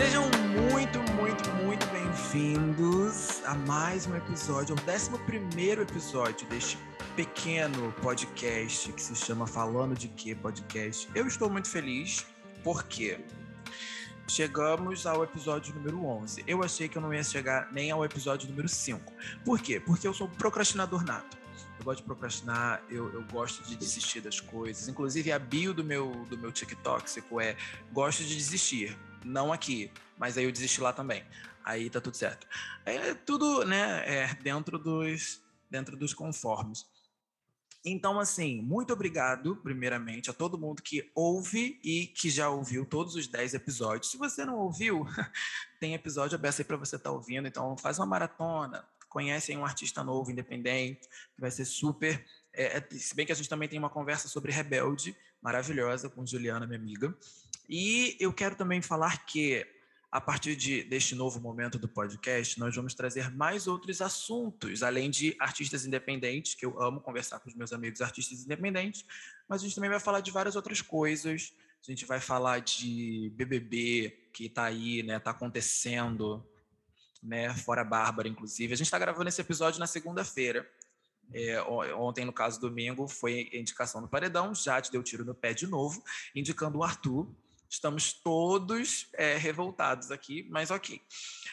Sejam 0.00 0.24
muito, 0.72 0.98
muito, 1.12 1.50
muito 1.62 1.86
bem-vindos 1.88 3.44
a 3.44 3.54
mais 3.54 4.06
um 4.06 4.16
episódio, 4.16 4.74
o 4.74 4.78
11 4.80 5.82
episódio 5.82 6.48
deste 6.48 6.78
pequeno 7.14 7.92
podcast 8.00 8.90
que 8.94 9.02
se 9.02 9.14
chama 9.14 9.46
Falando 9.46 9.94
de 9.94 10.08
Que 10.08 10.34
Podcast. 10.34 11.06
Eu 11.14 11.26
estou 11.26 11.50
muito 11.50 11.68
feliz 11.68 12.24
porque 12.64 13.20
chegamos 14.26 15.04
ao 15.04 15.22
episódio 15.22 15.74
número 15.74 16.02
11. 16.02 16.44
Eu 16.46 16.64
achei 16.64 16.88
que 16.88 16.96
eu 16.96 17.02
não 17.02 17.12
ia 17.12 17.22
chegar 17.22 17.70
nem 17.70 17.90
ao 17.90 18.02
episódio 18.02 18.48
número 18.48 18.70
5. 18.70 19.12
Por 19.44 19.60
quê? 19.60 19.78
Porque 19.78 20.08
eu 20.08 20.14
sou 20.14 20.28
um 20.28 20.30
procrastinador 20.30 21.04
nato. 21.04 21.36
Eu 21.78 21.84
gosto 21.84 21.98
de 21.98 22.04
procrastinar, 22.04 22.82
eu, 22.88 23.12
eu 23.12 23.22
gosto 23.30 23.62
de 23.68 23.76
desistir 23.76 24.22
das 24.22 24.40
coisas. 24.40 24.88
Inclusive, 24.88 25.30
a 25.30 25.38
bio 25.38 25.74
do 25.74 25.84
meu, 25.84 26.24
do 26.30 26.38
meu 26.38 26.50
TikTok 26.50 27.10
é 27.38 27.54
gosto 27.92 28.24
de 28.24 28.34
desistir. 28.34 28.96
Não 29.24 29.52
aqui, 29.52 29.90
mas 30.18 30.36
aí 30.36 30.44
eu 30.44 30.52
desisti 30.52 30.80
lá 30.80 30.92
também. 30.92 31.24
Aí 31.64 31.90
tá 31.90 32.00
tudo 32.00 32.16
certo. 32.16 32.46
É 32.84 33.14
tudo, 33.14 33.64
né, 33.64 34.02
é 34.06 34.34
dentro 34.34 34.78
dos, 34.78 35.42
dentro 35.70 35.96
dos 35.96 36.14
conformes. 36.14 36.86
Então, 37.84 38.20
assim, 38.20 38.60
muito 38.60 38.92
obrigado, 38.92 39.56
primeiramente, 39.56 40.28
a 40.28 40.34
todo 40.34 40.58
mundo 40.58 40.82
que 40.82 41.10
ouve 41.14 41.80
e 41.82 42.08
que 42.08 42.28
já 42.28 42.50
ouviu 42.50 42.84
todos 42.84 43.14
os 43.14 43.26
10 43.26 43.54
episódios. 43.54 44.10
Se 44.10 44.18
você 44.18 44.44
não 44.44 44.58
ouviu, 44.58 45.06
tem 45.80 45.94
episódio 45.94 46.36
aberto 46.36 46.58
aí 46.58 46.64
para 46.64 46.76
você 46.76 46.96
estar 46.96 47.08
tá 47.08 47.16
ouvindo. 47.16 47.48
Então, 47.48 47.76
faz 47.78 47.98
uma 47.98 48.04
maratona, 48.04 48.84
conhece 49.08 49.56
um 49.56 49.64
artista 49.64 50.04
novo, 50.04 50.30
independente, 50.30 51.08
que 51.34 51.40
vai 51.40 51.50
ser 51.50 51.64
super. 51.64 52.22
É, 52.52 52.78
é, 52.78 52.86
se 52.90 53.14
bem 53.14 53.24
que 53.24 53.32
a 53.32 53.34
gente 53.34 53.48
também 53.48 53.68
tem 53.68 53.78
uma 53.78 53.90
conversa 53.90 54.28
sobre 54.28 54.52
Rebelde, 54.52 55.16
maravilhosa, 55.40 56.08
com 56.08 56.26
Juliana, 56.26 56.66
minha 56.66 56.78
amiga. 56.78 57.16
E 57.68 58.16
eu 58.18 58.32
quero 58.32 58.56
também 58.56 58.82
falar 58.82 59.24
que 59.24 59.66
a 60.10 60.20
partir 60.20 60.56
de, 60.56 60.82
deste 60.82 61.14
novo 61.14 61.40
momento 61.40 61.78
do 61.78 61.88
podcast, 61.88 62.58
nós 62.58 62.74
vamos 62.74 62.94
trazer 62.94 63.30
mais 63.30 63.68
outros 63.68 64.02
assuntos, 64.02 64.82
além 64.82 65.08
de 65.08 65.36
artistas 65.38 65.86
independentes, 65.86 66.54
que 66.54 66.66
eu 66.66 66.82
amo 66.82 67.00
conversar 67.00 67.38
com 67.38 67.48
os 67.48 67.54
meus 67.54 67.72
amigos 67.72 68.00
artistas 68.00 68.42
independentes, 68.42 69.04
mas 69.48 69.60
a 69.60 69.64
gente 69.64 69.74
também 69.74 69.90
vai 69.90 70.00
falar 70.00 70.20
de 70.20 70.32
várias 70.32 70.56
outras 70.56 70.82
coisas. 70.82 71.52
A 71.80 71.90
gente 71.90 72.04
vai 72.04 72.20
falar 72.20 72.60
de 72.60 73.32
BBB, 73.36 74.30
que 74.32 74.46
está 74.46 74.64
aí, 74.64 75.02
né, 75.04 75.16
está 75.16 75.30
acontecendo, 75.30 76.44
né, 77.22 77.54
fora 77.54 77.84
Bárbara, 77.84 78.28
inclusive. 78.28 78.74
A 78.74 78.76
gente 78.76 78.86
está 78.86 78.98
gravando 78.98 79.28
esse 79.28 79.40
episódio 79.40 79.78
na 79.78 79.86
segunda-feira. 79.86 80.68
É, 81.32 81.62
ontem, 81.62 82.24
no 82.24 82.32
caso 82.32 82.60
domingo, 82.60 83.06
foi 83.06 83.48
indicação 83.52 84.00
do 84.00 84.08
Paredão, 84.08 84.54
Jade 84.54 84.90
deu 84.90 85.02
tiro 85.02 85.24
no 85.24 85.34
pé 85.34 85.54
de 85.54 85.66
novo, 85.66 86.02
indicando 86.34 86.78
o 86.78 86.84
Arthur, 86.84 87.28
Estamos 87.70 88.12
todos 88.12 89.08
é, 89.12 89.36
revoltados 89.36 90.10
aqui, 90.10 90.44
mas 90.50 90.72
ok. 90.72 91.00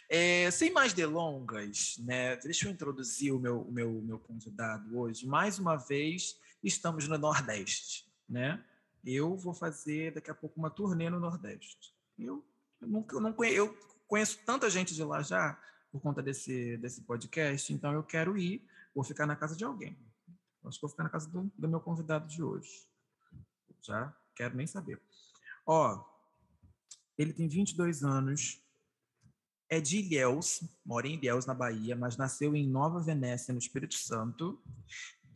É, 0.09 0.49
sem 0.49 0.71
mais 0.71 0.91
delongas, 0.91 1.95
né, 1.99 2.35
deixa 2.37 2.67
eu 2.67 2.71
introduzir 2.71 3.31
o 3.31 3.39
meu, 3.39 3.65
meu, 3.65 4.01
meu 4.01 4.17
convidado 4.17 4.97
hoje. 4.97 5.27
Mais 5.27 5.59
uma 5.59 5.75
vez, 5.75 6.35
estamos 6.63 7.07
no 7.07 7.19
Nordeste. 7.19 8.11
Né? 8.27 8.59
Eu 9.05 9.37
vou 9.37 9.53
fazer 9.53 10.11
daqui 10.11 10.31
a 10.31 10.33
pouco 10.33 10.59
uma 10.59 10.71
turnê 10.71 11.07
no 11.07 11.19
Nordeste. 11.19 11.93
Eu, 12.17 12.43
eu, 12.81 12.87
nunca, 12.87 13.15
eu, 13.15 13.21
não 13.21 13.31
conheço, 13.31 13.55
eu 13.55 13.77
conheço 14.07 14.39
tanta 14.43 14.71
gente 14.71 14.95
de 14.95 15.03
lá 15.03 15.21
já, 15.21 15.55
por 15.91 16.01
conta 16.01 16.23
desse, 16.23 16.77
desse 16.77 17.01
podcast, 17.01 17.71
então 17.71 17.93
eu 17.93 18.01
quero 18.01 18.35
ir, 18.35 18.67
vou 18.97 19.03
ficar 19.03 19.27
na 19.27 19.35
casa 19.35 19.55
de 19.55 19.63
alguém. 19.63 19.95
Acho 20.65 20.79
que 20.79 20.81
vou 20.81 20.89
ficar 20.89 21.03
na 21.03 21.09
casa 21.09 21.29
do, 21.29 21.51
do 21.55 21.69
meu 21.69 21.79
convidado 21.79 22.27
de 22.27 22.41
hoje. 22.41 22.89
Já 23.79 24.11
quero 24.35 24.57
nem 24.57 24.65
saber. 24.65 24.99
Ó, 25.67 26.03
ele 27.15 27.31
tem 27.31 27.47
22 27.47 28.03
anos, 28.03 28.59
é 29.69 29.79
de 29.79 29.99
Ilhéus, 29.99 30.63
mora 30.83 31.07
em 31.07 31.13
Ilhéus, 31.13 31.45
na 31.45 31.53
Bahia, 31.53 31.95
mas 31.95 32.17
nasceu 32.17 32.55
em 32.55 32.67
Nova 32.67 32.99
Venécia, 32.99 33.51
no 33.51 33.59
Espírito 33.59 33.93
Santo. 33.93 34.59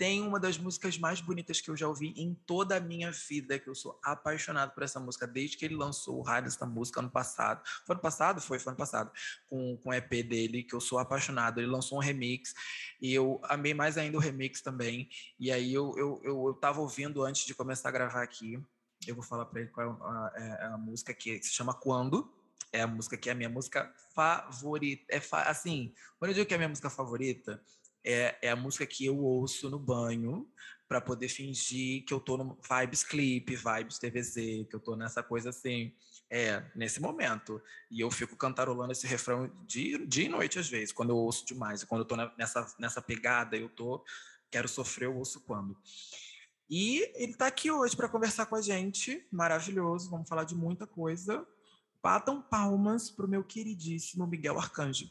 Tem 0.01 0.19
uma 0.23 0.39
das 0.39 0.57
músicas 0.57 0.97
mais 0.97 1.21
bonitas 1.21 1.61
que 1.61 1.69
eu 1.69 1.77
já 1.77 1.87
ouvi 1.87 2.11
em 2.17 2.33
toda 2.33 2.75
a 2.75 2.79
minha 2.79 3.11
vida, 3.11 3.59
que 3.59 3.67
eu 3.69 3.75
sou 3.75 3.99
apaixonado 4.03 4.73
por 4.73 4.81
essa 4.81 4.99
música, 4.99 5.27
desde 5.27 5.55
que 5.55 5.63
ele 5.63 5.75
lançou 5.75 6.17
o 6.17 6.23
rádio 6.23 6.49
dessa 6.49 6.65
música 6.65 7.01
ano 7.01 7.11
passado. 7.11 7.61
Foi 7.85 7.93
ano 7.93 8.01
passado? 8.01 8.41
Foi, 8.41 8.57
foi 8.57 8.71
ano 8.71 8.79
passado. 8.79 9.11
Com, 9.47 9.77
com 9.77 9.89
o 9.89 9.93
EP 9.93 10.09
dele, 10.27 10.63
que 10.63 10.73
eu 10.73 10.81
sou 10.81 10.97
apaixonado. 10.97 11.59
Ele 11.59 11.67
lançou 11.67 11.99
um 11.99 12.01
remix 12.01 12.51
e 12.99 13.13
eu 13.13 13.39
amei 13.43 13.75
mais 13.75 13.95
ainda 13.95 14.17
o 14.17 14.19
remix 14.19 14.59
também. 14.59 15.07
E 15.39 15.51
aí 15.51 15.71
eu, 15.71 15.93
eu, 15.95 16.19
eu, 16.23 16.47
eu 16.47 16.53
tava 16.55 16.81
ouvindo 16.81 17.23
antes 17.23 17.45
de 17.45 17.53
começar 17.53 17.89
a 17.89 17.91
gravar 17.91 18.23
aqui 18.23 18.59
eu 19.05 19.13
vou 19.13 19.23
falar 19.23 19.45
para 19.45 19.61
ele 19.61 19.69
qual 19.69 19.87
é 20.35 20.41
a, 20.41 20.61
é 20.61 20.65
a, 20.65 20.77
música 20.79 21.13
que 21.13 21.43
se 21.43 21.51
chama 21.51 21.75
Quando. 21.75 22.27
É 22.73 22.81
a 22.81 22.87
música 22.87 23.17
que 23.17 23.29
é 23.29 23.33
a 23.33 23.35
minha 23.35 23.49
música 23.49 23.93
favorita. 24.15 25.03
É 25.09 25.19
fa 25.19 25.43
assim, 25.43 25.93
quando 26.17 26.31
eu 26.31 26.35
digo 26.35 26.47
que 26.47 26.53
é 26.53 26.55
a 26.55 26.57
minha 26.57 26.69
música 26.69 26.89
favorita, 26.89 27.61
é, 28.03 28.37
é 28.41 28.49
a 28.49 28.55
música 28.55 28.85
que 28.85 29.05
eu 29.05 29.17
ouço 29.17 29.69
no 29.69 29.79
banho 29.79 30.47
para 30.87 30.99
poder 30.99 31.29
fingir 31.29 32.03
que 32.03 32.13
eu 32.13 32.19
tô 32.19 32.35
no 32.35 32.57
vibes 32.69 33.03
clipe, 33.03 33.55
vibes 33.55 33.97
TVZ, 33.97 34.33
que 34.69 34.75
eu 34.75 34.79
tô 34.79 34.95
nessa 34.95 35.23
coisa 35.23 35.49
assim, 35.49 35.93
é, 36.29 36.63
nesse 36.75 36.99
momento. 36.99 37.61
E 37.89 38.01
eu 38.01 38.11
fico 38.11 38.35
cantarolando 38.35 38.91
esse 38.91 39.07
refrão 39.07 39.49
dia, 39.65 40.05
dia 40.05 40.25
e 40.25 40.29
noite 40.29 40.59
às 40.59 40.67
vezes, 40.67 40.91
quando 40.91 41.11
eu 41.11 41.15
ouço 41.15 41.45
demais. 41.45 41.81
E 41.81 41.85
quando 41.85 42.01
eu 42.01 42.05
tô 42.05 42.15
nessa, 42.37 42.75
nessa 42.77 43.01
pegada, 43.01 43.55
eu 43.55 43.69
tô, 43.69 44.03
quero 44.49 44.67
sofrer, 44.67 45.05
eu 45.05 45.15
ouço 45.15 45.39
quando. 45.41 45.77
E 46.69 47.09
ele 47.15 47.33
está 47.33 47.47
aqui 47.47 47.71
hoje 47.71 47.95
para 47.95 48.09
conversar 48.09 48.45
com 48.45 48.55
a 48.55 48.61
gente, 48.61 49.25
maravilhoso, 49.31 50.09
vamos 50.09 50.27
falar 50.27 50.43
de 50.43 50.55
muita 50.55 50.85
coisa. 50.85 51.47
Batam 52.03 52.41
palmas 52.41 53.09
para 53.09 53.25
o 53.25 53.29
meu 53.29 53.43
queridíssimo 53.43 54.25
Miguel 54.25 54.57
Arcanjo. 54.57 55.09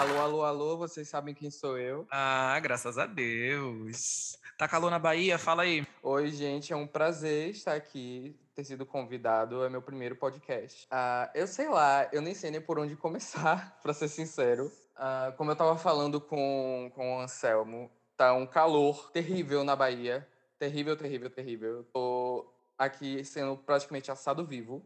Alô, 0.00 0.18
alô, 0.18 0.44
alô, 0.44 0.76
vocês 0.78 1.06
sabem 1.06 1.34
quem 1.34 1.50
sou 1.50 1.76
eu? 1.76 2.06
Ah, 2.10 2.58
graças 2.58 2.96
a 2.96 3.04
Deus. 3.04 4.34
Tá 4.56 4.66
calor 4.66 4.90
na 4.90 4.98
Bahia? 4.98 5.36
Fala 5.36 5.64
aí. 5.64 5.86
Oi, 6.02 6.30
gente, 6.30 6.72
é 6.72 6.76
um 6.76 6.86
prazer 6.86 7.50
estar 7.50 7.74
aqui, 7.74 8.34
ter 8.54 8.64
sido 8.64 8.86
convidado, 8.86 9.62
é 9.62 9.68
meu 9.68 9.82
primeiro 9.82 10.16
podcast. 10.16 10.86
Ah, 10.90 11.30
eu 11.34 11.46
sei 11.46 11.68
lá, 11.68 12.08
eu 12.14 12.22
nem 12.22 12.32
sei 12.32 12.50
nem 12.50 12.62
por 12.62 12.78
onde 12.78 12.96
começar, 12.96 13.78
para 13.84 13.92
ser 13.92 14.08
sincero. 14.08 14.72
Uh, 14.96 15.36
como 15.36 15.50
eu 15.50 15.52
estava 15.52 15.76
falando 15.76 16.18
com, 16.18 16.90
com 16.94 17.16
o 17.16 17.20
Anselmo, 17.20 17.90
tá 18.16 18.32
um 18.32 18.46
calor 18.46 19.10
terrível 19.12 19.62
na 19.64 19.76
Bahia. 19.76 20.26
Terrível, 20.58 20.96
terrível, 20.96 21.28
terrível. 21.28 21.70
Eu 21.76 21.84
tô 21.84 22.50
aqui 22.78 23.22
sendo 23.22 23.54
praticamente 23.54 24.10
assado 24.10 24.46
vivo. 24.46 24.82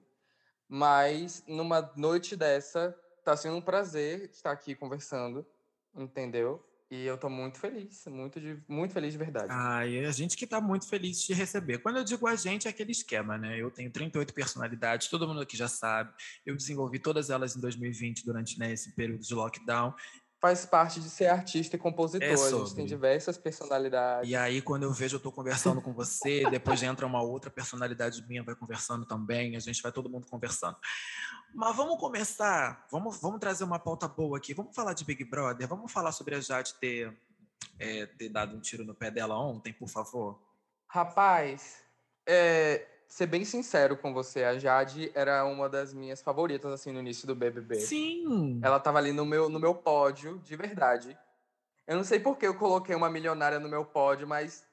Mas 0.69 1.45
numa 1.47 1.93
noite 1.95 2.35
dessa, 2.35 2.99
tá 3.25 3.37
sendo 3.37 3.57
um 3.57 3.63
prazer 3.63 4.31
estar 4.31 4.53
aqui 4.53 4.75
conversando, 4.75 5.47
entendeu? 5.97 6.65
E 6.91 7.07
eu 7.07 7.17
tô 7.19 7.29
muito 7.29 7.59
feliz, 7.59 8.05
muito, 8.07 8.39
de, 8.39 8.63
muito 8.69 8.93
feliz 8.93 9.13
de 9.13 9.19
verdade. 9.19 9.49
Ah, 9.51 9.87
e 9.87 10.05
a 10.05 10.13
gente 10.13 10.37
que 10.37 10.47
tá 10.47 10.61
muito 10.61 10.87
feliz 10.87 11.23
de 11.23 11.33
receber. 11.33 11.79
Quando 11.79 11.97
eu 11.97 12.05
digo 12.05 12.27
a 12.27 12.37
gente, 12.37 12.69
é 12.69 12.71
aquele 12.71 12.93
esquema, 12.93 13.39
né? 13.39 13.61
Eu 13.61 13.71
tenho 13.71 13.91
38 13.91 14.33
personalidades, 14.33 15.09
todo 15.09 15.27
mundo 15.27 15.41
aqui 15.41 15.57
já 15.57 15.67
sabe. 15.67 16.13
Eu 16.45 16.55
desenvolvi 16.55 16.99
todas 16.99 17.31
elas 17.31 17.57
em 17.57 17.61
2020, 17.61 18.25
durante 18.25 18.59
né, 18.59 18.73
esse 18.73 18.95
período 18.95 19.23
de 19.23 19.35
lockdown 19.35 19.95
faz 20.45 20.67
parte 20.67 21.01
de 21.01 21.09
ser 21.09 21.29
artista 21.29 21.75
e 21.75 21.79
compositor. 21.79 22.29
É 22.29 22.35
a 22.35 22.37
gente 22.37 22.75
tem 22.75 22.85
diversas 22.85 23.39
personalidades. 23.39 24.29
E 24.29 24.37
aí, 24.37 24.61
quando 24.61 24.83
eu 24.83 24.93
vejo, 24.93 25.15
eu 25.15 25.17
estou 25.17 25.33
conversando 25.33 25.81
com 25.81 25.95
você, 25.95 26.45
depois 26.51 26.83
entra 26.83 27.07
uma 27.07 27.23
outra 27.23 27.51
personalidade 27.51 28.23
minha, 28.29 28.43
vai 28.43 28.55
conversando 28.55 29.07
também, 29.07 29.57
a 29.57 29.59
gente 29.59 29.81
vai 29.83 29.91
todo 29.91 30.07
mundo 30.07 30.27
conversando. 30.27 30.77
Mas 31.55 31.75
vamos 31.75 31.99
começar, 31.99 32.87
vamos, 32.93 33.19
vamos 33.23 33.41
trazer 33.41 33.65
uma 33.65 33.79
pauta 33.79 34.07
boa 34.07 34.37
aqui. 34.37 34.53
Vamos 34.53 34.77
falar 34.77 34.93
de 34.93 35.03
Big 35.03 35.25
Brother, 35.25 35.67
vamos 35.67 35.91
falar 35.91 36.13
sobre 36.13 36.35
a 36.35 36.41
Jade 36.43 36.75
ter, 36.75 37.17
é, 37.79 38.05
ter 38.05 38.29
dado 38.29 38.55
um 38.55 38.61
tiro 38.61 38.85
no 38.85 38.95
pé 38.95 39.11
dela 39.11 39.39
ontem, 39.39 39.73
por 39.73 39.89
favor. 39.89 40.39
Rapaz, 40.87 41.83
é, 42.27 42.87
ser 43.15 43.27
bem 43.27 43.45
sincero 43.45 43.97
com 43.97 44.13
você, 44.13 44.43
a 44.43 44.59
Jade 44.59 45.13
era 45.15 45.45
uma 45.45 45.69
das 45.69 45.95
minhas 45.95 46.21
favoritas, 46.21 46.73
assim, 46.73 46.91
no 46.91 46.99
início 46.99 47.29
do 47.29 47.35
BBB. 47.37 47.77
Sim! 47.77 48.59
Ela 48.61 48.81
tava 48.81 48.99
ali 48.99 49.13
no 49.13 49.25
meu, 49.25 49.49
no 49.49 49.61
meu 49.61 49.73
pódio, 49.73 50.41
de 50.41 50.57
verdade. 50.57 51.17
Eu 51.87 51.97
não 51.97 52.03
sei 52.03 52.19
por 52.19 52.37
que 52.37 52.45
eu 52.45 52.57
coloquei 52.57 52.93
uma 52.93 53.09
milionária 53.09 53.61
no 53.61 53.69
meu 53.69 53.85
pódio, 53.85 54.27
mas 54.27 54.67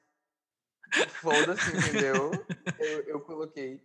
foda-se, 1.20 1.70
entendeu? 1.70 2.32
eu, 2.80 3.02
eu 3.02 3.20
coloquei. 3.20 3.80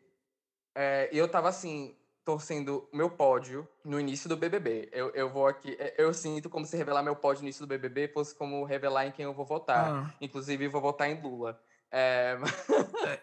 É, 0.74 1.08
e 1.14 1.20
eu 1.20 1.28
tava, 1.28 1.50
assim, 1.50 1.96
torcendo 2.26 2.90
meu 2.92 3.12
pódio 3.12 3.68
no 3.86 4.00
início 4.00 4.28
do 4.28 4.36
BBB. 4.36 4.90
Eu, 4.92 5.12
eu 5.12 5.30
vou 5.30 5.46
aqui... 5.46 5.78
É, 5.78 5.94
eu 6.00 6.12
sinto 6.16 6.50
como 6.50 6.66
se 6.66 6.76
revelar 6.76 7.04
meu 7.04 7.16
pódio 7.16 7.44
no 7.44 7.46
início 7.46 7.64
do 7.64 7.70
BBB 7.70 8.08
fosse 8.08 8.34
como 8.34 8.64
revelar 8.64 9.06
em 9.06 9.12
quem 9.12 9.26
eu 9.26 9.36
vou 9.36 9.46
votar. 9.46 9.88
Ah. 9.88 10.14
Inclusive, 10.20 10.68
vou 10.68 10.82
votar 10.82 11.08
em 11.08 11.22
Lula. 11.22 11.62
É... 11.92 12.38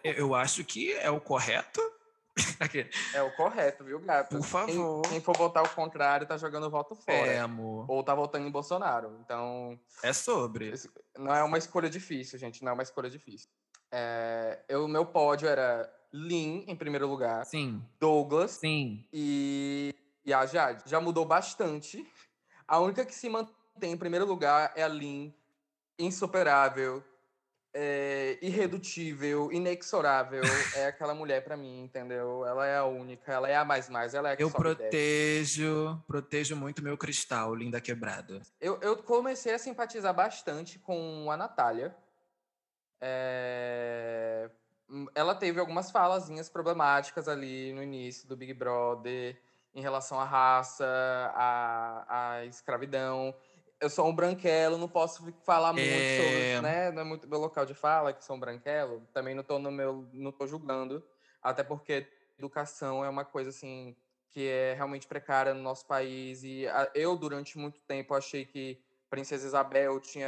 é 0.03 0.19
eu 0.21 0.33
acho 0.33 0.63
que 0.63 0.93
é 0.93 1.09
o 1.09 1.19
correto. 1.19 1.81
é 3.13 3.21
o 3.21 3.31
correto, 3.35 3.83
viu, 3.83 3.99
gato? 3.99 4.35
Por 4.35 4.45
favor. 4.45 5.01
Quem, 5.03 5.11
quem 5.11 5.21
for 5.21 5.37
votar 5.37 5.63
o 5.63 5.69
contrário 5.69 6.27
tá 6.27 6.37
jogando 6.37 6.69
voto 6.69 6.95
fora. 6.95 7.15
É, 7.15 7.39
amor. 7.39 7.89
Ou 7.89 8.03
tá 8.03 8.13
votando 8.13 8.47
em 8.47 8.51
Bolsonaro. 8.51 9.17
Então. 9.21 9.79
É 10.03 10.11
sobre. 10.11 10.73
Não 11.17 11.33
é 11.33 11.43
uma 11.43 11.57
escolha 11.57 11.89
difícil, 11.89 12.37
gente. 12.37 12.63
Não 12.63 12.71
é 12.71 12.73
uma 12.73 12.83
escolha 12.83 13.09
difícil. 13.09 13.49
É, 13.91 14.59
eu, 14.67 14.87
meu 14.87 15.05
pódio 15.05 15.47
era 15.47 15.89
Lin, 16.11 16.65
em 16.67 16.75
primeiro 16.75 17.07
lugar. 17.07 17.45
Sim. 17.45 17.81
Douglas. 17.99 18.51
Sim. 18.51 19.07
E, 19.13 19.95
e 20.25 20.33
a 20.33 20.45
Jade. 20.45 20.83
Já 20.89 20.99
mudou 20.99 21.25
bastante. 21.25 22.05
A 22.67 22.79
única 22.79 23.05
que 23.05 23.15
se 23.15 23.29
mantém 23.29 23.93
em 23.93 23.97
primeiro 23.97 24.25
lugar 24.25 24.73
é 24.75 24.83
a 24.83 24.87
Lin. 24.89 25.33
Insuperável. 25.97 27.01
É, 27.77 28.39
irredutível, 28.41 29.51
inexorável. 29.51 30.41
é 30.75 30.87
aquela 30.87 31.13
mulher 31.13 31.43
para 31.43 31.57
mim, 31.57 31.83
entendeu? 31.83 32.45
Ela 32.45 32.65
é 32.65 32.77
a 32.77 32.85
única, 32.85 33.33
ela 33.33 33.49
é 33.49 33.55
a 33.55 33.65
mais 33.65 33.89
mais, 33.89 34.13
ela 34.13 34.29
é 34.29 34.33
a 34.33 34.35
que 34.37 34.43
Eu 34.43 34.49
protejo, 34.49 36.01
protejo 36.07 36.55
muito 36.55 36.81
meu 36.81 36.97
cristal, 36.97 37.53
linda 37.53 37.81
quebrada. 37.81 38.41
Eu, 38.61 38.79
eu 38.81 38.95
comecei 39.03 39.53
a 39.53 39.59
simpatizar 39.59 40.13
bastante 40.13 40.79
com 40.79 41.29
a 41.29 41.35
Natália. 41.35 41.93
É, 43.01 44.49
Hum, 44.89 45.07
ela 45.15 45.33
teve 45.33 45.59
algumas 45.59 45.89
falazinhas 45.91 46.49
problemáticas 46.49 47.27
ali 47.27 47.73
no 47.73 47.81
início 47.81 48.27
do 48.27 48.35
Big 48.35 48.53
Brother 48.53 49.39
em 49.73 49.81
relação 49.81 50.19
à 50.19 50.23
raça, 50.23 50.85
à, 51.35 52.35
à 52.35 52.45
escravidão. 52.45 53.35
Eu 53.79 53.89
sou 53.89 54.07
um 54.07 54.15
branquelo, 54.15 54.77
não 54.77 54.87
posso 54.87 55.31
falar 55.43 55.73
muito 55.73 55.87
é... 55.87 56.17
sobre, 56.17 56.61
né? 56.61 56.91
Não 56.91 57.01
é 57.01 57.05
muito 57.05 57.27
meu 57.27 57.39
local 57.39 57.65
de 57.65 57.73
fala 57.73 58.13
que 58.13 58.23
sou 58.23 58.35
um 58.35 58.39
branquelo. 58.39 59.05
Também 59.13 59.35
não 59.35 59.43
tô 59.43 59.59
no 59.59 59.71
meu, 59.71 60.07
não 60.13 60.31
tô 60.31 60.47
julgando, 60.47 61.05
até 61.41 61.63
porque 61.63 62.07
educação 62.37 63.03
é 63.03 63.09
uma 63.09 63.25
coisa 63.25 63.49
assim 63.49 63.95
que 64.29 64.47
é 64.47 64.73
realmente 64.73 65.07
precária 65.07 65.53
no 65.53 65.61
nosso 65.61 65.85
país 65.85 66.43
e 66.43 66.65
eu 66.93 67.15
durante 67.15 67.57
muito 67.57 67.79
tempo 67.81 68.13
achei 68.13 68.45
que 68.45 68.77
Princesa 69.09 69.47
Isabel 69.47 69.97
tinha 70.01 70.27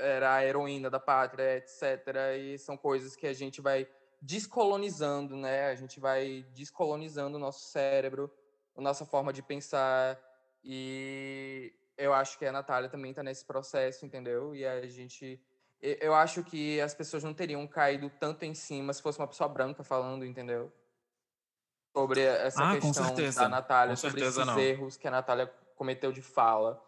era 0.00 0.34
a 0.34 0.44
heroína 0.44 0.90
da 0.90 1.00
pátria, 1.00 1.56
etc. 1.56 2.06
E 2.38 2.58
são 2.58 2.76
coisas 2.76 3.16
que 3.16 3.26
a 3.26 3.32
gente 3.32 3.60
vai 3.60 3.88
descolonizando, 4.20 5.36
né? 5.36 5.66
A 5.66 5.74
gente 5.74 5.98
vai 5.98 6.44
descolonizando 6.54 7.36
o 7.36 7.40
nosso 7.40 7.60
cérebro, 7.70 8.30
a 8.76 8.80
nossa 8.80 9.06
forma 9.06 9.32
de 9.32 9.42
pensar. 9.42 10.20
E 10.62 11.72
eu 11.96 12.12
acho 12.12 12.38
que 12.38 12.46
a 12.46 12.52
Natália 12.52 12.88
também 12.88 13.10
está 13.10 13.22
nesse 13.22 13.44
processo, 13.44 14.04
entendeu? 14.04 14.54
E 14.54 14.64
a 14.66 14.86
gente. 14.86 15.40
Eu 15.80 16.14
acho 16.14 16.44
que 16.44 16.80
as 16.80 16.94
pessoas 16.94 17.24
não 17.24 17.34
teriam 17.34 17.66
caído 17.66 18.08
tanto 18.20 18.44
em 18.44 18.54
cima 18.54 18.92
se 18.92 19.02
fosse 19.02 19.18
uma 19.18 19.26
pessoa 19.26 19.48
branca 19.48 19.82
falando, 19.82 20.24
entendeu? 20.24 20.72
Sobre 21.96 22.20
essa 22.20 22.70
ah, 22.70 22.78
questão 22.78 23.14
da 23.34 23.48
Natália, 23.48 23.96
sobre 23.96 24.24
esses 24.24 24.46
não. 24.46 24.58
erros 24.58 24.96
que 24.96 25.08
a 25.08 25.10
Natália 25.10 25.46
cometeu 25.74 26.12
de 26.12 26.22
fala. 26.22 26.80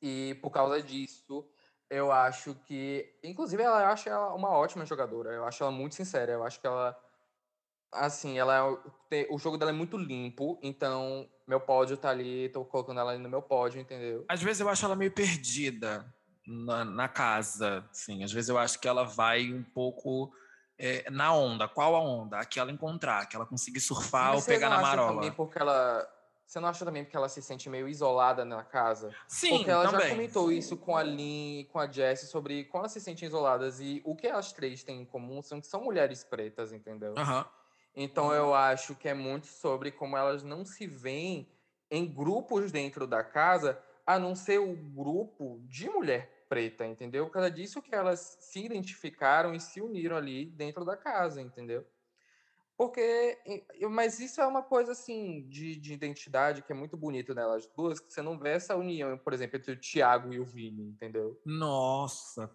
E 0.00 0.34
por 0.36 0.50
causa 0.50 0.80
disso, 0.82 1.46
eu 1.90 2.12
acho 2.12 2.54
que. 2.54 3.12
Inclusive, 3.22 3.62
ela, 3.62 3.82
eu 3.82 3.88
acho 3.88 4.08
ela 4.08 4.34
uma 4.34 4.50
ótima 4.50 4.86
jogadora. 4.86 5.32
Eu 5.32 5.44
acho 5.44 5.62
ela 5.62 5.72
muito 5.72 5.96
sincera. 5.96 6.32
Eu 6.32 6.44
acho 6.44 6.60
que 6.60 6.66
ela. 6.66 6.96
Assim, 7.92 8.38
ela 8.38 8.80
é, 9.10 9.26
o 9.28 9.36
jogo 9.36 9.58
dela 9.58 9.72
é 9.72 9.74
muito 9.74 9.96
limpo, 9.96 10.60
então 10.62 11.28
meu 11.50 11.60
pódio 11.60 11.96
tá 11.96 12.10
ali, 12.10 12.48
tô 12.50 12.64
colocando 12.64 13.00
ela 13.00 13.10
ali 13.10 13.20
no 13.20 13.28
meu 13.28 13.42
pódio, 13.42 13.80
entendeu? 13.80 14.24
Às 14.28 14.40
vezes 14.40 14.60
eu 14.60 14.68
acho 14.68 14.84
ela 14.84 14.94
meio 14.94 15.10
perdida 15.10 16.06
na, 16.46 16.84
na 16.84 17.08
casa, 17.08 17.84
sim. 17.92 18.22
Às 18.22 18.32
vezes 18.32 18.48
eu 18.48 18.56
acho 18.56 18.80
que 18.80 18.86
ela 18.86 19.02
vai 19.02 19.52
um 19.52 19.64
pouco 19.64 20.32
é, 20.78 21.10
na 21.10 21.34
onda. 21.34 21.66
Qual 21.66 21.96
a 21.96 22.00
onda? 22.00 22.38
A 22.38 22.44
que 22.44 22.60
ela 22.60 22.70
encontrar, 22.70 23.26
que 23.26 23.34
ela 23.34 23.44
conseguir 23.44 23.80
surfar 23.80 24.28
Mas 24.28 24.42
ou 24.42 24.46
pegar 24.46 24.70
na 24.70 24.80
marola. 24.80 25.14
Também 25.14 25.32
porque 25.32 25.58
ela 25.58 26.08
você 26.46 26.58
não 26.58 26.68
acha 26.68 26.84
também 26.84 27.04
porque 27.04 27.16
ela 27.16 27.28
se 27.28 27.40
sente 27.40 27.70
meio 27.70 27.88
isolada 27.88 28.44
na 28.44 28.64
casa? 28.64 29.14
Sim, 29.28 29.58
Porque 29.58 29.70
ela 29.70 29.88
também. 29.88 30.08
já 30.08 30.08
comentou 30.08 30.50
isso 30.50 30.76
com 30.76 30.96
a 30.96 31.02
Lynn 31.02 31.60
e 31.60 31.68
com 31.70 31.78
a 31.78 31.86
Jessie 31.86 32.26
sobre 32.26 32.64
como 32.64 32.82
elas 32.82 32.90
se 32.90 33.00
sentem 33.00 33.28
isoladas. 33.28 33.78
E 33.78 34.02
o 34.04 34.16
que 34.16 34.26
as 34.26 34.52
três 34.52 34.82
têm 34.82 35.02
em 35.02 35.04
comum 35.04 35.40
são 35.42 35.60
que 35.60 35.68
são 35.68 35.84
mulheres 35.84 36.24
pretas, 36.24 36.72
entendeu? 36.72 37.14
Uhum. 37.16 37.44
Então 37.94 38.32
eu 38.32 38.54
acho 38.54 38.94
que 38.94 39.08
é 39.08 39.14
muito 39.14 39.46
sobre 39.46 39.90
como 39.90 40.16
elas 40.16 40.42
não 40.42 40.64
se 40.64 40.86
veem 40.86 41.48
em 41.90 42.06
grupos 42.06 42.70
dentro 42.70 43.06
da 43.06 43.24
casa, 43.24 43.82
a 44.06 44.18
não 44.18 44.34
ser 44.34 44.58
o 44.58 44.74
grupo 44.74 45.60
de 45.64 45.88
mulher 45.88 46.44
preta, 46.48 46.86
entendeu? 46.86 47.26
Por 47.26 47.32
causa 47.32 47.50
disso 47.50 47.82
que 47.82 47.94
elas 47.94 48.38
se 48.40 48.64
identificaram 48.64 49.54
e 49.54 49.60
se 49.60 49.80
uniram 49.80 50.16
ali 50.16 50.46
dentro 50.46 50.84
da 50.84 50.96
casa, 50.96 51.40
entendeu? 51.40 51.86
Porque, 52.80 53.36
mas 53.90 54.18
isso 54.20 54.40
é 54.40 54.46
uma 54.46 54.62
coisa 54.62 54.92
assim 54.92 55.46
de, 55.50 55.76
de 55.76 55.92
identidade 55.92 56.62
que 56.62 56.72
é 56.72 56.74
muito 56.74 56.96
bonito 56.96 57.34
nelas 57.34 57.68
duas, 57.76 58.00
que 58.00 58.10
você 58.10 58.22
não 58.22 58.38
vê 58.38 58.52
essa 58.52 58.74
união, 58.74 59.18
por 59.18 59.34
exemplo, 59.34 59.58
entre 59.58 59.72
o 59.72 59.76
Thiago 59.78 60.32
e 60.32 60.40
o 60.40 60.46
Vini, 60.46 60.84
entendeu? 60.84 61.38
Nossa, 61.44 62.50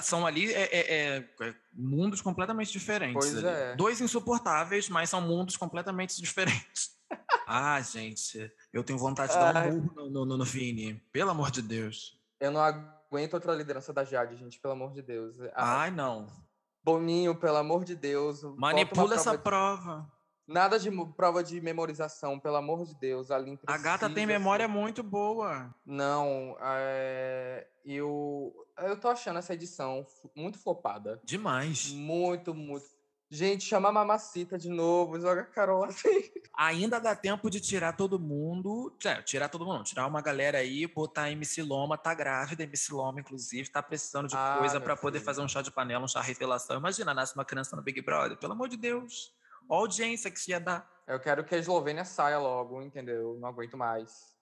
são 0.00 0.26
ali 0.26 0.52
é, 0.52 0.62
é, 0.62 0.80
é, 0.80 1.16
é, 1.42 1.54
mundos 1.72 2.20
completamente 2.20 2.72
diferentes. 2.72 3.14
Pois 3.14 3.36
ali. 3.36 3.46
é. 3.46 3.76
Dois 3.76 4.00
insuportáveis, 4.00 4.88
mas 4.88 5.10
são 5.10 5.20
mundos 5.20 5.56
completamente 5.56 6.18
diferentes. 6.20 6.98
ah, 7.46 7.80
gente, 7.80 8.52
eu 8.72 8.82
tenho 8.82 8.98
vontade 8.98 9.32
de 9.32 9.38
dar 9.38 9.64
um 9.68 9.78
burro 9.80 10.10
no, 10.10 10.26
no, 10.26 10.38
no 10.38 10.44
Vini, 10.44 10.94
pelo 11.12 11.30
amor 11.30 11.52
de 11.52 11.62
Deus. 11.62 12.20
Eu 12.40 12.50
não 12.50 12.60
aguento 12.60 13.34
outra 13.34 13.54
liderança 13.54 13.92
da 13.92 14.02
Jade, 14.02 14.34
gente, 14.34 14.58
pelo 14.58 14.72
amor 14.72 14.92
de 14.92 15.02
Deus. 15.02 15.38
Ah, 15.54 15.82
Ai, 15.82 15.92
não. 15.92 16.47
Boninho, 16.92 17.34
pelo 17.34 17.56
amor 17.56 17.84
de 17.84 17.94
Deus. 17.94 18.42
Manipula 18.56 19.14
essa 19.14 19.36
prova. 19.36 20.10
De... 20.46 20.52
Nada 20.54 20.78
de 20.78 20.90
prova 21.14 21.44
de 21.44 21.60
memorização, 21.60 22.40
pelo 22.40 22.56
amor 22.56 22.86
de 22.86 22.94
Deus. 22.94 23.30
A, 23.30 23.36
a 23.66 23.76
gata 23.76 24.08
tem 24.08 24.24
memória 24.26 24.66
ser... 24.66 24.72
muito 24.72 25.02
boa. 25.02 25.74
Não, 25.84 26.56
é... 26.60 27.66
eu, 27.84 28.54
eu 28.78 28.98
tô 28.98 29.08
achando 29.08 29.38
essa 29.38 29.52
edição 29.52 30.06
muito 30.34 30.58
flopada. 30.58 31.20
Demais. 31.22 31.90
Muito, 31.92 32.54
muito. 32.54 32.86
Gente, 33.30 33.64
chama 33.64 33.90
a 33.90 33.92
Mamacita 33.92 34.56
de 34.56 34.70
novo, 34.70 35.20
joga 35.20 35.42
a 35.42 35.44
Carol 35.44 35.84
assim. 35.84 36.30
Ainda 36.56 36.98
dá 36.98 37.14
tempo 37.14 37.50
de 37.50 37.60
tirar 37.60 37.92
todo 37.94 38.18
mundo. 38.18 38.96
É, 39.04 39.20
tirar 39.20 39.50
todo 39.50 39.66
mundo, 39.66 39.84
tirar 39.84 40.06
uma 40.06 40.22
galera 40.22 40.58
aí, 40.58 40.86
botar 40.86 41.24
a 41.24 41.30
MC 41.30 41.62
Loma, 41.62 41.98
tá 41.98 42.14
grávida, 42.14 42.62
MC 42.62 42.92
Loma, 42.92 43.20
inclusive, 43.20 43.68
tá 43.68 43.82
precisando 43.82 44.28
de 44.28 44.34
ah, 44.36 44.56
coisa 44.58 44.80
para 44.80 44.96
poder 44.96 45.20
fazer 45.20 45.42
um 45.42 45.48
chá 45.48 45.60
de 45.60 45.70
panela, 45.70 46.04
um 46.04 46.08
chá 46.08 46.22
revelação. 46.22 46.78
Imagina, 46.78 47.12
nasce 47.12 47.34
uma 47.34 47.44
criança 47.44 47.76
no 47.76 47.82
Big 47.82 48.00
Brother, 48.00 48.38
pelo 48.38 48.54
amor 48.54 48.68
de 48.68 48.78
Deus. 48.78 49.36
Ó 49.68 49.76
a 49.76 49.78
audiência 49.80 50.30
que 50.30 50.38
isso 50.38 50.50
ia 50.50 50.58
dar. 50.58 50.90
Eu 51.06 51.20
quero 51.20 51.44
que 51.44 51.54
a 51.54 51.58
Eslovênia 51.58 52.06
saia 52.06 52.38
logo, 52.38 52.80
entendeu? 52.80 53.36
Não 53.38 53.48
aguento 53.48 53.76
mais. 53.76 54.34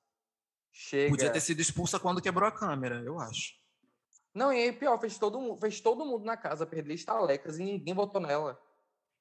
Chega. 0.70 1.10
Podia 1.10 1.32
ter 1.32 1.40
sido 1.40 1.60
expulsa 1.60 1.98
quando 1.98 2.22
quebrou 2.22 2.48
a 2.48 2.52
câmera, 2.52 3.02
eu 3.02 3.18
acho. 3.18 3.54
Não, 4.32 4.52
e 4.52 4.62
aí, 4.62 4.72
pior, 4.72 5.00
fez 5.00 5.18
todo, 5.18 5.58
fez 5.58 5.80
todo 5.80 6.04
mundo 6.04 6.24
na 6.24 6.36
casa 6.36 6.66
perder 6.66 6.94
estalecas 6.94 7.58
e 7.58 7.64
ninguém 7.64 7.94
votou 7.94 8.20
nela. 8.20 8.60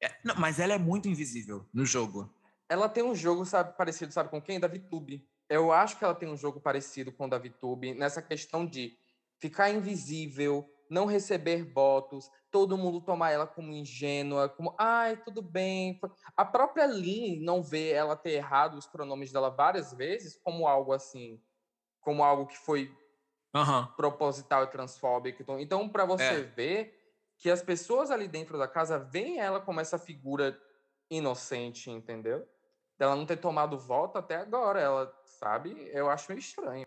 É, 0.02 0.14
não, 0.24 0.36
mas 0.36 0.60
ela 0.60 0.74
é 0.74 0.78
muito 0.78 1.08
invisível 1.08 1.66
no 1.74 1.86
jogo. 1.86 2.34
Ela 2.68 2.90
tem 2.90 3.04
um 3.04 3.16
jogo 3.16 3.46
sabe, 3.46 3.76
parecido, 3.78 4.12
sabe 4.12 4.30
com 4.30 4.42
quem? 4.42 4.60
Da 4.60 4.68
VTube. 4.68 5.28
Eu 5.50 5.72
acho 5.72 5.98
que 5.98 6.04
ela 6.04 6.16
tem 6.16 6.28
um 6.28 6.38
jogo 6.38 6.60
parecido 6.60 7.12
com 7.12 7.26
o 7.26 7.30
da 7.30 7.38
VTube 7.38 7.94
nessa 7.94 8.22
questão 8.22 8.66
de 8.66 8.98
ficar 9.40 9.70
invisível, 9.70 10.68
não 10.90 11.06
receber 11.06 11.64
votos, 11.64 12.30
todo 12.50 12.78
mundo 12.78 13.02
tomar 13.02 13.32
ela 13.32 13.46
como 13.46 13.72
ingênua, 13.72 14.50
como, 14.50 14.74
ai, 14.80 15.18
tudo 15.18 15.42
bem. 15.42 16.00
A 16.36 16.46
própria 16.46 16.88
Lin 16.88 17.40
não 17.42 17.62
vê 17.62 17.92
ela 17.92 18.16
ter 18.16 18.32
errado 18.32 18.76
os 18.76 18.88
pronomes 18.88 19.32
dela 19.32 19.50
várias 19.50 19.94
vezes 19.94 20.40
como 20.44 20.68
algo 20.68 20.94
assim, 20.94 21.40
como 22.02 22.24
algo 22.24 22.48
que 22.48 22.58
foi 22.58 22.92
uhum. 23.54 23.86
proposital 23.96 24.64
e 24.64 24.68
transfóbico. 24.68 25.44
Então, 25.60 25.88
para 25.88 26.06
você 26.06 26.24
é. 26.24 26.42
ver 26.42 27.05
que 27.38 27.50
as 27.50 27.62
pessoas 27.62 28.12
ali 28.12 28.28
dentro 28.28 28.58
da 28.58 28.68
casa 28.68 28.98
veem 28.98 29.40
ela 29.40 29.60
como 29.60 29.80
essa 29.80 29.98
figura 29.98 30.60
inocente, 31.10 31.90
entendeu? 31.90 32.48
Dela 32.98 33.16
não 33.16 33.26
ter 33.26 33.38
tomado 33.38 33.78
voto 33.78 34.18
até 34.18 34.38
agora, 34.38 34.80
ela 34.80 35.14
sabe? 35.26 35.90
Eu 35.92 36.10
acho 36.10 36.30
meio 36.30 36.40
estranho. 36.40 36.86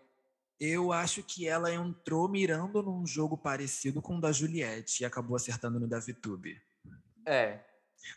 Eu 0.59 0.91
acho 0.91 1.23
que 1.23 1.47
ela 1.47 1.71
entrou 1.71 2.27
mirando 2.27 2.83
num 2.83 3.05
jogo 3.07 3.37
parecido 3.37 4.01
com 4.01 4.17
o 4.17 4.21
da 4.21 4.31
Juliette 4.31 5.03
e 5.03 5.05
acabou 5.05 5.37
acertando 5.37 5.79
no 5.79 5.87
da 5.87 5.99
VTube. 5.99 6.61
É. 7.25 7.63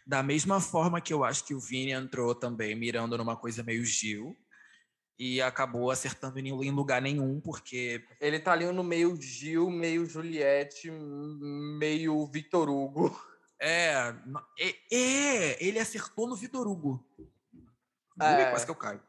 Da 0.07 0.23
mesma 0.23 0.61
forma 0.61 1.01
que 1.01 1.12
eu 1.12 1.23
acho 1.23 1.45
que 1.45 1.55
o 1.55 1.61
Vini 1.61 1.93
entrou 1.93 2.35
também 2.35 2.75
mirando 2.75 3.17
numa 3.17 3.37
coisa 3.37 3.62
meio 3.62 3.85
Gil 3.85 4.37
e 5.19 5.40
acabou 5.40 5.90
acertando 5.90 6.38
em 6.38 6.71
lugar 6.71 7.00
nenhum, 7.00 7.40
porque. 7.40 8.04
Ele 8.21 8.40
tá 8.40 8.52
ali 8.52 8.66
no 8.66 8.83
meio 8.83 9.21
Gil, 9.21 9.71
meio 9.71 10.07
Juliette, 10.07 10.90
meio 10.90 12.26
Vitor 12.26 12.69
Hugo. 12.69 13.16
É, 13.61 14.12
é, 14.59 14.75
é, 14.90 15.64
ele 15.64 15.78
acertou 15.78 16.26
no 16.26 16.35
Vitor 16.35 16.66
Hugo. 16.66 17.04
É. 18.21 18.50
Quase 18.50 18.64
que 18.64 18.71
eu 18.71 18.76
caio. 18.76 19.00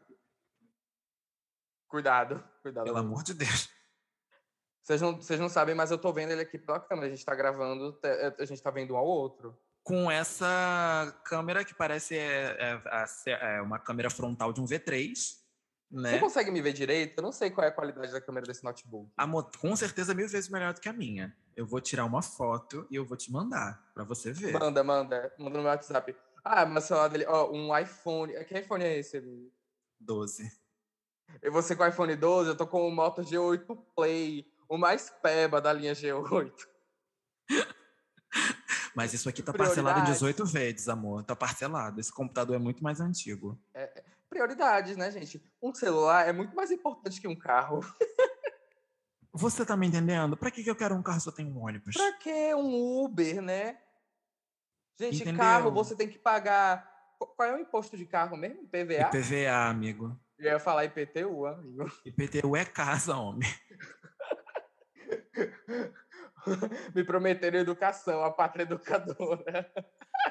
Cuidado, 1.88 2.44
cuidado. 2.62 2.86
Pelo 2.86 2.98
amor 2.98 3.24
de 3.24 3.34
Deus. 3.34 3.70
Vocês 4.84 5.02
não, 5.02 5.16
vocês 5.16 5.40
não 5.40 5.50
sabem, 5.50 5.74
mas 5.74 5.92
eu 5.92 5.98
tô 5.98 6.12
vendo 6.12 6.32
ele 6.32 6.42
aqui 6.42 6.58
pela 6.58 6.80
câmera. 6.80 7.08
A 7.08 7.10
gente 7.10 7.26
tá 7.26 7.34
gravando, 7.34 7.98
é, 8.04 8.36
a 8.38 8.46
gente 8.46 8.62
tá 8.62 8.70
vendo 8.70 8.94
um 8.94 8.98
ao 8.98 9.06
outro. 9.06 9.58
Com 9.82 10.12
essa 10.12 11.22
câmera 11.26 11.64
que 11.64 11.74
parece 11.74 12.18
é, 12.18 12.82
é, 13.26 13.58
é 13.58 13.62
uma 13.62 13.80
câmera 13.80 14.10
frontal 14.10 14.52
de 14.54 14.62
um 14.62 14.66
V3 14.66 15.43
né? 15.94 16.14
Você 16.14 16.20
consegue 16.20 16.50
me 16.50 16.62
ver 16.62 16.74
direito? 16.74 17.18
Eu 17.18 17.22
não 17.22 17.32
sei 17.32 17.52
qual 17.52 17.66
é 17.66 17.70
a 17.70 17.72
qualidade 17.72 18.12
da 18.12 18.20
câmera 18.20 18.48
desse 18.48 18.64
notebook. 18.64 19.12
A 19.16 19.28
com 19.60 19.76
certeza 19.76 20.14
mil 20.14 20.28
vezes 20.28 20.50
melhor 20.50 20.74
do 20.74 20.82
que 20.82 20.90
a 20.90 20.94
minha. 20.94 21.36
Eu 21.56 21.68
vou 21.68 21.80
tirar 21.80 22.04
uma 22.06 22.24
foto 22.24 22.88
e 22.90 22.96
eu 22.96 23.06
vou 23.06 23.16
te 23.16 23.32
mandar 23.32 23.80
para 23.94 24.04
você 24.04 24.34
ver. 24.34 24.54
Manda, 24.54 24.84
manda. 24.84 25.32
Manda 25.38 25.58
no 25.58 25.64
meu 25.64 25.72
WhatsApp. 25.72 26.16
Ah, 26.44 26.66
mas 26.66 26.86
celular 26.86 27.08
dele, 27.10 27.26
ó, 27.28 27.52
um 27.52 27.78
iPhone. 27.78 28.34
Que 28.46 28.60
iPhone 28.60 28.84
é 28.84 28.98
esse? 28.98 29.24
12. 30.00 30.52
E 31.42 31.50
você 31.50 31.76
com 31.76 31.84
o 31.84 31.88
iPhone 31.88 32.16
12, 32.16 32.50
eu 32.50 32.58
tô 32.58 32.66
com 32.66 32.88
o 32.88 32.92
Moto 32.92 33.22
G8 33.22 33.78
Play, 33.96 34.46
o 34.68 34.78
mais 34.78 35.10
peba 35.22 35.62
da 35.62 35.72
linha 35.72 35.94
G8. 35.94 36.52
Mas 38.96 39.14
isso 39.14 39.28
aqui 39.28 39.42
tá 39.42 39.52
parcelado 39.54 40.02
em 40.02 40.04
18 40.04 40.46
vezes, 40.46 40.88
amor. 40.88 41.24
Tá 41.24 41.36
parcelado. 41.36 42.00
Esse 42.00 42.12
computador 42.12 42.56
é 42.56 42.60
muito 42.60 42.84
mais 42.84 43.00
antigo. 43.00 43.60
É, 43.74 43.83
prioridades, 44.34 44.98
né, 44.98 45.12
gente? 45.12 45.40
Um 45.62 45.74
celular 45.74 46.28
é 46.28 46.34
muito 46.34 46.56
mais 46.56 46.72
importante 46.72 47.22
que 47.22 47.28
um 47.28 47.36
carro. 47.36 47.82
Você 49.32 49.66
tá 49.66 49.78
me 49.78 49.88
entendendo? 49.88 50.36
Pra 50.36 50.50
que, 50.52 50.68
eu 50.68 50.76
quero 50.76 50.96
um 50.96 51.04
carro 51.04 51.20
se 51.20 51.28
eu 51.28 51.34
tenho 51.34 51.50
um 51.50 51.64
ônibus? 51.64 51.96
Pra 51.96 52.14
que 52.14 52.54
um 52.56 53.04
Uber, 53.04 53.42
né? 53.42 53.78
Gente, 55.00 55.22
Entendeu? 55.22 55.40
carro 55.40 55.72
você 55.72 55.96
tem 55.96 56.08
que 56.08 56.20
pagar. 56.20 56.92
Qual 57.18 57.50
é 57.50 57.56
o 57.56 57.60
imposto 57.60 57.98
de 57.98 58.06
carro 58.06 58.38
mesmo? 58.38 58.68
PVA? 58.68 59.10
IPVA, 59.12 59.70
amigo. 59.70 60.20
Eu 60.38 60.52
ia 60.52 60.60
falar 60.60 60.86
IPTU, 60.86 61.46
amigo. 61.46 61.92
IPTU 62.06 62.56
é 62.56 62.66
casa, 62.66 63.16
homem. 63.16 63.50
Me 66.94 67.04
prometeram 67.04 67.60
educação, 67.60 68.24
a 68.24 68.32
pátria 68.32 68.64
educadora. 68.64 69.72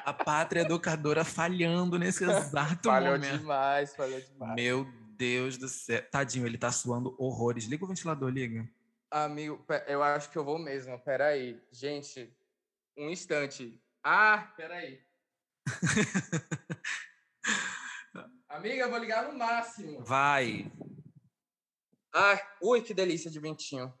A 0.05 0.13
pátria 0.13 0.61
educadora 0.61 1.23
falhando 1.23 1.99
nesse 1.99 2.23
exato 2.25 2.89
falhou 2.89 3.13
momento. 3.13 3.37
demais, 3.37 3.95
falhou 3.95 4.19
demais. 4.19 4.55
Meu 4.55 4.85
Deus 5.17 5.57
do 5.57 5.67
céu. 5.67 6.01
Tadinho, 6.09 6.45
ele 6.45 6.57
tá 6.57 6.71
suando 6.71 7.15
horrores. 7.19 7.65
Liga 7.65 7.85
o 7.85 7.87
ventilador, 7.87 8.29
liga. 8.29 8.67
Amigo, 9.11 9.63
eu 9.87 10.01
acho 10.01 10.29
que 10.29 10.37
eu 10.37 10.43
vou 10.43 10.57
mesmo. 10.57 10.97
Peraí. 10.99 11.61
Gente, 11.71 12.35
um 12.97 13.09
instante. 13.09 13.79
Ah, 14.03 14.51
peraí. 14.57 14.99
Amiga, 18.49 18.83
eu 18.83 18.89
vou 18.89 18.99
ligar 18.99 19.31
no 19.31 19.37
máximo. 19.37 20.03
Vai. 20.03 20.71
Ah, 22.13 22.39
ui, 22.61 22.81
que 22.81 22.93
delícia 22.93 23.31
de 23.31 23.39
ventinho. 23.39 23.91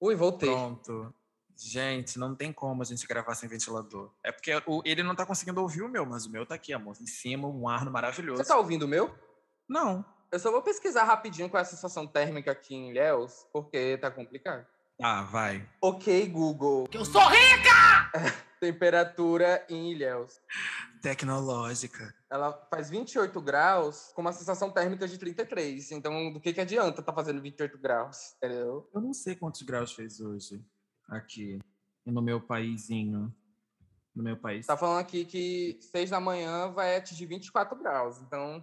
Ui, 0.00 0.14
voltei. 0.14 0.50
Pronto. 0.50 1.14
Gente, 1.56 2.18
não 2.18 2.34
tem 2.34 2.52
como 2.52 2.82
a 2.82 2.84
gente 2.84 3.06
gravar 3.06 3.34
sem 3.34 3.48
ventilador. 3.48 4.10
É 4.24 4.32
porque 4.32 4.52
o- 4.66 4.82
ele 4.84 5.02
não 5.02 5.14
tá 5.14 5.24
conseguindo 5.26 5.60
ouvir 5.60 5.82
o 5.82 5.88
meu, 5.88 6.04
mas 6.06 6.26
o 6.26 6.30
meu 6.30 6.44
tá 6.46 6.54
aqui, 6.54 6.72
amor. 6.72 6.96
Em 7.00 7.06
cima, 7.06 7.46
um 7.48 7.68
ar 7.68 7.84
maravilhoso. 7.90 8.42
Você 8.42 8.48
tá 8.48 8.56
ouvindo 8.56 8.82
o 8.84 8.88
meu? 8.88 9.14
Não. 9.68 10.04
Eu 10.30 10.38
só 10.38 10.50
vou 10.50 10.62
pesquisar 10.62 11.04
rapidinho 11.04 11.48
qual 11.50 11.58
é 11.58 11.62
a 11.62 11.66
sensação 11.66 12.06
térmica 12.06 12.50
aqui 12.52 12.74
em 12.74 12.90
Ilhéus, 12.90 13.46
porque 13.52 13.98
tá 13.98 14.10
complicado. 14.10 14.66
Ah, 15.02 15.22
vai. 15.22 15.68
Ok, 15.80 16.26
Google. 16.28 16.84
Que 16.88 16.96
eu 16.98 17.04
sou 17.04 17.22
rica! 17.28 18.10
Temperatura 18.60 19.64
em 19.68 19.90
Ilhéus. 19.92 20.40
Tecnológica. 21.02 22.14
Ela 22.30 22.52
faz 22.70 22.88
28 22.88 23.40
graus 23.40 24.12
com 24.14 24.22
uma 24.22 24.32
sensação 24.32 24.70
térmica 24.70 25.06
de 25.08 25.18
33. 25.18 25.90
Então, 25.90 26.32
do 26.32 26.40
que, 26.40 26.52
que 26.52 26.60
adianta 26.60 27.02
tá 27.02 27.12
fazendo 27.12 27.42
28 27.42 27.76
graus? 27.76 28.34
Entendeu? 28.36 28.88
Eu 28.94 29.00
não 29.00 29.12
sei 29.12 29.34
quantos 29.34 29.62
graus 29.62 29.92
fez 29.92 30.20
hoje 30.20 30.64
aqui 31.08 31.58
no 32.06 32.22
meu 32.22 32.40
paizinho. 32.40 33.34
No 34.14 34.22
meu 34.22 34.36
país. 34.36 34.66
Tá 34.66 34.76
falando 34.76 34.98
aqui 35.00 35.24
que 35.24 35.78
6 35.80 36.10
da 36.10 36.20
manhã 36.20 36.70
vai 36.70 36.96
atingir 36.96 37.24
24 37.24 37.78
graus. 37.78 38.18
Então, 38.20 38.62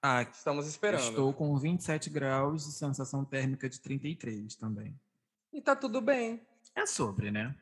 Ah, 0.00 0.22
estamos 0.22 0.64
esperando. 0.68 1.02
estou 1.02 1.32
com 1.34 1.58
27 1.58 2.08
graus 2.08 2.66
e 2.68 2.72
sensação 2.72 3.24
térmica 3.24 3.68
de 3.68 3.80
33 3.80 4.54
também. 4.54 4.96
E 5.52 5.60
tá 5.60 5.74
tudo 5.74 6.00
bem. 6.00 6.46
É 6.76 6.86
sobre, 6.86 7.32
né? 7.32 7.56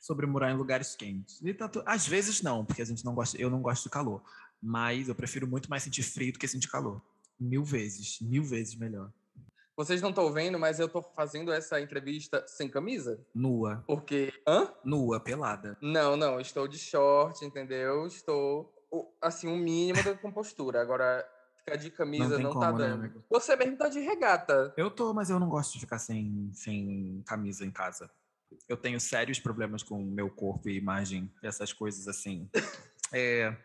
Sobre 0.00 0.26
morar 0.26 0.50
em 0.50 0.56
lugares 0.56 0.96
quentes. 0.96 1.40
E 1.40 1.54
tá 1.54 1.68
tu- 1.68 1.84
Às 1.86 2.08
vezes 2.08 2.42
não, 2.42 2.64
porque 2.64 2.82
a 2.82 2.86
gente 2.86 3.04
não 3.04 3.14
gosta, 3.14 3.36
eu 3.40 3.48
não 3.48 3.62
gosto 3.62 3.84
de 3.84 3.90
calor. 3.90 4.20
Mas 4.60 5.08
eu 5.08 5.14
prefiro 5.14 5.46
muito 5.46 5.70
mais 5.70 5.84
sentir 5.84 6.02
frio 6.02 6.32
do 6.32 6.38
que 6.38 6.48
sentir 6.48 6.68
calor. 6.68 7.00
Mil 7.38 7.62
vezes, 7.62 8.18
mil 8.20 8.42
vezes 8.42 8.74
melhor. 8.74 9.12
Vocês 9.76 10.02
não 10.02 10.10
estão 10.10 10.32
vendo, 10.32 10.58
mas 10.58 10.78
eu 10.78 10.88
tô 10.88 11.00
fazendo 11.02 11.52
essa 11.52 11.80
entrevista 11.80 12.44
sem 12.46 12.68
camisa. 12.68 13.24
Nua, 13.34 13.82
Porque. 13.86 14.32
Hã? 14.46 14.72
nua, 14.84 15.20
pelada. 15.20 15.76
Não, 15.80 16.16
não, 16.16 16.40
estou 16.40 16.68
de 16.68 16.78
short, 16.78 17.42
entendeu? 17.44 18.06
Estou, 18.06 18.74
o- 18.90 19.10
assim, 19.22 19.48
um 19.48 19.56
mínimo 19.56 20.02
da 20.02 20.14
compostura. 20.14 20.82
Agora, 20.82 21.26
ficar 21.58 21.76
de 21.76 21.90
camisa 21.90 22.34
tem 22.36 22.44
não, 22.44 22.52
tá 22.52 22.66
como, 22.66 22.78
né, 22.78 22.88
dando. 22.88 23.00
amigo? 23.04 23.24
Você 23.30 23.56
mesmo 23.56 23.76
tá 23.78 23.88
de 23.88 24.00
regata. 24.00 24.74
Eu 24.76 24.90
tô, 24.90 25.14
mas 25.14 25.30
eu 25.30 25.40
não 25.40 25.48
gosto 25.48 25.72
de 25.74 25.80
ficar 25.80 25.98
sem, 25.98 26.50
sem 26.52 27.22
camisa 27.26 27.64
em 27.64 27.70
casa. 27.70 28.10
Eu 28.68 28.76
tenho 28.76 29.00
sérios 29.00 29.38
problemas 29.38 29.82
com 29.82 29.94
o 30.02 30.04
meu 30.04 30.28
corpo 30.28 30.68
e 30.68 30.76
imagem, 30.76 31.32
essas 31.42 31.72
coisas 31.72 32.06
assim. 32.08 32.50
É, 33.12 33.56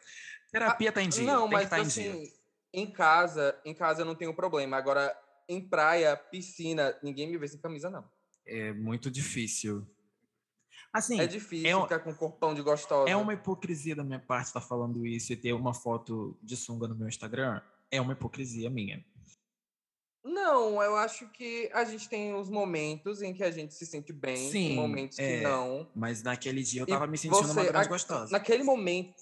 terapia 0.52 0.92
tá 0.92 1.04
em 1.04 1.10
dia, 1.10 1.24
não, 1.24 1.48
mas 1.48 1.70
tá 1.70 1.78
em 1.78 1.84
assim, 1.84 2.02
dia. 2.02 2.32
em 2.74 2.92
casa, 2.92 3.56
em 3.64 3.76
casa 3.76 4.02
eu 4.02 4.06
não 4.08 4.16
tenho 4.16 4.34
problema. 4.34 4.76
Agora, 4.76 5.16
em 5.48 5.62
praia, 5.68 6.16
piscina, 6.18 6.98
ninguém 7.04 7.28
me 7.30 7.38
vê 7.38 7.48
sem 7.48 7.60
camisa, 7.60 7.90
não. 7.90 8.04
É 8.46 8.74
muito 8.74 9.10
difícil. 9.12 9.86
Assim, 10.94 11.20
é 11.20 11.28
difícil 11.28 11.68
é 11.70 11.75
um- 11.75 11.84
ficar 11.84 12.00
com 12.00 12.12
um 12.12 12.16
corpão 12.16 12.54
de 12.54 12.62
gostosa. 12.62 13.10
É 13.10 13.16
uma 13.16 13.34
hipocrisia 13.34 13.96
da 13.96 14.04
minha 14.04 14.20
parte 14.20 14.48
estar 14.48 14.62
falando 14.62 15.06
isso 15.06 15.34
e 15.34 15.36
ter 15.36 15.54
uma 15.54 15.74
foto 15.74 16.38
de 16.42 16.56
sunga 16.56 16.88
no 16.88 16.96
meu 16.96 17.08
Instagram. 17.08 17.62
É 17.92 18.00
uma 18.00 18.14
hipocrisia 18.14 18.70
minha. 18.70 19.04
Não, 20.24 20.82
eu 20.82 20.96
acho 20.96 21.30
que 21.30 21.70
a 21.74 21.84
gente 21.84 22.10
tem 22.10 22.34
os 22.34 22.50
momentos 22.50 23.22
em 23.22 23.34
que 23.34 23.44
a 23.44 23.52
gente 23.52 23.74
se 23.75 23.86
sente 23.86 24.12
bem, 24.12 24.50
Sim, 24.50 24.72
e 24.72 24.75
momentos 24.75 25.20
é. 25.20 25.38
que 25.38 25.44
não. 25.44 25.88
Mas 25.96 26.24
naquele 26.24 26.64
dia 26.64 26.82
eu 26.82 26.86
E 26.86 26.90
tava 26.90 27.06
me 27.06 27.18
sentindo 27.18 27.46
uma 27.46 27.54
você- 27.54 27.64
grande 27.70 27.86
a- 27.88 27.90
gostosa. 27.90 28.32
Naquele 28.32 28.64
momento. 28.64 29.14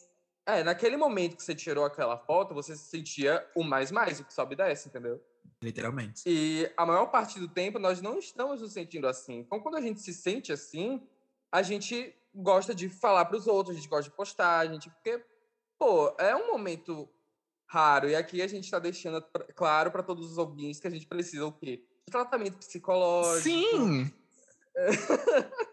É, 0.46 0.64
naquele 0.64 0.96
momento 0.98 1.36
que 1.38 1.44
você 1.44 1.56
tirou 1.56 1.86
aquela 1.86 2.18
foto, 2.18 2.54
você 2.54 2.76
se 2.76 2.84
sentia 2.90 3.46
o 3.56 3.64
mais 3.64 3.92
mais, 3.92 4.20
o 4.20 4.26
que 4.26 4.34
sobe 4.34 4.54
e 4.54 4.58
desce, 4.58 4.90
entendeu? 4.90 5.22
Literalmente. 5.64 6.24
E 6.26 6.70
a 6.76 6.86
maior 6.86 7.06
parte 7.06 7.40
do 7.40 7.48
tempo 7.48 7.80
nós 7.80 8.02
não 8.02 8.20
estamos 8.20 8.62
nos 8.62 8.74
sentindo 8.74 9.08
assim. 9.08 9.40
Então, 9.40 9.62
quando 9.62 9.78
a 9.78 9.82
gente 9.82 10.02
se 10.02 10.14
sente 10.14 10.52
assim, 10.52 11.02
a 11.50 11.62
gente 11.62 12.14
gosta 12.36 12.76
de 12.76 12.90
falar 12.90 13.26
para 13.26 13.38
os 13.38 13.48
outros, 13.48 13.76
a 13.76 13.80
gente 13.80 13.88
gosta 13.90 14.10
de 14.10 14.16
postar, 14.16 14.60
a 14.60 14.66
gente. 14.66 14.90
Porque, 14.90 15.24
pô, 15.80 16.14
é 16.20 16.36
um 16.36 16.52
momento 16.52 17.08
raro. 17.66 18.10
E 18.10 18.16
aqui 18.16 18.42
a 18.42 18.48
gente 18.48 18.66
está 18.66 18.78
deixando 18.78 19.24
claro 19.56 19.90
para 19.90 20.04
todos 20.04 20.30
os 20.30 20.38
ouvintes 20.38 20.82
que 20.82 20.88
a 20.88 20.92
gente 20.92 21.08
precisa 21.08 21.46
o 21.46 21.52
quê? 21.54 21.78
De 22.06 22.12
tratamento 22.12 22.58
psicológico. 22.58 23.44
Sim! 23.44 24.12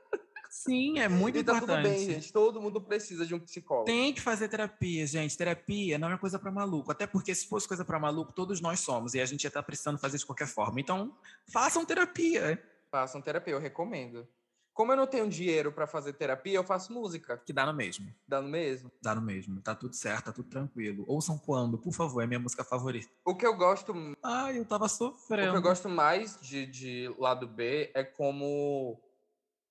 Sim, 0.50 0.98
é 0.98 1.08
muito 1.08 1.38
E 1.38 1.44
tá 1.44 1.56
importante. 1.56 1.82
tudo 1.82 1.88
bem, 1.94 2.06
gente. 2.06 2.32
Todo 2.32 2.60
mundo 2.60 2.80
precisa 2.80 3.24
de 3.24 3.34
um 3.34 3.38
psicólogo. 3.40 3.86
Tem 3.86 4.12
que 4.12 4.20
fazer 4.20 4.48
terapia, 4.48 5.06
gente. 5.06 5.36
Terapia 5.38 5.96
não 5.98 6.10
é 6.10 6.18
coisa 6.18 6.38
pra 6.38 6.50
maluco. 6.50 6.90
Até 6.90 7.06
porque 7.06 7.34
se 7.34 7.46
fosse 7.48 7.68
coisa 7.68 7.84
pra 7.84 7.98
maluco, 8.00 8.32
todos 8.32 8.60
nós 8.60 8.80
somos. 8.80 9.14
E 9.14 9.20
a 9.20 9.24
gente 9.24 9.44
ia 9.44 9.48
estar 9.48 9.62
precisando 9.62 9.98
fazer 9.98 10.18
de 10.18 10.26
qualquer 10.26 10.48
forma. 10.48 10.80
Então, 10.80 11.16
façam 11.52 11.84
terapia. 11.84 12.60
Façam 12.90 13.22
terapia, 13.22 13.54
eu 13.54 13.60
recomendo. 13.60 14.26
Como 14.72 14.92
eu 14.92 14.96
não 14.96 15.06
tenho 15.06 15.28
dinheiro 15.28 15.70
para 15.72 15.86
fazer 15.86 16.14
terapia, 16.14 16.54
eu 16.54 16.64
faço 16.64 16.92
música. 16.92 17.36
Que 17.44 17.52
dá 17.52 17.66
no 17.66 17.74
mesmo. 17.74 18.06
Dá 18.26 18.40
no 18.40 18.48
mesmo. 18.48 18.90
Dá 19.02 19.14
no 19.14 19.20
mesmo. 19.20 19.60
Tá 19.60 19.74
tudo 19.74 19.94
certo, 19.94 20.26
tá 20.26 20.32
tudo 20.32 20.48
tranquilo. 20.48 21.04
Ouçam 21.06 21.36
quando, 21.38 21.76
por 21.78 21.92
favor, 21.92 22.22
é 22.22 22.26
minha 22.26 22.40
música 22.40 22.64
favorita. 22.64 23.08
O 23.24 23.34
que 23.36 23.46
eu 23.46 23.54
gosto 23.56 23.92
Ai, 24.22 24.58
eu 24.58 24.64
tava 24.64 24.86
O 24.86 24.88
que 24.88 24.94
sofrendo. 24.94 25.54
eu 25.56 25.60
gosto 25.62 25.88
mais 25.88 26.40
de, 26.40 26.66
de 26.66 27.14
lado 27.18 27.46
B 27.46 27.90
é 27.94 28.02
como 28.02 28.98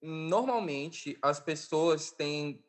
normalmente 0.02 1.18
as 1.22 1.40
pessoas 1.40 2.12
têm 2.12 2.64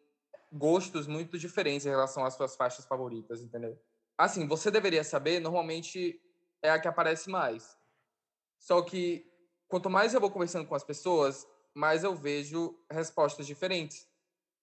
gostos 0.53 1.07
muito 1.07 1.39
diferentes 1.39 1.87
em 1.87 1.91
relação 1.91 2.25
às 2.25 2.35
suas 2.35 2.57
faixas 2.57 2.85
favoritas, 2.85 3.41
entendeu? 3.41 3.81
Assim, 4.19 4.47
você 4.47 4.71
deveria 4.71 5.05
saber, 5.05 5.41
normalmente 5.41 6.21
é 6.63 6.71
a 6.71 6.79
que 6.79 6.89
aparece 6.89 7.31
mais. 7.31 7.77
Só 8.59 8.83
que 8.83 9.27
quanto 9.69 9.89
mais 9.89 10.13
eu 10.13 10.21
vou 10.21 10.31
conversando 10.31 10.67
com 10.67 10.75
as 10.75 10.85
pessoas, 10.85 11.47
mais 11.75 12.05
eu 12.05 12.15
vejo 12.15 12.79
respostas 12.91 13.47
diferentes. 13.47 14.09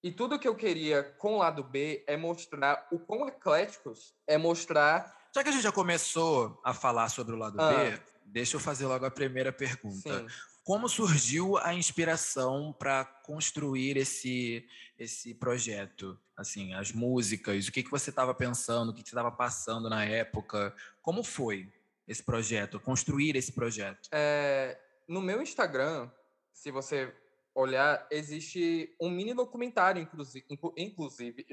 E 0.04 0.12
tudo 0.12 0.38
que 0.38 0.48
eu 0.48 0.56
queria 0.56 1.04
com 1.04 1.36
o 1.36 1.38
lado 1.38 1.64
B 1.64 2.04
é 2.08 2.16
mostrar 2.16 2.88
o 2.92 3.00
quão 3.00 3.28
ecléticos, 3.28 4.14
é 4.28 4.38
mostrar 4.38 5.18
Já 5.34 5.44
que 5.44 5.50
a 5.50 5.52
gente 5.52 5.64
já 5.64 5.72
começou 5.72 6.60
a 6.64 6.74
falar 6.74 7.10
sobre 7.10 7.34
o 7.34 7.38
lado 7.38 7.58
Ah. 7.60 7.70
B, 7.70 8.02
deixa 8.26 8.58
eu 8.58 8.60
fazer 8.60 8.86
logo 8.86 9.06
a 9.06 9.12
primeira 9.12 9.52
pergunta. 9.52 10.20
sim, 10.20 10.28
Como 10.68 10.90
surgiu 10.90 11.58
a 11.58 11.74
inspiração 11.74 12.76
para 12.78 13.06
construir 13.06 13.96
esse 13.96 14.68
esse 15.00 15.34
projeto? 15.34 16.20
Assim, 16.36 16.74
as 16.74 16.92
músicas, 16.92 17.70
o 17.70 17.72
que 17.72 17.82
que 17.82 17.90
você 17.90 18.10
estava 18.10 18.34
pensando, 18.34 18.90
o 18.90 18.94
que 18.94 19.02
que 19.02 19.08
você 19.08 19.16
estava 19.16 19.32
passando 19.32 19.90
na 19.90 20.04
época? 20.04 20.76
Como 21.02 21.24
foi 21.24 21.72
esse 22.06 22.22
projeto, 22.22 22.82
construir 22.82 23.38
esse 23.38 23.54
projeto? 23.54 24.10
É, 24.12 24.78
no 25.08 25.22
meu 25.22 25.42
Instagram, 25.42 26.12
se 26.52 26.70
você 26.70 27.16
olhar, 27.56 28.06
existe 28.12 28.94
um 29.00 29.10
mini 29.10 29.34
documentário, 29.34 30.02
inclusive, 30.02 30.46
inclusive 30.76 31.46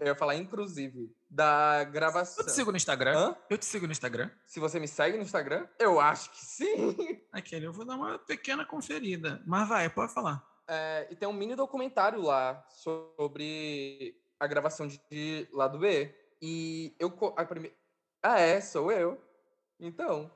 eu 0.00 0.06
ia 0.06 0.14
falar 0.14 0.34
inclusive, 0.36 1.14
da 1.28 1.84
gravação. 1.84 2.42
Eu 2.42 2.46
te 2.46 2.52
sigo 2.52 2.70
no 2.70 2.76
Instagram. 2.76 3.16
Hã? 3.16 3.36
Eu 3.50 3.58
te 3.58 3.66
sigo 3.66 3.86
no 3.86 3.92
Instagram. 3.92 4.30
Se 4.46 4.58
você 4.58 4.80
me 4.80 4.88
segue 4.88 5.16
no 5.16 5.22
Instagram, 5.22 5.68
eu 5.78 6.00
acho 6.00 6.30
que 6.30 6.44
sim. 6.44 6.96
Aquele, 7.30 7.66
eu 7.66 7.72
vou 7.72 7.84
dar 7.84 7.96
uma 7.96 8.18
pequena 8.18 8.64
conferida. 8.64 9.42
Mas 9.46 9.68
vai, 9.68 9.88
pode 9.90 10.12
falar. 10.12 10.42
É, 10.66 11.06
e 11.10 11.16
tem 11.16 11.28
um 11.28 11.32
mini 11.32 11.54
documentário 11.54 12.20
lá 12.22 12.64
sobre 12.70 14.16
a 14.38 14.46
gravação 14.46 14.86
de, 14.86 14.98
de 15.10 15.48
lado 15.52 15.78
B. 15.78 16.14
E 16.40 16.96
eu. 16.98 17.12
A 17.36 17.44
primeira. 17.44 17.76
Ah, 18.22 18.40
é, 18.40 18.60
sou 18.60 18.90
eu. 18.90 19.20
Então. 19.78 20.30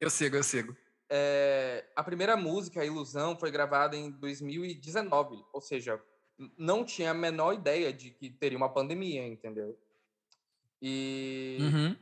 Eu 0.00 0.08
sigo, 0.08 0.36
eu 0.36 0.42
sigo. 0.42 0.74
É, 1.10 1.84
a 1.94 2.02
primeira 2.02 2.36
música, 2.36 2.80
A 2.80 2.86
Ilusão, 2.86 3.36
foi 3.36 3.50
gravada 3.50 3.94
em 3.94 4.10
2019. 4.10 5.44
Ou 5.52 5.60
seja, 5.60 6.02
não 6.56 6.84
tinha 6.84 7.10
a 7.10 7.14
menor 7.14 7.54
ideia 7.54 7.92
de 7.92 8.10
que 8.10 8.30
teria 8.30 8.58
uma 8.58 8.72
pandemia, 8.72 9.26
entendeu? 9.26 9.76
E. 10.80 11.58
Uhum. 11.60 11.96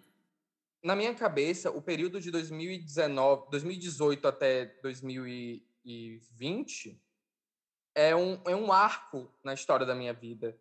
Na 0.83 0.97
minha 0.97 1.15
cabeça, 1.15 1.71
o 1.71 1.83
período 1.83 2.19
de 2.19 2.31
2019, 2.31 3.51
2018 3.51 4.27
até 4.27 4.65
2020 4.83 6.99
é 7.95 8.17
um, 8.17 8.41
é 8.47 8.57
um 8.57 8.73
arco 8.73 9.31
na 9.45 9.53
história 9.53 9.85
da 9.85 9.95
minha 9.95 10.15
vida 10.15 10.59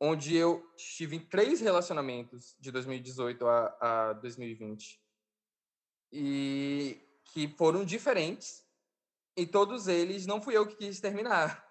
onde 0.00 0.36
eu 0.36 0.64
estive 0.76 1.16
em 1.16 1.20
três 1.20 1.60
relacionamentos 1.60 2.56
de 2.60 2.70
2018 2.70 3.46
a, 3.46 3.76
a 3.80 4.12
2020 4.14 5.00
e 6.12 7.00
que 7.24 7.48
foram 7.48 7.84
diferentes 7.84 8.64
e 9.36 9.46
todos 9.46 9.88
eles 9.88 10.26
não 10.26 10.40
fui 10.40 10.56
eu 10.56 10.66
que 10.66 10.76
quis 10.76 11.00
terminar. 11.00 11.67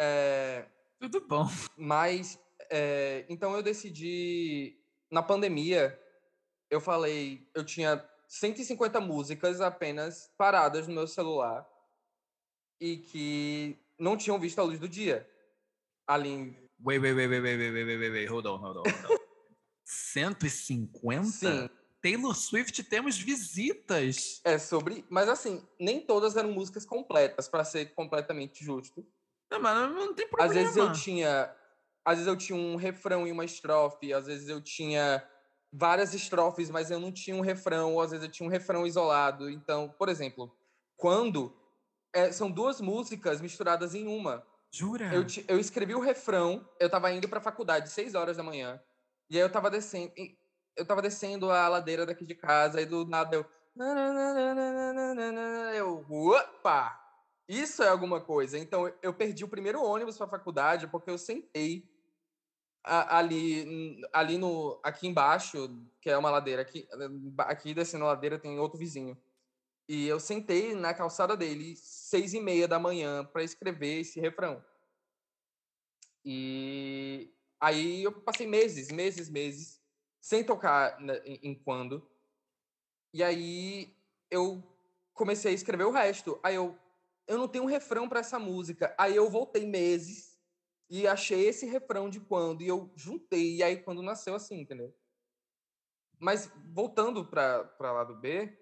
É, 0.00 0.64
Tudo 1.00 1.20
bom. 1.26 1.46
Mas 1.76 2.38
é, 2.70 3.26
então 3.28 3.54
eu 3.54 3.62
decidi 3.62 4.78
na 5.10 5.22
pandemia 5.22 5.98
eu 6.70 6.80
falei 6.80 7.48
eu 7.54 7.64
tinha 7.64 8.06
150 8.28 9.00
músicas 9.00 9.60
apenas 9.60 10.32
paradas 10.38 10.86
no 10.86 10.94
meu 10.94 11.06
celular 11.06 11.66
e 12.80 12.98
que 12.98 13.76
não 13.98 14.16
tinham 14.16 14.38
visto 14.38 14.60
a 14.60 14.62
luz 14.62 14.78
do 14.78 14.88
dia 14.88 15.28
ali 16.06 16.56
Wait, 16.80 17.00
wait, 17.00 17.12
wait, 17.12 17.28
wait, 17.28 17.42
wait, 17.42 17.58
wait, 17.58 17.72
wait, 17.72 17.98
wait, 17.98 18.12
wait. 18.12 18.26
Hold 18.28 18.46
on, 18.46 18.58
hold 18.58 18.76
on, 18.76 18.82
hold 18.84 19.10
on. 19.10 19.18
150? 19.84 21.24
Sim. 21.24 21.68
Taylor 22.00 22.34
Swift 22.36 22.84
temos 22.84 23.18
visitas. 23.18 24.40
É 24.44 24.58
sobre, 24.58 25.04
mas 25.10 25.28
assim, 25.28 25.66
nem 25.80 26.00
todas 26.00 26.36
eram 26.36 26.52
músicas 26.52 26.86
completas, 26.86 27.48
para 27.48 27.64
ser 27.64 27.94
completamente 27.94 28.64
justo. 28.64 29.04
Não, 29.50 29.60
mas 29.60 29.90
não 29.90 30.14
tem 30.14 30.28
problema. 30.28 30.50
Às 30.50 30.56
vezes 30.56 30.76
eu 30.76 30.92
tinha, 30.92 31.54
às 32.04 32.14
vezes 32.18 32.26
eu 32.26 32.36
tinha 32.36 32.58
um 32.58 32.76
refrão 32.76 33.26
e 33.26 33.32
uma 33.32 33.44
estrofe, 33.44 34.12
às 34.12 34.26
vezes 34.26 34.48
eu 34.48 34.62
tinha 34.62 35.26
várias 35.72 36.14
estrofes, 36.14 36.70
mas 36.70 36.90
eu 36.90 37.00
não 37.00 37.12
tinha 37.12 37.36
um 37.36 37.40
refrão, 37.40 37.94
ou 37.94 38.00
às 38.00 38.10
vezes 38.10 38.26
eu 38.26 38.32
tinha 38.32 38.46
um 38.46 38.50
refrão 38.50 38.86
isolado. 38.86 39.48
Então, 39.50 39.88
por 39.98 40.08
exemplo, 40.08 40.54
quando 40.96 41.54
é, 42.12 42.32
são 42.32 42.50
duas 42.50 42.80
músicas 42.80 43.40
misturadas 43.40 43.94
em 43.94 44.06
uma. 44.06 44.46
Jura? 44.70 45.10
Eu, 45.12 45.24
eu 45.48 45.58
escrevi 45.58 45.94
o 45.94 46.00
refrão, 46.00 46.68
eu 46.78 46.90
tava 46.90 47.10
indo 47.12 47.28
pra 47.28 47.40
faculdade, 47.40 47.90
seis 47.90 48.14
horas 48.14 48.36
da 48.36 48.42
manhã. 48.42 48.80
E 49.30 49.36
aí 49.36 49.42
eu 49.42 49.50
tava 49.50 49.70
descendo. 49.70 50.12
Eu 50.76 50.86
tava 50.86 51.02
descendo 51.02 51.50
a 51.50 51.68
ladeira 51.68 52.06
daqui 52.06 52.24
de 52.24 52.34
casa, 52.34 52.80
e 52.80 52.86
do 52.86 53.04
nada 53.06 53.34
eu. 53.36 53.46
Eu. 55.74 56.06
Opa! 56.08 57.07
Isso 57.48 57.82
é 57.82 57.88
alguma 57.88 58.20
coisa. 58.20 58.58
Então 58.58 58.92
eu 59.02 59.14
perdi 59.14 59.44
o 59.44 59.48
primeiro 59.48 59.82
ônibus 59.82 60.18
pra 60.18 60.28
faculdade 60.28 60.86
porque 60.88 61.10
eu 61.10 61.16
sentei 61.16 61.88
ali, 62.84 64.00
ali 64.12 64.38
no. 64.38 64.78
Aqui 64.82 65.06
embaixo, 65.06 65.68
que 66.00 66.10
é 66.10 66.16
uma 66.16 66.30
ladeira, 66.30 66.62
aqui, 66.62 66.86
aqui 67.38 67.74
descendo 67.74 68.04
a 68.04 68.08
ladeira 68.08 68.38
tem 68.38 68.58
outro 68.58 68.78
vizinho. 68.78 69.16
E 69.88 70.06
eu 70.06 70.20
sentei 70.20 70.74
na 70.74 70.92
calçada 70.92 71.34
dele, 71.34 71.74
seis 71.76 72.34
e 72.34 72.40
meia 72.40 72.68
da 72.68 72.78
manhã, 72.78 73.24
para 73.24 73.42
escrever 73.42 74.00
esse 74.00 74.20
refrão. 74.20 74.62
E 76.22 77.32
aí 77.58 78.02
eu 78.02 78.12
passei 78.12 78.46
meses, 78.46 78.90
meses, 78.90 79.30
meses, 79.30 79.80
sem 80.20 80.44
tocar 80.44 80.98
em 81.24 81.54
quando. 81.54 82.06
E 83.14 83.22
aí 83.22 83.96
eu 84.30 84.62
comecei 85.14 85.52
a 85.52 85.54
escrever 85.54 85.84
o 85.84 85.90
resto. 85.90 86.38
Aí 86.42 86.54
eu, 86.54 86.78
eu 87.28 87.38
não 87.38 87.46
tenho 87.46 87.64
um 87.64 87.68
refrão 87.68 88.08
para 88.08 88.20
essa 88.20 88.38
música. 88.38 88.94
Aí 88.98 89.14
eu 89.14 89.30
voltei 89.30 89.66
meses 89.66 90.36
e 90.90 91.06
achei 91.06 91.46
esse 91.46 91.66
refrão 91.66 92.08
de 92.08 92.18
quando. 92.18 92.62
E 92.62 92.68
eu 92.68 92.90
juntei. 92.96 93.56
E 93.56 93.62
aí 93.62 93.76
quando 93.76 94.02
nasceu 94.02 94.34
assim, 94.34 94.60
entendeu? 94.60 94.92
Mas 96.18 96.50
voltando 96.72 97.24
para 97.24 97.70
lá 97.80 98.02
do 98.02 98.16
B, 98.16 98.58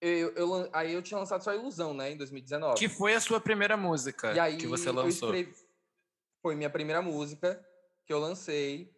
eu, 0.00 0.34
eu, 0.34 0.70
aí 0.72 0.92
eu 0.92 1.02
tinha 1.02 1.18
lançado 1.18 1.42
só 1.42 1.54
Ilusão, 1.54 1.94
né, 1.94 2.10
em 2.10 2.16
2019. 2.16 2.78
Que 2.78 2.88
foi 2.88 3.14
a 3.14 3.20
sua 3.20 3.40
primeira 3.40 3.76
música 3.76 4.42
aí 4.42 4.58
que 4.58 4.66
você 4.66 4.90
lançou. 4.90 5.34
Escrevi, 5.34 5.54
foi 6.42 6.54
minha 6.54 6.68
primeira 6.68 7.00
música 7.00 7.64
que 8.04 8.12
eu 8.12 8.18
lancei, 8.18 8.94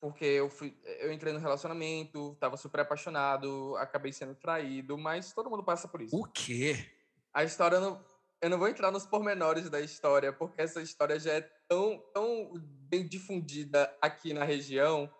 porque 0.00 0.24
eu, 0.24 0.48
fui, 0.48 0.78
eu 1.00 1.12
entrei 1.12 1.32
no 1.32 1.40
relacionamento, 1.40 2.36
tava 2.38 2.56
super 2.56 2.80
apaixonado, 2.80 3.74
acabei 3.78 4.12
sendo 4.12 4.36
traído, 4.36 4.96
mas 4.96 5.32
todo 5.32 5.50
mundo 5.50 5.64
passa 5.64 5.88
por 5.88 6.00
isso. 6.00 6.16
O 6.16 6.24
quê? 6.24 6.88
A 7.34 7.44
história, 7.44 7.80
não, 7.80 8.04
eu 8.40 8.50
não 8.50 8.58
vou 8.58 8.68
entrar 8.68 8.90
nos 8.90 9.06
pormenores 9.06 9.70
da 9.70 9.80
história, 9.80 10.32
porque 10.32 10.60
essa 10.60 10.82
história 10.82 11.18
já 11.18 11.32
é 11.32 11.40
tão, 11.68 11.98
tão 12.12 12.52
bem 12.88 13.06
difundida 13.06 13.96
aqui 14.00 14.34
na 14.34 14.44
região, 14.44 15.12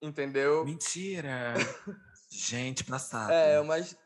entendeu? 0.00 0.64
Mentira! 0.64 1.54
Gente, 2.30 2.84
passado. 2.84 3.32
É, 3.32 3.60
mas 3.62 3.96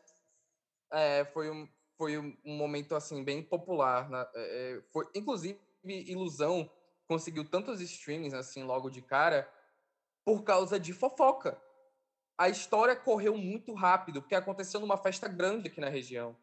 é, 0.91 1.25
foi 1.25 1.49
um, 1.49 1.69
foi 1.97 2.17
um 2.17 2.57
momento 2.57 2.95
assim 2.95 3.23
bem 3.23 3.43
popular. 3.43 4.09
Né? 4.09 4.25
É, 4.35 4.81
foi, 4.91 5.07
inclusive, 5.15 5.59
Ilusão 5.83 6.69
conseguiu 7.07 7.45
tantos 7.47 7.79
streamings 7.81 8.33
assim 8.33 8.63
logo 8.63 8.89
de 8.89 9.01
cara 9.01 9.47
por 10.25 10.43
causa 10.43 10.79
de 10.79 10.91
fofoca. 10.91 11.61
A 12.37 12.49
história 12.49 12.95
correu 12.95 13.37
muito 13.37 13.73
rápido, 13.73 14.21
porque 14.21 14.35
aconteceu 14.35 14.79
numa 14.79 14.97
festa 14.97 15.27
grande 15.27 15.67
aqui 15.67 15.79
na 15.79 15.87
região. 15.87 16.35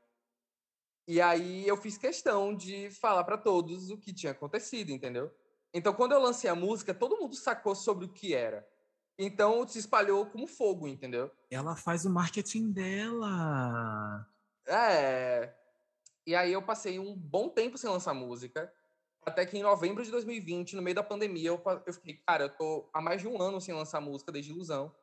E 1.07 1.21
aí 1.21 1.67
eu 1.67 1.77
fiz 1.77 1.99
questão 1.99 2.55
de 2.55 2.91
falar 2.91 3.25
para 3.25 3.37
todos 3.37 3.91
o 3.91 3.99
que 3.99 4.13
tinha 4.13 4.33
acontecido, 4.33 4.91
entendeu? 4.91 5.33
Então, 5.75 5.93
quando 5.95 6.13
eu 6.13 6.21
lancei 6.21 6.49
a 6.49 6.55
música, 6.55 6.95
todo 6.95 7.17
mundo 7.17 7.35
sacou 7.35 7.75
sobre 7.75 8.05
o 8.05 8.13
que 8.13 8.35
era. 8.35 8.67
Então, 9.19 9.67
se 9.67 9.79
espalhou 9.79 10.27
como 10.27 10.47
fogo, 10.47 10.87
entendeu? 10.87 11.31
Ela 11.51 11.77
faz 11.77 12.05
o 12.05 12.11
marketing 12.11 12.71
dela. 12.73 14.27
É. 14.67 15.55
E 16.27 16.35
aí 16.35 16.53
eu 16.53 16.63
passei 16.63 16.99
um 16.99 17.15
bom 17.17 17.49
tempo 17.49 17.79
sem 17.79 17.91
lançar 17.91 18.15
música. 18.15 18.73
Até 19.25 19.47
que 19.47 19.57
em 19.57 19.63
novembro 19.63 20.05
de 20.05 20.11
2020, 20.11 20.77
no 20.77 20.83
meio 20.83 20.97
da 20.97 21.03
pandemia, 21.03 21.49
eu, 21.49 21.63
eu 21.87 21.93
fiquei, 21.93 22.15
cara, 22.27 22.45
eu 22.45 22.57
tô 22.57 22.91
há 22.93 23.01
mais 23.01 23.21
de 23.21 23.29
um 23.29 23.41
ano 23.41 23.61
sem 23.61 23.75
lançar 23.75 24.01
música 24.01 24.33
desde 24.33 24.51
Ilusão. 24.51 24.95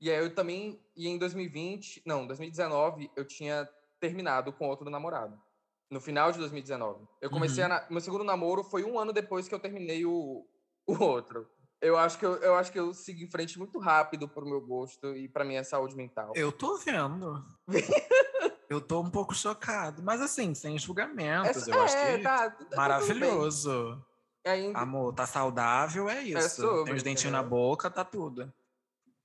E 0.00 0.10
aí 0.10 0.18
eu 0.18 0.34
também, 0.34 0.80
e 0.96 1.06
em 1.06 1.16
2020, 1.16 2.02
não, 2.04 2.26
2019, 2.26 3.10
eu 3.14 3.24
tinha 3.24 3.68
terminado 4.02 4.52
com 4.52 4.68
outro 4.68 4.90
namorado. 4.90 5.40
No 5.88 6.00
final 6.00 6.32
de 6.32 6.38
2019. 6.38 7.06
Eu 7.20 7.30
comecei 7.30 7.62
uhum. 7.64 7.72
a. 7.72 7.86
Meu 7.88 8.00
segundo 8.00 8.24
namoro 8.24 8.64
foi 8.64 8.82
um 8.82 8.98
ano 8.98 9.12
depois 9.12 9.46
que 9.46 9.54
eu 9.54 9.60
terminei 9.60 10.04
o, 10.04 10.44
o 10.86 11.04
outro. 11.04 11.48
Eu 11.80 11.96
acho 11.96 12.18
que 12.18 12.26
eu, 12.26 12.34
eu 12.36 12.54
acho 12.56 12.72
que 12.72 12.80
eu 12.80 12.92
sigo 12.94 13.22
em 13.22 13.30
frente 13.30 13.58
muito 13.58 13.78
rápido 13.78 14.28
pro 14.28 14.46
meu 14.46 14.60
gosto 14.60 15.14
e 15.16 15.28
pra 15.28 15.44
minha 15.44 15.62
saúde 15.62 15.94
mental. 15.94 16.32
Eu 16.34 16.50
tô 16.50 16.76
vendo. 16.78 17.44
Eu 18.70 18.80
tô 18.80 19.02
um 19.02 19.10
pouco 19.10 19.34
chocado, 19.34 20.02
mas 20.02 20.22
assim, 20.22 20.54
sem 20.54 20.78
julgamentos, 20.78 21.68
é, 21.68 21.74
eu 21.74 21.82
acho 21.82 21.94
que 21.94 22.22
tá, 22.22 22.50
tá, 22.50 22.74
maravilhoso. 22.74 24.02
Aí, 24.46 24.72
Amor, 24.74 25.12
tá 25.12 25.26
saudável, 25.26 26.08
é 26.08 26.22
isso. 26.22 26.38
É 26.38 26.48
sobre, 26.48 26.84
Tem 26.84 26.94
os 26.94 27.02
dentinhos 27.02 27.32
na 27.32 27.42
boca, 27.42 27.90
tá 27.90 28.02
tudo. 28.02 28.50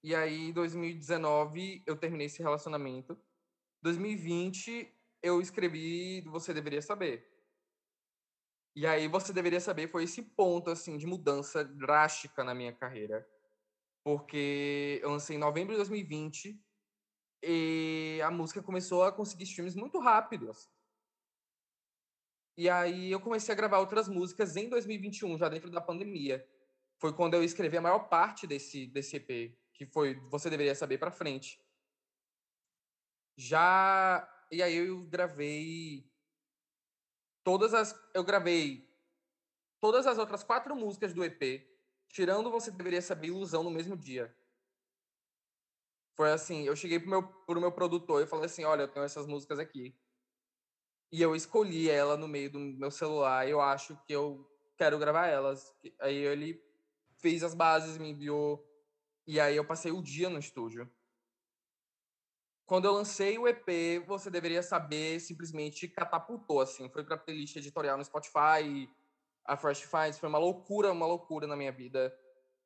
E 0.04 0.14
aí, 0.14 0.50
em 0.50 0.52
2019, 0.52 1.82
eu 1.88 1.96
terminei 1.96 2.28
esse 2.28 2.44
relacionamento. 2.44 3.18
2020, 3.82 4.92
eu 5.22 5.42
escrevi 5.42 6.22
Você 6.22 6.54
Deveria 6.54 6.82
Saber. 6.82 7.28
E 8.76 8.86
aí, 8.86 9.08
Você 9.08 9.34
Deveria 9.34 9.60
Saber 9.60 9.88
foi 9.88 10.04
esse 10.04 10.22
ponto, 10.22 10.70
assim, 10.70 10.98
de 10.98 11.08
mudança 11.08 11.64
drástica 11.64 12.44
na 12.44 12.54
minha 12.54 12.74
carreira. 12.74 13.28
Porque 14.04 15.00
eu 15.02 15.10
lancei 15.10 15.36
em 15.36 15.40
novembro 15.40 15.74
de 15.74 15.78
2020 15.78 16.64
e 17.44 18.20
a 18.24 18.32
música 18.32 18.64
começou 18.64 19.04
a 19.04 19.12
conseguir 19.12 19.44
streams 19.44 19.76
muito 19.76 20.00
rápido. 20.00 20.50
Assim. 20.50 20.70
E 22.58 22.70
aí 22.70 23.12
eu 23.12 23.20
comecei 23.20 23.54
a 23.54 23.56
gravar 23.56 23.80
outras 23.80 24.08
músicas 24.08 24.56
em 24.56 24.68
2021, 24.70 25.38
já 25.38 25.50
dentro 25.50 25.70
da 25.70 25.82
pandemia. 25.82 26.48
Foi 27.00 27.14
quando 27.14 27.36
eu 27.36 27.44
escrevi 27.44 27.78
a 27.78 27.82
maior 27.82 28.10
parte 28.10 28.48
desse, 28.48 28.88
desse 28.88 29.18
EP, 29.18 29.56
que 29.74 29.86
foi 29.86 30.16
Você 30.30 30.50
Deveria 30.50 30.74
Saber 30.74 30.98
para 30.98 31.12
frente. 31.12 31.60
Já. 33.38 34.28
E 34.52 34.62
aí 34.62 34.76
eu 34.76 35.04
gravei. 35.04 36.12
Todas 37.44 37.74
as. 37.74 37.98
Eu 38.14 38.24
gravei 38.24 38.88
todas 39.80 40.08
as 40.08 40.18
outras 40.18 40.44
quatro 40.44 40.76
músicas 40.76 41.14
do 41.14 41.24
EP, 41.24 41.66
tirando 42.10 42.52
Você 42.52 42.72
Deveria 42.72 43.02
Saber 43.02 43.28
Ilusão 43.28 43.64
no 43.64 43.72
mesmo 43.72 43.96
dia. 43.96 44.36
Foi 46.16 46.32
assim, 46.32 46.64
eu 46.64 46.76
cheguei 46.76 47.00
pro 47.00 47.10
meu, 47.10 47.24
pro 47.24 47.62
meu 47.62 47.72
produtor 47.72 48.24
e 48.24 48.28
falei 48.28 48.46
assim, 48.46 48.64
olha, 48.64 48.84
eu 48.84 48.88
tenho 48.88 49.06
essas 49.06 49.28
músicas 49.28 49.60
aqui. 49.60 49.96
E 51.12 51.22
eu 51.22 51.36
escolhi 51.36 51.90
ela 51.90 52.18
no 52.18 52.28
meio 52.28 52.52
do 52.52 52.60
meu 52.60 52.90
celular. 52.90 53.48
Eu 53.48 53.62
acho 53.62 53.96
que 54.06 54.14
eu 54.14 54.46
quero 54.78 54.98
gravar 54.98 55.28
elas. 55.28 55.74
Aí 56.02 56.16
ele 56.16 56.62
fez 57.18 57.44
as 57.44 57.54
bases, 57.54 57.98
me 57.98 58.10
enviou. 58.10 58.68
E 59.26 59.40
aí 59.40 59.56
eu 59.56 59.64
passei 59.64 59.92
o 59.92 60.02
dia 60.02 60.30
no 60.30 60.40
estúdio. 60.40 60.92
Quando 62.68 62.84
eu 62.84 62.92
lancei 62.92 63.38
o 63.38 63.48
EP, 63.48 64.06
você 64.06 64.30
deveria 64.30 64.62
saber, 64.62 65.22
simplesmente 65.22 65.88
catapultou, 65.88 66.60
assim. 66.60 66.90
Foi 66.90 67.02
pra 67.02 67.18
playlist 67.18 67.56
editorial 67.56 67.98
no 67.98 68.04
Spotify, 68.04 68.90
a 69.46 69.56
Fresh 69.56 69.84
Finds, 69.84 70.20
foi 70.20 70.28
uma 70.28 70.38
loucura, 70.38 70.92
uma 70.92 71.08
loucura 71.08 71.48
na 71.48 71.56
minha 71.56 71.72
vida. 71.72 72.14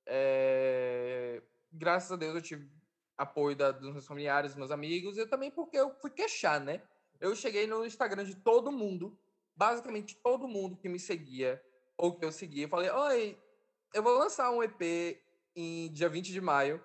É... 0.07 1.43
Graças 1.71 2.11
a 2.11 2.15
Deus 2.15 2.33
eu 2.33 2.41
tive 2.41 2.67
apoio 3.15 3.55
da, 3.55 3.71
dos 3.71 3.91
meus 3.91 4.07
familiares, 4.07 4.53
dos 4.53 4.57
meus 4.57 4.71
amigos, 4.71 5.19
e 5.19 5.25
também 5.27 5.51
porque 5.51 5.77
eu 5.77 5.93
fui 6.01 6.09
queixar, 6.09 6.59
né? 6.59 6.81
Eu 7.19 7.35
cheguei 7.35 7.67
no 7.67 7.85
Instagram 7.85 8.25
de 8.25 8.33
todo 8.33 8.71
mundo, 8.71 9.15
basicamente 9.55 10.15
todo 10.15 10.47
mundo 10.47 10.75
que 10.75 10.89
me 10.89 10.97
seguia 10.97 11.63
ou 11.95 12.17
que 12.17 12.25
eu 12.25 12.31
seguia, 12.31 12.67
falei: 12.67 12.89
Oi, 12.89 13.37
eu 13.93 14.01
vou 14.01 14.17
lançar 14.17 14.49
um 14.49 14.63
EP 14.63 15.21
em 15.55 15.91
dia 15.91 16.09
20 16.09 16.31
de 16.31 16.41
maio. 16.41 16.83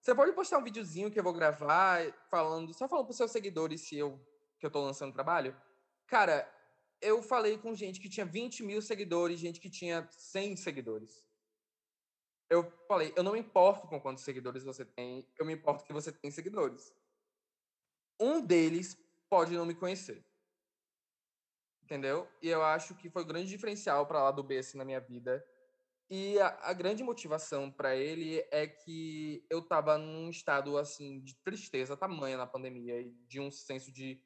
Você 0.00 0.14
pode 0.14 0.32
postar 0.32 0.58
um 0.58 0.64
videozinho 0.64 1.10
que 1.10 1.18
eu 1.18 1.24
vou 1.24 1.32
gravar, 1.32 2.00
falando, 2.30 2.72
só 2.72 2.88
falando 2.88 3.06
para 3.06 3.10
os 3.12 3.16
seus 3.16 3.30
seguidores 3.30 3.82
se 3.82 3.96
eu, 3.96 4.18
que 4.58 4.64
eu 4.64 4.70
tô 4.70 4.80
lançando 4.80 5.12
trabalho? 5.12 5.56
Cara, 6.06 6.50
eu 7.00 7.22
falei 7.22 7.58
com 7.58 7.74
gente 7.74 8.00
que 8.00 8.08
tinha 8.08 8.24
20 8.24 8.62
mil 8.62 8.80
seguidores, 8.80 9.38
gente 9.38 9.60
que 9.60 9.70
tinha 9.70 10.08
100 10.10 10.56
seguidores. 10.56 11.26
Eu 12.50 12.70
falei, 12.86 13.12
eu 13.14 13.22
não 13.22 13.32
me 13.32 13.40
importo 13.40 13.86
com 13.86 14.00
quantos 14.00 14.24
seguidores 14.24 14.64
você 14.64 14.84
tem, 14.84 15.28
eu 15.38 15.44
me 15.44 15.52
importo 15.52 15.84
que 15.84 15.92
você 15.92 16.10
tem 16.10 16.30
seguidores. 16.30 16.94
Um 18.18 18.40
deles 18.40 18.96
pode 19.28 19.54
não 19.54 19.66
me 19.66 19.74
conhecer. 19.74 20.24
Entendeu? 21.82 22.28
E 22.42 22.48
eu 22.48 22.62
acho 22.62 22.94
que 22.94 23.10
foi 23.10 23.22
o 23.22 23.26
grande 23.26 23.48
diferencial 23.48 24.06
para 24.06 24.22
lá 24.22 24.30
do 24.30 24.42
B 24.42 24.58
assim, 24.58 24.78
na 24.78 24.84
minha 24.84 25.00
vida 25.00 25.44
e 26.10 26.38
a, 26.40 26.58
a 26.62 26.72
grande 26.72 27.04
motivação 27.04 27.70
para 27.70 27.94
ele 27.94 28.42
é 28.50 28.66
que 28.66 29.44
eu 29.50 29.58
estava 29.58 29.98
num 29.98 30.30
estado 30.30 30.78
assim 30.78 31.20
de 31.20 31.34
tristeza 31.36 31.96
tamanha 31.96 32.38
na 32.38 32.46
pandemia 32.46 33.00
e 33.00 33.10
de 33.26 33.38
um 33.38 33.50
senso 33.50 33.92
de 33.92 34.22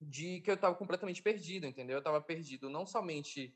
de 0.00 0.40
que 0.40 0.50
eu 0.50 0.54
estava 0.54 0.74
completamente 0.74 1.22
perdido, 1.22 1.66
entendeu? 1.66 1.96
Eu 1.96 2.00
estava 2.00 2.20
perdido 2.22 2.70
não 2.70 2.86
somente 2.86 3.54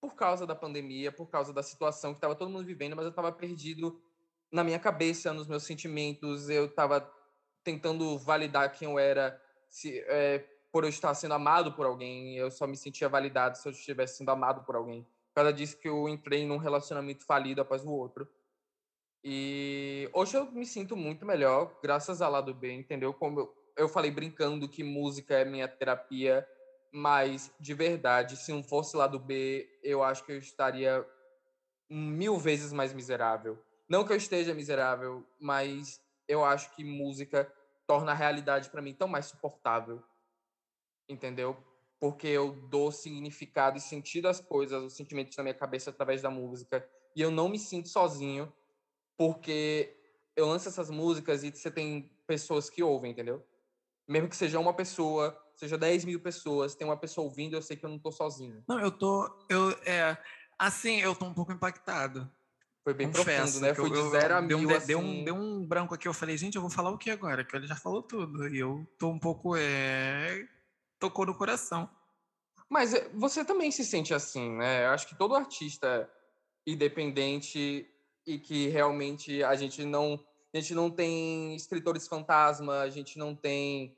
por 0.00 0.16
causa 0.16 0.44
da 0.44 0.54
pandemia, 0.54 1.12
por 1.12 1.28
causa 1.28 1.52
da 1.52 1.62
situação 1.62 2.12
que 2.12 2.18
estava 2.18 2.34
todo 2.34 2.50
mundo 2.50 2.66
vivendo, 2.66 2.96
mas 2.96 3.04
eu 3.04 3.10
estava 3.10 3.30
perdido 3.30 4.02
na 4.50 4.64
minha 4.64 4.78
cabeça, 4.78 5.32
nos 5.32 5.46
meus 5.46 5.62
sentimentos. 5.62 6.48
Eu 6.48 6.66
estava 6.66 7.08
tentando 7.62 8.18
validar 8.18 8.72
quem 8.72 8.90
eu 8.90 8.98
era, 8.98 9.40
se, 9.68 10.00
é, 10.08 10.40
por 10.72 10.82
eu 10.82 10.90
estar 10.90 11.14
sendo 11.14 11.34
amado 11.34 11.72
por 11.74 11.86
alguém. 11.86 12.36
Eu 12.36 12.50
só 12.50 12.66
me 12.66 12.76
sentia 12.76 13.08
validado 13.08 13.56
se 13.56 13.68
eu 13.68 13.72
estivesse 13.72 14.18
sendo 14.18 14.30
amado 14.30 14.64
por 14.64 14.74
alguém 14.74 15.06
ela 15.36 15.52
disse 15.52 15.76
que 15.76 15.88
eu 15.88 16.08
entrei 16.08 16.46
num 16.46 16.56
relacionamento 16.56 17.24
falido 17.24 17.60
após 17.60 17.84
o 17.84 17.90
outro. 17.90 18.28
E 19.22 20.08
hoje 20.12 20.36
eu 20.36 20.50
me 20.52 20.66
sinto 20.66 20.96
muito 20.96 21.24
melhor, 21.24 21.78
graças 21.82 22.20
ao 22.20 22.30
lado 22.30 22.52
B, 22.54 22.72
entendeu? 22.72 23.12
Como 23.14 23.40
eu, 23.40 23.56
eu 23.76 23.88
falei 23.88 24.10
brincando 24.10 24.68
que 24.68 24.84
música 24.84 25.34
é 25.34 25.44
minha 25.44 25.66
terapia, 25.66 26.46
mas 26.92 27.50
de 27.58 27.74
verdade, 27.74 28.36
se 28.36 28.52
não 28.52 28.62
fosse 28.62 28.96
lado 28.96 29.18
B, 29.18 29.68
eu 29.82 30.02
acho 30.02 30.24
que 30.24 30.32
eu 30.32 30.38
estaria 30.38 31.04
mil 31.88 32.36
vezes 32.38 32.72
mais 32.72 32.92
miserável. 32.92 33.58
Não 33.88 34.04
que 34.04 34.12
eu 34.12 34.16
esteja 34.16 34.54
miserável, 34.54 35.26
mas 35.40 36.00
eu 36.28 36.44
acho 36.44 36.74
que 36.74 36.84
música 36.84 37.50
torna 37.86 38.12
a 38.12 38.14
realidade 38.14 38.70
para 38.70 38.82
mim 38.82 38.94
tão 38.94 39.08
mais 39.08 39.26
suportável. 39.26 40.02
Entendeu? 41.08 41.56
Porque 42.00 42.26
eu 42.26 42.52
dou 42.68 42.92
significado 42.92 43.78
e 43.78 43.80
sentido 43.80 44.28
às 44.28 44.40
coisas, 44.40 44.82
os 44.82 44.94
sentimentos 44.94 45.36
na 45.36 45.42
minha 45.42 45.54
cabeça 45.54 45.90
através 45.90 46.22
da 46.22 46.30
música. 46.30 46.86
E 47.16 47.20
eu 47.20 47.30
não 47.30 47.48
me 47.48 47.58
sinto 47.58 47.88
sozinho, 47.88 48.52
porque 49.16 49.96
eu 50.36 50.46
lanço 50.46 50.68
essas 50.68 50.90
músicas 50.90 51.44
e 51.44 51.50
você 51.50 51.70
tem 51.70 52.10
pessoas 52.26 52.68
que 52.68 52.82
ouvem, 52.82 53.12
entendeu? 53.12 53.44
Mesmo 54.08 54.28
que 54.28 54.36
seja 54.36 54.58
uma 54.58 54.74
pessoa, 54.74 55.38
seja 55.54 55.78
10 55.78 56.04
mil 56.04 56.20
pessoas, 56.20 56.74
tem 56.74 56.86
uma 56.86 56.96
pessoa 56.96 57.24
ouvindo, 57.24 57.56
eu 57.56 57.62
sei 57.62 57.76
que 57.76 57.86
eu 57.86 57.90
não 57.90 57.98
tô 57.98 58.10
sozinho. 58.10 58.62
Não, 58.68 58.78
eu 58.80 58.90
tô. 58.90 59.30
Eu, 59.48 59.70
é, 59.86 60.16
assim, 60.58 61.00
eu 61.00 61.14
tô 61.14 61.26
um 61.26 61.34
pouco 61.34 61.52
impactado. 61.52 62.30
Foi 62.82 62.92
bem 62.92 63.10
Confesso, 63.10 63.60
profundo, 63.60 63.60
né? 63.62 63.74
Foi 63.74 63.90
de 63.90 64.10
zero 64.10 64.34
a 64.34 64.42
mil, 64.42 64.58
deu 64.58 64.68
um, 64.68 64.76
assim... 64.76 64.86
deu, 64.86 64.98
um, 64.98 65.24
deu 65.24 65.34
um 65.34 65.66
branco 65.66 65.94
aqui, 65.94 66.06
eu 66.06 66.12
falei, 66.12 66.36
gente, 66.36 66.56
eu 66.56 66.60
vou 66.60 66.70
falar 66.70 66.90
o 66.90 66.98
que 66.98 67.08
agora? 67.08 67.42
Que 67.42 67.56
ele 67.56 67.66
já 67.66 67.76
falou 67.76 68.02
tudo. 68.02 68.46
E 68.46 68.58
eu 68.58 68.86
tô 68.98 69.08
um 69.08 69.18
pouco. 69.18 69.56
É 69.56 70.46
tocou 71.04 71.26
no 71.26 71.34
coração. 71.34 71.88
Mas 72.68 72.94
eh, 72.94 73.10
você 73.12 73.44
também 73.44 73.70
se 73.70 73.84
sente 73.84 74.14
assim, 74.14 74.56
né? 74.56 74.86
Eu 74.86 74.90
acho 74.90 75.06
que 75.06 75.14
todo 75.14 75.34
artista 75.34 76.10
independente 76.66 77.86
e 78.26 78.38
que 78.38 78.68
realmente 78.68 79.42
a 79.42 79.54
gente 79.54 79.84
não 79.84 80.24
a 80.52 80.60
gente 80.60 80.74
não 80.74 80.88
tem 80.88 81.54
escritores 81.56 82.06
fantasma, 82.06 82.80
a 82.80 82.88
gente 82.88 83.18
não 83.18 83.34
tem 83.34 83.96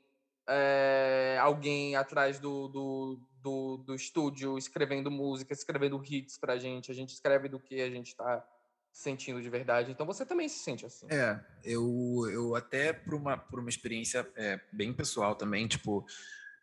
é, 0.49 1.37
alguém 1.39 1.95
atrás 1.95 2.39
do, 2.39 2.67
do, 2.67 3.19
do, 3.43 3.77
do, 3.77 3.93
estúdio 3.93 4.57
escrevendo 4.57 5.11
música, 5.11 5.53
escrevendo 5.53 6.01
hits 6.03 6.35
pra 6.39 6.57
gente. 6.57 6.89
A 6.89 6.95
gente 6.95 7.13
escreve 7.13 7.47
do 7.47 7.59
que 7.59 7.79
a 7.79 7.89
gente 7.91 8.15
tá 8.15 8.43
sentindo 8.91 9.39
de 9.39 9.49
verdade. 9.51 9.91
Então 9.91 10.03
você 10.03 10.25
também 10.25 10.49
se 10.49 10.57
sente 10.57 10.83
assim. 10.83 11.05
É, 11.11 11.39
eu, 11.63 12.27
eu 12.31 12.55
até 12.55 12.91
por 12.91 13.13
uma, 13.13 13.37
por 13.37 13.59
uma 13.59 13.69
experiência 13.69 14.27
é, 14.35 14.59
bem 14.73 14.91
pessoal 14.91 15.35
também, 15.35 15.67
tipo, 15.67 16.03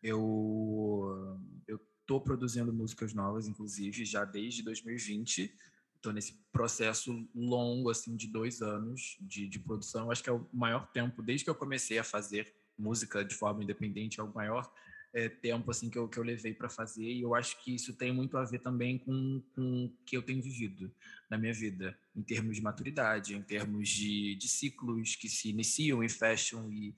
eu, 0.05 1.41
eu 1.67 1.81
tô 2.07 2.21
produzindo 2.21 2.71
músicas 2.73 3.15
novas, 3.15 3.49
inclusive, 3.49 4.05
já 4.05 4.23
desde 4.25 4.63
2020. 4.63 5.51
Estou 5.97 6.13
nesse 6.13 6.35
processo 6.53 7.27
longo, 7.35 7.89
assim, 7.89 8.15
de 8.15 8.29
dois 8.29 8.61
anos 8.61 9.17
de, 9.19 9.49
de 9.49 9.59
produção. 9.59 10.11
Acho 10.11 10.23
que 10.23 10.29
é 10.29 10.33
o 10.33 10.47
maior 10.53 10.87
tempo, 10.93 11.23
desde 11.23 11.45
que 11.45 11.51
eu 11.51 11.55
comecei 11.55 11.99
a 11.99 12.05
fazer 12.05 12.55
música 12.77 13.25
de 13.25 13.35
forma 13.35 13.63
independente, 13.63 14.21
é 14.21 14.23
o 14.23 14.35
maior 14.35 14.71
é, 15.15 15.29
tempo 15.29 15.71
assim 15.71 15.89
que 15.89 15.97
eu, 15.97 16.09
que 16.09 16.19
eu 16.19 16.25
levei 16.25 16.53
para 16.53 16.69
fazer 16.69 17.05
e 17.05 17.23
eu 17.23 17.37
acho 17.37 17.63
que 17.63 17.73
isso 17.73 17.95
tem 17.95 18.13
muito 18.13 18.37
a 18.37 18.45
ver 18.45 18.59
também 18.59 18.99
com, 18.99 19.41
com 19.55 19.85
o 19.85 19.93
que 20.05 20.17
eu 20.17 20.23
tenho 20.23 20.43
vivido 20.43 20.93
na 21.31 21.39
minha 21.39 21.55
vida, 21.55 21.97
em 22.17 22.23
termos 22.23 22.57
de 22.57 22.63
maturidade, 22.63 23.35
em 23.35 23.43
termos 23.43 23.89
de, 23.89 24.35
de 24.35 24.49
ciclos 24.49 25.15
que 25.15 25.29
se 25.29 25.51
iniciam 25.51 26.03
e 26.03 26.09
fecham 26.09 26.71
e, 26.71 26.95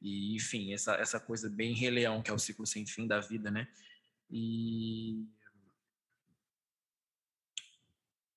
e, 0.00 0.36
enfim, 0.36 0.72
essa, 0.72 0.94
essa 0.94 1.18
coisa 1.18 1.48
bem 1.48 1.74
Rei 1.74 1.90
Leão, 1.90 2.22
que 2.22 2.30
é 2.30 2.34
o 2.34 2.38
ciclo 2.38 2.66
sem 2.66 2.86
fim 2.86 3.06
da 3.06 3.20
vida, 3.20 3.50
né? 3.50 3.68
E. 4.30 5.26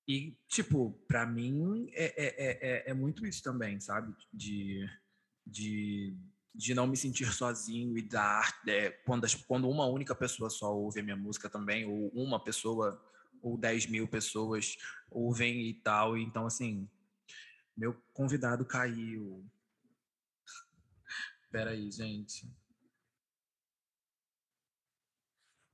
E, 0.08 0.36
tipo, 0.48 0.92
para 1.06 1.24
mim 1.24 1.88
é, 1.92 2.04
é, 2.16 2.86
é, 2.86 2.90
é, 2.90 2.94
muito 2.94 3.24
isso 3.24 3.40
também, 3.40 3.78
sabe? 3.80 4.12
De, 4.32 4.84
de, 5.46 6.16
de 6.52 6.74
não 6.74 6.88
me 6.88 6.96
sentir 6.96 7.32
sozinho 7.32 7.96
e 7.96 8.02
dar. 8.02 8.60
É, 8.66 8.90
quando, 8.90 9.24
as, 9.24 9.34
quando 9.34 9.68
uma 9.68 9.86
única 9.86 10.14
pessoa 10.14 10.50
só 10.50 10.74
ouve 10.74 11.00
a 11.00 11.02
minha 11.04 11.16
música 11.16 11.48
também, 11.48 11.84
ou 11.84 12.08
uma 12.08 12.42
pessoa, 12.42 13.00
ou 13.40 13.56
10 13.56 13.86
mil 13.86 14.08
pessoas 14.08 14.76
ouvem 15.08 15.68
e 15.68 15.74
tal. 15.74 16.18
Então, 16.18 16.46
assim, 16.46 16.88
meu 17.76 17.94
convidado 18.12 18.64
caiu, 18.64 19.46
Peraí, 21.52 21.90
gente. 21.90 22.50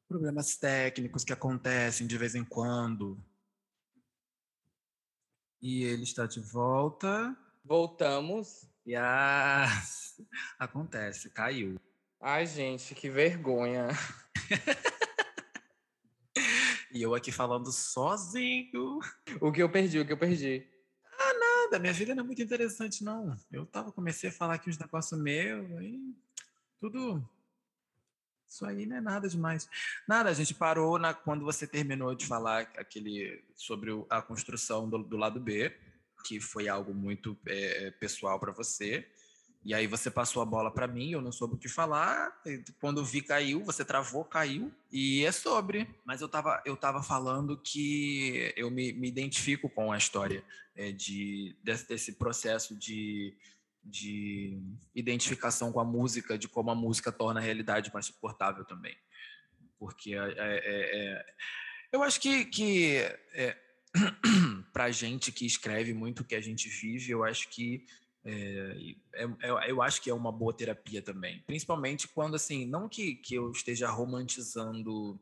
Problemas 0.09 0.57
técnicos 0.57 1.23
que 1.23 1.33
acontecem 1.33 2.05
de 2.05 2.19
vez 2.19 2.35
em 2.35 2.45
quando. 2.45 3.17
E 5.63 5.85
ele 5.85 6.03
está 6.03 6.27
de 6.27 6.41
volta. 6.41 7.37
Voltamos. 7.65 8.69
Yes. 8.85 10.21
Acontece, 10.59 11.31
caiu. 11.31 11.81
Ai, 12.21 12.45
gente, 12.45 12.97
que 12.97 13.09
vergonha. 13.09 13.87
e 16.91 17.01
eu 17.01 17.15
aqui 17.15 17.31
falando 17.31 17.71
sozinho. 17.71 18.99
O 19.41 19.53
que 19.53 19.63
eu 19.63 19.71
perdi, 19.71 20.01
o 20.01 20.07
que 20.07 20.13
eu 20.13 20.19
perdi 20.19 20.69
nada, 21.69 21.79
minha 21.79 21.93
vida 21.93 22.15
não 22.15 22.23
é 22.23 22.27
muito 22.27 22.43
interessante, 22.43 23.05
não. 23.05 23.37
Eu 23.53 23.67
tava, 23.67 23.93
comecei 23.93 24.31
a 24.31 24.33
falar 24.33 24.55
aqui 24.55 24.71
uns 24.71 24.79
negócios 24.79 25.21
meus, 25.21 25.71
aí 25.77 26.01
tudo. 26.81 27.23
Isso 28.49 28.65
aí 28.65 28.87
não 28.87 28.97
é 28.97 29.01
nada 29.01 29.29
demais. 29.29 29.69
Nada, 30.07 30.31
a 30.31 30.33
gente 30.35 30.55
parou 30.55 30.99
na, 30.99 31.13
quando 31.13 31.45
você 31.45 31.67
terminou 31.67 32.15
de 32.15 32.27
falar 32.27 32.63
aquele 32.79 33.45
sobre 33.55 33.91
a 34.09 34.23
construção 34.23 34.89
do, 34.89 34.99
do 34.99 35.17
lado 35.19 35.39
B, 35.39 35.77
que 36.25 36.41
foi 36.41 36.67
algo 36.69 36.95
muito 36.95 37.37
é, 37.47 37.91
pessoal 37.93 38.41
para 38.41 38.53
você. 38.53 39.07
E 39.65 39.75
aí 39.75 39.87
você 39.87 40.11
passou 40.11 40.41
a 40.41 40.47
bola 40.47 40.71
para 40.71 40.87
mim, 40.87 41.11
eu 41.11 41.21
não 41.21 41.33
soube 41.33 41.55
o 41.55 41.59
que 41.59 41.69
falar. 41.69 42.33
Quando 42.81 43.05
vi 43.05 43.21
caiu, 43.21 43.63
você 43.65 43.85
travou, 43.85 44.25
caiu. 44.25 44.73
E 44.91 45.25
é 45.25 45.33
sobre. 45.33 45.89
Mas 46.05 46.21
eu 46.21 46.29
tava, 46.29 46.63
eu 46.65 46.77
tava 46.77 47.03
falando 47.03 47.57
que 47.57 48.53
eu 48.57 48.71
me, 48.71 48.93
me 48.93 49.09
identifico 49.09 49.69
com 49.69 49.93
a 49.93 49.99
história 49.99 50.45
é, 50.75 50.93
de, 50.93 51.57
desse, 51.63 51.89
desse 51.89 52.13
processo 52.13 52.77
de, 52.77 53.35
de 53.85 54.63
identificação 54.95 55.73
com 55.73 55.81
a 55.81 55.85
música, 55.85 56.39
de 56.39 56.49
como 56.49 56.71
a 56.71 56.75
música 56.75 57.11
torna 57.11 57.41
a 57.41 57.43
realidade 57.43 57.91
mais 57.93 58.07
suportável 58.07 58.65
também. 58.65 58.97
Porque 59.79 60.15
é, 60.15 60.35
é, 60.37 61.17
é 61.19 61.27
Eu 61.93 62.03
acho 62.03 62.21
que, 62.21 62.45
que 62.45 62.97
é, 63.33 63.57
para 64.73 64.91
gente 64.91 65.33
que 65.33 65.45
escreve 65.45 65.93
muito 65.93 66.21
o 66.21 66.25
que 66.25 66.35
a 66.35 66.41
gente 66.41 66.69
vive, 66.69 67.11
eu 67.11 67.25
acho 67.25 67.49
que 67.49 67.85
é, 68.29 68.95
é, 69.15 69.25
é, 69.25 69.71
eu 69.71 69.81
acho 69.81 70.03
que 70.03 70.11
é 70.11 70.15
uma 70.15 70.31
boa 70.31 70.53
terapia 70.53 71.01
também. 71.01 71.43
Principalmente 71.47 72.07
quando, 72.09 72.35
assim, 72.35 72.67
não 72.67 72.89
que, 72.89 73.15
que 73.15 73.35
eu 73.35 73.51
esteja 73.51 73.89
romantizando 73.89 75.19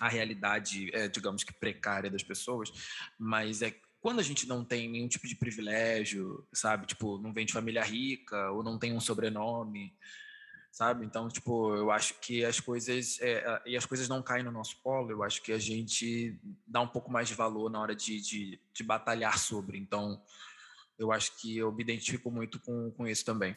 a 0.00 0.08
realidade, 0.08 0.94
é, 0.94 1.08
digamos 1.08 1.42
que 1.42 1.52
precária 1.52 2.08
das 2.08 2.22
pessoas, 2.22 2.70
mas 3.18 3.62
é 3.62 3.74
quando 4.00 4.20
a 4.20 4.22
gente 4.22 4.46
não 4.46 4.64
tem 4.64 4.88
nenhum 4.88 5.08
tipo 5.08 5.26
de 5.26 5.34
privilégio, 5.34 6.46
sabe? 6.52 6.86
Tipo, 6.86 7.18
não 7.18 7.32
vem 7.32 7.44
de 7.44 7.52
família 7.52 7.82
rica 7.82 8.52
ou 8.52 8.62
não 8.62 8.78
tem 8.78 8.92
um 8.92 9.00
sobrenome, 9.00 9.92
sabe? 10.70 11.04
Então, 11.04 11.28
tipo, 11.28 11.74
eu 11.74 11.90
acho 11.90 12.14
que 12.20 12.44
as 12.44 12.60
coisas 12.60 13.18
é, 13.20 13.60
e 13.66 13.76
as 13.76 13.84
coisas 13.84 14.08
não 14.08 14.22
caem 14.22 14.44
no 14.44 14.52
nosso 14.52 14.80
colo. 14.82 15.10
Eu 15.10 15.24
acho 15.24 15.42
que 15.42 15.52
a 15.52 15.58
gente 15.58 16.38
dá 16.64 16.80
um 16.80 16.86
pouco 16.86 17.10
mais 17.10 17.26
de 17.26 17.34
valor 17.34 17.68
na 17.68 17.80
hora 17.80 17.96
de, 17.96 18.20
de, 18.20 18.60
de 18.72 18.84
batalhar 18.84 19.36
sobre. 19.36 19.76
Então, 19.76 20.22
eu 20.98 21.12
acho 21.12 21.36
que 21.40 21.56
eu 21.56 21.72
me 21.72 21.82
identifico 21.82 22.30
muito 22.30 22.60
com, 22.60 22.90
com 22.90 23.06
isso 23.06 23.24
também. 23.24 23.56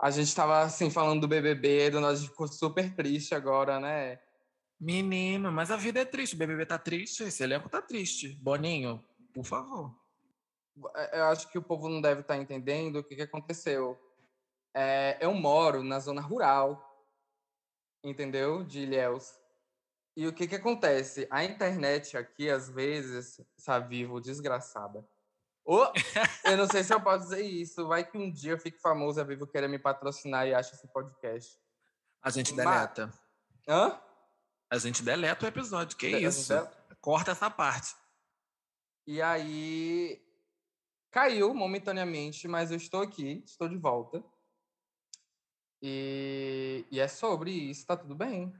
A 0.00 0.10
gente 0.10 0.26
estava 0.26 0.62
assim 0.62 0.90
falando 0.90 1.20
do 1.20 1.28
BBB, 1.28 1.90
do 1.90 2.00
nós 2.00 2.24
ficou 2.24 2.48
super 2.48 2.92
triste 2.94 3.34
agora, 3.34 3.78
né? 3.78 4.20
Menino, 4.80 5.52
mas 5.52 5.70
a 5.70 5.76
vida 5.76 6.00
é 6.00 6.04
triste. 6.04 6.34
O 6.34 6.38
BBB 6.38 6.66
tá 6.66 6.76
triste, 6.76 7.22
esse 7.22 7.42
elenco 7.44 7.68
tá 7.68 7.80
triste. 7.80 8.30
Boninho, 8.42 9.04
por 9.32 9.44
favor. 9.44 9.94
É, 10.96 11.20
eu 11.20 11.24
acho 11.26 11.48
que 11.50 11.58
o 11.58 11.62
povo 11.62 11.88
não 11.88 12.00
deve 12.00 12.22
estar 12.22 12.34
tá 12.34 12.40
entendendo 12.40 12.96
o 12.96 13.04
que, 13.04 13.14
que 13.14 13.22
aconteceu. 13.22 13.96
É, 14.74 15.18
eu 15.20 15.32
moro 15.34 15.84
na 15.84 16.00
zona 16.00 16.20
rural, 16.20 16.82
entendeu? 18.02 18.64
De 18.64 18.80
Ilhéus. 18.80 19.32
E 20.16 20.26
o 20.26 20.32
que, 20.32 20.48
que 20.48 20.56
acontece? 20.56 21.28
A 21.30 21.44
internet 21.44 22.16
aqui, 22.16 22.50
às 22.50 22.68
vezes, 22.68 23.40
está 23.56 23.78
vivo, 23.78 24.20
desgraçada. 24.20 25.06
Oh, 25.64 25.86
eu 26.44 26.56
não 26.56 26.66
sei 26.66 26.82
se 26.82 26.92
eu 26.92 27.00
posso 27.00 27.24
dizer 27.24 27.42
isso. 27.42 27.86
Vai 27.86 28.04
que 28.04 28.18
um 28.18 28.30
dia 28.30 28.52
eu 28.52 28.58
fique 28.58 28.80
famoso 28.80 29.20
e 29.20 29.22
a 29.22 29.24
Vivo 29.24 29.46
queira 29.46 29.68
me 29.68 29.78
patrocinar 29.78 30.46
e 30.46 30.54
acha 30.54 30.74
esse 30.74 30.88
podcast. 30.88 31.58
A 32.20 32.30
gente 32.30 32.52
deleta. 32.54 33.06
Mas... 33.06 33.68
Hã? 33.68 34.00
A 34.70 34.78
gente 34.78 35.02
deleta 35.02 35.44
o 35.44 35.48
episódio. 35.48 35.96
Que 35.96 36.10
de 36.10 36.24
isso? 36.24 36.52
Corta 37.00 37.32
essa 37.32 37.50
parte. 37.50 37.94
E 39.06 39.20
aí 39.20 40.20
caiu 41.10 41.52
momentaneamente, 41.52 42.48
mas 42.48 42.70
eu 42.70 42.76
estou 42.76 43.02
aqui, 43.02 43.42
estou 43.44 43.68
de 43.68 43.76
volta. 43.76 44.24
E, 45.82 46.86
e 46.90 47.00
é 47.00 47.08
sobre 47.08 47.50
isso, 47.50 47.84
tá 47.84 47.96
tudo 47.96 48.14
bem. 48.14 48.54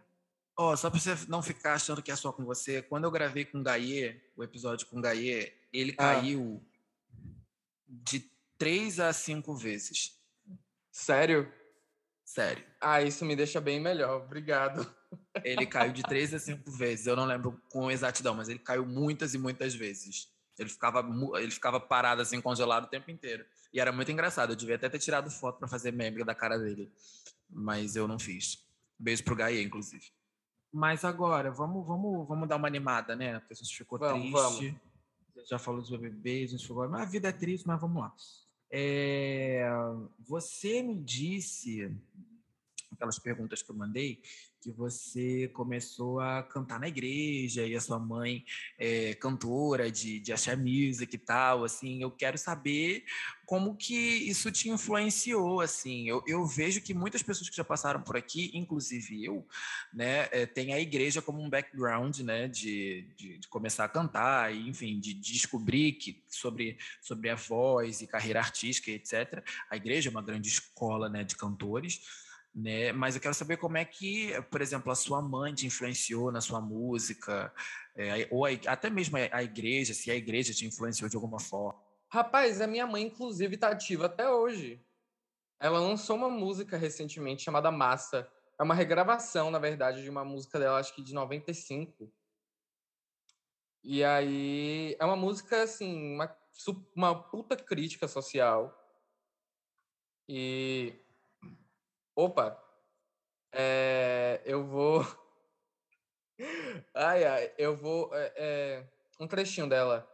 Oh, 0.59 0.77
só 0.77 0.91
pra 0.91 0.99
você 0.99 1.17
não 1.29 1.41
ficar 1.41 1.75
achando 1.75 2.03
que 2.03 2.11
é 2.11 2.17
só 2.17 2.33
com 2.33 2.45
você, 2.45 2.83
quando 2.83 3.05
eu 3.05 3.11
gravei 3.11 3.45
com 3.45 3.59
o 3.59 3.63
Gaie, 3.63 4.21
o 4.37 4.45
episódio 4.45 4.87
com 4.89 4.99
o 4.99 5.01
Gaie, 5.01 5.53
ele 5.73 5.93
ah. 5.93 5.97
caiu 5.97 6.63
de 7.93 8.21
três 8.57 8.99
a 8.99 9.13
cinco 9.13 9.55
vezes. 9.55 10.19
Sério? 10.91 11.53
Sério. 12.25 12.65
Ah, 12.81 13.03
isso 13.03 13.25
me 13.25 13.37
deixa 13.37 13.61
bem 13.61 13.79
melhor. 13.79 14.23
Obrigado. 14.23 14.87
Ele 15.45 15.67
caiu 15.67 15.93
de 15.93 16.03
três 16.03 16.33
a 16.33 16.39
cinco 16.39 16.71
vezes. 16.71 17.07
Eu 17.07 17.15
não 17.15 17.27
lembro 17.27 17.61
com 17.71 17.91
exatidão, 17.91 18.35
mas 18.35 18.49
ele 18.49 18.59
caiu 18.59 18.87
muitas 18.87 19.35
e 19.35 19.39
muitas 19.39 19.75
vezes. 19.75 20.31
Ele 20.59 20.71
ficava, 20.71 21.05
ele 21.39 21.51
ficava 21.51 21.79
parado 21.79 22.23
assim, 22.23 22.41
congelado 22.41 22.85
o 22.85 22.89
tempo 22.89 23.11
inteiro. 23.11 23.45
E 23.73 23.81
era 23.81 23.93
muito 23.93 24.11
engraçado. 24.11 24.51
Eu 24.51 24.57
devia 24.57 24.77
até 24.77 24.89
ter 24.89 24.99
tirado 24.99 25.31
foto 25.31 25.59
para 25.59 25.69
fazer 25.69 25.93
meme 25.93 26.25
da 26.25 26.35
cara 26.35 26.59
dele. 26.59 26.91
Mas 27.51 27.97
eu 27.97 28.09
não 28.09 28.19
fiz. 28.19 28.65
Beijo 28.99 29.25
pro 29.25 29.37
Gaia, 29.37 29.61
inclusive. 29.63 30.05
Mas 30.73 31.05
agora, 31.05 31.51
vamos, 31.51 31.87
vamos, 31.87 32.27
vamos 32.27 32.49
dar 32.49 32.57
uma 32.57 32.69
animada, 32.69 33.15
né? 33.15 33.39
Porque 33.41 33.53
a 33.53 33.57
gente 33.57 33.77
ficou 33.77 33.99
vamos, 33.99 34.21
triste. 34.21 34.71
Vamos. 34.71 34.81
Já 35.45 35.59
falou 35.59 35.81
dos 35.81 35.91
BBBs, 35.91 36.55
a 36.55 36.57
gente 36.57 36.69
falou, 36.69 36.89
mas 36.89 37.03
a 37.03 37.11
vida 37.11 37.29
é 37.29 37.33
triste, 37.33 37.67
mas 37.67 37.81
vamos 37.81 38.03
lá. 38.03 38.15
É, 38.71 39.69
você 40.19 40.83
me 40.83 41.03
disse, 41.03 41.95
aquelas 42.91 43.19
perguntas 43.19 43.63
que 43.63 43.71
eu 43.71 43.75
mandei, 43.75 44.23
que 44.63 44.71
você 44.71 45.49
começou 45.49 46.21
a 46.21 46.43
cantar 46.45 46.79
na 46.79 46.87
igreja 46.87 47.67
e 47.67 47.75
a 47.75 47.81
sua 47.81 47.99
mãe 47.99 48.45
é 48.79 49.13
cantora 49.15 49.91
de, 49.91 50.21
de 50.21 50.33
axé 50.33 50.55
music 50.55 51.15
e 51.15 51.19
tal, 51.19 51.65
assim, 51.65 52.01
eu 52.01 52.11
quero 52.13 52.39
saber 52.39 53.05
como 53.45 53.77
que 53.77 53.95
isso 53.95 54.51
te 54.53 54.71
influenciou, 54.71 55.61
assim, 55.61 56.09
eu, 56.09 56.23
eu 56.27 56.47
vejo 56.47 56.81
que 56.81 56.95
muitas 56.95 57.23
pessoas 57.23 57.51
que 57.51 57.57
já 57.57 57.65
passaram 57.65 58.01
por 58.01 58.17
aqui, 58.17 58.51
inclusive 58.55 59.25
eu, 59.25 59.45
né, 59.93 60.29
é, 60.31 60.47
tem 60.47 60.73
a 60.73 60.81
igreja 60.81 61.21
como 61.21 61.43
um 61.43 61.51
background, 61.51 62.21
né, 62.21 62.47
de, 62.47 63.09
de, 63.17 63.39
de 63.39 63.49
começar 63.49 63.85
a 63.85 63.89
cantar, 63.89 64.55
e, 64.55 64.69
enfim, 64.69 64.99
de, 65.01 65.13
de 65.13 65.33
descobrir 65.33 65.93
que, 65.95 66.23
sobre, 66.29 66.79
sobre 67.01 67.29
a 67.29 67.35
voz 67.35 68.01
e 68.01 68.07
carreira 68.07 68.39
artística, 68.39 68.91
etc. 68.91 69.45
A 69.69 69.77
igreja 69.77 70.09
é 70.09 70.11
uma 70.11 70.23
grande 70.23 70.49
escola, 70.49 71.09
né, 71.09 71.25
de 71.25 71.37
cantores, 71.37 72.01
né? 72.55 72.93
Mas 72.93 73.15
eu 73.15 73.21
quero 73.21 73.35
saber 73.35 73.57
como 73.57 73.77
é 73.77 73.85
que, 73.85 74.33
por 74.51 74.61
exemplo, 74.61 74.93
a 74.93 74.95
sua 74.95 75.23
mãe 75.23 75.55
te 75.55 75.67
influenciou 75.67 76.31
na 76.31 76.41
sua 76.41 76.61
música, 76.61 77.53
é, 77.97 78.29
ou 78.31 78.45
a, 78.45 78.51
até 78.67 78.91
mesmo 78.91 79.17
a 79.17 79.43
igreja, 79.43 79.95
se 79.95 80.11
a 80.11 80.15
igreja 80.15 80.53
te 80.53 80.67
influenciou 80.67 81.09
de 81.09 81.17
alguma 81.17 81.41
forma. 81.41 81.81
Rapaz, 82.11 82.61
a 82.61 82.67
minha 82.67 82.87
mãe, 82.87 83.05
inclusive, 83.05 83.55
está 83.55 83.69
ativa 83.69 84.07
até 84.07 84.31
hoje. 84.31 84.85
Ela 85.59 85.79
lançou 85.79 86.17
uma 86.17 86.29
música 86.29 86.77
recentemente 86.77 87.43
chamada 87.43 87.71
Massa. 87.71 88.31
É 88.59 88.63
uma 88.63 88.75
regravação, 88.75 89.51
na 89.51 89.59
verdade, 89.59 90.03
de 90.03 90.11
uma 90.11 90.25
música 90.25 90.59
dela, 90.59 90.79
acho 90.79 90.95
que 90.95 91.03
de 91.03 91.15
95. 91.15 92.13
E 93.83 94.05
aí, 94.05 94.95
é 94.99 95.05
uma 95.05 95.17
música, 95.17 95.63
assim, 95.63 96.15
uma, 96.15 96.37
uma 96.95 97.15
puta 97.15 97.57
crítica 97.57 98.07
social. 98.07 98.79
E 100.29 101.02
Opa, 102.15 102.63
é, 103.53 104.43
eu 104.45 104.65
vou. 104.65 105.05
Ai, 106.95 107.25
ai, 107.25 107.53
eu 107.59 107.77
vou. 107.77 108.11
É, 108.15 108.33
é, 108.37 108.85
um 109.21 109.27
trechinho 109.27 109.69
dela. 109.69 110.09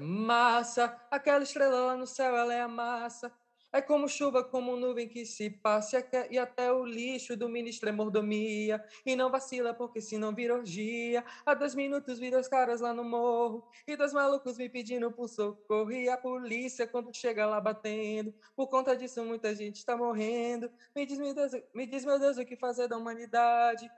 Massa, 0.00 0.96
aquela 1.10 1.42
estrela 1.42 1.86
lá 1.86 1.96
no 1.96 2.06
céu, 2.06 2.36
ela 2.36 2.54
é 2.54 2.60
a 2.60 2.68
massa. 2.68 3.32
É 3.72 3.80
como 3.80 4.08
chuva, 4.08 4.42
como 4.42 4.76
nuvem 4.76 5.08
que 5.08 5.24
se 5.24 5.48
passa, 5.48 6.04
e 6.28 6.36
até 6.36 6.72
o 6.72 6.84
lixo 6.84 7.36
do 7.36 7.48
ministro 7.48 7.88
é 7.88 7.92
mordomia. 7.92 8.84
E 9.06 9.14
não 9.14 9.30
vacila, 9.30 9.72
porque 9.72 10.00
se 10.00 10.18
não 10.18 10.34
vira 10.34 10.54
orgia. 10.54 11.24
Há 11.46 11.54
dois 11.54 11.74
minutos 11.74 12.18
vi 12.18 12.30
dois 12.30 12.48
caras 12.48 12.80
lá 12.80 12.92
no 12.92 13.04
morro, 13.04 13.64
e 13.86 13.96
dois 13.96 14.12
malucos 14.12 14.58
me 14.58 14.68
pedindo 14.68 15.12
por 15.12 15.28
socorro. 15.28 15.92
E 15.92 16.08
a 16.08 16.16
polícia, 16.16 16.86
quando 16.86 17.14
chega 17.14 17.46
lá 17.46 17.60
batendo, 17.60 18.34
por 18.56 18.66
conta 18.68 18.96
disso 18.96 19.24
muita 19.24 19.54
gente 19.54 19.76
está 19.76 19.96
morrendo. 19.96 20.70
Me 20.94 21.06
diz, 21.06 21.18
meu 21.18 21.32
Deus, 21.32 21.52
me 21.72 21.86
diz, 21.86 22.04
meu 22.04 22.18
Deus, 22.18 22.38
o 22.38 22.44
que 22.44 22.56
fazer 22.56 22.88
da 22.88 22.96
humanidade? 22.96 23.88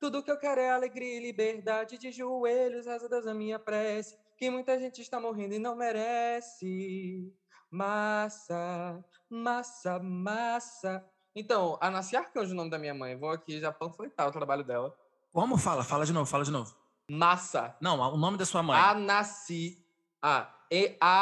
Tudo 0.00 0.22
que 0.22 0.30
eu 0.30 0.38
quero 0.38 0.60
é 0.60 0.70
alegria 0.70 1.18
e 1.18 1.20
liberdade. 1.20 1.98
De 1.98 2.10
joelhos, 2.10 2.86
reza 2.86 3.08
Deus 3.08 3.26
a 3.26 3.34
minha 3.34 3.58
prece, 3.58 4.16
que 4.36 4.50
muita 4.50 4.78
gente 4.78 5.00
está 5.02 5.20
morrendo 5.20 5.54
e 5.54 5.58
não 5.58 5.76
merece. 5.76 7.32
Massa, 7.70 9.04
massa, 9.30 10.00
massa. 10.00 11.04
Então, 11.36 11.78
a 11.80 11.88
Nasci 11.88 12.16
Arcanjo, 12.16 12.50
o 12.50 12.56
nome 12.56 12.68
da 12.68 12.78
minha 12.78 12.92
mãe. 12.92 13.16
Vou 13.16 13.30
aqui 13.30 13.60
já 13.60 13.70
panfletar 13.70 14.26
o 14.28 14.32
trabalho 14.32 14.64
dela. 14.64 14.92
Como 15.32 15.56
fala? 15.56 15.84
Fala 15.84 16.04
de 16.04 16.12
novo, 16.12 16.26
fala 16.26 16.42
de 16.44 16.50
novo. 16.50 16.74
Massa. 17.08 17.76
Não, 17.80 17.96
o 18.00 18.16
nome 18.16 18.36
da 18.36 18.44
sua 18.44 18.60
mãe. 18.60 18.76
Anassi. 18.76 19.78
A 20.20 20.52
E-A-N-A-C-Y. 20.68 21.14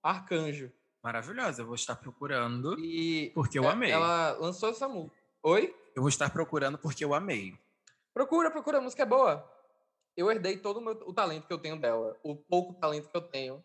Arcanjo. 0.00 0.72
Maravilhosa. 1.02 1.62
Eu 1.62 1.66
vou 1.66 1.74
estar 1.74 1.96
procurando. 1.96 2.78
E 2.78 3.32
porque 3.34 3.58
eu 3.58 3.64
é, 3.64 3.68
amei. 3.68 3.90
Ela 3.90 4.36
lançou 4.38 4.68
essa 4.70 4.86
música. 4.88 5.16
Oi? 5.42 5.74
Eu 5.96 6.02
vou 6.02 6.08
estar 6.08 6.30
procurando 6.30 6.78
porque 6.78 7.04
eu 7.04 7.12
amei. 7.12 7.58
Procura, 8.14 8.48
procura. 8.48 8.78
A 8.78 8.80
música 8.80 9.02
é 9.02 9.06
boa. 9.06 9.44
Eu 10.16 10.30
herdei 10.30 10.56
todo 10.58 10.76
o, 10.76 10.80
meu, 10.80 10.92
o 11.04 11.12
talento 11.12 11.48
que 11.48 11.52
eu 11.52 11.58
tenho 11.58 11.80
dela. 11.80 12.16
O 12.22 12.36
pouco 12.36 12.74
talento 12.74 13.08
que 13.08 13.16
eu 13.16 13.22
tenho 13.22 13.64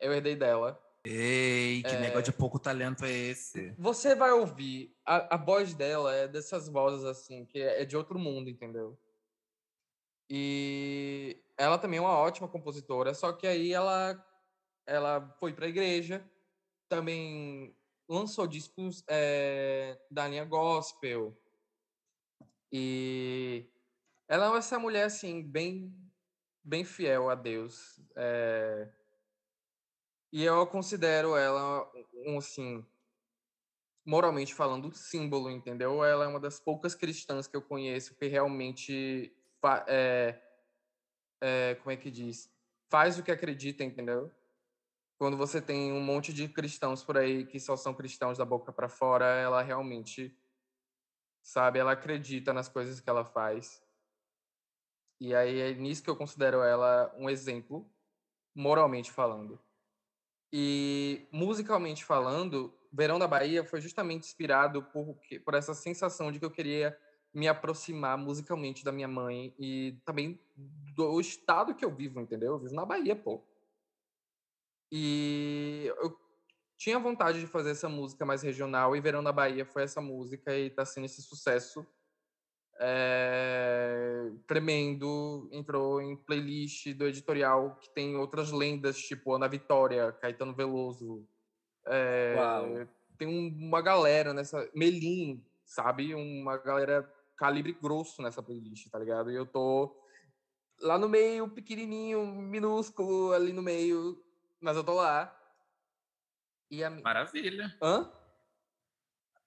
eu 0.00 0.12
herdei 0.12 0.36
dela. 0.36 0.80
Ei, 1.04 1.82
que 1.82 1.94
é... 1.94 2.00
negócio 2.00 2.32
de 2.32 2.32
pouco 2.32 2.58
talento 2.58 3.04
é 3.04 3.12
esse? 3.12 3.72
Você 3.78 4.14
vai 4.16 4.32
ouvir, 4.32 4.92
a, 5.06 5.36
a 5.36 5.38
voz 5.38 5.72
dela 5.72 6.12
é 6.12 6.26
dessas 6.26 6.68
vozes 6.68 7.04
assim, 7.04 7.44
que 7.44 7.60
é, 7.60 7.82
é 7.82 7.84
de 7.84 7.96
outro 7.96 8.18
mundo, 8.18 8.50
entendeu? 8.50 8.98
E 10.28 11.40
ela 11.56 11.78
também 11.78 11.98
é 11.98 12.02
uma 12.02 12.18
ótima 12.18 12.48
compositora, 12.48 13.14
só 13.14 13.32
que 13.32 13.46
aí 13.46 13.72
ela, 13.72 14.20
ela 14.84 15.28
foi 15.38 15.52
para 15.52 15.66
a 15.66 15.68
igreja, 15.68 16.28
também 16.88 17.76
lançou 18.08 18.46
discos 18.46 19.04
é, 19.08 19.98
da 20.10 20.26
linha 20.26 20.44
gospel. 20.44 21.36
E 22.72 23.70
ela 24.28 24.52
é 24.52 24.58
essa 24.58 24.78
mulher 24.78 25.04
assim, 25.04 25.42
bem, 25.42 25.94
bem 26.64 26.84
fiel 26.84 27.30
a 27.30 27.36
Deus. 27.36 28.00
É, 28.16 28.88
e 30.32 30.44
eu 30.44 30.66
considero 30.66 31.36
ela, 31.36 31.90
um, 32.26 32.38
assim, 32.38 32.84
moralmente 34.04 34.54
falando, 34.54 34.92
símbolo, 34.92 35.50
entendeu? 35.50 36.04
Ela 36.04 36.24
é 36.24 36.28
uma 36.28 36.40
das 36.40 36.60
poucas 36.60 36.94
cristãs 36.94 37.46
que 37.46 37.56
eu 37.56 37.62
conheço 37.62 38.14
que 38.14 38.26
realmente 38.26 39.34
é, 39.88 40.40
é, 41.40 41.74
como 41.76 41.90
é 41.90 41.96
que 41.96 42.10
diz? 42.10 42.50
Faz 42.88 43.18
o 43.18 43.22
que 43.22 43.32
acredita, 43.32 43.82
entendeu? 43.82 44.32
Quando 45.18 45.36
você 45.36 45.60
tem 45.60 45.92
um 45.92 46.00
monte 46.00 46.32
de 46.32 46.48
cristãos 46.48 47.02
por 47.02 47.16
aí 47.16 47.46
que 47.46 47.58
só 47.58 47.76
são 47.76 47.94
cristãos 47.94 48.38
da 48.38 48.44
boca 48.44 48.72
para 48.72 48.88
fora, 48.88 49.24
ela 49.24 49.62
realmente, 49.62 50.36
sabe, 51.42 51.78
ela 51.78 51.92
acredita 51.92 52.52
nas 52.52 52.68
coisas 52.68 53.00
que 53.00 53.08
ela 53.08 53.24
faz. 53.24 53.82
E 55.18 55.34
aí 55.34 55.58
é 55.60 55.74
nisso 55.74 56.02
que 56.02 56.10
eu 56.10 56.16
considero 56.16 56.62
ela 56.62 57.12
um 57.16 57.30
exemplo, 57.30 57.90
moralmente 58.54 59.10
falando. 59.10 59.58
E 60.58 61.28
musicalmente 61.30 62.02
falando, 62.02 62.72
Verão 62.90 63.18
da 63.18 63.28
Bahia 63.28 63.62
foi 63.62 63.78
justamente 63.78 64.24
inspirado 64.24 64.82
por, 64.84 65.14
por 65.44 65.52
essa 65.52 65.74
sensação 65.74 66.32
de 66.32 66.38
que 66.38 66.46
eu 66.46 66.50
queria 66.50 66.98
me 67.34 67.46
aproximar 67.46 68.16
musicalmente 68.16 68.82
da 68.82 68.90
minha 68.90 69.06
mãe 69.06 69.54
e 69.58 70.00
também 70.06 70.40
do 70.56 71.20
estado 71.20 71.74
que 71.74 71.84
eu 71.84 71.94
vivo, 71.94 72.22
entendeu? 72.22 72.54
Eu 72.54 72.58
vivo 72.58 72.74
na 72.74 72.86
Bahia, 72.86 73.14
pô. 73.14 73.44
E 74.90 75.92
eu 75.98 76.18
tinha 76.78 76.98
vontade 76.98 77.38
de 77.38 77.46
fazer 77.46 77.72
essa 77.72 77.90
música 77.90 78.24
mais 78.24 78.40
regional 78.40 78.96
e 78.96 79.00
Verão 79.02 79.22
da 79.22 79.32
Bahia 79.32 79.66
foi 79.66 79.82
essa 79.82 80.00
música 80.00 80.56
e 80.56 80.70
tá 80.70 80.86
sendo 80.86 81.04
esse 81.04 81.20
sucesso 81.20 81.86
é, 82.78 84.30
tremendo. 84.46 85.48
Entrou 85.52 86.00
em 86.00 86.16
playlist 86.16 86.92
do 86.94 87.06
editorial 87.06 87.76
que 87.76 87.88
tem 87.90 88.16
outras 88.16 88.50
lendas, 88.50 88.98
tipo 88.98 89.34
Ana 89.34 89.48
Vitória, 89.48 90.12
Caetano 90.12 90.54
Veloso. 90.54 91.26
É, 91.86 92.86
tem 93.16 93.28
uma 93.28 93.80
galera 93.80 94.34
nessa. 94.34 94.68
Melim, 94.74 95.44
sabe? 95.64 96.14
Uma 96.14 96.56
galera 96.56 97.10
calibre 97.36 97.72
grosso 97.72 98.22
nessa 98.22 98.42
playlist, 98.42 98.90
tá 98.90 98.98
ligado? 98.98 99.30
E 99.30 99.34
eu 99.34 99.46
tô 99.46 99.96
lá 100.80 100.98
no 100.98 101.08
meio, 101.08 101.48
pequenininho, 101.48 102.26
minúsculo, 102.26 103.32
ali 103.32 103.52
no 103.52 103.62
meio, 103.62 104.22
mas 104.60 104.76
eu 104.76 104.84
tô 104.84 104.94
lá. 104.94 105.32
E 106.70 106.82
a... 106.82 106.90
Maravilha. 106.90 107.76
Hã? 107.80 108.10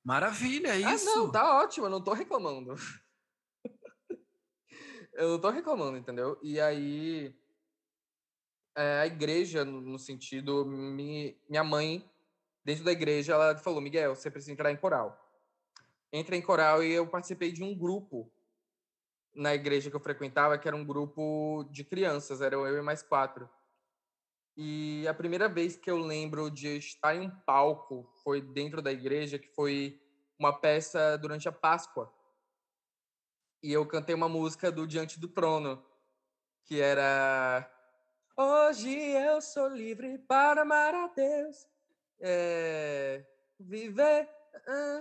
Maravilha, 0.04 0.70
é 0.70 0.80
isso. 0.80 1.10
Ah, 1.10 1.16
não, 1.16 1.32
tá 1.32 1.60
ótimo, 1.60 1.86
eu 1.88 1.90
não 1.90 2.02
tô 2.02 2.14
reclamando. 2.14 2.76
eu 5.20 5.30
não 5.30 5.40
tô 5.40 5.50
reclamando, 5.50 5.98
entendeu? 5.98 6.40
E 6.42 6.60
aí, 6.60 7.36
é, 8.76 9.02
a 9.02 9.06
igreja, 9.06 9.64
no 9.64 10.00
sentido, 10.00 10.66
me, 10.66 11.38
minha 11.48 11.64
mãe, 11.64 12.10
dentro 12.66 12.84
da 12.84 12.92
igreja, 12.92 13.34
ela 13.34 13.58
falou, 13.58 13.82
Miguel, 13.82 14.16
você 14.16 14.32
precisa 14.32 14.52
entrar 14.52 14.72
em 14.72 14.78
coral 14.78 15.30
entrei 16.12 16.40
em 16.40 16.42
coral 16.44 16.84
e 16.84 16.92
eu 16.92 17.08
participei 17.08 17.52
de 17.52 17.64
um 17.64 17.78
grupo 17.78 18.32
na 19.34 19.54
igreja 19.54 19.90
que 19.90 19.96
eu 19.96 20.02
frequentava, 20.02 20.58
que 20.58 20.68
era 20.68 20.76
um 20.76 20.86
grupo 20.86 21.64
de 21.72 21.84
crianças, 21.84 22.42
eram 22.42 22.66
eu 22.66 22.78
e 22.78 22.82
mais 22.82 23.04
quatro. 23.04 23.50
E 24.58 25.08
a 25.08 25.14
primeira 25.14 25.48
vez 25.48 25.78
que 25.78 25.90
eu 25.90 25.98
lembro 25.98 26.50
de 26.50 26.78
estar 26.78 27.16
em 27.16 27.22
um 27.22 27.30
palco 27.30 28.12
foi 28.24 28.42
dentro 28.42 28.82
da 28.82 28.92
igreja, 28.92 29.40
que 29.40 29.48
foi 29.50 30.02
uma 30.38 30.52
peça 30.52 31.18
durante 31.18 31.48
a 31.48 31.52
Páscoa. 31.52 32.12
E 33.62 33.72
eu 33.74 33.86
cantei 33.86 34.16
uma 34.16 34.30
música 34.30 34.72
do 34.72 34.88
Diante 34.88 35.20
do 35.20 35.28
Trono, 35.28 35.84
que 36.64 36.80
era 36.80 37.70
Hoje 38.36 38.98
eu 38.98 39.42
sou 39.42 39.68
livre 39.68 40.18
para 40.20 40.62
amar 40.62 40.94
a 40.96 41.08
Deus, 41.08 41.68
é, 42.22 43.26
viver 43.60 44.30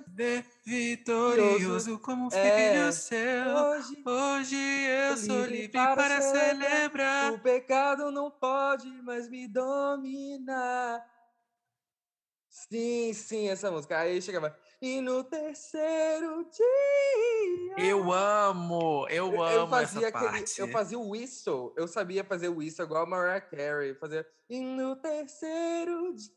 Ver 0.07 0.47
vitorioso 0.64 1.99
como 1.99 2.31
filho 2.31 2.42
é, 2.42 2.92
seu. 2.92 3.47
Hoje, 3.49 4.03
hoje 4.05 4.57
eu 4.57 5.16
sou 5.16 5.44
livre 5.44 5.68
para, 5.68 5.97
para 5.97 6.23
celebrar. 6.23 7.33
O 7.33 7.40
pecado 7.40 8.11
não 8.11 8.31
pode 8.31 8.88
mais 9.03 9.29
me 9.29 9.47
dominar. 9.47 11.05
Sim, 12.49 13.12
sim, 13.12 13.49
essa 13.49 13.71
música. 13.71 13.99
Aí 13.99 14.23
chegava. 14.23 14.57
E 14.81 15.01
no 15.01 15.25
terceiro 15.25 16.49
dia. 16.51 17.85
Eu 17.85 18.12
amo, 18.12 19.09
eu, 19.09 19.33
eu 19.33 19.43
amo 19.43 19.69
fazia 19.69 20.07
essa 20.07 20.19
aquele, 20.19 20.31
parte. 20.31 20.61
Eu 20.61 20.69
fazia 20.69 20.99
o 20.99 21.09
whistle, 21.11 21.75
eu 21.77 21.88
sabia 21.88 22.23
fazer 22.23 22.49
o 22.49 22.59
whistle 22.59 22.85
igual 22.85 23.03
a 23.03 23.07
Mariah 23.07 23.41
Carey. 23.41 23.95
Fazia. 23.97 24.25
E 24.49 24.61
no 24.61 24.95
terceiro 24.95 26.14
dia. 26.14 26.33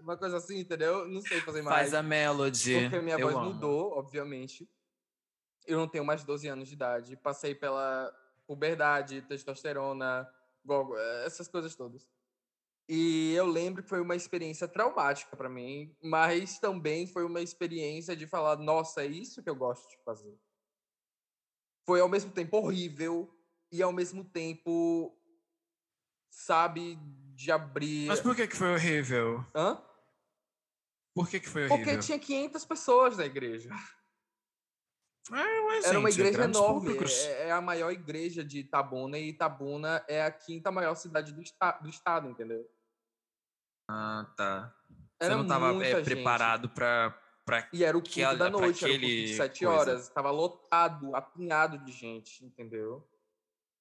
Uma 0.00 0.18
coisa 0.18 0.36
assim, 0.36 0.58
entendeu? 0.58 1.08
Não 1.08 1.22
sei 1.22 1.40
fazer 1.40 1.62
mais. 1.62 1.76
Faz 1.78 1.94
a 1.94 2.02
melody. 2.02 2.82
Porque 2.82 3.00
minha 3.00 3.18
eu 3.18 3.30
voz 3.30 3.36
amo. 3.36 3.54
mudou, 3.54 3.92
obviamente. 3.92 4.68
Eu 5.66 5.78
não 5.78 5.88
tenho 5.88 6.04
mais 6.04 6.20
de 6.20 6.26
12 6.26 6.46
anos 6.46 6.68
de 6.68 6.74
idade. 6.74 7.16
Passei 7.16 7.54
pela 7.54 8.14
puberdade, 8.46 9.22
testosterona, 9.22 10.30
essas 11.24 11.48
coisas 11.48 11.74
todas. 11.74 12.06
E 12.92 13.32
eu 13.34 13.46
lembro 13.46 13.84
que 13.84 13.88
foi 13.88 14.00
uma 14.00 14.16
experiência 14.16 14.66
traumática 14.66 15.36
para 15.36 15.48
mim, 15.48 15.96
mas 16.02 16.58
também 16.58 17.06
foi 17.06 17.24
uma 17.24 17.40
experiência 17.40 18.16
de 18.16 18.26
falar: 18.26 18.56
nossa, 18.56 19.04
é 19.04 19.06
isso 19.06 19.40
que 19.44 19.48
eu 19.48 19.54
gosto 19.54 19.88
de 19.88 19.96
fazer. 20.02 20.36
Foi 21.86 22.00
ao 22.00 22.08
mesmo 22.08 22.32
tempo 22.32 22.56
horrível 22.56 23.32
e 23.70 23.80
ao 23.80 23.92
mesmo 23.92 24.24
tempo, 24.24 25.16
sabe, 26.28 26.98
de 27.36 27.52
abrir. 27.52 28.08
Mas 28.08 28.20
por 28.20 28.34
que, 28.34 28.48
que 28.48 28.56
foi 28.56 28.72
horrível? 28.72 29.46
Hã? 29.54 29.80
Por 31.14 31.28
que, 31.28 31.38
que 31.38 31.48
foi 31.48 31.66
horrível? 31.66 31.84
Porque 31.84 31.98
tinha 32.04 32.18
500 32.18 32.64
pessoas 32.64 33.16
na 33.16 33.24
igreja. 33.24 33.70
É, 35.30 35.60
mas, 35.60 35.84
Era 35.84 35.94
gente, 35.94 35.96
uma 35.96 36.08
é 36.08 36.12
igreja 36.12 36.42
enorme. 36.42 36.98
É, 37.08 37.46
é, 37.46 37.52
a 37.52 37.60
maior 37.60 37.92
igreja 37.92 38.42
de 38.42 38.58
Itabuna 38.58 39.16
e 39.16 39.28
Itabuna 39.28 40.04
é 40.08 40.24
a 40.24 40.32
quinta 40.32 40.72
maior 40.72 40.96
cidade 40.96 41.32
do, 41.32 41.40
esta 41.40 41.78
do 41.78 41.88
estado, 41.88 42.28
entendeu? 42.28 42.68
Ah, 43.90 44.26
tá. 44.36 44.74
Era 45.20 45.30
Você 45.30 45.36
não 45.36 45.42
estava 45.42 45.84
é, 45.84 46.02
preparado 46.02 46.68
para 46.68 47.10
Pra 47.44 47.68
e 47.72 47.82
era 47.82 47.96
o 47.96 48.02
culto 48.02 48.36
da 48.36 48.50
noite, 48.50 48.84
era 48.84 48.92
culto 48.92 49.06
de 49.06 49.34
sete 49.34 49.66
horas. 49.66 50.02
Estava 50.04 50.30
lotado, 50.30 51.16
apinhado 51.16 51.78
de 51.78 51.90
gente, 51.90 52.44
entendeu? 52.44 53.04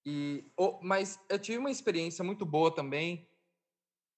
E, 0.06 0.52
oh, 0.58 0.80
mas 0.82 1.19
eu 1.30 1.38
tive 1.38 1.58
uma 1.58 1.69
experiência 1.69 2.24
muito 2.24 2.45
boa 2.45 2.74
também 2.74 3.30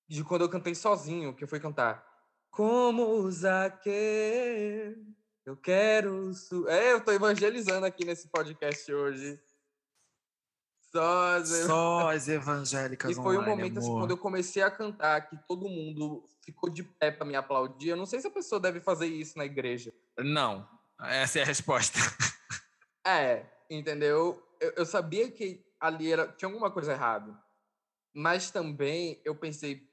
de 0.08 0.24
quando 0.24 0.44
eu 0.44 0.50
cantei 0.50 0.74
sozinho, 0.74 1.36
que 1.36 1.44
eu 1.44 1.48
fui 1.48 1.60
cantar. 1.60 2.06
Como 2.50 3.30
Zaqueu, 3.32 3.94
eu 5.46 5.58
quero. 5.58 6.34
Su... 6.34 6.68
É, 6.70 6.94
eu 6.94 7.04
tô 7.04 7.12
evangelizando 7.12 7.86
aqui 7.86 8.06
nesse 8.06 8.30
podcast 8.30 8.94
hoje. 8.94 9.38
Só 10.92 11.36
as, 11.38 11.50
Só 11.50 12.10
as 12.10 12.28
evangélicas. 12.28 13.12
E 13.12 13.16
foi 13.16 13.38
um 13.38 13.46
momento 13.46 13.80
assim, 13.80 13.92
quando 13.92 14.12
eu 14.12 14.18
comecei 14.18 14.62
a 14.62 14.70
cantar 14.70 15.30
que 15.30 15.38
todo 15.48 15.70
mundo 15.70 16.28
ficou 16.44 16.70
de 16.70 16.84
pé 16.84 17.12
para 17.12 17.26
me 17.26 17.36
aplaudir. 17.36 17.90
Eu 17.90 17.98
não 17.98 18.06
sei 18.06 18.20
se 18.20 18.28
a 18.28 18.32
pessoa 18.32 18.60
deve 18.60 18.82
fazer 18.82 19.06
isso 19.06 19.38
na 19.38 19.46
igreja. 19.46 19.94
Não, 20.18 20.68
essa 21.00 21.40
é 21.40 21.44
a 21.44 21.46
resposta. 21.46 21.98
é, 23.06 23.46
entendeu? 23.70 24.42
Eu, 24.60 24.74
eu 24.78 24.86
sabia 24.86 25.32
que 25.32 25.66
ali 25.80 26.12
era, 26.12 26.28
tinha 26.28 26.50
alguma 26.50 26.70
coisa 26.70 26.92
errada. 26.92 27.42
Mas 28.14 28.52
também 28.52 29.22
eu 29.24 29.36
pensei, 29.36 29.90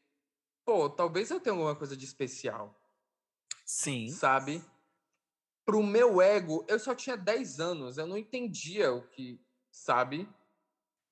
pô, 0.64 0.90
talvez 0.90 1.30
eu 1.30 1.38
tenha 1.38 1.54
alguma 1.54 1.76
coisa 1.76 1.96
de 1.96 2.04
especial. 2.04 2.76
Sim. 3.64 4.08
Sabe? 4.08 4.64
Pro 5.64 5.82
meu 5.82 6.20
ego, 6.20 6.64
eu 6.66 6.78
só 6.78 6.94
tinha 6.94 7.16
10 7.16 7.60
anos, 7.60 7.98
eu 7.98 8.06
não 8.06 8.16
entendia 8.16 8.92
o 8.92 9.06
que, 9.06 9.40
sabe? 9.70 10.28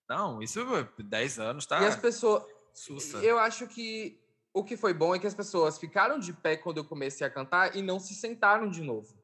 Não, 0.09 0.40
isso 0.42 0.61
10 0.99 1.38
anos, 1.38 1.66
tá? 1.66 1.83
E 1.83 1.87
as 1.87 1.97
pessoas. 1.97 2.45
Sussa. 2.73 3.19
Eu 3.19 3.38
acho 3.38 3.66
que 3.66 4.21
o 4.53 4.62
que 4.62 4.77
foi 4.77 4.92
bom 4.92 5.14
é 5.14 5.19
que 5.19 5.27
as 5.27 5.35
pessoas 5.35 5.79
ficaram 5.79 6.19
de 6.19 6.33
pé 6.33 6.57
quando 6.57 6.79
eu 6.79 6.85
comecei 6.85 7.27
a 7.27 7.31
cantar 7.31 7.75
e 7.75 7.83
não 7.83 7.99
se 7.99 8.14
sentaram 8.14 8.71
de 8.71 8.83
novo. 8.83 9.16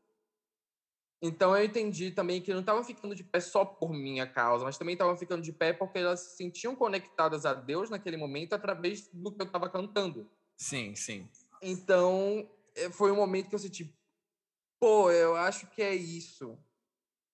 Então 1.23 1.57
eu 1.57 1.65
entendi 1.65 2.11
também 2.11 2.43
que 2.43 2.53
não 2.53 2.61
estavam 2.61 2.83
ficando 2.83 3.15
de 3.15 3.23
pé 3.23 3.41
só 3.41 3.65
por 3.65 3.93
minha 3.93 4.27
causa, 4.27 4.65
mas 4.65 4.77
também 4.77 4.95
estavam 4.95 5.17
ficando 5.17 5.43
de 5.43 5.53
pé 5.53 5.73
porque 5.73 5.99
elas 5.99 6.21
se 6.21 6.37
sentiam 6.37 6.75
conectadas 6.75 7.47
a 7.47 7.55
Deus 7.55 7.89
naquele 7.91 8.17
momento 8.17 8.55
através 8.55 9.09
do 9.13 9.31
que 9.31 9.41
eu 9.41 9.47
estava 9.47 9.71
cantando. 9.71 10.29
Sim, 10.57 10.95
sim. 10.97 11.29
Então 11.63 12.51
eh, 12.75 12.91
foi 12.91 13.13
um 13.13 13.17
momento 13.17 13.49
que 13.49 13.55
eu 13.55 13.59
senti, 13.59 13.97
pô, 14.81 15.13
eu 15.13 15.37
acho 15.37 15.67
que 15.69 15.81
é 15.81 15.95
isso. 15.95 16.59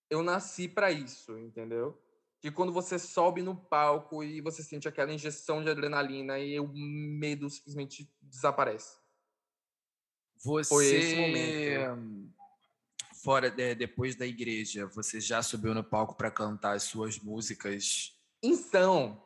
Eu 0.09 0.21
nasci 0.21 0.67
para 0.67 0.91
isso, 0.91 1.37
entendeu? 1.39 1.99
Que 2.41 2.49
quando 2.49 2.71
você 2.71 2.97
sobe 2.97 3.41
no 3.41 3.55
palco 3.55 4.23
e 4.23 4.39
você 4.41 4.63
sente 4.63 4.87
aquela 4.87 5.13
injeção 5.13 5.63
de 5.63 5.69
adrenalina 5.69 6.39
e 6.39 6.59
o 6.59 6.67
medo 6.67 7.49
simplesmente 7.49 8.09
desaparece. 8.21 8.97
Você... 10.37 10.69
Foi 10.69 10.85
esse 10.85 11.15
momento 11.15 12.33
fora 13.23 13.51
de, 13.51 13.75
depois 13.75 14.15
da 14.15 14.25
igreja, 14.25 14.87
você 14.87 15.19
já 15.19 15.43
subiu 15.43 15.73
no 15.73 15.83
palco 15.83 16.15
para 16.15 16.31
cantar 16.31 16.75
as 16.75 16.83
suas 16.83 17.19
músicas? 17.19 18.17
Então, 18.41 19.21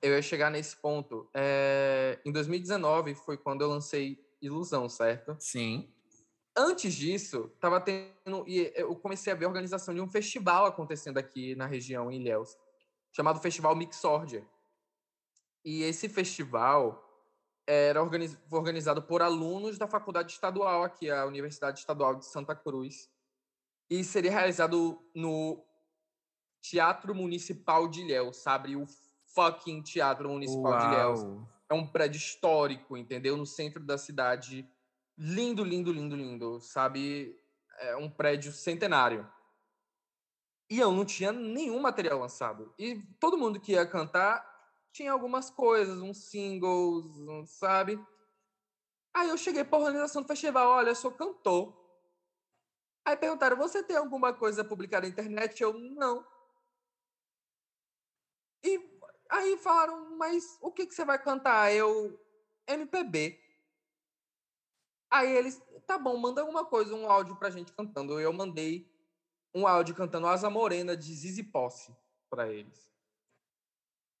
eu 0.00 0.14
ia 0.14 0.22
chegar 0.22 0.50
nesse 0.50 0.76
ponto. 0.76 1.28
É, 1.34 2.18
em 2.24 2.32
2019 2.32 3.14
foi 3.14 3.36
quando 3.36 3.62
eu 3.62 3.68
lancei 3.68 4.24
Ilusão, 4.40 4.88
certo? 4.88 5.36
Sim. 5.38 5.92
Antes 6.58 6.94
disso, 6.94 7.50
tava 7.60 7.80
tendo. 7.80 8.44
E 8.46 8.72
eu 8.74 8.94
comecei 8.96 9.32
a 9.32 9.36
ver 9.36 9.44
a 9.44 9.48
organização 9.48 9.94
de 9.94 10.00
um 10.00 10.08
festival 10.08 10.66
acontecendo 10.66 11.18
aqui 11.18 11.54
na 11.54 11.66
região, 11.66 12.10
em 12.10 12.20
Ilhéus, 12.20 12.58
chamado 13.12 13.40
Festival 13.40 13.76
Mixórdia. 13.76 14.46
E 15.64 15.82
esse 15.82 16.08
festival 16.08 17.04
era 17.66 18.02
organiz, 18.02 18.36
organizado 18.50 19.02
por 19.02 19.22
alunos 19.22 19.78
da 19.78 19.86
faculdade 19.86 20.32
estadual 20.32 20.82
aqui, 20.82 21.10
a 21.10 21.26
Universidade 21.26 21.78
Estadual 21.78 22.16
de 22.16 22.26
Santa 22.26 22.54
Cruz. 22.54 23.08
E 23.90 24.02
seria 24.02 24.30
realizado 24.30 25.02
no 25.14 25.64
Teatro 26.60 27.14
Municipal 27.14 27.88
de 27.88 28.00
Ilhéus, 28.02 28.38
sabe? 28.38 28.76
O 28.76 28.86
fucking 29.34 29.82
Teatro 29.82 30.28
Municipal 30.28 30.72
Uau. 30.72 30.78
de 30.78 30.86
Ilhéus. 30.86 31.20
É 31.70 31.74
um 31.74 31.86
prédio 31.86 32.18
histórico, 32.18 32.96
entendeu? 32.96 33.36
No 33.36 33.46
centro 33.46 33.84
da 33.84 33.98
cidade. 33.98 34.68
Lindo, 35.20 35.64
lindo, 35.64 35.92
lindo, 35.92 36.14
lindo, 36.14 36.60
sabe? 36.60 37.36
É 37.78 37.96
um 37.96 38.08
prédio 38.08 38.52
centenário. 38.52 39.28
E 40.70 40.78
eu 40.78 40.92
não 40.92 41.04
tinha 41.04 41.32
nenhum 41.32 41.80
material 41.80 42.20
lançado. 42.20 42.72
E 42.78 43.02
todo 43.18 43.36
mundo 43.36 43.58
que 43.58 43.72
ia 43.72 43.84
cantar 43.84 44.46
tinha 44.92 45.10
algumas 45.10 45.50
coisas, 45.50 46.00
uns 46.00 46.30
singles, 46.30 47.04
sabe? 47.50 47.98
Aí 49.12 49.28
eu 49.28 49.36
cheguei 49.36 49.64
para 49.64 49.78
a 49.78 49.80
organização 49.80 50.22
do 50.22 50.28
festival, 50.28 50.68
olha, 50.68 50.90
eu 50.90 50.94
sou 50.94 51.10
cantor. 51.10 51.76
Aí 53.04 53.16
perguntaram, 53.16 53.56
você 53.56 53.82
tem 53.82 53.96
alguma 53.96 54.32
coisa 54.32 54.62
publicada 54.62 55.06
na 55.06 55.12
internet? 55.12 55.60
Eu, 55.60 55.72
não. 55.72 56.24
E 58.62 58.80
aí 59.30 59.56
falaram, 59.58 60.16
mas 60.16 60.58
o 60.60 60.70
que, 60.70 60.86
que 60.86 60.94
você 60.94 61.04
vai 61.04 61.20
cantar? 61.20 61.72
Eu, 61.72 62.20
MPB. 62.68 63.47
Aí 65.10 65.34
eles, 65.36 65.62
tá 65.86 65.98
bom, 65.98 66.16
manda 66.16 66.40
alguma 66.40 66.64
coisa, 66.64 66.94
um 66.94 67.10
áudio 67.10 67.36
pra 67.36 67.50
gente 67.50 67.72
cantando. 67.72 68.20
Eu 68.20 68.32
mandei 68.32 68.90
um 69.54 69.66
áudio 69.66 69.94
cantando 69.94 70.26
Asa 70.26 70.50
Morena 70.50 70.96
de 70.96 71.14
Zizi 71.14 71.42
Posse 71.42 71.94
para 72.30 72.52
eles. 72.52 72.88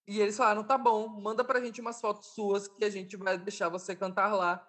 E 0.06 0.20
eles 0.20 0.36
falaram: 0.36 0.64
tá 0.64 0.78
bom, 0.78 1.06
manda 1.06 1.44
pra 1.44 1.60
gente 1.60 1.80
umas 1.80 2.00
fotos 2.00 2.28
suas 2.28 2.66
que 2.66 2.84
a 2.84 2.90
gente 2.90 3.16
vai 3.16 3.36
deixar 3.36 3.68
você 3.68 3.94
cantar 3.94 4.34
lá. 4.34 4.66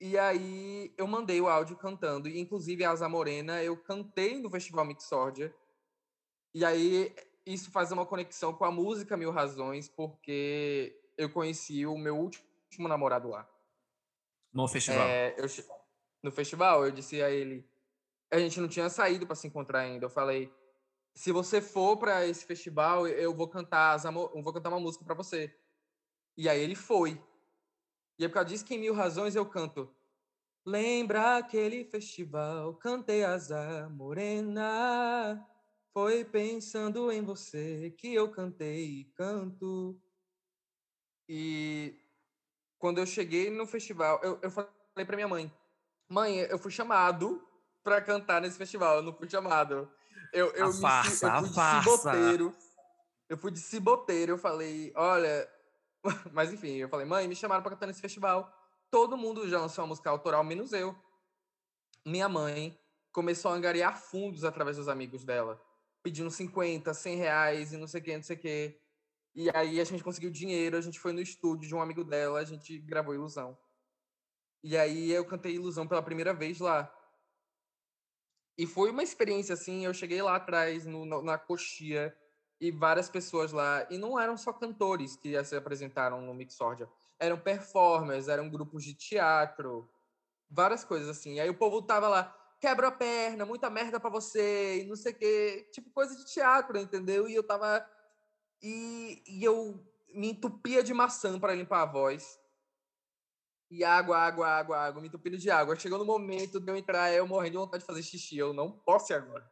E 0.00 0.16
aí 0.16 0.94
eu 0.96 1.06
mandei 1.06 1.40
o 1.40 1.48
áudio 1.48 1.76
cantando. 1.76 2.28
E 2.28 2.38
inclusive 2.38 2.84
Asa 2.84 3.08
Morena 3.08 3.62
eu 3.62 3.76
cantei 3.76 4.40
no 4.40 4.50
Festival 4.50 4.84
Mixórdia. 4.84 5.54
E 6.54 6.64
aí 6.64 7.14
isso 7.46 7.70
faz 7.70 7.90
uma 7.90 8.04
conexão 8.04 8.52
com 8.52 8.64
a 8.64 8.70
música 8.70 9.16
Mil 9.16 9.30
Razões, 9.30 9.88
porque 9.88 11.00
eu 11.16 11.32
conheci 11.32 11.86
o 11.86 11.96
meu 11.96 12.16
último 12.16 12.86
namorado 12.86 13.28
lá. 13.28 13.48
No 14.52 14.66
festival? 14.66 15.06
É, 15.06 15.34
eu, 15.38 15.46
no 16.22 16.32
festival, 16.32 16.84
eu 16.84 16.90
disse 16.90 17.22
a 17.22 17.30
ele. 17.30 17.68
A 18.30 18.38
gente 18.38 18.60
não 18.60 18.68
tinha 18.68 18.88
saído 18.88 19.26
para 19.26 19.36
se 19.36 19.46
encontrar 19.46 19.80
ainda. 19.80 20.06
Eu 20.06 20.10
falei, 20.10 20.52
se 21.14 21.32
você 21.32 21.60
for 21.60 21.96
para 21.96 22.26
esse 22.26 22.44
festival, 22.44 23.06
eu 23.06 23.34
vou 23.34 23.48
cantar, 23.48 23.98
eu 24.04 24.42
vou 24.42 24.52
cantar 24.52 24.68
uma 24.68 24.80
música 24.80 25.04
para 25.04 25.14
você. 25.14 25.54
E 26.36 26.48
aí 26.48 26.60
ele 26.60 26.74
foi. 26.74 27.20
E 28.18 28.24
é 28.24 28.28
por 28.28 28.34
causa 28.34 28.48
disso 28.48 28.64
que 28.64 28.74
em 28.74 28.80
Mil 28.80 28.94
Razões 28.94 29.34
eu 29.34 29.46
canto. 29.46 29.92
Lembra 30.64 31.38
aquele 31.38 31.84
festival, 31.84 32.74
cantei 32.74 33.24
asa 33.24 33.88
morena. 33.88 35.44
Foi 35.92 36.24
pensando 36.24 37.10
em 37.10 37.22
você 37.22 37.90
que 37.96 38.14
eu 38.14 38.30
cantei 38.30 39.00
e 39.00 39.04
canto. 39.06 40.00
E 41.28 41.98
quando 42.78 42.98
eu 42.98 43.06
cheguei 43.06 43.50
no 43.50 43.66
festival, 43.66 44.20
eu, 44.22 44.38
eu 44.42 44.50
falei 44.50 45.04
para 45.04 45.16
minha 45.16 45.28
mãe: 45.28 45.52
Mãe, 46.08 46.38
eu 46.38 46.58
fui 46.58 46.70
chamado 46.70 47.46
para 47.82 48.00
cantar 48.00 48.40
nesse 48.40 48.56
festival, 48.56 48.96
eu 48.96 49.02
não 49.02 49.12
fui 49.12 49.28
chamado. 49.28 49.90
Eu, 50.32 50.50
eu, 50.52 50.66
a 50.66 50.68
me, 50.68 50.80
farsa, 50.80 51.26
eu 51.26 51.40
fui 51.40 51.48
de 51.48 51.54
farsa. 51.54 51.90
ciboteiro. 51.90 52.54
Eu 53.28 53.36
fui 53.36 53.50
de 53.50 53.58
ciboteiro, 53.58 54.32
eu 54.32 54.38
falei, 54.38 54.92
olha. 54.94 55.48
Mas 56.32 56.52
enfim, 56.52 56.76
eu 56.76 56.88
falei, 56.88 57.06
mãe, 57.06 57.28
me 57.28 57.36
chamaram 57.36 57.62
para 57.62 57.72
cantar 57.72 57.86
nesse 57.86 58.00
festival. 58.00 58.50
Todo 58.90 59.18
mundo 59.18 59.48
já 59.48 59.60
lançou 59.60 59.84
uma 59.84 59.88
música 59.88 60.08
autoral, 60.08 60.42
menos 60.42 60.72
eu. 60.72 60.96
Minha 62.06 62.28
mãe 62.28 62.78
começou 63.12 63.50
a 63.50 63.54
angariar 63.54 64.00
fundos 64.00 64.44
através 64.44 64.76
dos 64.76 64.88
amigos 64.88 65.24
dela, 65.24 65.60
pedindo 66.02 66.30
50, 66.30 66.94
100 66.94 67.16
reais 67.16 67.72
e 67.72 67.76
não 67.76 67.86
sei 67.86 68.00
o 68.00 68.04
que, 68.04 68.16
não 68.16 68.22
sei 68.22 68.36
o 68.36 68.38
que. 68.38 68.80
E 69.34 69.50
aí 69.54 69.80
a 69.80 69.84
gente 69.84 70.02
conseguiu 70.02 70.30
dinheiro, 70.30 70.76
a 70.76 70.80
gente 70.80 70.98
foi 70.98 71.12
no 71.12 71.20
estúdio 71.20 71.68
de 71.68 71.74
um 71.74 71.80
amigo 71.80 72.02
dela, 72.04 72.40
a 72.40 72.44
gente 72.44 72.78
gravou 72.78 73.14
Ilusão. 73.14 73.56
E 74.62 74.76
aí 74.76 75.10
eu 75.10 75.24
cantei 75.24 75.54
Ilusão 75.54 75.86
pela 75.86 76.02
primeira 76.02 76.34
vez 76.34 76.58
lá. 76.58 76.92
E 78.56 78.66
foi 78.66 78.90
uma 78.90 79.02
experiência 79.02 79.54
assim, 79.54 79.84
eu 79.84 79.94
cheguei 79.94 80.20
lá 80.20 80.36
atrás, 80.36 80.84
no, 80.84 81.04
na 81.22 81.38
coxia, 81.38 82.16
e 82.60 82.70
várias 82.70 83.08
pessoas 83.08 83.52
lá, 83.52 83.86
e 83.88 83.96
não 83.96 84.18
eram 84.18 84.36
só 84.36 84.52
cantores 84.52 85.16
que 85.16 85.42
se 85.44 85.54
apresentaram 85.54 86.20
no 86.20 86.34
Mixórdia, 86.34 86.88
eram 87.18 87.38
performers, 87.38 88.26
eram 88.26 88.50
grupos 88.50 88.82
de 88.82 88.94
teatro, 88.94 89.88
várias 90.50 90.84
coisas 90.84 91.08
assim. 91.08 91.34
E 91.34 91.40
aí 91.40 91.48
o 91.48 91.56
povo 91.56 91.80
tava 91.82 92.08
lá, 92.08 92.36
quebra 92.60 92.88
a 92.88 92.92
perna, 92.92 93.46
muita 93.46 93.70
merda 93.70 94.00
para 94.00 94.10
você, 94.10 94.82
e 94.82 94.86
não 94.86 94.96
sei 94.96 95.12
o 95.12 95.16
quê, 95.16 95.68
tipo 95.72 95.90
coisa 95.90 96.16
de 96.16 96.26
teatro, 96.32 96.78
entendeu? 96.78 97.28
E 97.28 97.34
eu 97.34 97.42
tava. 97.42 97.86
E, 98.62 99.22
e 99.26 99.44
eu 99.44 99.84
me 100.12 100.30
entupia 100.30 100.82
de 100.82 100.92
maçã 100.92 101.38
para 101.38 101.54
limpar 101.54 101.82
a 101.82 101.86
voz. 101.86 102.38
E 103.70 103.84
água, 103.84 104.18
água, 104.18 104.48
água, 104.48 104.78
água, 104.78 105.02
me 105.02 105.08
entupindo 105.08 105.36
de 105.36 105.50
água. 105.50 105.76
Chegou 105.76 105.98
no 105.98 106.04
momento 106.04 106.58
de 106.58 106.70
eu 106.70 106.76
entrar, 106.76 107.12
eu 107.12 107.26
morrendo 107.26 107.52
de 107.52 107.58
vontade 107.58 107.82
de 107.82 107.86
fazer 107.86 108.02
xixi. 108.02 108.38
Eu 108.38 108.52
não 108.52 108.72
posso 108.72 109.12
agora. 109.12 109.50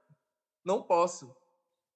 Não 0.65 0.83
posso. 0.83 1.37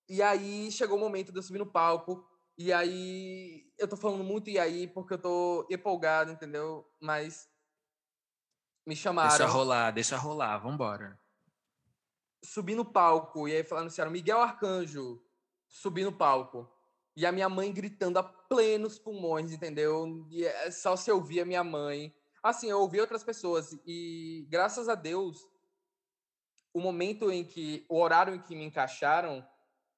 E 0.08 0.20
aí 0.22 0.70
chegou 0.70 0.98
o 0.98 1.00
momento 1.00 1.32
de 1.32 1.38
eu 1.38 1.42
subir 1.42 1.58
no 1.58 1.66
palco. 1.66 2.26
E 2.58 2.72
aí 2.72 3.72
eu 3.78 3.88
tô 3.88 3.96
falando 3.96 4.22
muito 4.22 4.50
e 4.50 4.58
aí 4.58 4.86
porque 4.86 5.14
eu 5.14 5.18
tô 5.18 5.66
empolgado, 5.70 6.30
entendeu? 6.30 6.86
Mas 7.00 7.48
me 8.86 8.94
chamaram. 8.94 9.30
Deixa 9.30 9.46
rolar, 9.46 9.90
deixa 9.92 10.16
rolar, 10.16 10.58
vambora. 10.58 11.18
Subi 12.44 12.74
no 12.74 12.84
palco 12.84 13.48
e 13.48 13.56
aí 13.56 13.64
falaram 13.64 13.86
assim, 13.86 14.04
Miguel 14.10 14.40
Arcanjo, 14.40 15.22
subi 15.66 16.04
no 16.04 16.12
palco. 16.12 16.70
E 17.16 17.26
a 17.26 17.32
minha 17.32 17.48
mãe 17.48 17.72
gritando 17.72 18.18
a 18.18 18.22
plenos 18.22 18.98
pulmões, 18.98 19.52
entendeu? 19.52 20.26
E 20.30 20.44
é 20.44 20.70
só 20.70 20.96
se 20.96 21.10
ouvir 21.10 21.40
a 21.40 21.44
minha 21.44 21.64
mãe. 21.64 22.14
Assim, 22.42 22.70
eu 22.70 22.80
ouvi 22.80 23.00
outras 23.00 23.22
pessoas 23.22 23.72
e 23.86 24.46
graças 24.48 24.88
a 24.88 24.94
Deus, 24.94 25.46
o 26.72 26.80
momento 26.80 27.30
em 27.30 27.44
que, 27.44 27.84
o 27.88 27.98
horário 27.98 28.34
em 28.34 28.40
que 28.40 28.54
me 28.54 28.64
encaixaram, 28.64 29.46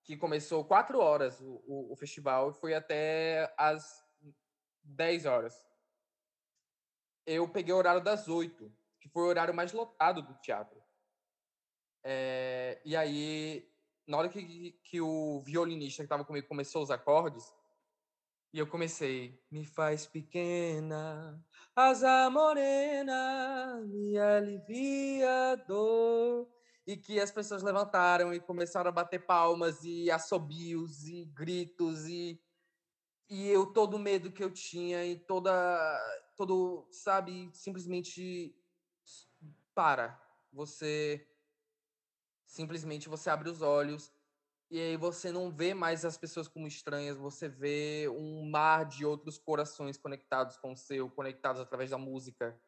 que 0.02 0.16
começou 0.16 0.64
quatro 0.64 0.98
horas 0.98 1.40
o, 1.40 1.62
o, 1.66 1.92
o 1.92 1.96
festival, 1.96 2.52
foi 2.52 2.74
até 2.74 3.54
às 3.56 4.04
10 4.82 5.26
horas. 5.26 5.54
Eu 7.24 7.48
peguei 7.48 7.72
o 7.72 7.76
horário 7.76 8.02
das 8.02 8.26
oito, 8.26 8.74
que 9.00 9.08
foi 9.08 9.22
o 9.22 9.26
horário 9.26 9.54
mais 9.54 9.72
lotado 9.72 10.22
do 10.22 10.34
teatro. 10.40 10.82
É, 12.04 12.80
e 12.84 12.96
aí 12.96 13.71
na 14.12 14.18
hora 14.18 14.28
que, 14.28 14.78
que 14.84 15.00
o 15.00 15.40
violinista 15.40 16.02
que 16.02 16.04
estava 16.04 16.22
comigo 16.22 16.46
começou 16.46 16.82
os 16.82 16.90
acordes, 16.90 17.50
e 18.52 18.58
eu 18.58 18.66
comecei, 18.66 19.42
me 19.50 19.64
faz 19.64 20.04
pequena, 20.04 21.42
asa 21.74 22.28
morena, 22.28 23.82
me 23.86 24.18
alivia 24.18 25.52
a 25.52 25.56
dor. 25.56 26.46
E 26.86 26.94
que 26.94 27.18
as 27.18 27.30
pessoas 27.30 27.62
levantaram 27.62 28.34
e 28.34 28.40
começaram 28.40 28.90
a 28.90 28.92
bater 28.92 29.24
palmas 29.24 29.82
e 29.82 30.10
assobios 30.10 31.08
e 31.08 31.24
gritos 31.26 32.06
e 32.06 32.38
e 33.30 33.48
eu 33.48 33.64
todo 33.72 33.94
o 33.94 33.98
medo 33.98 34.30
que 34.30 34.44
eu 34.44 34.50
tinha 34.50 35.06
e 35.06 35.16
toda 35.16 35.50
todo, 36.36 36.86
sabe, 36.90 37.48
simplesmente 37.54 38.54
para. 39.74 40.20
Você 40.52 41.26
simplesmente 42.52 43.08
você 43.08 43.30
abre 43.30 43.48
os 43.48 43.62
olhos 43.62 44.12
e 44.70 44.78
aí 44.78 44.96
você 44.96 45.32
não 45.32 45.50
vê 45.50 45.72
mais 45.72 46.04
as 46.04 46.18
pessoas 46.18 46.46
como 46.46 46.66
estranhas, 46.66 47.16
você 47.16 47.48
vê 47.48 48.08
um 48.10 48.48
mar 48.48 48.84
de 48.84 49.06
outros 49.06 49.38
corações 49.38 49.96
conectados 49.96 50.56
com 50.58 50.72
o 50.72 50.76
seu, 50.76 51.10
conectados 51.10 51.60
através 51.60 51.90
da 51.90 51.98
música. 51.98 52.58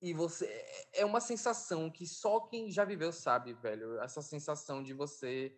E 0.00 0.14
você 0.14 0.46
é 0.94 1.04
uma 1.04 1.20
sensação 1.20 1.90
que 1.90 2.06
só 2.06 2.40
quem 2.40 2.70
já 2.70 2.84
viveu 2.84 3.12
sabe, 3.12 3.52
velho. 3.52 4.00
Essa 4.00 4.22
sensação 4.22 4.82
de 4.82 4.94
você 4.94 5.54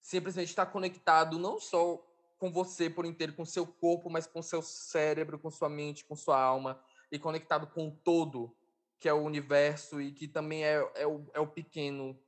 simplesmente 0.00 0.48
estar 0.48 0.66
conectado 0.66 1.38
não 1.38 1.60
só 1.60 2.02
com 2.38 2.50
você 2.50 2.88
por 2.88 3.04
inteiro, 3.04 3.34
com 3.34 3.44
seu 3.44 3.66
corpo, 3.66 4.08
mas 4.08 4.26
com 4.26 4.42
seu 4.42 4.62
cérebro, 4.62 5.38
com 5.38 5.50
sua 5.50 5.68
mente, 5.68 6.06
com 6.06 6.16
sua 6.16 6.40
alma 6.40 6.82
e 7.10 7.18
conectado 7.18 7.66
com 7.66 7.88
o 7.88 7.96
todo, 7.96 8.56
que 8.98 9.08
é 9.08 9.12
o 9.12 9.22
universo 9.22 10.00
e 10.00 10.10
que 10.10 10.26
também 10.26 10.64
é, 10.64 10.76
é, 10.94 11.06
o, 11.06 11.30
é 11.34 11.40
o 11.40 11.46
pequeno 11.46 12.18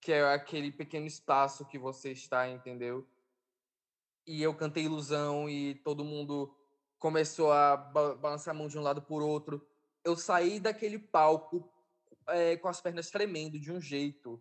que 0.00 0.12
é 0.12 0.32
aquele 0.32 0.72
pequeno 0.72 1.06
espaço 1.06 1.64
que 1.66 1.78
você 1.78 2.12
está, 2.12 2.48
entendeu? 2.48 3.06
E 4.26 4.42
eu 4.42 4.54
cantei 4.54 4.84
ilusão 4.84 5.48
e 5.48 5.74
todo 5.76 6.04
mundo 6.04 6.54
começou 6.98 7.52
a 7.52 7.76
balançar 7.76 8.54
a 8.54 8.58
mão 8.58 8.68
de 8.68 8.78
um 8.78 8.82
lado 8.82 9.02
por 9.02 9.22
outro. 9.22 9.66
Eu 10.04 10.16
saí 10.16 10.58
daquele 10.58 10.98
palco 10.98 11.70
é, 12.28 12.56
com 12.56 12.68
as 12.68 12.80
pernas 12.80 13.10
tremendo 13.10 13.58
de 13.58 13.72
um 13.72 13.80
jeito 13.80 14.40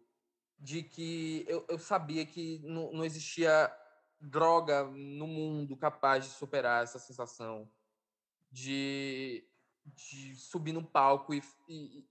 de 0.58 0.84
que 0.84 1.46
eu, 1.48 1.66
eu 1.70 1.80
sabia 1.80 2.26
que 2.26 2.60
não, 2.60 3.04
existia 3.04 3.74
droga 4.20 4.84
no 4.84 5.26
mundo 5.26 5.78
capaz 5.78 6.26
de 6.26 6.32
superar 6.32 6.84
essa 6.84 7.00
sensação 7.00 7.70
de, 8.52 9.46
de 9.86 10.36
subir 10.36 10.74
no 10.74 10.84
palco 10.84 11.34
e, 11.34 11.42
e, 11.68 12.06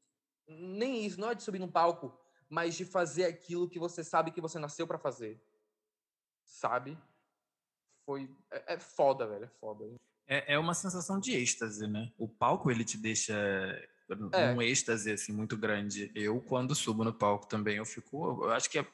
nem 0.46 1.04
isso, 1.04 1.20
não 1.20 1.30
é 1.30 1.34
de 1.34 1.42
subir 1.42 1.58
no 1.58 1.68
palco, 1.68 2.18
mas 2.48 2.76
de 2.76 2.84
fazer 2.84 3.24
aquilo 3.24 3.68
que 3.68 3.78
você 3.78 4.02
sabe 4.02 4.30
que 4.30 4.40
você 4.40 4.58
nasceu 4.58 4.86
para 4.86 4.98
fazer. 4.98 5.40
Sabe? 6.44 6.98
Foi 8.06 8.30
é, 8.50 8.74
é, 8.74 8.78
foda, 8.78 9.26
velho, 9.26 9.44
é 9.44 9.48
foda. 9.60 9.84
É, 10.26 10.54
é 10.54 10.58
uma 10.58 10.74
sensação 10.74 11.20
de 11.20 11.32
êxtase, 11.32 11.86
né? 11.86 12.12
O 12.16 12.28
palco 12.28 12.70
ele 12.70 12.84
te 12.84 12.96
deixa 12.96 13.34
é. 14.32 14.54
num 14.54 14.62
êxtase 14.62 15.12
assim 15.12 15.32
muito 15.32 15.56
grande. 15.56 16.10
Eu 16.14 16.40
quando 16.40 16.74
subo 16.74 17.04
no 17.04 17.12
palco 17.12 17.46
também 17.46 17.76
eu 17.76 17.84
fico, 17.84 18.44
eu 18.44 18.50
acho 18.50 18.70
que 18.70 18.78
é 18.78 18.86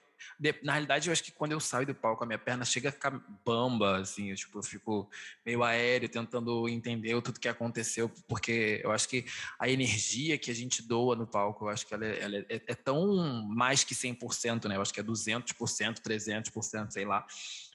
na 0.62 0.72
realidade, 0.72 1.08
eu 1.08 1.12
acho 1.12 1.22
que 1.22 1.32
quando 1.32 1.52
eu 1.52 1.60
saio 1.60 1.86
do 1.86 1.94
palco, 1.94 2.22
a 2.24 2.26
minha 2.26 2.38
perna 2.38 2.64
chega 2.64 2.88
a 2.88 2.92
ficar 2.92 3.10
bamba, 3.44 3.98
assim, 3.98 4.30
eu, 4.30 4.36
tipo, 4.36 4.58
eu 4.58 4.62
fico 4.62 5.10
meio 5.44 5.62
aéreo, 5.62 6.08
tentando 6.08 6.68
entender 6.68 7.20
tudo 7.22 7.40
que 7.40 7.48
aconteceu, 7.48 8.10
porque 8.28 8.80
eu 8.82 8.90
acho 8.90 9.08
que 9.08 9.24
a 9.58 9.68
energia 9.68 10.38
que 10.38 10.50
a 10.50 10.54
gente 10.54 10.82
doa 10.82 11.14
no 11.16 11.26
palco, 11.26 11.64
eu 11.64 11.68
acho 11.68 11.86
que 11.86 11.94
ela 11.94 12.04
é, 12.04 12.20
ela 12.20 12.36
é, 12.36 12.62
é 12.66 12.74
tão 12.74 13.44
mais 13.48 13.84
que 13.84 13.94
100%, 13.94 14.68
né? 14.68 14.76
Eu 14.76 14.82
acho 14.82 14.92
que 14.92 15.00
é 15.00 15.04
200%, 15.04 16.00
300%, 16.00 16.90
sei 16.90 17.04
lá. 17.04 17.26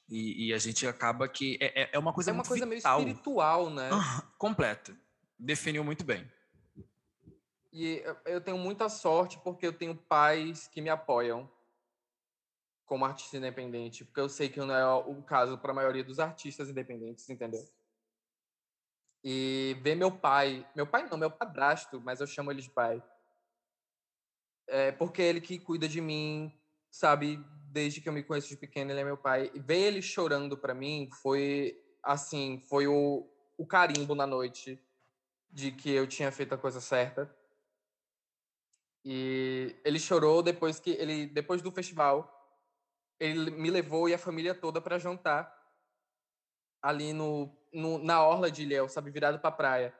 E, 0.09 0.47
e 0.47 0.53
a 0.53 0.57
gente 0.57 0.87
acaba 0.87 1.27
que 1.27 1.57
é, 1.61 1.83
é, 1.83 1.89
é 1.93 1.99
uma 1.99 2.11
coisa 2.11 2.31
é 2.31 2.33
uma 2.33 2.43
coisa 2.43 2.65
vital. 2.65 2.99
meio 2.99 3.09
espiritual, 3.09 3.69
né? 3.69 3.89
Ah, 3.91 4.23
completa. 4.37 4.97
Definiu 5.37 5.83
muito 5.83 6.03
bem. 6.03 6.29
E 7.71 8.03
eu 8.25 8.41
tenho 8.41 8.57
muita 8.57 8.89
sorte 8.89 9.39
porque 9.43 9.67
eu 9.67 9.73
tenho 9.73 9.95
pais 9.95 10.67
que 10.67 10.81
me 10.81 10.89
apoiam 10.89 11.49
como 12.89 13.05
artista 13.05 13.37
independente, 13.37 14.03
porque 14.03 14.19
eu 14.19 14.27
sei 14.27 14.49
que 14.49 14.59
não 14.59 14.73
é 14.73 14.83
o 14.95 15.21
caso 15.21 15.59
para 15.59 15.71
a 15.71 15.75
maioria 15.75 16.03
dos 16.03 16.19
artistas 16.19 16.69
independentes, 16.69 17.29
entendeu? 17.29 17.63
E 19.23 19.77
ver 19.83 19.93
meu 19.93 20.11
pai, 20.11 20.67
meu 20.75 20.87
pai 20.87 21.07
não, 21.07 21.15
meu 21.15 21.29
padrasto, 21.29 22.01
mas 22.01 22.19
eu 22.19 22.25
chamo 22.25 22.51
ele 22.51 22.63
de 22.63 22.69
pai, 22.71 23.01
é 24.67 24.91
porque 24.91 25.21
ele 25.21 25.39
que 25.39 25.59
cuida 25.59 25.87
de 25.87 26.01
mim, 26.01 26.51
sabe? 26.89 27.37
Desde 27.71 28.01
que 28.01 28.09
eu 28.09 28.13
me 28.13 28.23
conheço 28.23 28.49
de 28.49 28.57
pequeno, 28.57 28.89
ele 28.89 29.01
é 29.01 29.03
meu 29.03 29.17
pai. 29.17 29.51
E 29.53 29.59
ver 29.59 29.81
ele 29.81 30.01
chorando 30.01 30.57
para 30.57 30.73
mim 30.73 31.09
foi, 31.21 31.79
assim, 32.01 32.59
foi 32.67 32.87
o, 32.87 33.29
o 33.55 33.67
carimbo 33.67 34.15
na 34.15 34.25
noite 34.25 34.81
de 35.51 35.71
que 35.71 35.91
eu 35.91 36.07
tinha 36.07 36.31
feito 36.31 36.55
a 36.55 36.57
coisa 36.57 36.81
certa. 36.81 37.31
E 39.05 39.75
ele 39.85 39.99
chorou 39.99 40.41
depois 40.41 40.79
que 40.79 40.89
ele 40.91 41.27
depois 41.27 41.61
do 41.61 41.71
festival 41.71 42.38
ele 43.19 43.51
me 43.51 43.69
levou 43.69 44.07
e 44.07 44.13
a 44.13 44.17
família 44.17 44.55
toda 44.55 44.79
para 44.79 44.97
jantar 44.97 45.53
ali 46.81 47.11
no, 47.11 47.53
no, 47.73 47.97
na 47.99 48.25
orla 48.25 48.49
de 48.49 48.63
Ilhéu, 48.63 48.87
sabe, 48.87 49.11
virado 49.11 49.39
para 49.39 49.49
a 49.49 49.53
praia. 49.53 49.93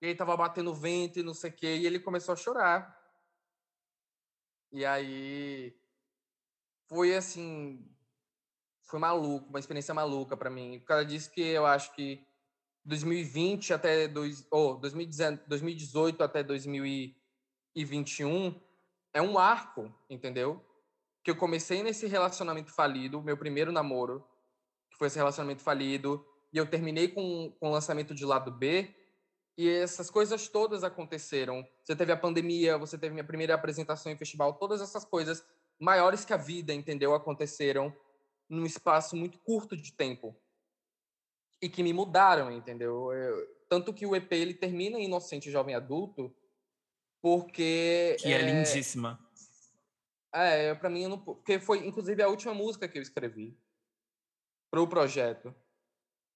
E 0.00 0.06
aí 0.06 0.14
tava 0.14 0.36
batendo 0.36 0.74
vento 0.74 1.18
e 1.18 1.22
não 1.22 1.32
sei 1.32 1.48
o 1.50 1.54
quê, 1.54 1.76
e 1.76 1.86
ele 1.86 1.98
começou 1.98 2.34
a 2.34 2.36
chorar. 2.36 2.94
E 4.70 4.84
aí 4.84 5.74
foi 6.88 7.16
assim, 7.16 7.90
foi 8.82 9.00
maluco, 9.00 9.48
uma 9.48 9.58
experiência 9.58 9.94
maluca 9.94 10.36
para 10.36 10.50
mim. 10.50 10.76
O 10.76 10.84
cara 10.84 11.02
disse 11.04 11.30
que 11.30 11.40
eu 11.40 11.64
acho 11.64 11.94
que 11.94 12.22
2020 12.84 13.72
até 13.72 14.06
dois, 14.06 14.46
oh, 14.50 14.74
2018 14.74 16.22
até 16.22 16.42
2021 16.42 18.60
é 19.14 19.22
um 19.22 19.38
arco, 19.38 19.90
entendeu? 20.10 20.62
Que 21.26 21.30
eu 21.32 21.34
comecei 21.34 21.82
nesse 21.82 22.06
relacionamento 22.06 22.72
falido, 22.72 23.20
meu 23.20 23.36
primeiro 23.36 23.72
namoro, 23.72 24.24
que 24.88 24.96
foi 24.96 25.08
esse 25.08 25.18
relacionamento 25.18 25.60
falido, 25.60 26.24
e 26.52 26.56
eu 26.56 26.70
terminei 26.70 27.08
com, 27.08 27.52
com 27.58 27.68
o 27.68 27.72
lançamento 27.72 28.14
de 28.14 28.24
lado 28.24 28.52
B, 28.52 28.94
e 29.58 29.68
essas 29.68 30.08
coisas 30.08 30.46
todas 30.46 30.84
aconteceram. 30.84 31.66
Você 31.82 31.96
teve 31.96 32.12
a 32.12 32.16
pandemia, 32.16 32.78
você 32.78 32.96
teve 32.96 33.12
minha 33.12 33.26
primeira 33.26 33.56
apresentação 33.56 34.12
em 34.12 34.16
festival, 34.16 34.54
todas 34.54 34.80
essas 34.80 35.04
coisas 35.04 35.44
maiores 35.80 36.24
que 36.24 36.32
a 36.32 36.36
vida, 36.36 36.72
entendeu? 36.72 37.12
Aconteceram 37.12 37.92
num 38.48 38.64
espaço 38.64 39.16
muito 39.16 39.36
curto 39.40 39.76
de 39.76 39.92
tempo. 39.94 40.32
E 41.60 41.68
que 41.68 41.82
me 41.82 41.92
mudaram, 41.92 42.52
entendeu? 42.52 43.12
Eu, 43.12 43.48
tanto 43.68 43.92
que 43.92 44.06
o 44.06 44.14
EP 44.14 44.30
ele 44.30 44.54
termina 44.54 44.96
em 44.96 45.06
Inocente 45.06 45.50
Jovem 45.50 45.74
Adulto, 45.74 46.32
porque. 47.20 48.16
Que 48.20 48.32
é, 48.32 48.40
é 48.40 48.42
lindíssima. 48.42 49.25
É, 50.32 50.74
para 50.74 50.90
mim, 50.90 51.06
não, 51.06 51.18
porque 51.18 51.58
foi 51.58 51.86
inclusive 51.86 52.22
a 52.22 52.28
última 52.28 52.52
música 52.52 52.88
que 52.88 52.98
eu 52.98 53.02
escrevi 53.02 53.56
para 54.70 54.80
o 54.80 54.88
projeto. 54.88 55.54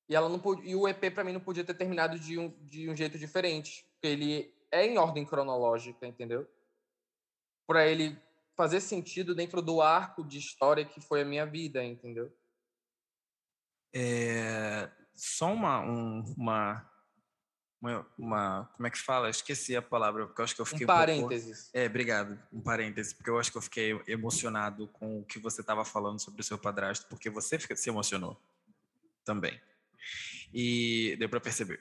E 0.09 0.14
ela 0.14 0.28
não 0.28 0.41
e 0.64 0.74
o 0.74 0.88
EP 0.88 1.12
para 1.12 1.22
mim 1.22 1.32
não 1.32 1.41
podia 1.41 1.64
ter 1.64 1.74
terminado 1.74 2.18
de 2.18 2.38
um, 2.38 2.49
de 2.64 2.91
um 2.91 2.97
jeito 2.97 3.18
diferente, 3.18 3.86
porque 3.93 4.09
ele 4.09 4.55
é 4.70 4.86
em 4.86 4.99
ordem 4.99 5.24
cronológica, 5.24 6.07
entendeu? 6.07 6.49
Para 7.66 7.86
ele 7.86 8.20
fazer 8.57 8.80
sentido 8.80 9.34
dentro 9.34 9.62
do 9.62 9.80
arco 9.80 10.24
de 10.24 10.38
história 10.38 10.84
que 10.84 11.01
foi 11.01 11.22
a 11.22 11.24
minha 11.24 11.47
vida, 11.47 11.84
entendeu? 11.84 12.34
É, 13.95 14.91
só 15.14 15.53
uma, 15.53 15.80
um, 15.80 16.24
uma 16.36 16.91
uma, 17.81 18.07
uma, 18.18 18.70
como 18.76 18.87
é 18.87 18.91
que 18.91 18.99
fala? 18.99 19.31
Esqueci 19.31 19.74
a 19.74 19.81
palavra, 19.81 20.26
porque 20.26 20.41
eu 20.41 20.45
acho 20.45 20.55
que 20.55 20.61
eu 20.61 20.66
fiquei 20.66 20.85
um 20.85 20.87
parênteses. 20.87 21.61
Um 21.61 21.62
pouco, 21.62 21.78
é, 21.78 21.87
obrigado. 21.87 22.39
Um 22.53 22.61
parênteses, 22.61 23.12
porque 23.12 23.31
eu 23.31 23.39
acho 23.39 23.51
que 23.51 23.57
eu 23.57 23.62
fiquei 23.62 24.01
emocionado 24.07 24.87
com 24.89 25.20
o 25.20 25.24
que 25.24 25.39
você 25.39 25.62
estava 25.62 25.85
falando 25.85 26.20
sobre 26.20 26.43
o 26.43 26.45
seu 26.45 26.59
padrasto, 26.59 27.07
porque 27.09 27.31
você 27.31 27.59
se 27.59 27.89
emocionou 27.89 28.39
também. 29.24 29.59
E 30.53 31.16
deu 31.18 31.28
para 31.28 31.41
perceber. 31.41 31.81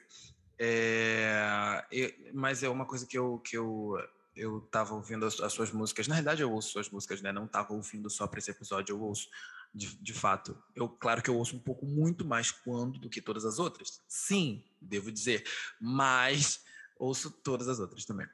É, 0.58 1.84
eu, 1.90 2.12
mas 2.32 2.62
é 2.62 2.68
uma 2.68 2.86
coisa 2.86 3.06
que 3.06 3.18
eu 3.18 3.38
que 3.38 3.56
eu 3.56 3.96
eu 4.36 4.58
estava 4.58 4.94
ouvindo 4.94 5.26
as, 5.26 5.40
as, 5.40 5.52
suas 5.52 5.70
músicas. 5.72 6.06
Na 6.06 6.14
verdade, 6.14 6.42
eu 6.42 6.50
ouço 6.50 6.70
suas 6.70 6.88
músicas, 6.88 7.20
né? 7.20 7.32
Não 7.32 7.44
estava 7.44 7.72
ouvindo 7.72 8.08
só 8.08 8.26
para 8.26 8.38
esse 8.38 8.50
episódio, 8.50 8.94
eu 8.94 9.02
ouço 9.02 9.28
de, 9.74 9.96
de 9.96 10.12
fato. 10.12 10.56
Eu, 10.74 10.88
claro 10.88 11.22
que 11.22 11.30
eu 11.30 11.36
ouço 11.36 11.56
um 11.56 11.60
pouco 11.60 11.86
muito 11.86 12.24
mais 12.24 12.50
quando 12.50 12.98
do 12.98 13.08
que 13.08 13.22
todas 13.22 13.44
as 13.44 13.58
outras. 13.58 14.02
Sim, 14.08 14.64
devo 14.80 15.10
dizer. 15.10 15.44
Mas 15.80 16.64
ouço 16.98 17.30
todas 17.30 17.68
as 17.68 17.78
outras 17.78 18.04
também. 18.04 18.26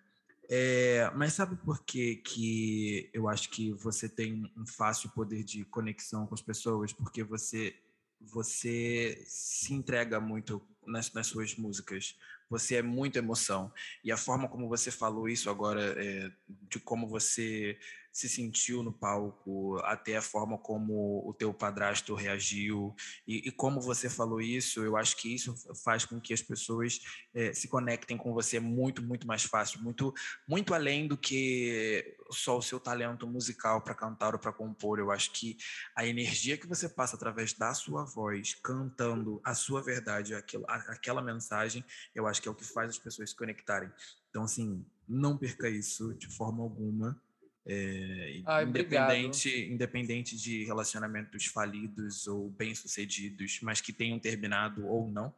É, 0.48 1.10
mas 1.14 1.32
sabe 1.32 1.56
por 1.56 1.84
que, 1.84 2.16
que 2.16 3.10
eu 3.12 3.28
acho 3.28 3.50
que 3.50 3.72
você 3.72 4.08
tem 4.08 4.50
um 4.56 4.66
fácil 4.66 5.10
poder 5.10 5.42
de 5.42 5.64
conexão 5.64 6.26
com 6.26 6.34
as 6.34 6.42
pessoas? 6.42 6.92
Porque 6.92 7.22
você, 7.24 7.74
você 8.20 9.22
se 9.26 9.74
entrega 9.74 10.20
muito 10.20 10.62
nas, 10.86 11.12
nas 11.12 11.26
suas 11.26 11.56
músicas. 11.56 12.16
Você 12.48 12.76
é 12.76 12.82
muito 12.82 13.18
emoção. 13.18 13.72
E 14.04 14.12
a 14.12 14.16
forma 14.16 14.48
como 14.48 14.68
você 14.68 14.90
falou 14.90 15.28
isso 15.28 15.50
agora, 15.50 15.82
é, 16.00 16.30
de 16.48 16.78
como 16.78 17.08
você 17.08 17.76
se 18.16 18.30
sentiu 18.30 18.82
no 18.82 18.90
palco, 18.90 19.76
até 19.84 20.16
a 20.16 20.22
forma 20.22 20.56
como 20.56 21.22
o 21.28 21.34
teu 21.34 21.52
padrasto 21.52 22.14
reagiu 22.14 22.94
e, 23.28 23.46
e 23.46 23.50
como 23.50 23.78
você 23.78 24.08
falou 24.08 24.40
isso, 24.40 24.82
eu 24.82 24.96
acho 24.96 25.18
que 25.18 25.34
isso 25.34 25.54
faz 25.84 26.06
com 26.06 26.18
que 26.18 26.32
as 26.32 26.40
pessoas 26.40 26.98
é, 27.34 27.52
se 27.52 27.68
conectem 27.68 28.16
com 28.16 28.32
você 28.32 28.58
muito, 28.58 29.02
muito 29.02 29.26
mais 29.26 29.42
fácil, 29.42 29.82
muito, 29.82 30.14
muito 30.48 30.72
além 30.72 31.06
do 31.06 31.14
que 31.14 32.16
só 32.30 32.56
o 32.56 32.62
seu 32.62 32.80
talento 32.80 33.26
musical 33.26 33.82
para 33.82 33.94
cantar 33.94 34.32
ou 34.32 34.40
para 34.40 34.50
compor. 34.50 34.98
Eu 34.98 35.10
acho 35.10 35.30
que 35.32 35.58
a 35.94 36.06
energia 36.06 36.56
que 36.56 36.66
você 36.66 36.88
passa 36.88 37.16
através 37.16 37.52
da 37.52 37.74
sua 37.74 38.06
voz, 38.06 38.54
cantando 38.54 39.42
a 39.44 39.54
sua 39.54 39.82
verdade, 39.82 40.34
aquilo, 40.34 40.64
aquela 40.66 41.20
mensagem, 41.20 41.84
eu 42.14 42.26
acho 42.26 42.40
que 42.40 42.48
é 42.48 42.50
o 42.50 42.54
que 42.54 42.64
faz 42.64 42.88
as 42.88 42.98
pessoas 42.98 43.28
se 43.28 43.36
conectarem. 43.36 43.92
Então, 44.30 44.44
assim, 44.44 44.86
não 45.06 45.36
perca 45.36 45.68
isso 45.68 46.14
de 46.14 46.28
forma 46.28 46.62
alguma. 46.62 47.20
É, 47.68 48.42
Ai, 48.46 48.64
independente, 48.64 49.68
independente 49.68 50.36
de 50.36 50.64
relacionamentos 50.64 51.46
falidos 51.46 52.28
ou 52.28 52.48
bem-sucedidos, 52.50 53.58
mas 53.60 53.80
que 53.80 53.92
tenham 53.92 54.20
terminado 54.20 54.86
ou 54.86 55.10
não, 55.10 55.34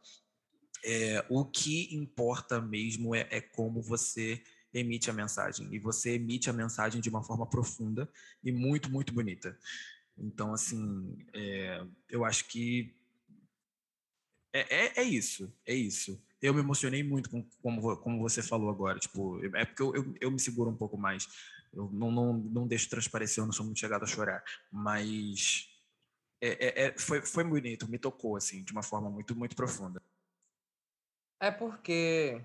é, 0.85 1.25
o 1.27 1.43
que 1.43 1.93
importa 1.95 2.61
mesmo 2.61 3.15
é, 3.15 3.27
é, 3.31 3.41
como 3.41 3.81
você 3.81 4.41
emite 4.71 5.09
a 5.09 5.13
mensagem. 5.13 5.67
E 5.73 5.79
você 5.79 6.11
emite 6.11 6.49
a 6.49 6.53
mensagem 6.53 7.01
de 7.01 7.09
uma 7.09 7.23
forma 7.23 7.47
profunda 7.47 8.07
e 8.43 8.51
muito, 8.51 8.91
muito 8.91 9.11
bonita. 9.11 9.57
Então, 10.17 10.53
assim, 10.53 11.17
é, 11.33 11.83
eu 12.09 12.23
acho 12.23 12.45
que 12.45 12.93
é, 14.53 14.85
é, 14.85 15.01
é, 15.01 15.03
isso, 15.03 15.51
é 15.65 15.73
isso. 15.73 16.21
Eu 16.41 16.53
me 16.53 16.59
emocionei 16.59 17.03
muito 17.03 17.29
com 17.29 17.43
como, 17.61 17.97
como 17.97 18.19
você 18.19 18.41
falou 18.41 18.69
agora. 18.69 18.99
Tipo, 18.99 19.43
é 19.55 19.65
porque 19.65 19.81
eu, 19.81 19.95
eu, 19.95 20.15
eu 20.21 20.31
me 20.31 20.39
seguro 20.39 20.69
um 20.69 20.75
pouco 20.75 20.97
mais 20.97 21.27
eu 21.73 21.89
não, 21.91 22.11
não, 22.11 22.33
não 22.33 22.67
deixo 22.67 22.89
transparecer, 22.89 23.41
eu 23.41 23.45
não 23.45 23.53
sou 23.53 23.65
muito 23.65 23.79
chegado 23.79 24.03
a 24.03 24.07
chorar. 24.07 24.43
Mas 24.71 25.69
é, 26.41 26.49
é, 26.49 26.85
é, 26.87 26.97
foi, 26.97 27.21
foi 27.21 27.43
bonito, 27.43 27.89
me 27.89 27.99
tocou, 27.99 28.35
assim, 28.35 28.63
de 28.63 28.71
uma 28.71 28.83
forma 28.83 29.09
muito, 29.09 29.35
muito 29.35 29.55
profunda. 29.55 30.01
É 31.39 31.51
porque. 31.51 32.43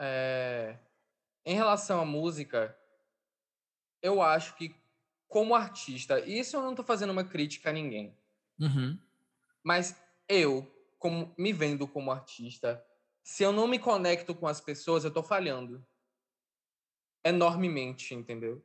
É, 0.00 0.78
em 1.44 1.54
relação 1.54 2.00
à 2.00 2.04
música, 2.04 2.78
eu 4.02 4.22
acho 4.22 4.54
que 4.56 4.74
como 5.26 5.54
artista, 5.54 6.20
e 6.20 6.38
isso 6.38 6.56
eu 6.56 6.62
não 6.62 6.70
estou 6.70 6.84
fazendo 6.84 7.10
uma 7.10 7.24
crítica 7.24 7.70
a 7.70 7.72
ninguém, 7.72 8.16
Uhum. 8.60 8.98
mas 9.62 9.94
eu, 10.28 10.66
como 10.98 11.34
me 11.36 11.52
vendo 11.52 11.86
como 11.86 12.10
artista, 12.10 12.84
se 13.22 13.42
eu 13.42 13.52
não 13.52 13.68
me 13.68 13.78
conecto 13.78 14.34
com 14.34 14.46
as 14.46 14.60
pessoas, 14.60 15.04
eu 15.04 15.08
estou 15.08 15.22
falhando 15.22 15.86
enormemente, 17.28 18.14
entendeu? 18.14 18.62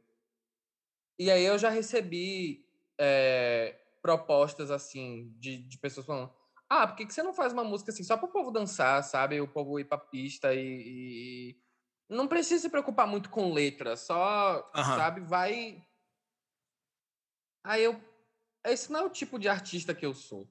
E 1.17 1.29
aí 1.29 1.43
eu 1.43 1.57
já 1.57 1.69
recebi 1.69 2.65
é, 2.97 3.79
propostas 4.01 4.71
assim 4.71 5.33
de, 5.39 5.57
de 5.57 5.77
pessoas 5.77 6.05
falando: 6.05 6.33
ah, 6.69 6.87
por 6.87 6.95
que, 6.95 7.05
que 7.05 7.13
você 7.13 7.23
não 7.23 7.33
faz 7.33 7.53
uma 7.53 7.63
música 7.63 7.91
assim 7.91 8.03
só 8.03 8.17
para 8.17 8.27
o 8.27 8.31
povo 8.31 8.51
dançar, 8.51 9.03
sabe? 9.03 9.39
O 9.39 9.47
povo 9.47 9.79
ir 9.79 9.85
pra 9.85 9.97
pista 9.97 10.53
e, 10.53 10.59
e- 10.59 11.63
não 12.09 12.27
precisa 12.27 12.61
se 12.61 12.69
preocupar 12.69 13.07
muito 13.07 13.29
com 13.29 13.53
letra, 13.53 13.95
só, 13.95 14.69
Aham. 14.75 14.95
sabe? 14.95 15.21
Vai. 15.21 15.83
Aí 17.63 17.83
eu. 17.83 17.99
Esse 18.65 18.91
não 18.91 19.01
é 19.01 19.03
o 19.03 19.09
tipo 19.09 19.37
de 19.37 19.49
artista 19.49 19.93
que 19.93 20.05
eu 20.05 20.13
sou. 20.13 20.47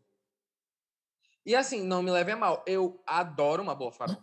E 1.45 1.57
assim, 1.57 1.83
não 1.83 2.03
me 2.03 2.11
leve 2.11 2.31
a 2.31 2.37
mal, 2.37 2.63
eu 2.67 3.03
adoro 3.07 3.63
uma 3.63 3.75
boa 3.75 3.91
farofa. 3.91 4.23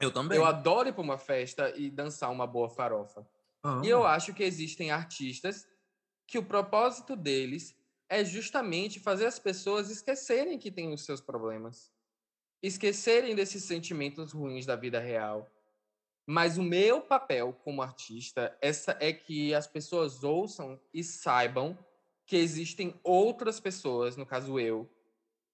Eu 0.00 0.10
também. 0.10 0.38
Eu 0.38 0.44
adoro 0.44 0.88
ir 0.88 0.92
pra 0.92 1.02
uma 1.02 1.18
festa 1.18 1.72
e 1.76 1.90
dançar 1.90 2.30
uma 2.30 2.46
boa 2.46 2.68
farofa. 2.68 3.26
Amo. 3.62 3.84
E 3.84 3.88
eu 3.88 4.04
acho 4.04 4.34
que 4.34 4.42
existem 4.42 4.90
artistas 4.90 5.66
que 6.26 6.38
o 6.38 6.44
propósito 6.44 7.16
deles 7.16 7.76
é 8.08 8.24
justamente 8.24 9.00
fazer 9.00 9.26
as 9.26 9.38
pessoas 9.38 9.90
esquecerem 9.90 10.58
que 10.58 10.70
têm 10.70 10.92
os 10.92 11.04
seus 11.04 11.20
problemas, 11.20 11.92
esquecerem 12.62 13.34
desses 13.34 13.64
sentimentos 13.64 14.32
ruins 14.32 14.66
da 14.66 14.76
vida 14.76 15.00
real. 15.00 15.50
Mas 16.26 16.56
o 16.56 16.62
meu 16.62 17.02
papel 17.02 17.52
como 17.64 17.82
artista 17.82 18.56
essa 18.60 18.96
é 19.00 19.12
que 19.12 19.54
as 19.54 19.66
pessoas 19.66 20.24
ouçam 20.24 20.80
e 20.92 21.04
saibam 21.04 21.78
que 22.26 22.36
existem 22.36 22.98
outras 23.02 23.60
pessoas, 23.60 24.16
no 24.16 24.24
caso 24.24 24.58
eu, 24.58 24.90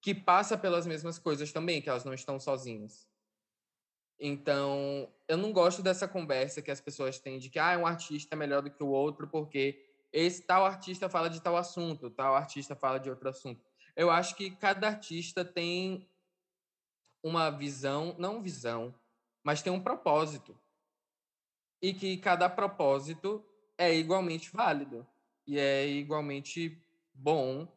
que 0.01 0.15
passa 0.15 0.57
pelas 0.57 0.87
mesmas 0.87 1.19
coisas 1.19 1.51
também, 1.51 1.81
que 1.81 1.89
elas 1.89 2.05
não 2.05 2.13
estão 2.13 2.39
sozinhas. 2.39 3.10
Então, 4.23 5.11
eu 5.27 5.35
não 5.35 5.51
gosto 5.51 5.81
dessa 5.81 6.07
conversa 6.07 6.61
que 6.61 6.69
as 6.69 6.79
pessoas 6.79 7.17
têm 7.17 7.39
de 7.39 7.49
que 7.49 7.57
ah, 7.57 7.75
um 7.79 7.87
artista 7.87 8.35
é 8.35 8.37
melhor 8.37 8.61
do 8.61 8.69
que 8.69 8.83
o 8.83 8.89
outro 8.89 9.27
porque 9.27 9.83
esse 10.13 10.43
tal 10.43 10.63
artista 10.63 11.09
fala 11.09 11.27
de 11.27 11.41
tal 11.41 11.57
assunto, 11.57 12.11
tal 12.11 12.35
artista 12.35 12.75
fala 12.75 12.99
de 12.99 13.09
outro 13.09 13.27
assunto. 13.29 13.65
Eu 13.95 14.11
acho 14.11 14.35
que 14.35 14.51
cada 14.51 14.87
artista 14.87 15.43
tem 15.43 16.07
uma 17.23 17.49
visão, 17.49 18.15
não 18.19 18.43
visão, 18.43 18.93
mas 19.43 19.63
tem 19.63 19.73
um 19.73 19.81
propósito. 19.81 20.55
E 21.81 21.91
que 21.91 22.15
cada 22.17 22.47
propósito 22.47 23.43
é 23.75 23.91
igualmente 23.91 24.51
válido 24.51 25.07
e 25.47 25.57
é 25.57 25.87
igualmente 25.87 26.79
bom 27.11 27.67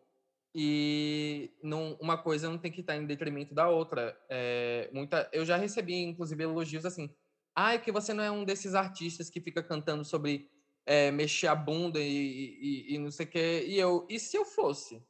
e 0.54 1.52
não, 1.62 1.94
uma 2.00 2.16
coisa 2.16 2.48
não 2.48 2.58
tem 2.58 2.70
que 2.70 2.80
estar 2.80 2.96
em 2.96 3.06
detrimento 3.06 3.54
da 3.54 3.68
outra. 3.68 4.16
É, 4.28 4.88
muita, 4.92 5.28
eu 5.32 5.44
já 5.44 5.56
recebi, 5.56 5.94
inclusive, 5.94 6.44
elogios 6.44 6.86
assim. 6.86 7.10
Ah, 7.56 7.74
é 7.74 7.78
que 7.78 7.90
você 7.90 8.14
não 8.14 8.22
é 8.22 8.30
um 8.30 8.44
desses 8.44 8.74
artistas 8.74 9.28
que 9.28 9.40
fica 9.40 9.62
cantando 9.62 10.04
sobre 10.04 10.48
é, 10.86 11.10
mexer 11.10 11.48
a 11.48 11.54
bunda 11.54 11.98
e, 12.00 12.86
e, 12.90 12.94
e 12.94 12.98
não 12.98 13.10
sei 13.10 13.26
o 13.26 13.30
quê. 13.30 13.64
E 13.66 13.78
eu, 13.78 14.06
e 14.08 14.18
se 14.20 14.36
eu 14.36 14.44
fosse? 14.44 15.02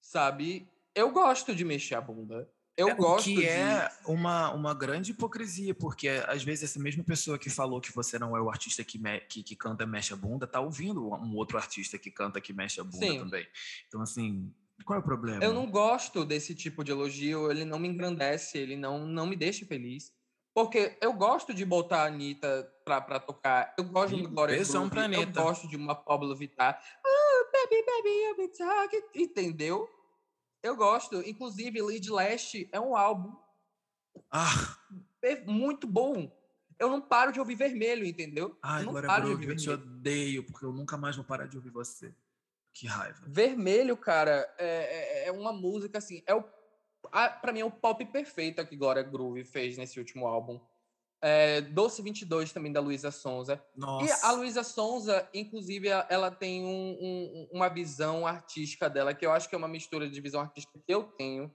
Sabe? 0.00 0.68
Eu 0.94 1.10
gosto 1.12 1.54
de 1.54 1.64
mexer 1.64 1.94
a 1.94 2.00
bunda. 2.00 2.50
Eu 2.76 2.88
É, 2.90 2.94
gosto 2.94 3.24
que 3.24 3.36
de. 3.36 3.44
é 3.46 3.90
uma, 4.06 4.52
uma 4.52 4.74
grande 4.74 5.12
hipocrisia, 5.12 5.74
porque 5.74 6.08
às 6.08 6.42
vezes 6.44 6.64
essa 6.70 6.78
mesma 6.78 7.02
pessoa 7.02 7.38
que 7.38 7.48
falou 7.48 7.80
que 7.80 7.90
você 7.94 8.18
não 8.18 8.36
é 8.36 8.40
o 8.40 8.50
artista 8.50 8.84
que, 8.84 8.98
me- 8.98 9.20
que, 9.20 9.42
que 9.42 9.56
canta 9.56 9.86
mexe 9.86 10.12
a 10.12 10.16
bunda, 10.16 10.46
tá 10.46 10.60
ouvindo 10.60 11.06
um 11.08 11.34
outro 11.36 11.56
artista 11.56 11.98
que 11.98 12.10
canta 12.10 12.40
que 12.40 12.52
mexe 12.52 12.78
a 12.80 12.84
bunda 12.84 13.06
Sim. 13.06 13.18
também. 13.18 13.46
Então, 13.88 14.02
assim, 14.02 14.52
qual 14.84 14.98
é 14.98 15.00
o 15.00 15.04
problema? 15.04 15.42
Eu 15.42 15.54
não 15.54 15.70
gosto 15.70 16.22
desse 16.24 16.54
tipo 16.54 16.84
de 16.84 16.92
elogio, 16.92 17.50
ele 17.50 17.64
não 17.64 17.78
me 17.78 17.88
engrandece, 17.88 18.58
ele 18.58 18.76
não, 18.76 19.06
não 19.06 19.26
me 19.26 19.36
deixa 19.36 19.64
feliz. 19.64 20.12
Porque 20.54 20.96
eu 21.02 21.12
gosto 21.12 21.52
de 21.52 21.64
botar 21.66 22.02
a 22.04 22.06
Anitta 22.06 22.66
pra, 22.84 22.98
pra 23.00 23.20
tocar, 23.20 23.74
eu 23.78 23.84
gosto 23.84 24.14
de 24.16 24.22
Ih, 24.22 24.26
uma 24.26 24.30
Glória 24.34 24.54
beijão 24.56 24.88
Groove, 24.88 25.14
eu 25.14 25.26
gosto 25.32 25.68
de 25.68 25.76
uma 25.76 25.94
Pablo 25.94 26.34
Vittar. 26.34 26.78
Ah, 27.04 27.44
baby, 27.52 27.82
baby, 27.84 28.08
you'll 28.22 28.36
be 28.36 28.48
talking, 28.56 29.02
entendeu? 29.14 29.86
Eu 30.62 30.76
gosto. 30.76 31.16
Inclusive, 31.28 31.80
Lead 31.82 32.10
Last 32.10 32.68
é 32.72 32.80
um 32.80 32.96
álbum 32.96 33.34
Ah, 34.30 34.76
muito 35.46 35.86
bom. 35.86 36.30
Eu 36.78 36.90
não 36.90 37.00
paro 37.00 37.32
de 37.32 37.38
ouvir 37.40 37.54
vermelho, 37.54 38.04
entendeu? 38.04 38.58
ai, 38.62 38.82
eu 38.82 38.84
não 38.86 38.92
Glória 38.92 39.06
paro 39.06 39.22
de 39.22 39.28
Groove, 39.28 39.44
ouvir 39.46 39.52
eu 39.54 39.56
te 39.56 39.68
vermelho. 39.68 39.88
odeio, 39.96 40.44
porque 40.44 40.64
eu 40.64 40.72
nunca 40.72 40.96
mais 40.96 41.16
vou 41.16 41.24
parar 41.24 41.46
de 41.46 41.56
ouvir 41.56 41.70
você. 41.70 42.14
Que 42.72 42.86
raiva. 42.86 43.24
Vermelho, 43.26 43.96
cara, 43.96 44.46
é, 44.58 45.24
é- 45.24 45.28
é 45.28 45.32
uma 45.32 45.52
música 45.52 45.96
assim. 45.98 46.22
É 46.26 46.34
o, 46.34 46.44
a, 47.10 47.30
pra 47.30 47.50
mim 47.52 47.60
é 47.60 47.64
o 47.64 47.70
pop 47.70 48.04
perfeito 48.06 48.64
que 48.66 48.76
Glória 48.76 49.02
Groove 49.02 49.44
fez 49.44 49.78
nesse 49.78 49.98
último 49.98 50.26
álbum. 50.26 50.60
É, 51.22 51.60
Doce 51.62 52.02
22 52.02 52.52
também 52.52 52.70
da 52.72 52.80
Luísa 52.80 53.10
Sonza. 53.10 53.64
Nossa. 53.74 54.06
E 54.06 54.26
a 54.26 54.32
Luísa 54.32 54.62
Sonza, 54.62 55.28
inclusive, 55.32 55.88
ela 55.88 56.30
tem 56.30 56.64
um- 56.64 56.98
um- 57.00 57.48
uma 57.52 57.68
visão 57.68 58.26
artística 58.26 58.88
dela, 58.90 59.14
que 59.14 59.24
eu 59.24 59.32
acho 59.32 59.48
que 59.48 59.54
é 59.54 59.58
uma 59.58 59.68
mistura 59.68 60.08
de 60.08 60.20
visão 60.20 60.40
artística 60.40 60.78
que 60.78 60.92
eu 60.92 61.04
tenho 61.04 61.52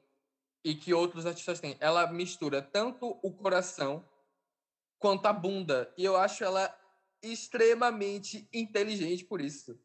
e 0.65 0.75
que 0.75 0.93
outros 0.93 1.25
artistas 1.25 1.59
têm. 1.59 1.77
Ela 1.79 2.11
mistura 2.11 2.61
tanto 2.61 3.19
o 3.23 3.31
coração 3.31 4.03
quanto 4.99 5.25
a 5.27 5.33
bunda. 5.33 5.93
E 5.97 6.03
eu 6.03 6.15
acho 6.17 6.43
ela 6.43 6.75
extremamente 7.23 8.47
inteligente 8.53 9.23
por 9.25 9.41
isso. 9.41 9.79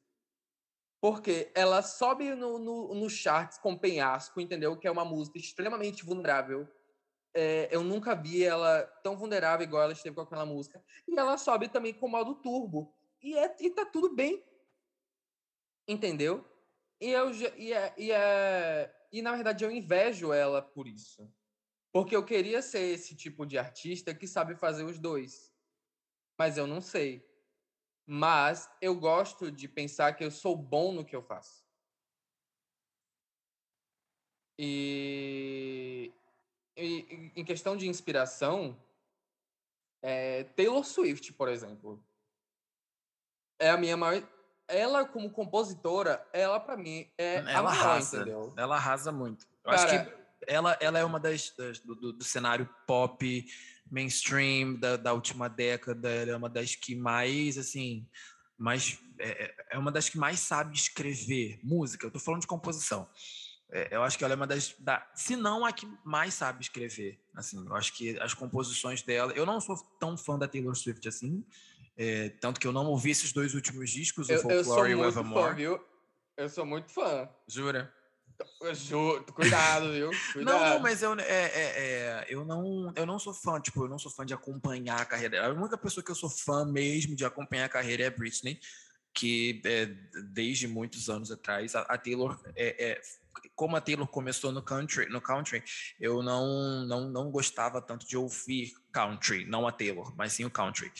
Porque 1.00 1.52
ela 1.54 1.82
sobe 1.82 2.34
no, 2.34 2.58
no, 2.58 2.94
no 2.94 3.10
charts 3.10 3.58
com 3.58 3.76
penhasco, 3.76 4.40
entendeu? 4.40 4.76
Que 4.78 4.88
é 4.88 4.90
uma 4.90 5.04
música 5.04 5.38
extremamente 5.38 6.04
vulnerável. 6.04 6.66
É, 7.38 7.68
eu 7.70 7.84
nunca 7.84 8.14
vi 8.14 8.42
ela 8.42 8.82
tão 9.02 9.14
vulnerável 9.14 9.66
igual 9.66 9.82
ela 9.82 9.92
esteve 9.92 10.16
com 10.16 10.22
aquela 10.22 10.46
música. 10.46 10.82
E 11.06 11.18
ela 11.18 11.36
sobe 11.36 11.68
também 11.68 11.92
com 11.92 12.06
o 12.06 12.08
modo 12.08 12.34
turbo. 12.36 12.96
E, 13.20 13.36
é, 13.36 13.54
e 13.60 13.68
tá 13.68 13.84
tudo 13.84 14.14
bem. 14.14 14.42
Entendeu? 15.86 16.42
E, 16.98 17.10
eu, 17.10 17.30
e, 17.58 17.74
é, 17.74 17.94
e, 17.98 18.10
é, 18.10 19.08
e 19.12 19.20
na 19.20 19.32
verdade 19.32 19.66
eu 19.66 19.70
invejo 19.70 20.32
ela 20.32 20.62
por 20.62 20.88
isso. 20.88 21.30
Porque 21.92 22.16
eu 22.16 22.24
queria 22.24 22.62
ser 22.62 22.80
esse 22.94 23.14
tipo 23.14 23.44
de 23.44 23.58
artista 23.58 24.14
que 24.14 24.26
sabe 24.26 24.56
fazer 24.56 24.84
os 24.84 24.98
dois. 24.98 25.52
Mas 26.38 26.56
eu 26.56 26.66
não 26.66 26.80
sei. 26.80 27.22
Mas 28.06 28.66
eu 28.80 28.98
gosto 28.98 29.52
de 29.52 29.68
pensar 29.68 30.14
que 30.14 30.24
eu 30.24 30.30
sou 30.30 30.56
bom 30.56 30.90
no 30.90 31.04
que 31.04 31.14
eu 31.14 31.22
faço. 31.22 31.66
E, 34.58 36.10
e 36.76 37.32
em 37.36 37.44
questão 37.44 37.76
de 37.76 37.88
inspiração, 37.88 38.76
é, 40.02 40.44
Taylor 40.44 40.84
Swift, 40.84 41.32
por 41.32 41.48
exemplo, 41.48 42.04
é 43.58 43.70
a 43.70 43.76
minha 43.76 43.96
maior. 43.96 44.22
Ela, 44.68 45.06
como 45.06 45.30
compositora, 45.30 46.26
ela 46.32 46.58
para 46.58 46.76
mim 46.76 47.08
é 47.16 47.38
a 47.38 47.50
Ela 47.52 47.62
maior, 47.70 47.82
arrasa. 47.84 48.16
entendeu? 48.16 48.54
Ela 48.56 48.76
arrasa 48.76 49.12
muito. 49.12 49.46
Eu 49.64 49.70
Cara, 49.70 49.82
acho 50.02 50.04
que 50.10 50.16
ela, 50.48 50.76
ela 50.80 50.98
é 50.98 51.04
uma 51.04 51.20
das, 51.20 51.50
das- 51.56 51.78
do, 51.80 51.94
do- 51.94 52.12
do 52.12 52.24
cenário 52.24 52.68
pop 52.86 53.44
mainstream 53.90 54.74
da, 54.74 54.96
da 54.96 55.12
última 55.12 55.48
década. 55.48 56.10
Ela 56.10 56.32
é 56.32 56.36
uma 56.36 56.50
das 56.50 56.74
que 56.74 56.96
mais, 56.96 57.56
assim, 57.56 58.08
mais 58.58 58.98
é, 59.20 59.44
é- 59.44 59.54
é 59.72 59.78
uma 59.78 59.92
das 59.92 60.08
que 60.08 60.18
mais 60.18 60.40
sabe 60.40 60.74
escrever 60.76 61.60
música. 61.62 62.04
Eu 62.06 62.10
tô 62.10 62.18
falando 62.18 62.40
de 62.40 62.46
composição. 62.48 63.08
É, 63.70 63.96
eu 63.96 64.02
acho 64.02 64.16
que 64.16 64.24
ela 64.24 64.34
é 64.34 64.36
uma 64.36 64.46
das, 64.46 64.74
da, 64.78 65.04
se 65.14 65.34
não 65.34 65.64
a 65.64 65.72
que 65.72 65.88
mais 66.04 66.34
sabe 66.34 66.62
escrever. 66.62 67.18
Assim, 67.34 67.64
eu 67.66 67.74
acho 67.74 67.92
que 67.92 68.18
as 68.20 68.32
composições 68.32 69.02
dela. 69.02 69.32
Eu 69.32 69.44
não 69.44 69.60
sou 69.60 69.76
tão 69.98 70.16
fã 70.16 70.38
da 70.38 70.46
Taylor 70.46 70.74
Swift 70.74 71.06
assim, 71.08 71.44
é, 71.96 72.28
tanto 72.40 72.60
que 72.60 72.66
eu 72.66 72.72
não 72.72 72.86
ouvi 72.86 73.10
esses 73.10 73.32
dois 73.32 73.54
últimos 73.54 73.90
discos, 73.90 74.28
o 74.28 74.32
eu, 74.32 74.40
sou 74.40 74.50
Folklore 74.50 74.90
e 74.90 74.94
o 74.94 74.98
muito 74.98 75.12
fã, 75.14 75.20
Evermore. 75.20 75.54
viu? 75.54 75.80
Eu 76.36 76.48
sou 76.48 76.66
muito 76.66 76.92
fã. 76.92 77.28
Jura? 77.48 77.92
Juro, 78.74 79.24
cuidado, 79.32 79.90
viu? 79.92 80.10
Cuidado. 80.32 80.58
Não, 80.58 80.74
não, 80.74 80.80
mas 80.80 81.02
eu, 81.02 81.14
é, 81.14 81.22
é, 81.22 81.62
é, 81.64 82.26
eu, 82.28 82.44
não, 82.44 82.92
eu 82.94 83.06
não 83.06 83.18
sou 83.18 83.32
fã, 83.32 83.58
tipo, 83.58 83.84
eu 83.84 83.88
não 83.88 83.98
sou 83.98 84.12
fã 84.12 84.26
de 84.26 84.34
acompanhar 84.34 85.00
a 85.00 85.06
carreira 85.06 85.36
dela. 85.36 85.54
A 85.54 85.58
única 85.58 85.78
pessoa 85.78 86.04
que 86.04 86.10
eu 86.10 86.14
sou 86.14 86.28
fã 86.28 86.64
mesmo 86.64 87.16
de 87.16 87.24
acompanhar 87.24 87.64
a 87.64 87.70
carreira 87.70 88.04
é 88.04 88.06
a 88.06 88.10
Britney, 88.10 88.60
que 89.14 89.62
é, 89.64 89.86
desde 90.32 90.68
muitos 90.68 91.08
anos 91.08 91.32
atrás, 91.32 91.74
a, 91.74 91.80
a 91.82 91.96
Taylor, 91.96 92.38
é, 92.54 92.90
é, 92.90 93.00
como 93.54 93.76
a 93.76 93.80
Taylor 93.80 94.06
começou 94.06 94.52
no 94.52 94.62
country, 94.62 95.08
no 95.08 95.20
country 95.20 95.62
eu 96.00 96.22
não, 96.22 96.84
não, 96.86 97.08
não 97.08 97.30
gostava 97.30 97.80
tanto 97.80 98.06
de 98.06 98.16
ouvir 98.16 98.72
country, 98.92 99.44
não 99.44 99.66
a 99.66 99.72
Taylor, 99.72 100.14
mas 100.16 100.32
sim 100.32 100.44
o 100.44 100.50
country. 100.50 100.92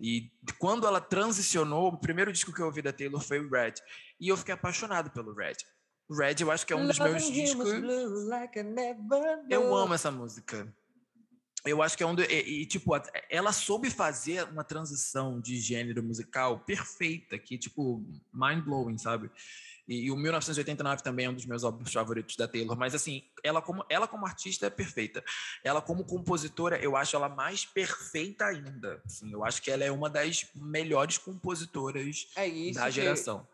E 0.00 0.30
quando 0.58 0.86
ela 0.86 1.00
transicionou, 1.00 1.88
o 1.88 1.98
primeiro 1.98 2.32
disco 2.32 2.52
que 2.52 2.60
eu 2.60 2.66
ouvi 2.66 2.82
da 2.82 2.92
Taylor 2.92 3.20
foi 3.20 3.40
o 3.40 3.48
Red, 3.48 3.74
e 4.20 4.28
eu 4.28 4.36
fiquei 4.36 4.54
apaixonado 4.54 5.10
pelo 5.10 5.34
Red. 5.34 5.56
Red 6.10 6.36
eu 6.40 6.50
acho 6.50 6.66
que 6.66 6.72
é 6.72 6.76
um 6.76 6.86
dos 6.86 6.98
meus 6.98 7.30
discos... 7.30 7.68
like 8.28 8.58
Eu 9.50 9.74
amo 9.74 9.94
essa 9.94 10.10
música. 10.10 10.72
eu 11.64 11.82
acho 11.82 11.96
que 11.96 12.02
é 12.02 12.06
um. 12.06 12.14
Do, 12.14 12.22
e, 12.22 12.62
e, 12.62 12.66
tipo, 12.66 12.92
ela 13.28 13.52
soube 13.52 13.90
fazer 13.90 14.44
uma 14.44 14.64
transição 14.64 15.40
de 15.40 15.58
gênero 15.60 16.02
musical 16.02 16.60
perfeita, 16.60 17.38
que, 17.38 17.58
tipo, 17.58 18.02
mind-blowing, 18.32 18.96
sabe? 18.98 19.30
E, 19.88 20.04
e, 20.04 20.10
o 20.10 20.16
1989 20.16 21.02
também 21.02 21.26
é 21.26 21.30
um 21.30 21.34
dos 21.34 21.46
meus 21.46 21.64
álbuns 21.64 21.92
favoritos 21.92 22.36
da 22.36 22.46
Taylor. 22.46 22.76
Mas, 22.76 22.94
assim, 22.94 23.24
ela 23.42 23.62
como, 23.62 23.84
ela 23.88 24.06
como 24.06 24.26
artista 24.26 24.66
é 24.66 24.70
perfeita. 24.70 25.24
Ela 25.64 25.80
como 25.80 26.04
compositora, 26.04 26.78
eu 26.78 26.94
acho 26.96 27.16
ela 27.16 27.28
mais 27.28 27.64
perfeita 27.64 28.44
ainda. 28.44 29.02
Assim, 29.06 29.32
eu 29.32 29.44
acho 29.44 29.62
que 29.62 29.70
ela 29.70 29.84
é 29.84 29.90
uma 29.90 30.10
das 30.10 30.46
melhores 30.54 31.16
compositoras 31.16 32.28
é 32.36 32.70
da 32.72 32.90
geração. 32.90 33.46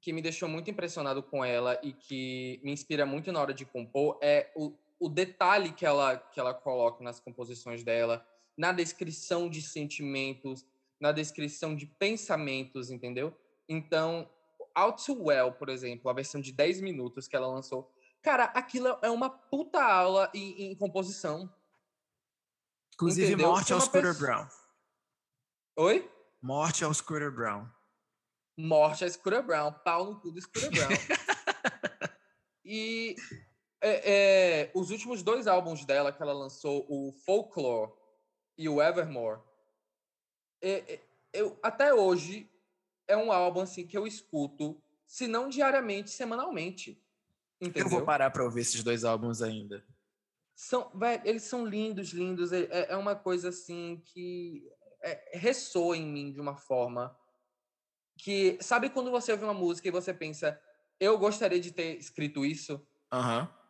Que, 0.00 0.06
que 0.06 0.12
me 0.12 0.22
deixou 0.22 0.48
muito 0.48 0.70
impressionado 0.70 1.22
com 1.22 1.44
ela 1.44 1.78
e 1.82 1.92
que 1.92 2.58
me 2.64 2.72
inspira 2.72 3.04
muito 3.04 3.30
na 3.30 3.40
hora 3.40 3.52
de 3.52 3.64
compor 3.64 4.18
é 4.22 4.50
o 4.56 4.74
o 5.00 5.08
detalhe 5.08 5.72
que 5.72 5.86
ela, 5.86 6.18
que 6.18 6.38
ela 6.38 6.52
coloca 6.52 7.02
nas 7.02 7.18
composições 7.18 7.82
dela, 7.82 8.24
na 8.54 8.70
descrição 8.70 9.48
de 9.48 9.62
sentimentos, 9.62 10.66
na 11.00 11.10
descrição 11.10 11.74
de 11.74 11.86
pensamentos, 11.86 12.90
entendeu? 12.90 13.34
Então, 13.66 14.28
Out 14.74 15.04
to 15.04 15.24
Well, 15.24 15.52
por 15.52 15.68
exemplo, 15.68 16.10
a 16.10 16.14
versão 16.14 16.40
de 16.40 16.52
10 16.52 16.80
minutos 16.80 17.28
que 17.28 17.36
ela 17.36 17.46
lançou, 17.46 17.90
cara, 18.22 18.44
aquilo 18.44 18.98
é 19.02 19.10
uma 19.10 19.30
puta 19.30 19.82
aula 19.82 20.30
em, 20.34 20.70
em 20.70 20.74
composição. 20.74 21.52
Inclusive, 22.94 23.28
entendeu? 23.28 23.48
morte 23.48 23.72
ao 23.72 23.80
Scooter 23.80 24.02
pessoa... 24.02 24.26
Brown. 24.26 24.48
Oi? 25.76 26.10
Morte 26.42 26.84
ao 26.84 26.92
Scooter 26.92 27.30
Brown. 27.30 27.66
Morte 28.56 29.04
ao 29.04 29.10
Scooter 29.10 29.42
Brown. 29.42 29.72
Pau 29.72 30.04
no 30.04 30.20
cu 30.20 30.30
do 30.30 30.40
Scooter 30.40 30.70
Brown. 30.70 30.90
e 32.64 33.16
é, 33.80 34.12
é, 34.12 34.70
os 34.74 34.90
últimos 34.90 35.22
dois 35.22 35.46
álbuns 35.46 35.84
dela 35.84 36.12
que 36.12 36.22
ela 36.22 36.32
lançou, 36.32 36.84
o 36.88 37.12
Folklore 37.24 37.92
e 38.56 38.68
o 38.68 38.82
Evermore, 38.82 39.40
é, 40.60 40.94
é, 40.94 41.00
eu, 41.32 41.58
até 41.62 41.94
hoje 41.94 42.49
é 43.10 43.16
um 43.16 43.32
álbum 43.32 43.60
assim 43.60 43.86
que 43.86 43.96
eu 43.96 44.06
escuto, 44.06 44.80
se 45.06 45.26
não 45.26 45.48
diariamente, 45.48 46.10
semanalmente. 46.10 47.02
Entendeu? 47.60 47.84
Eu 47.84 47.90
vou 47.90 48.04
parar 48.04 48.30
para 48.30 48.44
ouvir 48.44 48.60
esses 48.60 48.82
dois 48.82 49.04
álbuns 49.04 49.42
ainda. 49.42 49.84
São, 50.54 50.90
véio, 50.94 51.20
eles 51.24 51.42
são 51.42 51.64
lindos, 51.64 52.10
lindos. 52.10 52.52
É, 52.52 52.62
é, 52.64 52.92
é 52.92 52.96
uma 52.96 53.14
coisa 53.14 53.50
assim 53.50 54.02
que 54.06 54.66
é, 55.02 55.38
ressoa 55.38 55.96
em 55.96 56.06
mim 56.06 56.32
de 56.32 56.40
uma 56.40 56.56
forma 56.56 57.16
que 58.16 58.58
sabe 58.60 58.90
quando 58.90 59.10
você 59.10 59.32
ouve 59.32 59.44
uma 59.44 59.54
música 59.54 59.88
e 59.88 59.90
você 59.90 60.12
pensa, 60.12 60.60
eu 60.98 61.18
gostaria 61.18 61.60
de 61.60 61.72
ter 61.72 61.96
escrito 61.96 62.44
isso. 62.44 62.74
Uhum 63.12 63.60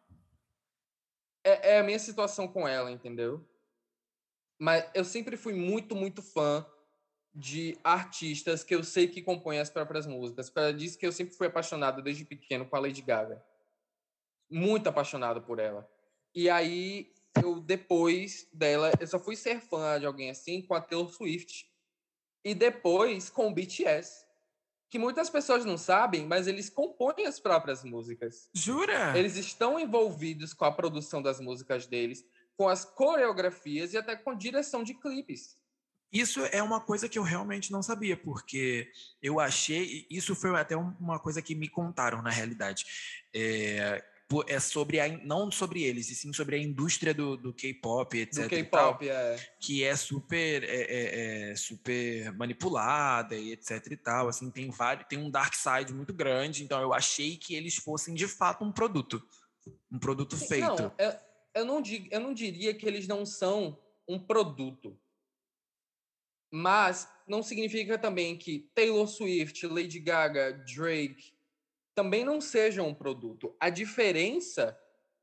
é, 1.44 1.74
é 1.74 1.78
a 1.78 1.82
minha 1.82 1.98
situação 1.98 2.46
com 2.46 2.66
ela, 2.66 2.90
entendeu? 2.90 3.46
Mas 4.58 4.88
eu 4.94 5.04
sempre 5.04 5.36
fui 5.36 5.54
muito, 5.54 5.94
muito 5.94 6.22
fã 6.22 6.66
de 7.34 7.78
artistas 7.84 8.64
que 8.64 8.74
eu 8.74 8.82
sei 8.82 9.06
que 9.06 9.22
compõem 9.22 9.58
as 9.60 9.70
próprias 9.70 10.06
músicas. 10.06 10.50
Para 10.50 10.72
disso 10.72 10.98
que 10.98 11.06
eu 11.06 11.12
sempre 11.12 11.34
fui 11.34 11.46
apaixonado 11.46 12.02
desde 12.02 12.24
pequeno 12.24 12.66
com 12.66 12.76
a 12.76 12.80
Lady 12.80 13.02
Gaga. 13.02 13.42
Muito 14.50 14.88
apaixonado 14.88 15.40
por 15.42 15.58
ela. 15.58 15.88
E 16.34 16.50
aí, 16.50 17.12
eu 17.42 17.60
depois 17.60 18.48
dela, 18.52 18.92
eu 18.98 19.06
só 19.06 19.18
fui 19.18 19.36
ser 19.36 19.60
fã 19.60 19.98
de 19.98 20.06
alguém 20.06 20.30
assim 20.30 20.62
com 20.62 20.74
a 20.74 20.80
Taylor 20.80 21.08
Swift. 21.08 21.70
E 22.44 22.54
depois 22.54 23.30
com 23.30 23.48
o 23.48 23.54
BTS 23.54 24.30
que 24.90 24.98
muitas 24.98 25.30
pessoas 25.30 25.64
não 25.64 25.78
sabem, 25.78 26.26
mas 26.26 26.48
eles 26.48 26.68
compõem 26.68 27.24
as 27.24 27.38
próprias 27.38 27.84
músicas. 27.84 28.50
Jura? 28.52 29.16
Eles 29.16 29.36
estão 29.36 29.78
envolvidos 29.78 30.52
com 30.52 30.64
a 30.64 30.72
produção 30.72 31.22
das 31.22 31.40
músicas 31.40 31.86
deles, 31.86 32.26
com 32.56 32.68
as 32.68 32.84
coreografias 32.84 33.94
e 33.94 33.98
até 33.98 34.16
com 34.16 34.34
direção 34.34 34.82
de 34.82 34.94
clipes. 34.94 35.56
Isso 36.12 36.40
é 36.46 36.62
uma 36.62 36.80
coisa 36.80 37.08
que 37.08 37.18
eu 37.18 37.22
realmente 37.22 37.70
não 37.70 37.82
sabia, 37.82 38.16
porque 38.16 38.90
eu 39.22 39.38
achei. 39.38 40.06
Isso 40.10 40.34
foi 40.34 40.50
até 40.58 40.76
uma 40.76 41.18
coisa 41.20 41.40
que 41.40 41.54
me 41.54 41.68
contaram, 41.68 42.20
na 42.20 42.30
realidade. 42.30 42.84
É, 43.32 44.02
é 44.46 44.60
sobre 44.60 45.00
a, 45.00 45.08
não 45.24 45.50
sobre 45.50 45.82
eles, 45.82 46.10
e 46.10 46.14
sim 46.14 46.32
sobre 46.32 46.56
a 46.56 46.58
indústria 46.58 47.12
do, 47.12 47.36
do 47.36 47.52
K-pop, 47.52 48.18
etc. 48.18 48.44
Do 48.44 48.48
K-pop, 48.48 49.08
é. 49.08 49.36
Que 49.58 49.84
é 49.84 49.96
super, 49.96 50.62
é, 50.62 50.68
é, 50.68 51.50
é, 51.50 51.56
super 51.56 52.32
manipulada 52.34 53.34
e 53.36 53.52
etc 53.52 53.86
e 53.90 53.96
tal. 53.96 54.28
Assim, 54.28 54.50
tem, 54.50 54.70
vários, 54.70 55.06
tem 55.08 55.18
um 55.18 55.30
dark 55.30 55.54
side 55.54 55.92
muito 55.92 56.12
grande, 56.12 56.62
então 56.62 56.80
eu 56.80 56.92
achei 56.92 57.36
que 57.36 57.54
eles 57.54 57.76
fossem 57.76 58.14
de 58.14 58.28
fato 58.28 58.64
um 58.64 58.72
produto. 58.72 59.22
Um 59.90 59.98
produto 59.98 60.36
feito. 60.36 60.82
Não, 60.82 60.92
eu, 60.98 61.12
eu, 61.54 61.64
não 61.64 61.82
dig, 61.82 62.08
eu 62.10 62.20
não 62.20 62.32
diria 62.32 62.72
que 62.74 62.86
eles 62.86 63.08
não 63.08 63.26
são 63.26 63.78
um 64.08 64.18
produto. 64.18 64.96
Mas 66.50 67.08
não 67.26 67.42
significa 67.42 67.96
também 67.96 68.36
que 68.36 68.70
Taylor 68.74 69.06
Swift, 69.06 69.66
Lady 69.66 70.00
Gaga, 70.00 70.52
Drake, 70.74 71.32
também 71.94 72.24
não 72.24 72.40
sejam 72.40 72.88
um 72.88 72.94
produto. 72.94 73.54
A 73.60 73.70
diferença 73.70 74.78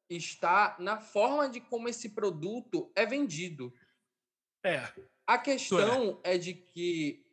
está 0.09 0.78
na 0.80 0.99
forma 0.99 1.49
de 1.49 1.59
como 1.59 1.89
esse 1.89 2.09
produto 2.09 2.91
é 2.95 3.05
vendido. 3.05 3.73
É. 4.63 4.88
A 5.25 5.38
questão 5.38 6.21
é. 6.23 6.36
é 6.36 6.38
de 6.38 6.53
que 6.53 7.25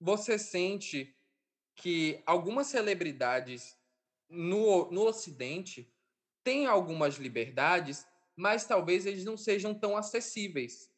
você 0.00 0.38
sente 0.38 1.14
que 1.74 2.22
algumas 2.24 2.68
celebridades 2.68 3.76
no, 4.28 4.90
no 4.90 5.02
Ocidente 5.02 5.92
têm 6.42 6.66
algumas 6.66 7.16
liberdades, 7.16 8.06
mas 8.36 8.66
talvez 8.66 9.06
eles 9.06 9.24
não 9.24 9.36
sejam 9.36 9.74
tão 9.74 9.96
acessíveis. 9.96 10.90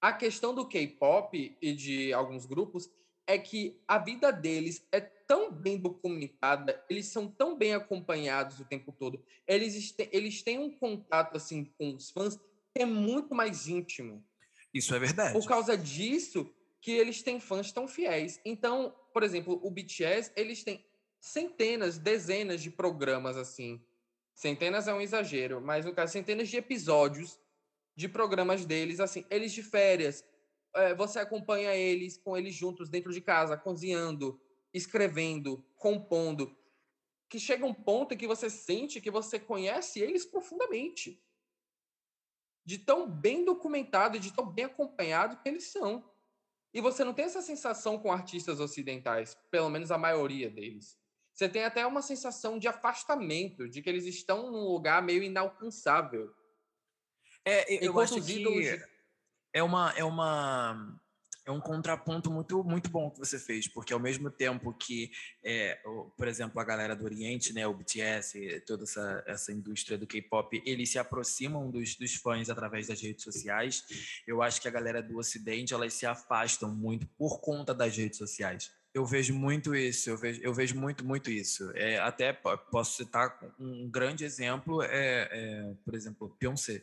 A 0.00 0.12
questão 0.12 0.54
do 0.54 0.66
K-pop 0.66 1.56
e 1.60 1.72
de 1.72 2.12
alguns 2.12 2.46
grupos 2.46 2.90
é 3.26 3.38
que 3.38 3.80
a 3.86 3.98
vida 3.98 4.32
deles 4.32 4.86
é 4.90 5.00
tão 5.00 5.52
bem 5.52 5.76
documentada, 5.76 6.82
eles 6.88 7.06
são 7.06 7.28
tão 7.28 7.58
bem 7.58 7.74
acompanhados 7.74 8.58
o 8.58 8.64
tempo 8.64 8.90
todo, 8.90 9.22
eles, 9.46 9.94
eles 10.10 10.42
têm 10.42 10.58
um 10.58 10.70
contato 10.70 11.36
assim 11.36 11.64
com 11.76 11.94
os 11.94 12.10
fãs 12.10 12.36
que 12.74 12.82
é 12.82 12.86
muito 12.86 13.34
mais 13.34 13.68
íntimo. 13.68 14.24
Isso 14.72 14.94
é 14.94 14.98
verdade. 14.98 15.32
Por 15.32 15.46
causa 15.46 15.76
disso 15.76 16.50
que 16.80 16.92
eles 16.92 17.22
têm 17.22 17.40
fãs 17.40 17.72
tão 17.72 17.88
fiéis. 17.88 18.40
Então, 18.44 18.94
por 19.12 19.22
exemplo, 19.22 19.60
o 19.62 19.70
BTS, 19.70 20.32
eles 20.36 20.62
têm 20.62 20.84
centenas, 21.20 21.98
dezenas 21.98 22.62
de 22.62 22.70
programas 22.70 23.36
assim. 23.36 23.82
Centenas 24.34 24.86
é 24.86 24.94
um 24.94 25.00
exagero, 25.00 25.60
mas 25.60 25.84
no 25.84 25.92
caso, 25.92 26.12
centenas 26.12 26.48
de 26.48 26.56
episódios 26.56 27.38
de 27.98 28.08
programas 28.08 28.64
deles, 28.64 29.00
assim, 29.00 29.26
eles 29.28 29.52
de 29.52 29.60
férias. 29.60 30.24
É, 30.76 30.94
você 30.94 31.18
acompanha 31.18 31.74
eles 31.74 32.16
com 32.16 32.36
eles 32.36 32.54
juntos 32.54 32.88
dentro 32.88 33.12
de 33.12 33.20
casa, 33.20 33.56
cozinhando, 33.56 34.40
escrevendo, 34.72 35.66
compondo, 35.74 36.56
que 37.28 37.40
chega 37.40 37.66
um 37.66 37.74
ponto 37.74 38.14
em 38.14 38.16
que 38.16 38.28
você 38.28 38.48
sente 38.48 39.00
que 39.00 39.10
você 39.10 39.36
conhece 39.36 39.98
eles 39.98 40.24
profundamente. 40.24 41.20
De 42.64 42.78
tão 42.78 43.10
bem 43.10 43.44
documentado 43.44 44.16
e 44.16 44.20
de 44.20 44.32
tão 44.32 44.46
bem 44.46 44.66
acompanhado 44.66 45.36
que 45.42 45.48
eles 45.48 45.72
são. 45.72 46.08
E 46.72 46.80
você 46.80 47.02
não 47.02 47.12
tem 47.12 47.24
essa 47.24 47.42
sensação 47.42 47.98
com 47.98 48.12
artistas 48.12 48.60
ocidentais, 48.60 49.36
pelo 49.50 49.68
menos 49.68 49.90
a 49.90 49.98
maioria 49.98 50.48
deles. 50.48 50.96
Você 51.34 51.48
tem 51.48 51.64
até 51.64 51.84
uma 51.84 52.00
sensação 52.00 52.60
de 52.60 52.68
afastamento, 52.68 53.68
de 53.68 53.82
que 53.82 53.90
eles 53.90 54.06
estão 54.06 54.52
num 54.52 54.68
lugar 54.68 55.02
meio 55.02 55.24
inalcançável. 55.24 56.32
É, 57.48 57.84
eu 57.84 57.98
acho 57.98 58.20
que 58.22 58.80
é 59.52 59.62
uma 59.62 59.92
é 59.96 60.04
uma 60.04 60.98
é 61.48 61.50
um 61.50 61.60
contraponto 61.60 62.30
muito, 62.30 62.62
muito 62.62 62.90
bom 62.90 63.10
que 63.10 63.18
você 63.18 63.38
fez, 63.38 63.66
porque 63.66 63.94
ao 63.94 63.98
mesmo 63.98 64.30
tempo 64.30 64.70
que, 64.74 65.10
é, 65.42 65.78
por 66.14 66.28
exemplo, 66.28 66.60
a 66.60 66.64
galera 66.64 66.94
do 66.94 67.06
Oriente, 67.06 67.54
né, 67.54 67.66
o 67.66 67.72
BTS, 67.72 68.62
toda 68.66 68.84
essa, 68.84 69.24
essa 69.26 69.50
indústria 69.50 69.96
do 69.96 70.06
K-pop, 70.06 70.62
eles 70.66 70.90
se 70.90 70.98
aproximam 70.98 71.70
dos, 71.70 71.96
dos 71.96 72.16
fãs 72.16 72.50
através 72.50 72.86
das 72.86 73.00
redes 73.00 73.24
sociais, 73.24 73.82
eu 74.26 74.42
acho 74.42 74.60
que 74.60 74.68
a 74.68 74.70
galera 74.70 75.02
do 75.02 75.16
Ocidente, 75.16 75.72
elas 75.72 75.94
se 75.94 76.04
afastam 76.04 76.70
muito 76.70 77.06
por 77.16 77.40
conta 77.40 77.72
das 77.72 77.96
redes 77.96 78.18
sociais. 78.18 78.70
Eu 78.92 79.06
vejo 79.06 79.32
muito 79.32 79.74
isso, 79.74 80.10
eu 80.10 80.18
vejo, 80.18 80.40
eu 80.42 80.52
vejo 80.52 80.78
muito, 80.78 81.02
muito 81.02 81.30
isso. 81.30 81.70
É, 81.74 81.98
até 81.98 82.30
posso 82.30 82.96
citar 82.96 83.38
um 83.58 83.88
grande 83.88 84.22
exemplo, 84.22 84.82
é, 84.82 85.28
é 85.30 85.74
por 85.82 85.94
exemplo, 85.94 86.36
Beyoncé. 86.38 86.82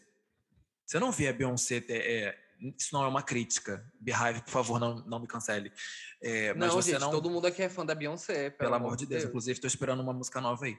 Você 0.86 1.00
não 1.00 1.12
vê 1.12 1.28
a 1.28 1.34
Beyoncé 1.34 1.84
é, 1.90 2.38
isso 2.60 2.94
não 2.94 3.04
é 3.04 3.08
uma 3.08 3.22
crítica. 3.22 3.86
Beehive, 4.00 4.42
por 4.42 4.52
favor, 4.52 4.80
não, 4.80 4.96
não 5.06 5.20
me 5.20 5.28
cancele. 5.28 5.72
É, 6.22 6.54
mas 6.54 6.70
não, 6.70 6.76
você 6.76 6.92
gente, 6.92 7.02
não... 7.02 7.12
todo 7.12 7.30
mundo 7.30 7.48
aqui 7.48 7.62
é 7.62 7.70
fã 7.70 7.86
da 7.86 7.96
Beyoncé. 7.96 8.50
Pelo, 8.52 8.58
pelo 8.58 8.76
amor 8.76 8.96
de 8.96 9.06
Deus. 9.06 9.22
Deus. 9.22 9.30
Inclusive, 9.30 9.54
estou 9.54 9.68
esperando 9.68 10.02
uma 10.02 10.14
música 10.14 10.40
nova 10.40 10.66
aí. 10.66 10.78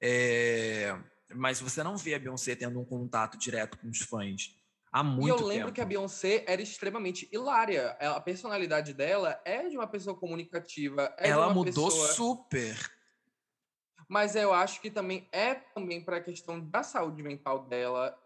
É... 0.00 0.96
Mas 1.34 1.60
você 1.60 1.82
não 1.82 1.96
vê 1.96 2.14
a 2.14 2.18
Beyoncé 2.18 2.54
tendo 2.54 2.80
um 2.80 2.84
contato 2.84 3.36
direto 3.36 3.78
com 3.78 3.88
os 3.88 3.98
fãs. 4.00 4.54
Há 4.92 5.02
muito 5.02 5.34
tempo. 5.34 5.40
E 5.40 5.42
eu 5.42 5.46
lembro 5.46 5.64
tempo. 5.66 5.74
que 5.74 5.80
a 5.80 5.84
Beyoncé 5.84 6.44
era 6.46 6.62
extremamente 6.62 7.28
hilária. 7.32 7.90
A 8.00 8.20
personalidade 8.20 8.94
dela 8.94 9.40
é 9.44 9.68
de 9.68 9.76
uma 9.76 9.86
pessoa 9.86 10.16
comunicativa. 10.16 11.12
É 11.18 11.28
Ela 11.28 11.52
mudou 11.52 11.86
pessoa... 11.86 12.08
super. 12.12 12.92
Mas 14.08 14.36
eu 14.36 14.52
acho 14.52 14.80
que 14.80 14.88
também 14.88 15.28
é 15.32 15.54
também 15.54 16.00
para 16.00 16.18
a 16.18 16.20
questão 16.20 16.60
da 16.60 16.84
saúde 16.84 17.22
mental 17.24 17.66
dela 17.66 18.16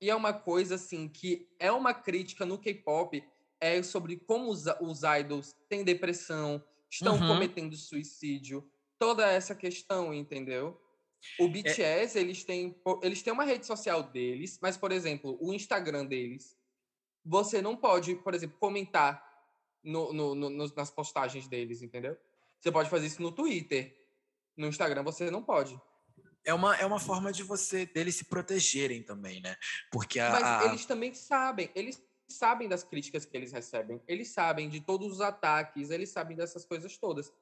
E 0.00 0.08
é 0.08 0.14
uma 0.14 0.32
coisa 0.32 0.76
assim 0.76 1.08
que 1.08 1.48
é 1.58 1.70
uma 1.70 1.92
crítica 1.92 2.46
no 2.46 2.58
K-pop 2.58 3.22
é 3.60 3.82
sobre 3.82 4.16
como 4.16 4.50
os, 4.50 4.64
os 4.80 5.02
idols 5.02 5.54
têm 5.68 5.84
depressão, 5.84 6.64
estão 6.90 7.16
uhum. 7.16 7.28
cometendo 7.28 7.76
suicídio, 7.76 8.66
toda 8.98 9.30
essa 9.30 9.54
questão, 9.54 10.14
entendeu? 10.14 10.80
O 11.38 11.48
BTS, 11.48 12.18
é... 12.18 12.20
eles 12.22 12.44
têm 12.44 12.74
eles 13.02 13.22
têm 13.22 13.32
uma 13.32 13.44
rede 13.44 13.66
social 13.66 14.02
deles, 14.02 14.58
mas 14.62 14.78
por 14.78 14.90
exemplo, 14.90 15.36
o 15.38 15.52
Instagram 15.52 16.06
deles, 16.06 16.56
você 17.22 17.60
não 17.60 17.76
pode, 17.76 18.14
por 18.16 18.34
exemplo, 18.34 18.56
comentar 18.58 19.22
no, 19.84 20.12
no, 20.14 20.34
no, 20.34 20.50
nas 20.74 20.90
postagens 20.90 21.46
deles, 21.46 21.82
entendeu? 21.82 22.16
Você 22.58 22.72
pode 22.72 22.88
fazer 22.88 23.06
isso 23.06 23.22
no 23.22 23.32
Twitter. 23.32 23.94
No 24.56 24.66
Instagram 24.66 25.02
você 25.02 25.30
não 25.30 25.42
pode 25.42 25.80
é 26.44 26.54
uma, 26.54 26.76
é 26.76 26.86
uma 26.86 26.98
forma 26.98 27.32
de 27.32 27.42
você 27.42 27.86
deles 27.86 28.16
se 28.16 28.24
protegerem 28.24 29.02
também, 29.02 29.40
né? 29.40 29.56
Porque 29.90 30.18
a, 30.18 30.30
Mas 30.30 30.66
eles 30.66 30.86
também 30.86 31.12
sabem, 31.14 31.70
eles 31.74 32.02
sabem 32.28 32.68
das 32.68 32.82
críticas 32.82 33.24
que 33.24 33.36
eles 33.36 33.52
recebem, 33.52 34.00
eles 34.06 34.28
sabem 34.28 34.68
de 34.68 34.80
todos 34.80 35.12
os 35.12 35.20
ataques, 35.20 35.90
eles 35.90 36.10
sabem 36.10 36.36
dessas 36.36 36.64
coisas 36.64 36.96
todas. 36.96 37.32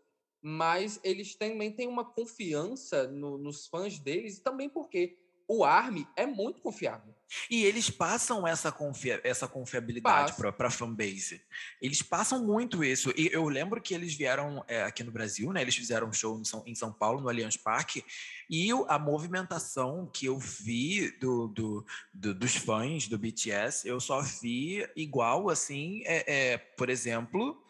Mas 0.41 1.01
eles 1.03 1.35
também 1.35 1.73
têm 1.73 1.89
uma 1.89 2.05
confiança 2.05 3.09
no, 3.09 3.37
nos 3.39 3.67
fãs 3.67 3.99
deles, 3.99 4.41
também 4.41 4.69
porque 4.69 5.19
o 5.49 5.65
ARMY 5.65 6.07
é 6.15 6.27
muito 6.27 6.61
confiável. 6.61 7.15
E 7.51 7.65
eles 7.65 7.91
passam 7.91 8.47
essa, 8.47 8.73
confia 8.73 9.21
essa 9.23 9.47
confiabilidade 9.47 10.33
para 10.35 10.69
a 10.69 10.71
fanbase. 10.71 11.43
Eles 11.81 12.01
passam 12.01 12.45
muito 12.45 12.83
isso. 12.83 13.13
E 13.17 13.29
eu 13.33 13.47
lembro 13.49 13.81
que 13.81 13.93
eles 13.93 14.15
vieram 14.15 14.65
é, 14.67 14.83
aqui 14.83 15.03
no 15.03 15.13
Brasil, 15.13 15.53
né? 15.53 15.61
Eles 15.61 15.77
fizeram 15.77 16.09
um 16.09 16.13
show 16.13 16.39
em 16.39 16.45
São, 16.45 16.63
em 16.67 16.75
São 16.75 16.93
Paulo, 16.93 17.21
no 17.21 17.29
Allianz 17.29 17.57
Parque, 17.57 18.05
e 18.49 18.71
a 18.89 18.99
movimentação 18.99 20.11
que 20.13 20.27
eu 20.27 20.39
vi 20.39 21.11
do, 21.19 21.49
do, 21.49 21.87
do, 22.15 22.35
dos 22.35 22.57
fãs 22.57 23.09
do 23.09 23.19
BTS, 23.19 23.87
eu 23.87 24.01
só 24.01 24.23
vi 24.23 24.89
igual, 24.97 25.51
assim, 25.51 26.03
é, 26.07 26.53
é 26.53 26.59
por 26.59 26.89
exemplo, 26.89 27.63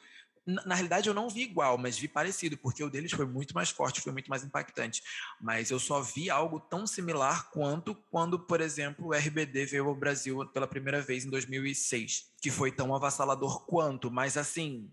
na, 0.49 0.75
realidade, 0.75 1.09
eu 1.09 1.15
não 1.15 1.29
vi 1.29 1.43
igual, 1.43 1.77
mas 1.77 1.99
vi 1.99 2.09
parecido, 2.09 2.57
porque 2.57 2.83
o 2.83 2.89
deles 2.89 3.13
foi 3.13 3.27
muito 3.27 3.55
mais 3.55 3.69
forte, 3.69 4.01
foi 4.01 4.13
muito 4.13 4.31
mais 4.31 4.43
impactante. 4.43 5.03
Mas 5.39 5.71
eu 5.71 5.79
só 5.79 6.01
vi 6.01 6.31
algo 6.31 6.59
tão 6.59 6.87
similar 6.87 7.51
quanto 7.51 7.95
quando, 8.11 8.39
por 8.39 8.63
exemplo, 8.63 9.09
o 9.09 9.13
RBD 9.13 9.67
veio 9.67 9.87
ao 9.87 9.95
Brasil 9.95 10.47
pela 10.47 10.67
primeira 10.67 11.03
vez 11.03 11.27
em 11.27 11.31
2006, 11.31 12.33
que 12.41 12.51
foi 12.51 12.73
tão 12.73 12.95
avassalador 12.95 13.67
quanto, 13.67 14.11
mas 14.11 14.39
assim, 14.39 14.91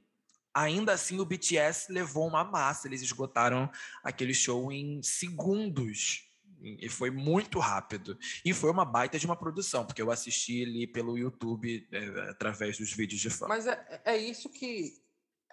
ainda 0.54 0.92
assim 0.92 1.22
o 1.22 1.26
BTS 1.26 1.90
levou 1.90 2.28
uma 2.28 2.44
massa, 2.44 2.88
eles 2.88 3.02
esgotaram 3.02 3.72
aquele 4.04 4.34
show 4.34 4.72
em 4.74 5.02
segundos. 5.02 6.24
E 6.62 6.90
foi 6.90 7.12
muito 7.12 7.60
rápido. 7.60 8.18
E 8.44 8.52
foi 8.52 8.72
uma 8.72 8.84
baita 8.84 9.20
de 9.20 9.26
uma 9.26 9.36
produção, 9.36 9.86
porque 9.86 10.02
eu 10.02 10.10
assisti 10.10 10.64
ali 10.64 10.88
pelo 10.88 11.16
YouTube 11.16 11.88
é, 11.92 12.30
através 12.30 12.78
dos 12.78 12.92
vídeos 12.92 13.22
de 13.22 13.30
fã. 13.30 13.48
Mas 13.48 13.68
é, 13.68 14.02
é 14.04 14.18
isso 14.18 14.50
que 14.50 15.05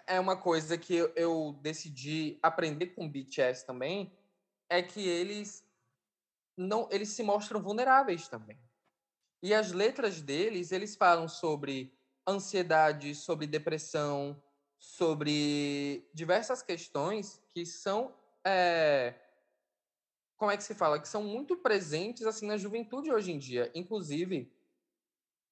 é 0.07 0.19
uma 0.19 0.37
coisa 0.37 0.77
que 0.79 0.95
eu, 1.17 1.59
decidi 1.63 2.39
aprender 2.43 2.89
com 2.89 3.07
o 3.07 3.09
BTS 3.09 3.67
também, 3.67 4.13
é 4.69 4.83
que 4.83 5.07
eles 5.07 5.65
não 6.57 6.89
eles 6.91 7.09
se 7.11 7.23
mostram 7.23 7.63
vulneráveis 7.63 8.29
também. 8.29 8.59
E 9.43 9.53
as 9.53 9.73
letras 9.73 10.21
deles, 10.21 10.71
eles 10.71 10.95
falam 10.95 11.29
sobre 11.29 11.93
ansiedade, 12.27 13.15
sobre 13.15 13.47
depressão, 13.47 14.41
sobre 14.79 16.09
diversas 16.13 16.63
questões 16.63 17.41
que 17.53 17.65
são 17.67 18.15
é, 18.45 19.15
como 20.37 20.51
é 20.51 20.57
que 20.57 20.65
se 20.65 20.75
fala 20.75 20.99
que 20.99 21.09
são 21.09 21.23
muito 21.23 21.57
presentes 21.57 22.27
assim 22.27 22.47
na 22.47 22.57
juventude 22.57 23.13
hoje 23.13 23.33
em 23.33 23.39
dia. 23.39 23.71
Inclusive, 23.75 24.53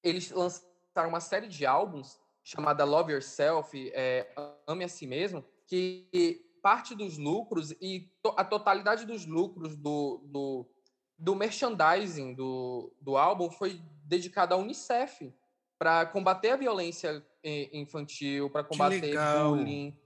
eles 0.03 0.31
lançaram 0.31 1.09
uma 1.09 1.21
série 1.21 1.47
de 1.47 1.65
álbuns 1.65 2.20
chamada 2.45 2.85
Love 2.85 3.13
Yourself, 3.13 3.91
é, 3.95 4.33
Ame 4.67 4.85
a 4.85 4.89
Si 4.89 5.07
Mesmo, 5.07 5.45
que 5.67 6.09
parte 6.63 6.95
dos 6.95 7.17
lucros 7.17 7.73
e 7.81 8.11
a 8.37 8.45
totalidade 8.45 9.07
dos 9.07 9.25
lucros 9.27 9.77
do, 9.77 10.21
do, 10.25 10.67
do 11.19 11.35
merchandising 11.35 12.35
do, 12.35 12.93
do 13.01 13.17
álbum 13.17 13.51
foi 13.51 13.81
dedicada 14.05 14.55
à 14.55 14.59
Unicef 14.59 15.33
para 15.79 16.05
combater 16.07 16.51
a 16.51 16.57
violência 16.57 17.25
infantil, 17.43 18.51
para 18.51 18.65
combater 18.65 19.17
bullying. 19.43 19.99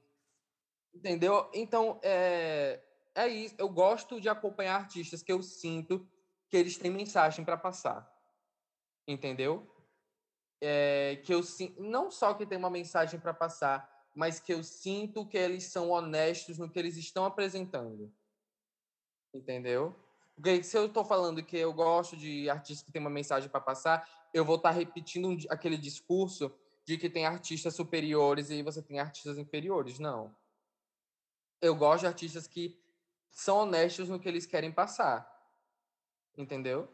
Entendeu? 0.94 1.50
Então, 1.52 1.98
é, 2.02 2.80
é 3.14 3.26
isso. 3.26 3.56
Eu 3.58 3.68
gosto 3.68 4.20
de 4.20 4.28
acompanhar 4.28 4.76
artistas 4.76 5.22
que 5.22 5.32
eu 5.32 5.42
sinto 5.42 6.08
que 6.48 6.56
eles 6.56 6.78
têm 6.78 6.90
mensagem 6.90 7.44
para 7.44 7.56
passar. 7.56 8.08
Entendeu? 9.06 9.68
É, 10.66 11.20
que 11.22 11.34
eu 11.34 11.42
não 11.78 12.10
só 12.10 12.32
que 12.32 12.46
tem 12.46 12.56
uma 12.56 12.70
mensagem 12.70 13.20
para 13.20 13.34
passar, 13.34 13.86
mas 14.14 14.40
que 14.40 14.54
eu 14.54 14.64
sinto 14.64 15.26
que 15.26 15.36
eles 15.36 15.64
são 15.64 15.90
honestos 15.90 16.56
no 16.56 16.70
que 16.70 16.78
eles 16.78 16.96
estão 16.96 17.26
apresentando. 17.26 18.10
Entendeu? 19.34 19.94
Porque 20.34 20.62
se 20.62 20.76
eu 20.78 20.86
estou 20.86 21.04
falando 21.04 21.44
que 21.44 21.58
eu 21.58 21.72
gosto 21.72 22.16
de 22.16 22.48
artistas 22.48 22.82
que 22.82 22.90
têm 22.90 23.00
uma 23.00 23.10
mensagem 23.10 23.50
para 23.50 23.60
passar, 23.60 24.08
eu 24.32 24.42
vou 24.42 24.56
estar 24.56 24.70
tá 24.70 24.74
repetindo 24.74 25.28
um, 25.28 25.36
aquele 25.50 25.76
discurso 25.76 26.50
de 26.86 26.96
que 26.96 27.10
tem 27.10 27.26
artistas 27.26 27.74
superiores 27.74 28.48
e 28.48 28.62
você 28.62 28.80
tem 28.80 28.98
artistas 28.98 29.36
inferiores. 29.36 29.98
Não. 29.98 30.34
Eu 31.60 31.76
gosto 31.76 32.00
de 32.00 32.06
artistas 32.06 32.46
que 32.46 32.80
são 33.30 33.58
honestos 33.58 34.08
no 34.08 34.18
que 34.18 34.28
eles 34.28 34.46
querem 34.46 34.72
passar. 34.72 35.30
Entendeu? 36.38 36.88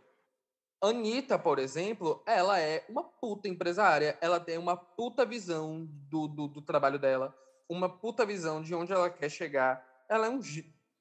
Anitta, 0.83 1.39
por 1.39 1.59
exemplo, 1.59 2.23
ela 2.27 2.59
é 2.59 2.85
uma 2.89 3.05
puta 3.05 3.49
empresária. 3.49 4.17
Ela 4.21 4.41
tem 4.41 4.57
uma 4.57 4.77
puta 4.77 5.27
visão 5.27 5.87
do, 6.09 6.27
do, 6.27 6.49
do, 6.49 6.63
trabalho 6.63 6.99
dela, 6.99 7.37
uma 7.69 7.89
puta 7.89 8.25
visão 8.25 8.63
de 8.63 8.75
onde 8.75 8.93
ela 8.93 9.11
quer 9.11 9.29
chegar. 9.29 9.85
Ela 10.09 10.27
é 10.27 10.31
um, 10.31 10.41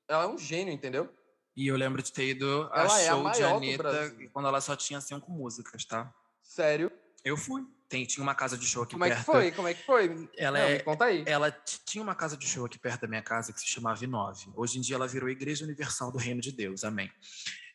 ela 0.08 0.24
é 0.24 0.28
um 0.28 0.38
gênio, 0.38 0.74
entendeu? 0.74 1.10
E 1.56 1.68
eu 1.68 1.78
lembro 1.78 2.02
de 2.02 2.12
ter 2.12 2.30
ido 2.30 2.70
a 2.72 2.82
ela 2.82 2.90
show 2.90 3.28
é 3.28 3.30
a 3.30 3.32
de 3.32 3.44
Anitta 3.44 4.16
quando 4.34 4.48
ela 4.48 4.62
só 4.62 4.76
tinha 4.76 5.00
cinco 5.02 5.32
músicas, 5.32 5.86
tá? 5.86 6.14
Sério? 6.42 6.92
Eu 7.24 7.38
fui. 7.38 7.66
Tem, 7.88 8.06
tinha 8.06 8.22
uma 8.22 8.36
casa 8.36 8.56
de 8.56 8.68
show 8.68 8.84
aqui 8.84 8.94
Como 8.94 9.04
perto. 9.04 9.26
Como 9.26 9.38
é 9.40 9.44
que 9.44 9.52
foi? 9.52 9.56
Como 9.56 9.68
é 9.68 9.74
que 9.74 9.84
foi? 9.84 10.30
Ela 10.38 10.60
Não, 10.60 10.68
é, 10.68 10.80
conta 10.80 11.06
aí. 11.06 11.24
Ela 11.26 11.52
tinha 11.52 12.04
uma 12.04 12.14
casa 12.14 12.38
de 12.38 12.48
show 12.48 12.66
aqui 12.66 12.78
perto 12.78 13.02
da 13.02 13.08
minha 13.08 13.24
casa 13.24 13.52
que 13.52 13.60
se 13.60 13.68
chamava 13.68 14.00
I9. 14.00 14.54
Hoje 14.56 14.78
em 14.78 14.82
dia 14.82 14.96
ela 14.96 15.08
virou 15.08 15.28
Igreja 15.28 15.66
Universal 15.66 16.12
do 16.12 16.18
Reino 16.18 16.40
de 16.40 16.52
Deus. 16.52 16.84
Amém. 16.84 17.12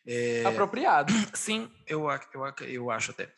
É... 0.06 0.44
Apropriado. 0.44 1.12
Sim, 1.34 1.70
eu, 1.86 2.06
eu, 2.32 2.66
eu 2.66 2.90
acho 2.90 3.10
até. 3.10 3.32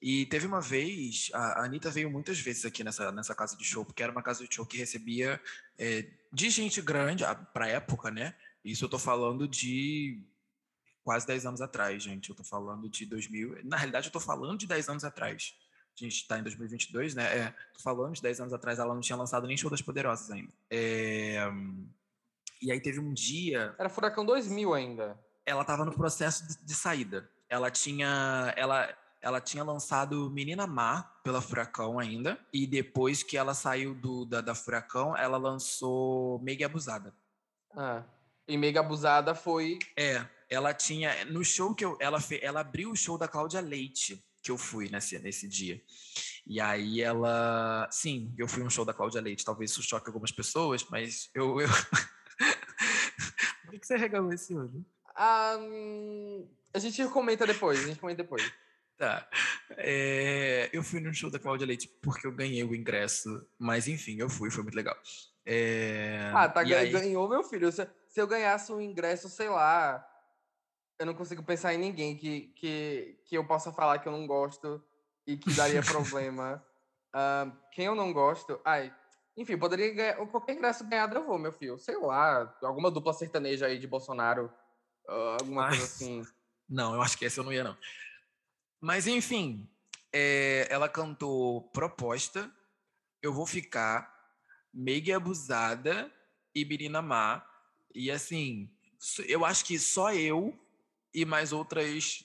E 0.00 0.26
teve 0.26 0.46
uma 0.46 0.60
vez, 0.60 1.30
a 1.32 1.64
Anitta 1.64 1.90
veio 1.90 2.10
muitas 2.10 2.38
vezes 2.38 2.64
aqui 2.64 2.84
nessa, 2.84 3.10
nessa 3.12 3.34
casa 3.34 3.56
de 3.56 3.64
show, 3.64 3.84
porque 3.84 4.02
era 4.02 4.12
uma 4.12 4.22
casa 4.22 4.46
de 4.46 4.54
show 4.54 4.66
que 4.66 4.76
recebia 4.76 5.40
é, 5.78 6.06
de 6.32 6.50
gente 6.50 6.82
grande, 6.82 7.24
para 7.52 7.68
época, 7.68 8.10
né? 8.10 8.34
Isso 8.64 8.84
eu 8.84 8.88
tô 8.88 8.98
falando 8.98 9.48
de 9.48 10.22
quase 11.02 11.26
10 11.26 11.46
anos 11.46 11.60
atrás, 11.60 12.02
gente. 12.02 12.30
Eu 12.30 12.36
tô 12.36 12.44
falando 12.44 12.88
de 12.88 13.06
2000. 13.06 13.60
Na 13.64 13.76
realidade, 13.76 14.08
eu 14.08 14.12
tô 14.12 14.20
falando 14.20 14.58
de 14.58 14.66
10 14.66 14.88
anos 14.88 15.04
atrás. 15.04 15.54
A 15.98 16.04
gente 16.04 16.16
está 16.16 16.38
em 16.38 16.42
2022, 16.42 17.14
né? 17.14 17.38
É, 17.38 17.50
tô 17.72 17.80
falando 17.82 18.14
de 18.14 18.22
10 18.22 18.40
anos 18.40 18.52
atrás, 18.52 18.78
ela 18.78 18.92
não 18.92 19.00
tinha 19.00 19.16
lançado 19.16 19.46
nem 19.46 19.56
Show 19.56 19.70
das 19.70 19.80
Poderosas 19.80 20.30
ainda. 20.30 20.52
É... 20.70 21.38
E 22.60 22.70
aí 22.70 22.80
teve 22.80 23.00
um 23.00 23.14
dia. 23.14 23.74
Era 23.78 23.88
Furacão 23.88 24.26
2000 24.26 24.74
ainda 24.74 25.25
ela 25.46 25.62
estava 25.62 25.84
no 25.84 25.94
processo 25.94 26.46
de, 26.46 26.58
de, 26.64 26.74
saída. 26.74 27.30
Ela 27.48 27.70
tinha, 27.70 28.52
ela, 28.56 28.92
ela 29.22 29.40
tinha 29.40 29.62
lançado 29.62 30.28
Menina 30.30 30.66
Má 30.66 31.04
pela 31.22 31.40
Furacão 31.40 32.00
ainda, 32.00 32.38
e 32.52 32.66
depois 32.66 33.22
que 33.22 33.36
ela 33.36 33.54
saiu 33.54 33.94
do, 33.94 34.24
da, 34.24 34.40
da 34.40 34.54
Furacão, 34.54 35.16
ela 35.16 35.38
lançou 35.38 36.40
Mega 36.40 36.66
Abusada. 36.66 37.14
Ah, 37.74 38.02
e 38.48 38.58
Mega 38.58 38.80
Abusada 38.80 39.34
foi... 39.34 39.78
É, 39.96 40.26
ela 40.48 40.74
tinha, 40.74 41.24
no 41.26 41.44
show 41.44 41.74
que 41.74 41.84
eu, 41.84 41.96
ela, 42.00 42.20
fe, 42.20 42.40
ela 42.42 42.60
abriu 42.60 42.90
o 42.90 42.96
show 42.96 43.16
da 43.16 43.28
Cláudia 43.28 43.60
Leite, 43.60 44.24
que 44.42 44.50
eu 44.50 44.58
fui 44.58 44.88
nesse, 44.88 45.18
nesse 45.18 45.48
dia. 45.48 45.82
E 46.46 46.60
aí 46.60 47.00
ela, 47.00 47.88
sim, 47.90 48.32
eu 48.38 48.46
fui 48.46 48.62
um 48.62 48.70
show 48.70 48.84
da 48.84 48.94
Cláudia 48.94 49.20
Leite, 49.20 49.44
talvez 49.44 49.72
isso 49.72 49.82
choque 49.82 50.08
algumas 50.08 50.30
pessoas, 50.30 50.84
mas 50.88 51.30
eu... 51.34 51.60
eu... 51.60 51.68
Por 53.66 53.80
que 53.80 53.84
você 53.84 53.96
regalou 53.96 54.32
esse 54.32 54.56
olho? 54.56 54.86
A 55.16 56.78
gente 56.78 57.06
comenta 57.08 57.46
depois, 57.46 57.82
a 57.82 57.86
gente 57.86 57.98
comenta 57.98 58.22
depois. 58.22 58.52
Tá. 58.98 59.28
É, 59.76 60.70
eu 60.72 60.82
fui 60.82 61.00
no 61.00 61.12
show 61.12 61.30
da 61.30 61.38
Cláudia 61.38 61.66
Leite 61.66 61.88
porque 62.02 62.26
eu 62.26 62.32
ganhei 62.32 62.64
o 62.64 62.74
ingresso, 62.74 63.46
mas 63.58 63.88
enfim, 63.88 64.18
eu 64.18 64.28
fui, 64.28 64.50
foi 64.50 64.62
muito 64.62 64.74
legal. 64.74 64.96
É, 65.44 66.30
ah, 66.34 66.48
tá, 66.48 66.62
ganhou, 66.62 67.24
aí... 67.24 67.30
meu 67.30 67.42
filho. 67.44 67.70
Se, 67.70 67.86
se, 68.08 68.20
eu 68.20 68.26
ganhasse 68.26 68.72
um 68.72 68.80
ingresso, 68.80 69.28
sei 69.28 69.48
lá, 69.48 70.04
eu 70.98 71.06
não 71.06 71.14
consigo 71.14 71.42
pensar 71.42 71.74
em 71.74 71.78
ninguém 71.78 72.16
que, 72.16 72.52
que, 72.56 73.20
que 73.26 73.36
eu 73.36 73.46
possa 73.46 73.72
falar 73.72 73.98
que 73.98 74.08
eu 74.08 74.12
não 74.12 74.26
gosto 74.26 74.82
e 75.26 75.36
que 75.36 75.52
daria 75.52 75.82
problema. 75.84 76.64
Uh, 77.14 77.52
quem 77.70 77.86
eu 77.86 77.94
não 77.94 78.12
gosto, 78.12 78.60
ai, 78.64 78.92
enfim, 79.36 79.56
poderia 79.56 79.92
ganhar, 79.92 80.16
qualquer 80.26 80.54
ingresso 80.54 80.86
ganhado 80.86 81.16
eu 81.16 81.24
vou, 81.24 81.38
meu 81.38 81.52
filho. 81.52 81.78
Sei 81.78 81.96
lá, 81.96 82.56
alguma 82.62 82.90
dupla 82.90 83.12
sertaneja 83.12 83.66
aí 83.66 83.78
de 83.78 83.86
Bolsonaro 83.86 84.50
alguma 85.08 85.68
coisa 85.68 85.84
assim. 85.84 86.26
Não, 86.68 86.94
eu 86.94 87.02
acho 87.02 87.16
que 87.16 87.24
esse 87.24 87.38
eu 87.38 87.44
não 87.44 87.52
ia, 87.52 87.64
não. 87.64 87.76
Mas, 88.80 89.06
enfim, 89.06 89.68
é, 90.12 90.66
ela 90.70 90.88
cantou 90.88 91.62
Proposta, 91.70 92.50
Eu 93.22 93.32
Vou 93.32 93.46
Ficar, 93.46 94.12
Megue 94.72 95.12
Abusada 95.12 96.12
e 96.54 96.64
Menina 96.64 97.00
Má. 97.00 97.46
E, 97.94 98.10
assim, 98.10 98.70
eu 99.26 99.44
acho 99.44 99.64
que 99.64 99.78
só 99.78 100.12
eu 100.12 100.58
e 101.14 101.24
mais 101.24 101.52
outras 101.52 102.24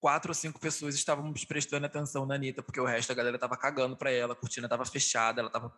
quatro 0.00 0.30
ou 0.30 0.34
cinco 0.34 0.58
pessoas 0.58 0.96
estávamos 0.96 1.44
prestando 1.44 1.86
atenção 1.86 2.26
na 2.26 2.34
Anitta, 2.34 2.60
porque 2.60 2.80
o 2.80 2.84
resto 2.84 3.10
da 3.10 3.14
galera 3.14 3.38
tava 3.38 3.56
cagando 3.56 3.96
pra 3.96 4.10
ela, 4.10 4.32
a 4.32 4.36
cortina 4.36 4.68
tava 4.68 4.84
fechada, 4.84 5.40
ela 5.40 5.48
tava 5.48 5.72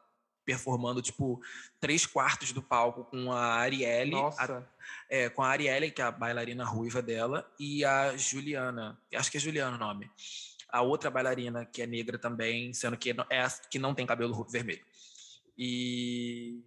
performando, 0.45 1.01
tipo, 1.01 1.40
três 1.80 2.07
quartos 2.07 2.53
do 2.53 2.62
palco 2.62 3.05
com 3.05 3.32
a 3.32 3.55
Arielle. 3.55 4.14
A, 4.14 4.62
é, 5.09 5.28
com 5.28 5.42
a 5.42 5.49
Arielle, 5.49 5.90
que 5.90 6.03
é 6.03 6.05
a 6.05 6.11
bailarina 6.11 6.64
ruiva 6.64 7.01
dela, 7.01 7.51
e 7.59 7.84
a 7.84 8.16
Juliana, 8.16 8.99
acho 9.14 9.30
que 9.30 9.36
é 9.36 9.40
Juliana 9.40 9.76
o 9.76 9.78
nome. 9.78 10.11
A 10.68 10.82
outra 10.82 11.11
bailarina, 11.11 11.64
que 11.64 11.82
é 11.82 11.86
negra 11.86 12.18
também, 12.18 12.72
sendo 12.72 12.97
que 12.97 13.14
é 13.30 13.40
a 13.40 13.51
que 13.70 13.78
não 13.78 13.95
tem 13.95 14.07
cabelo 14.07 14.45
vermelho. 14.45 14.84
E 15.57 16.62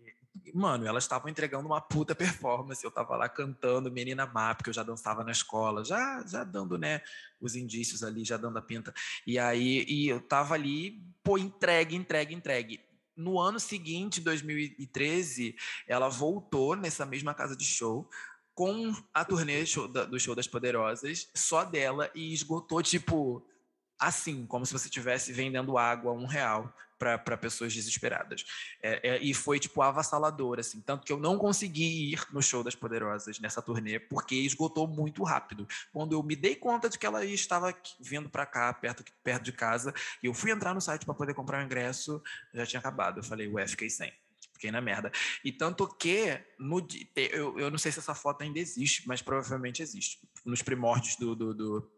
mano, 0.54 0.86
elas 0.86 1.04
estavam 1.04 1.30
entregando 1.30 1.68
uma 1.68 1.82
puta 1.82 2.16
performance. 2.16 2.84
Eu 2.84 2.92
tava 2.92 3.16
lá 3.16 3.30
cantando 3.30 3.92
Menina 3.92 4.26
Má, 4.26 4.54
porque 4.56 4.70
eu 4.70 4.74
já 4.74 4.84
dançava 4.84 5.24
na 5.24 5.32
escola, 5.32 5.84
já, 5.84 6.24
já 6.26 6.44
dando, 6.44 6.78
né, 6.78 7.02
os 7.40 7.56
indícios 7.56 8.04
ali, 8.04 8.24
já 8.24 8.38
dando 8.38 8.58
a 8.58 8.62
pinta. 8.62 8.94
E 9.26 9.38
aí, 9.40 9.86
e 9.88 10.08
eu 10.08 10.20
tava 10.20 10.54
ali, 10.54 11.02
pô, 11.24 11.38
entregue, 11.38 11.96
entregue, 11.96 12.34
entregue. 12.34 12.87
No 13.18 13.40
ano 13.40 13.60
seguinte, 13.60 14.22
2013, 14.22 15.56
ela 15.88 16.08
voltou 16.08 16.76
nessa 16.76 17.06
mesma 17.06 17.34
casa 17.34 17.56
de 17.56 17.66
show 17.66 18.08
com 18.54 18.96
a 19.14 19.26
turnê 19.26 19.64
do 20.10 20.20
Show 20.20 20.36
das 20.36 20.48
Poderosas, 20.48 21.30
só 21.36 21.64
dela, 21.64 22.10
e 22.16 22.34
esgotou, 22.34 22.82
tipo, 22.82 23.46
assim, 24.00 24.46
como 24.46 24.66
se 24.66 24.74
você 24.74 24.88
estivesse 24.88 25.34
vendendo 25.34 25.78
água 25.78 26.12
a 26.12 26.16
um 26.16 26.26
real 26.26 26.74
para 26.98 27.38
pessoas 27.38 27.74
desesperadas. 27.74 28.46
É, 28.82 29.10
é, 29.10 29.18
e 29.22 29.34
foi, 29.34 29.60
tipo, 29.60 29.82
avassalador, 29.82 30.60
assim. 30.60 30.82
Tanto 30.82 31.06
que 31.06 31.12
eu 31.12 31.18
não 31.18 31.38
consegui 31.38 32.14
ir 32.14 32.26
no 32.32 32.42
show 32.42 32.64
das 32.64 32.76
Poderosas 32.76 33.40
nessa 33.40 33.62
turnê, 33.62 34.00
porque 34.00 34.36
esgotou 34.36 34.88
muito 34.88 35.24
rápido. 35.24 35.68
Quando 35.92 36.14
eu 36.14 36.24
me 36.24 36.36
dei 36.36 36.56
conta 36.56 36.90
de 36.90 36.98
que 36.98 37.06
ela 37.06 37.24
estava 37.26 37.74
vindo 38.00 38.30
para 38.30 38.46
cá, 38.46 38.74
perto, 38.74 39.04
perto 39.24 39.44
de 39.44 39.52
casa, 39.52 39.94
e 40.22 40.28
eu 40.28 40.34
fui 40.34 40.52
entrar 40.52 40.74
no 40.74 40.82
site 40.82 41.06
para 41.06 41.14
poder 41.14 41.34
comprar 41.34 41.62
o 41.62 41.66
ingresso, 41.66 42.22
já 42.54 42.66
tinha 42.66 42.80
acabado. 42.80 43.20
Eu 43.20 43.24
falei, 43.24 43.48
ué, 43.48 43.68
fiquei 43.68 43.90
sem. 43.90 44.12
Fiquei 44.54 44.72
na 44.72 44.82
merda. 44.82 45.12
E 45.46 45.52
tanto 45.52 45.88
que, 45.88 46.40
no, 46.58 46.86
eu, 47.16 47.60
eu 47.60 47.70
não 47.70 47.78
sei 47.78 47.92
se 47.92 48.00
essa 48.00 48.16
foto 48.16 48.42
ainda 48.42 48.58
existe, 48.58 49.08
mas 49.08 49.22
provavelmente 49.22 49.84
existe. 49.84 50.20
Nos 50.44 50.64
primórdios 50.64 51.16
do, 51.16 51.36
do, 51.36 51.54
do, 51.54 51.92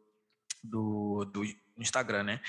do, 0.64 1.26
do 1.26 1.44
Instagram, 1.78 2.24
né? 2.24 2.42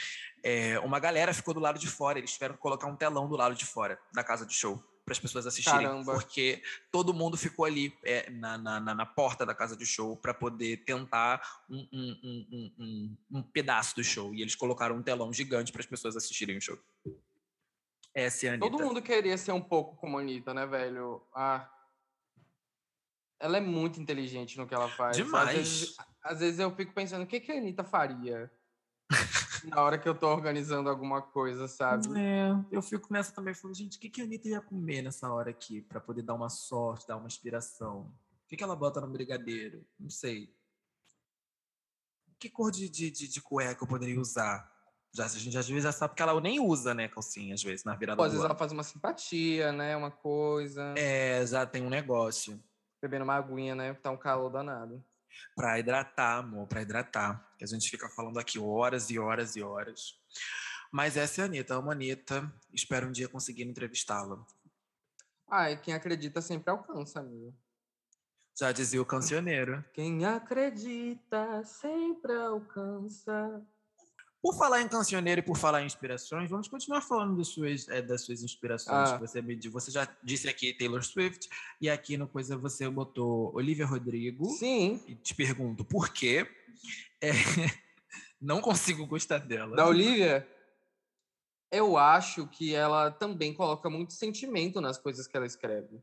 É, 0.42 0.78
uma 0.80 0.98
galera 0.98 1.32
ficou 1.32 1.54
do 1.54 1.60
lado 1.60 1.78
de 1.78 1.86
fora, 1.86 2.18
eles 2.18 2.32
tiveram 2.32 2.54
que 2.54 2.60
colocar 2.60 2.86
um 2.86 2.96
telão 2.96 3.28
do 3.28 3.36
lado 3.36 3.54
de 3.54 3.64
fora 3.64 3.98
da 4.12 4.24
casa 4.24 4.44
de 4.44 4.54
show 4.54 4.82
para 5.04 5.12
as 5.12 5.18
pessoas 5.18 5.46
assistirem, 5.46 5.86
Caramba. 5.86 6.12
porque 6.12 6.62
todo 6.92 7.12
mundo 7.12 7.36
ficou 7.36 7.64
ali 7.64 7.92
é, 8.04 8.30
na, 8.30 8.56
na, 8.56 8.80
na, 8.80 9.06
porta 9.06 9.44
da 9.44 9.54
casa 9.54 9.76
de 9.76 9.84
show 9.84 10.16
para 10.16 10.32
poder 10.32 10.84
tentar 10.84 11.42
um, 11.68 11.88
um, 11.92 12.46
um, 12.78 13.16
um, 13.32 13.42
pedaço 13.42 13.96
do 13.96 14.04
show. 14.04 14.32
E 14.32 14.40
eles 14.40 14.54
colocaram 14.54 14.96
um 14.96 15.02
telão 15.02 15.32
gigante 15.32 15.72
para 15.72 15.80
as 15.80 15.86
pessoas 15.86 16.16
assistirem 16.16 16.58
o 16.58 16.60
show. 16.60 16.78
Essa 18.14 18.46
é 18.46 18.50
a 18.50 18.52
Anitta. 18.52 18.70
Todo 18.70 18.84
mundo 18.84 19.02
queria 19.02 19.36
ser 19.36 19.52
um 19.52 19.60
pouco 19.60 19.96
como 19.96 20.16
a 20.16 20.20
Anitta, 20.20 20.54
né, 20.54 20.66
velho? 20.66 21.22
Ah, 21.34 21.68
ela 23.40 23.56
é 23.56 23.60
muito 23.60 24.00
inteligente 24.00 24.58
no 24.58 24.66
que 24.66 24.74
ela 24.74 24.88
faz. 24.88 25.16
Demais. 25.16 25.48
Às 25.48 25.54
vezes, 25.54 25.96
às 26.22 26.38
vezes 26.40 26.60
eu 26.60 26.70
fico 26.76 26.92
pensando, 26.92 27.22
o 27.22 27.26
que, 27.26 27.40
que 27.40 27.50
a 27.50 27.56
Anitta 27.56 27.82
faria? 27.82 28.52
na 29.64 29.82
hora 29.82 29.98
que 29.98 30.08
eu 30.08 30.14
tô 30.14 30.28
organizando 30.28 30.88
alguma 30.88 31.22
coisa, 31.22 31.66
sabe? 31.66 32.06
É, 32.18 32.50
eu 32.70 32.82
fico 32.82 33.12
nessa 33.12 33.32
também, 33.32 33.54
falando, 33.54 33.76
gente, 33.76 33.96
o 33.96 34.00
que, 34.00 34.10
que 34.10 34.20
a 34.20 34.24
Anitta 34.24 34.48
ia 34.48 34.60
comer 34.60 35.02
nessa 35.02 35.32
hora 35.32 35.50
aqui, 35.50 35.80
para 35.80 36.00
poder 36.00 36.22
dar 36.22 36.34
uma 36.34 36.50
sorte, 36.50 37.08
dar 37.08 37.16
uma 37.16 37.26
inspiração? 37.26 38.12
O 38.44 38.48
que, 38.48 38.56
que 38.56 38.62
ela 38.62 38.76
bota 38.76 39.00
no 39.00 39.08
brigadeiro? 39.08 39.84
Não 39.98 40.10
sei. 40.10 40.54
Que 42.38 42.48
cor 42.48 42.70
de, 42.70 42.88
de, 42.88 43.10
de, 43.10 43.28
de 43.28 43.40
cueca 43.40 43.82
eu 43.82 43.88
poderia 43.88 44.20
usar? 44.20 44.70
Já, 45.12 45.24
a 45.24 45.28
gente 45.28 45.58
às 45.58 45.68
vezes 45.68 45.82
já 45.82 45.92
sabe 45.92 46.14
que 46.14 46.22
ela 46.22 46.38
nem 46.40 46.60
usa, 46.60 46.94
né, 46.94 47.08
calcinha, 47.08 47.54
às 47.54 47.62
vezes, 47.62 47.84
na 47.84 47.96
virada 47.96 48.16
Pô, 48.16 48.22
às 48.22 48.32
vezes 48.32 48.44
ela 48.44 48.54
faz 48.54 48.70
uma 48.70 48.84
simpatia, 48.84 49.72
né? 49.72 49.96
Uma 49.96 50.10
coisa. 50.10 50.94
É, 50.96 51.44
já 51.44 51.66
tem 51.66 51.82
um 51.82 51.90
negócio. 51.90 52.62
Bebendo 53.00 53.24
uma 53.24 53.36
aguinha, 53.36 53.74
né? 53.74 53.94
Tá 53.94 54.10
um 54.10 54.16
calor 54.16 54.50
danado. 54.50 55.02
Pra 55.54 55.78
hidratar, 55.78 56.38
amor, 56.38 56.66
pra 56.66 56.82
hidratar. 56.82 57.54
Que 57.56 57.64
a 57.64 57.66
gente 57.66 57.88
fica 57.88 58.08
falando 58.10 58.38
aqui 58.38 58.58
horas 58.58 59.10
e 59.10 59.18
horas 59.18 59.56
e 59.56 59.62
horas. 59.62 60.20
Mas 60.92 61.16
essa 61.16 61.40
é 61.40 61.44
a 61.44 61.46
Anitta, 61.46 61.74
amo 61.74 61.90
a 61.90 61.92
Anitta. 61.92 62.52
Espero 62.72 63.06
um 63.08 63.12
dia 63.12 63.28
conseguir 63.28 63.62
entrevistá-la. 63.62 64.44
Ai, 65.48 65.80
quem 65.80 65.94
acredita 65.94 66.40
sempre 66.40 66.70
alcança, 66.70 67.20
amigo. 67.20 67.54
Já 68.58 68.72
dizia 68.72 69.00
o 69.00 69.06
cancioneiro. 69.06 69.84
Quem 69.94 70.24
acredita 70.26 71.64
sempre 71.64 72.34
alcança. 72.34 73.64
Por 74.42 74.56
falar 74.56 74.80
em 74.80 74.88
cancioneiro 74.88 75.40
e 75.40 75.44
por 75.44 75.56
falar 75.56 75.82
em 75.82 75.86
inspirações, 75.86 76.48
vamos 76.48 76.66
continuar 76.66 77.02
falando 77.02 77.36
das 77.36 77.48
suas, 77.48 77.86
é, 77.88 78.00
das 78.00 78.22
suas 78.22 78.42
inspirações 78.42 79.10
Ah. 79.10 79.14
que 79.14 79.20
você 79.20 79.42
me 79.42 79.54
disse. 79.54 79.68
Você 79.68 79.90
já 79.90 80.08
disse 80.22 80.48
aqui 80.48 80.72
Taylor 80.72 81.02
Swift 81.04 81.48
e 81.80 81.90
aqui 81.90 82.16
no 82.16 82.26
coisa 82.26 82.56
você 82.56 82.88
botou 82.88 83.54
Olivia 83.54 83.84
Rodrigo. 83.84 84.46
Sim, 84.50 85.02
E 85.06 85.14
te 85.14 85.34
pergunto 85.34 85.84
por 85.84 86.08
quê. 86.10 86.48
É, 87.20 87.30
não 88.40 88.62
consigo 88.62 89.06
gostar 89.06 89.38
dela. 89.40 89.76
da 89.76 89.86
Olivia, 89.86 90.48
eu 91.70 91.98
acho 91.98 92.46
que 92.48 92.74
ela 92.74 93.10
também 93.10 93.52
coloca 93.52 93.90
muito 93.90 94.14
sentimento 94.14 94.80
nas 94.80 94.96
coisas 94.96 95.26
que 95.26 95.36
ela 95.36 95.46
escreve. 95.46 96.02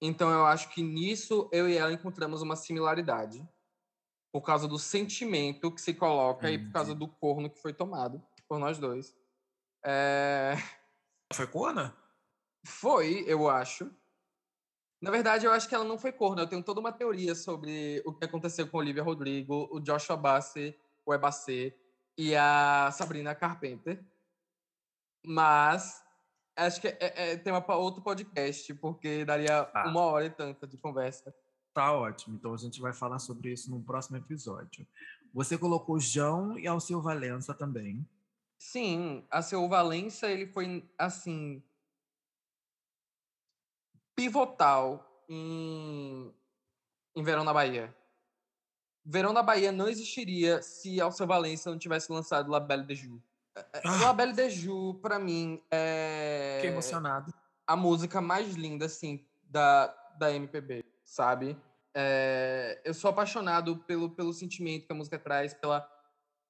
Então 0.00 0.30
eu 0.30 0.46
acho 0.46 0.70
que 0.70 0.82
nisso 0.82 1.48
eu 1.52 1.68
e 1.68 1.76
ela 1.76 1.92
encontramos 1.92 2.40
uma 2.40 2.56
similaridade. 2.56 3.46
Por 4.32 4.40
causa 4.40 4.66
do 4.66 4.78
sentimento 4.78 5.70
que 5.70 5.80
se 5.80 5.92
coloca 5.92 6.50
e 6.50 6.58
por 6.58 6.72
causa 6.72 6.94
do 6.94 7.06
corno 7.06 7.50
que 7.50 7.60
foi 7.60 7.72
tomado 7.74 8.22
por 8.48 8.58
nós 8.58 8.78
dois. 8.78 9.14
É... 9.84 10.54
Foi 11.32 11.46
corna? 11.46 11.94
Foi, 12.66 13.24
eu 13.26 13.48
acho. 13.48 13.90
Na 15.00 15.10
verdade, 15.10 15.44
eu 15.46 15.52
acho 15.52 15.68
que 15.68 15.74
ela 15.74 15.84
não 15.84 15.98
foi 15.98 16.12
corno. 16.12 16.42
Eu 16.42 16.46
tenho 16.46 16.62
toda 16.62 16.80
uma 16.80 16.92
teoria 16.92 17.34
sobre 17.34 18.02
o 18.06 18.12
que 18.12 18.24
aconteceu 18.24 18.68
com 18.68 18.78
Olivia 18.78 19.02
Rodrigo, 19.02 19.68
o 19.72 19.80
Joshua 19.80 20.16
Bassi, 20.16 20.78
o 21.04 21.12
Ebacê 21.12 21.76
e 22.16 22.36
a 22.36 22.90
Sabrina 22.92 23.34
Carpenter. 23.34 24.04
Mas 25.26 26.02
acho 26.56 26.80
que 26.80 26.88
é, 26.88 27.32
é 27.32 27.36
tema 27.36 27.60
para 27.60 27.76
outro 27.76 28.02
podcast, 28.02 28.72
porque 28.74 29.24
daria 29.24 29.64
Tá. 29.64 29.88
uma 29.88 30.02
hora 30.02 30.26
e 30.26 30.30
tanta 30.30 30.66
de 30.66 30.76
conversa. 30.76 31.34
Tá 31.72 31.92
ótimo. 31.92 32.36
Então 32.36 32.52
a 32.52 32.56
gente 32.56 32.80
vai 32.80 32.92
falar 32.92 33.18
sobre 33.18 33.52
isso 33.52 33.70
no 33.70 33.82
próximo 33.82 34.16
episódio. 34.16 34.86
Você 35.32 35.56
colocou 35.56 35.98
João 35.98 36.58
e 36.58 36.66
Alceu 36.66 37.00
Valença 37.00 37.54
também. 37.54 38.06
Sim, 38.58 39.24
a 39.30 39.42
seu 39.42 39.68
Valença, 39.68 40.30
ele 40.30 40.46
foi, 40.46 40.88
assim, 40.96 41.62
pivotal 44.14 45.24
em, 45.28 46.32
em 47.16 47.22
Verão 47.24 47.42
na 47.42 47.52
Bahia. 47.52 47.94
Verão 49.04 49.32
na 49.32 49.42
Bahia 49.42 49.72
não 49.72 49.88
existiria 49.88 50.62
se 50.62 51.00
Alceu 51.00 51.26
Valença 51.26 51.70
não 51.70 51.78
tivesse 51.78 52.12
lançado 52.12 52.50
La 52.50 52.60
Belle 52.60 52.86
de 52.86 52.94
Joux. 52.94 53.20
Ah. 53.56 54.00
La 54.02 54.12
Belle 54.12 54.32
de 54.32 54.50
Joux, 54.50 55.00
pra 55.00 55.18
mim, 55.18 55.60
é 55.70 56.60
emocionado. 56.64 57.34
a 57.66 57.74
música 57.74 58.20
mais 58.20 58.54
linda, 58.54 58.86
assim, 58.86 59.26
da, 59.42 59.88
da 60.18 60.32
MPB, 60.32 60.81
sabe? 61.12 61.58
É, 61.94 62.80
eu 62.86 62.94
sou 62.94 63.10
apaixonado 63.10 63.76
pelo, 63.84 64.08
pelo 64.10 64.32
sentimento 64.32 64.86
que 64.86 64.92
a 64.92 64.96
música 64.96 65.18
traz, 65.18 65.52
pela, 65.52 65.86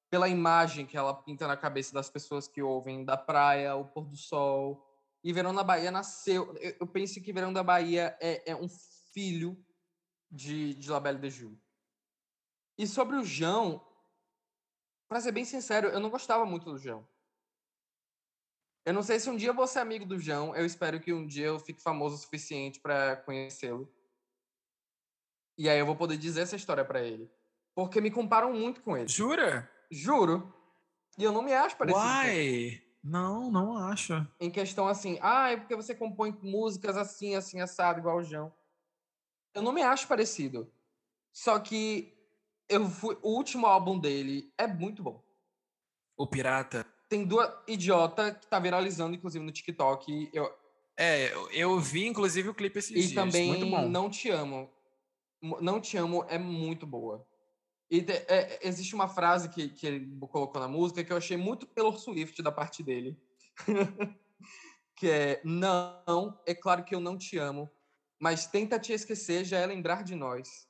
pela 0.09 0.29
imagem 0.29 0.85
que 0.85 0.95
ela 0.95 1.13
pinta 1.13 1.45
na 1.45 1.57
cabeça 1.57 1.93
das 1.93 2.09
pessoas 2.09 2.47
que 2.47 2.61
ouvem, 2.61 3.03
da 3.03 3.17
praia, 3.17 3.75
o 3.75 3.83
pôr 3.83 4.05
do 4.05 4.15
sol. 4.15 4.89
E 5.21 5.33
Verão 5.33 5.51
na 5.51 5.63
Bahia 5.63 5.91
nasceu... 5.91 6.55
Eu, 6.79 6.87
penso 6.87 7.21
que 7.21 7.33
Verão 7.33 7.51
da 7.51 7.61
Bahia 7.61 8.17
é, 8.21 8.51
é 8.51 8.55
um 8.55 8.69
filho 9.13 9.61
de, 10.31 10.75
de 10.75 10.89
La 10.89 10.99
Belle 10.99 11.19
de 11.19 11.29
Joux. 11.29 11.57
E 12.77 12.87
sobre 12.87 13.17
o 13.17 13.23
João, 13.23 13.85
pra 15.09 15.19
ser 15.19 15.33
bem 15.33 15.43
sincero, 15.43 15.89
eu 15.89 15.99
não 15.99 16.09
gostava 16.09 16.45
muito 16.45 16.71
do 16.71 16.77
João. 16.77 17.05
Eu 18.85 18.93
não 18.93 19.03
sei 19.03 19.19
se 19.19 19.29
um 19.29 19.35
dia 19.35 19.49
eu 19.49 19.53
vou 19.53 19.67
ser 19.67 19.79
amigo 19.79 20.05
do 20.05 20.17
João. 20.17 20.55
Eu 20.55 20.65
espero 20.65 21.01
que 21.01 21.13
um 21.13 21.27
dia 21.27 21.47
eu 21.47 21.59
fique 21.59 21.81
famoso 21.81 22.15
o 22.15 22.17
suficiente 22.17 22.79
para 22.79 23.17
conhecê-lo. 23.17 23.91
E 25.57 25.69
aí 25.69 25.77
eu 25.79 25.85
vou 25.85 25.95
poder 25.95 26.17
dizer 26.17 26.41
essa 26.41 26.55
história 26.55 26.83
para 26.83 27.01
ele. 27.01 27.29
Porque 27.75 28.01
me 28.01 28.11
comparam 28.11 28.53
muito 28.53 28.81
com 28.81 28.97
ele. 28.97 29.07
Jura? 29.07 29.69
Juro. 29.91 30.53
E 31.17 31.23
eu 31.23 31.31
não 31.31 31.41
me 31.43 31.53
acho 31.53 31.77
parecido. 31.77 32.03
Uai! 32.03 32.81
Não, 33.03 33.51
não 33.51 33.77
acho. 33.77 34.13
Em 34.39 34.49
questão 34.49 34.87
assim, 34.87 35.19
ah, 35.21 35.51
é 35.51 35.57
porque 35.57 35.75
você 35.75 35.93
compõe 35.93 36.37
músicas 36.41 36.95
assim, 36.97 37.35
assim, 37.35 37.59
assado, 37.59 37.99
igual 37.99 38.17
o 38.17 38.23
João. 38.23 38.53
Eu 39.53 39.61
não 39.61 39.73
me 39.73 39.83
acho 39.83 40.07
parecido. 40.07 40.71
Só 41.31 41.59
que 41.59 42.13
eu 42.69 42.87
fui, 42.89 43.17
o 43.21 43.29
último 43.35 43.67
álbum 43.67 43.99
dele 43.99 44.51
é 44.57 44.65
muito 44.65 45.03
bom. 45.03 45.21
O 46.17 46.25
Pirata. 46.25 46.85
Tem 47.09 47.25
duas 47.25 47.51
idiota 47.67 48.33
que 48.33 48.47
tá 48.47 48.57
viralizando, 48.57 49.15
inclusive, 49.15 49.43
no 49.43 49.51
TikTok. 49.51 50.29
Eu, 50.33 50.51
É, 50.97 51.31
eu- 51.51 51.79
vi 51.79 52.07
inclusive 52.07 52.49
o 52.49 52.53
clipe 52.53 52.79
esses 52.79 52.91
e 52.91 53.07
dias. 53.09 53.13
também 53.13 53.47
Muito 53.47 53.65
bom. 53.69 53.87
Não 53.89 54.09
Te 54.09 54.29
Amo. 54.29 54.71
Não 55.61 55.81
Te 55.81 55.97
Amo 55.97 56.25
é 56.29 56.37
muito 56.37 56.87
boa. 56.87 57.27
E 57.91 58.01
te- 58.01 58.25
é- 58.27 58.59
existe 58.63 58.95
uma 58.95 59.07
frase 59.09 59.49
que, 59.49 59.69
que 59.69 59.85
ele 59.85 60.17
colocou 60.27 60.59
na 60.61 60.67
música 60.67 61.03
que 61.03 61.11
eu 61.11 61.17
achei 61.17 61.35
muito 61.35 61.65
Taylor 61.67 61.97
Swift 61.99 62.41
da 62.41 62.51
parte 62.51 62.81
dele. 62.81 63.21
que 64.95 65.09
é, 65.09 65.41
não, 65.43 66.41
é 66.45 66.55
claro 66.55 66.83
que 66.85 66.95
eu 66.95 66.99
não 66.99 67.17
te 67.17 67.37
amo, 67.37 67.69
mas 68.17 68.47
tenta 68.47 68.79
te 68.79 68.93
esquecer 68.93 69.43
já 69.43 69.59
é 69.59 69.65
lembrar 69.65 70.03
de 70.03 70.15
nós. 70.15 70.67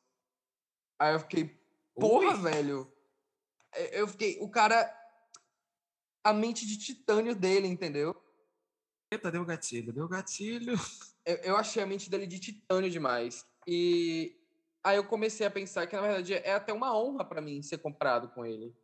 Aí 0.99 1.13
eu 1.13 1.19
fiquei, 1.19 1.61
porra, 1.95 2.36
Ui. 2.36 2.41
velho. 2.41 2.91
É, 3.76 4.01
Eu 4.01 4.07
fiquei, 4.07 4.39
o 4.41 4.49
cara, 4.49 4.91
a 6.24 6.34
mente 6.34 6.65
de 6.65 6.78
titânio 6.78 7.36
dele, 7.36 7.67
entendeu? 7.67 8.15
Eita, 9.11 9.32
deu 9.32 9.45
gatilho, 9.45 9.93
deu 9.93 10.07
gatilho. 10.07 10.74
eu, 11.26 11.36
eu 11.38 11.57
achei 11.57 11.84
a 11.84 11.86
mente 11.86 12.09
dele 12.09 12.26
de 12.26 12.39
titânio 12.39 12.89
demais. 12.89 13.45
E 13.67 14.43
aí 14.84 14.97
eu 14.97 15.03
comecei 15.05 15.45
a 15.45 15.51
pensar 15.51 15.88
que, 15.88 15.95
na 15.95 16.01
verdade, 16.01 16.34
é 16.34 16.53
até 16.53 16.73
uma 16.73 16.97
honra 16.97 17.23
pra 17.23 17.41
mim 17.41 17.61
ser 17.61 17.77
comprado 17.77 18.29
com 18.29 18.45
ele. 18.45 18.75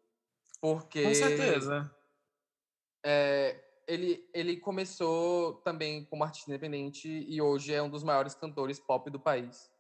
Porque 0.61 1.03
Com 1.03 1.13
certeza. 1.13 1.93
é, 3.05 3.59
ele, 3.87 4.29
ele 4.33 4.57
começou 4.57 5.55
também 5.61 6.05
como 6.05 6.23
artista 6.23 6.49
independente 6.49 7.07
e 7.07 7.41
hoje 7.41 7.73
é 7.73 7.81
um 7.81 7.89
dos 7.89 8.03
maiores 8.03 8.35
cantores 8.35 8.79
pop 8.79 9.09
do 9.09 9.19
país. 9.19 9.71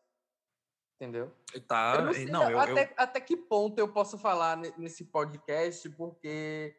Entendeu? 0.95 1.33
Tá, 1.67 1.95
eu 1.97 2.05
não 2.05 2.13
sei 2.13 2.25
não, 2.25 2.49
eu, 2.51 2.59
até, 2.59 2.83
eu- 2.85 2.93
até 2.97 3.21
que 3.21 3.37
ponto 3.37 3.79
eu 3.79 3.87
posso 3.87 4.17
falar 4.17 4.57
ne- 4.57 4.73
nesse 4.77 5.05
podcast, 5.05 5.89
porque 5.91 6.75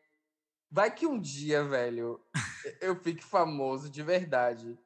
vai 0.70 0.94
que 0.94 1.06
um 1.06 1.18
dia, 1.18 1.64
velho, 1.64 2.20
eu 2.82 2.94
fique 2.96 3.24
famoso 3.24 3.88
de 3.88 4.02
verdade. 4.02 4.78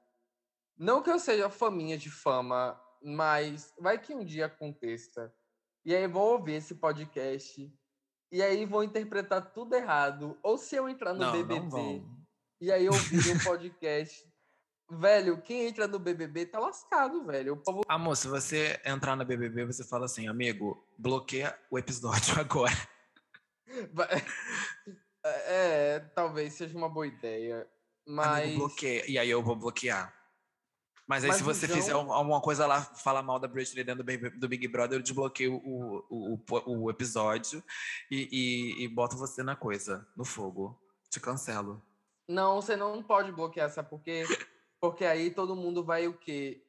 Não 0.76 1.02
que 1.02 1.10
eu 1.10 1.18
seja 1.18 1.50
faminha 1.50 1.98
de 1.98 2.10
fama, 2.10 2.80
mas 3.04 3.72
vai 3.78 3.98
que 3.98 4.14
um 4.14 4.24
dia 4.24 4.46
aconteça. 4.46 5.32
E 5.84 5.94
aí 5.94 6.06
vão 6.06 6.22
ouvir 6.22 6.54
esse 6.54 6.74
podcast. 6.74 7.70
E 8.32 8.42
aí 8.42 8.64
vão 8.64 8.82
interpretar 8.82 9.52
tudo 9.52 9.74
errado. 9.74 10.38
Ou 10.42 10.56
se 10.56 10.74
eu 10.74 10.88
entrar 10.88 11.12
no 11.12 11.20
não, 11.20 11.32
BBB 11.32 11.70
não 11.70 12.24
e 12.60 12.72
aí 12.72 12.88
ouvir 12.88 13.30
um 13.30 13.38
podcast. 13.44 14.26
velho, 14.90 15.40
quem 15.42 15.66
entra 15.66 15.86
no 15.86 15.98
BBB 15.98 16.46
tá 16.46 16.58
lascado, 16.58 17.24
velho. 17.24 17.52
O 17.52 17.56
povo 17.56 17.82
Amor, 17.86 18.16
se 18.16 18.26
você 18.26 18.80
entrar 18.86 19.14
no 19.16 19.24
BBB, 19.24 19.66
você 19.66 19.84
fala 19.84 20.06
assim, 20.06 20.28
amigo, 20.28 20.82
bloqueia 20.96 21.54
o 21.70 21.78
episódio 21.78 22.34
agora. 22.40 22.74
É, 25.26 26.00
talvez 26.14 26.52
seja 26.52 26.76
uma 26.76 26.86
boa 26.86 27.06
ideia. 27.06 27.66
Mas. 28.06 28.44
Amigo, 28.44 28.58
bloqueia. 28.58 29.10
E 29.10 29.18
aí 29.18 29.30
eu 29.30 29.42
vou 29.42 29.56
bloquear. 29.56 30.14
Mas 31.06 31.22
aí 31.22 31.28
Mas 31.28 31.36
se 31.38 31.42
você 31.42 31.66
então- 31.66 31.76
fizer 31.76 31.92
al- 31.92 32.10
alguma 32.12 32.40
coisa 32.40 32.66
lá, 32.66 32.80
falar 32.82 33.22
mal 33.22 33.38
da 33.38 33.46
Britney 33.46 33.84
dentro 33.84 34.02
do 34.38 34.48
Big, 34.48 34.66
Brother, 34.68 34.98
eu 34.98 35.02
desbloqueio 35.02 35.56
o, 35.56 36.04
o, 36.08 36.34
o, 36.50 36.82
o 36.84 36.90
episódio 36.90 37.62
e, 38.10 38.28
e, 38.80 38.84
e 38.84 38.88
boto 38.88 39.16
você 39.16 39.42
na 39.42 39.54
coisa, 39.54 40.06
no 40.16 40.24
fogo. 40.24 40.80
Te 41.10 41.20
cancelo. 41.20 41.82
Não, 42.26 42.60
você 42.60 42.74
não 42.74 43.02
pode 43.02 43.30
bloquear, 43.32 43.70
sabe 43.70 43.90
por 43.90 44.00
quê? 44.02 44.24
Porque 44.80 45.04
aí 45.04 45.30
todo 45.30 45.54
mundo 45.54 45.84
vai 45.84 46.06
o 46.08 46.14
quê? 46.16 46.64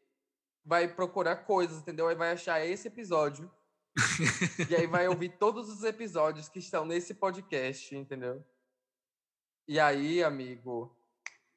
Vai 0.65 0.87
procurar 0.87 1.37
coisas, 1.45 1.77
entendeu? 1.79 2.07
Aí 2.09 2.15
vai 2.15 2.31
achar 2.33 2.63
esse 2.65 2.87
episódio. 2.89 3.49
e 4.69 4.75
aí 4.75 4.85
vai 4.85 5.07
ouvir 5.07 5.29
todos 5.37 5.69
os 5.69 5.83
episódios 5.83 6.49
que 6.49 6.59
estão 6.59 6.85
nesse 6.85 7.13
podcast, 7.13 7.95
entendeu? 7.95 8.43
E 9.67 9.79
aí, 9.79 10.21
amigo, 10.23 10.93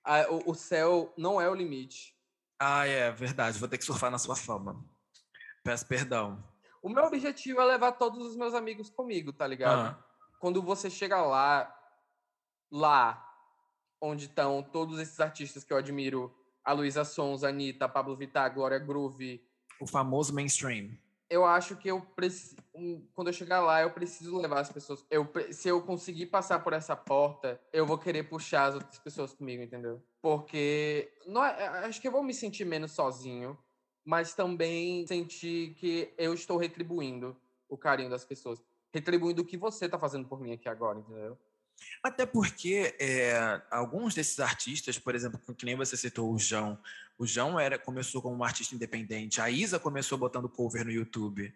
a- 0.05 0.31
o, 0.31 0.53
o 0.53 0.55
céu 0.55 1.13
não 1.17 1.41
é 1.41 1.49
o 1.51 1.55
limite. 1.55 2.17
Ah, 2.59 2.87
é 2.87 3.11
verdade. 3.11 3.59
Vou 3.59 3.69
ter 3.69 3.79
que 3.79 3.85
surfar 3.85 4.11
na 4.11 4.19
sua 4.19 4.35
fama. 4.35 4.85
Peço 5.63 5.87
perdão. 5.87 6.43
O 6.83 6.89
meu 6.89 7.05
objetivo 7.05 7.61
é 7.61 7.65
levar 7.65 7.93
todos 7.93 8.27
os 8.27 8.37
meus 8.37 8.55
amigos 8.55 8.91
comigo, 8.91 9.33
tá 9.33 9.47
ligado? 9.47 9.91
Ah, 9.91 10.05
quando 10.41 10.63
você 10.63 10.89
chega 10.89 11.21
lá, 11.21 11.75
lá 12.71 13.25
onde 14.01 14.27
estão 14.27 14.63
todos 14.63 14.99
esses 14.99 15.19
artistas 15.21 15.65
que 15.65 15.73
eu 15.73 15.77
admiro, 15.77 16.35
a 16.65 16.73
Luísa 16.73 17.05
Sons, 17.05 17.43
a 17.43 17.49
Anitta, 17.49 17.87
a 17.87 17.89
Pablo 17.89 18.17
Vittar, 18.17 18.53
Glória 18.55 18.79
Groove, 18.79 19.43
o 19.81 19.87
famoso 19.87 20.35
mainstream. 20.35 20.91
Eu 21.31 21.45
acho 21.45 21.77
que 21.77 21.89
eu 21.91 22.01
preciso, 22.01 22.57
quando 23.15 23.29
eu 23.29 23.33
chegar 23.33 23.61
lá, 23.61 23.83
eu 23.83 23.91
preciso 23.91 24.39
levar 24.39 24.61
as 24.61 24.73
pessoas. 24.73 25.05
Eu, 25.11 25.29
se 25.51 25.69
eu 25.69 25.83
conseguir 25.83 26.27
passar 26.27 26.61
por 26.61 26.73
essa 26.73 26.97
porta, 26.97 27.61
eu 27.73 27.87
vou 27.87 27.99
querer 27.99 28.25
puxar 28.25 28.67
as 28.67 28.75
outras 28.75 28.99
pessoas 28.99 29.35
comigo, 29.35 29.63
entendeu? 29.63 30.03
Porque 30.23 31.13
não 31.27 31.45
é- 31.45 31.87
acho 31.87 32.01
que 32.01 32.09
eu 32.09 32.13
vou 32.13 32.23
me 32.23 32.33
sentir 32.33 32.65
menos 32.65 32.93
sozinho, 32.93 33.59
mas 34.05 34.35
também 34.35 35.07
sentir 35.07 35.75
que 35.75 36.15
eu 36.17 36.33
estou 36.33 36.57
retribuindo 36.57 37.37
o 37.69 37.77
carinho 37.77 38.09
das 38.09 38.25
pessoas. 38.25 38.63
Retribuindo 38.93 39.43
o 39.43 39.45
que 39.45 39.57
você 39.59 39.85
está 39.85 39.99
fazendo 39.99 40.27
por 40.27 40.41
mim 40.41 40.53
aqui 40.53 40.69
agora, 40.69 40.99
entendeu? 40.99 41.37
Até 42.03 42.25
porque 42.25 42.97
é, 42.99 43.63
alguns 43.71 44.15
desses 44.15 44.39
artistas, 44.41 44.99
por 44.99 45.15
exemplo, 45.15 45.41
que 45.55 45.67
nem 45.67 45.77
você 45.77 45.97
citou 45.97 46.33
o 46.33 46.39
João, 46.39 46.79
o 47.19 47.27
João 47.27 47.59
era, 47.59 47.79
começou 47.79 48.23
como 48.23 48.37
um 48.37 48.45
artista 48.45 48.75
independente, 48.75 49.41
a 49.41 49.51
Isa 49.51 49.79
começou 49.79 50.17
botando 50.17 50.49
cover 50.49 50.85
no 50.85 50.91
YouTube, 50.91 51.53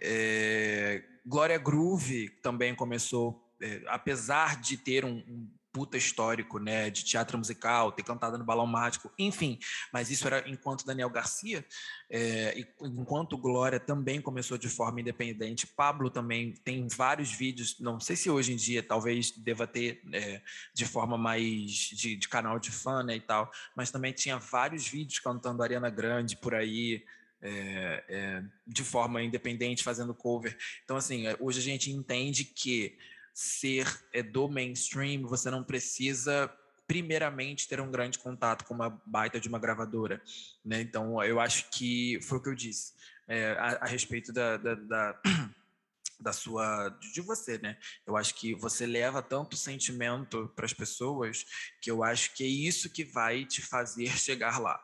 é, 0.00 1.02
Glória 1.26 1.58
Groove 1.58 2.28
também 2.42 2.74
começou, 2.74 3.44
é, 3.60 3.82
apesar 3.86 4.60
de 4.60 4.76
ter 4.76 5.04
um, 5.04 5.18
um 5.18 5.50
puta 5.72 5.96
histórico 5.96 6.58
né, 6.58 6.90
de 6.90 7.04
teatro 7.04 7.38
musical, 7.38 7.92
ter 7.92 8.02
cantado 8.02 8.38
no 8.38 8.44
Balão 8.44 8.66
Mágico, 8.66 9.12
enfim, 9.18 9.58
mas 9.92 10.10
isso 10.10 10.26
era 10.26 10.48
enquanto 10.48 10.84
Daniel 10.84 11.10
Garcia, 11.10 11.64
é, 12.10 12.58
enquanto 12.80 13.36
Glória 13.36 13.78
também 13.78 14.20
começou 14.20 14.56
de 14.56 14.68
forma 14.68 15.00
independente, 15.00 15.66
Pablo 15.66 16.10
também 16.10 16.52
tem 16.64 16.86
vários 16.88 17.30
vídeos, 17.30 17.78
não 17.78 18.00
sei 18.00 18.16
se 18.16 18.30
hoje 18.30 18.52
em 18.52 18.56
dia 18.56 18.82
talvez 18.82 19.30
deva 19.30 19.66
ter 19.66 20.02
é, 20.12 20.42
de 20.74 20.84
forma 20.84 21.18
mais 21.18 21.70
de, 21.70 22.16
de 22.16 22.28
canal 22.28 22.58
de 22.58 22.70
fã 22.70 23.02
né, 23.02 23.16
e 23.16 23.20
tal, 23.20 23.50
mas 23.76 23.90
também 23.90 24.12
tinha 24.12 24.38
vários 24.38 24.88
vídeos 24.88 25.18
cantando 25.18 25.62
Ariana 25.62 25.90
Grande 25.90 26.36
por 26.36 26.54
aí, 26.54 27.04
é, 27.40 28.04
é, 28.08 28.42
de 28.66 28.82
forma 28.82 29.22
independente, 29.22 29.84
fazendo 29.84 30.14
cover. 30.14 30.56
Então, 30.84 30.96
assim, 30.96 31.24
hoje 31.38 31.60
a 31.60 31.62
gente 31.62 31.90
entende 31.90 32.44
que 32.44 32.96
ser 33.38 33.86
é, 34.12 34.20
do 34.20 34.48
mainstream, 34.48 35.22
você 35.22 35.48
não 35.48 35.62
precisa 35.62 36.52
primeiramente 36.88 37.68
ter 37.68 37.80
um 37.80 37.88
grande 37.88 38.18
contato 38.18 38.64
com 38.64 38.74
uma 38.74 39.00
baita 39.06 39.38
de 39.38 39.48
uma 39.48 39.60
gravadora, 39.60 40.20
né? 40.64 40.80
Então 40.80 41.22
eu 41.22 41.38
acho 41.38 41.70
que 41.70 42.18
foi 42.22 42.38
o 42.38 42.42
que 42.42 42.48
eu 42.48 42.54
disse 42.54 42.94
é, 43.28 43.52
a, 43.52 43.84
a, 43.84 43.86
respeito 43.86 44.32
da, 44.32 44.56
da, 44.56 44.74
da, 44.74 45.22
da, 46.18 46.32
sua 46.32 46.88
de 47.12 47.20
você, 47.20 47.58
né? 47.58 47.78
Eu 48.04 48.16
acho 48.16 48.34
que 48.34 48.56
você 48.56 48.86
leva 48.86 49.22
tanto 49.22 49.56
sentimento 49.56 50.52
para 50.56 50.64
as 50.64 50.72
pessoas 50.72 51.44
que 51.80 51.92
eu 51.92 52.02
acho 52.02 52.34
que 52.34 52.42
é 52.42 52.48
isso 52.48 52.90
que 52.90 53.04
vai 53.04 53.44
te 53.44 53.62
fazer 53.62 54.08
chegar 54.18 54.58
lá. 54.58 54.82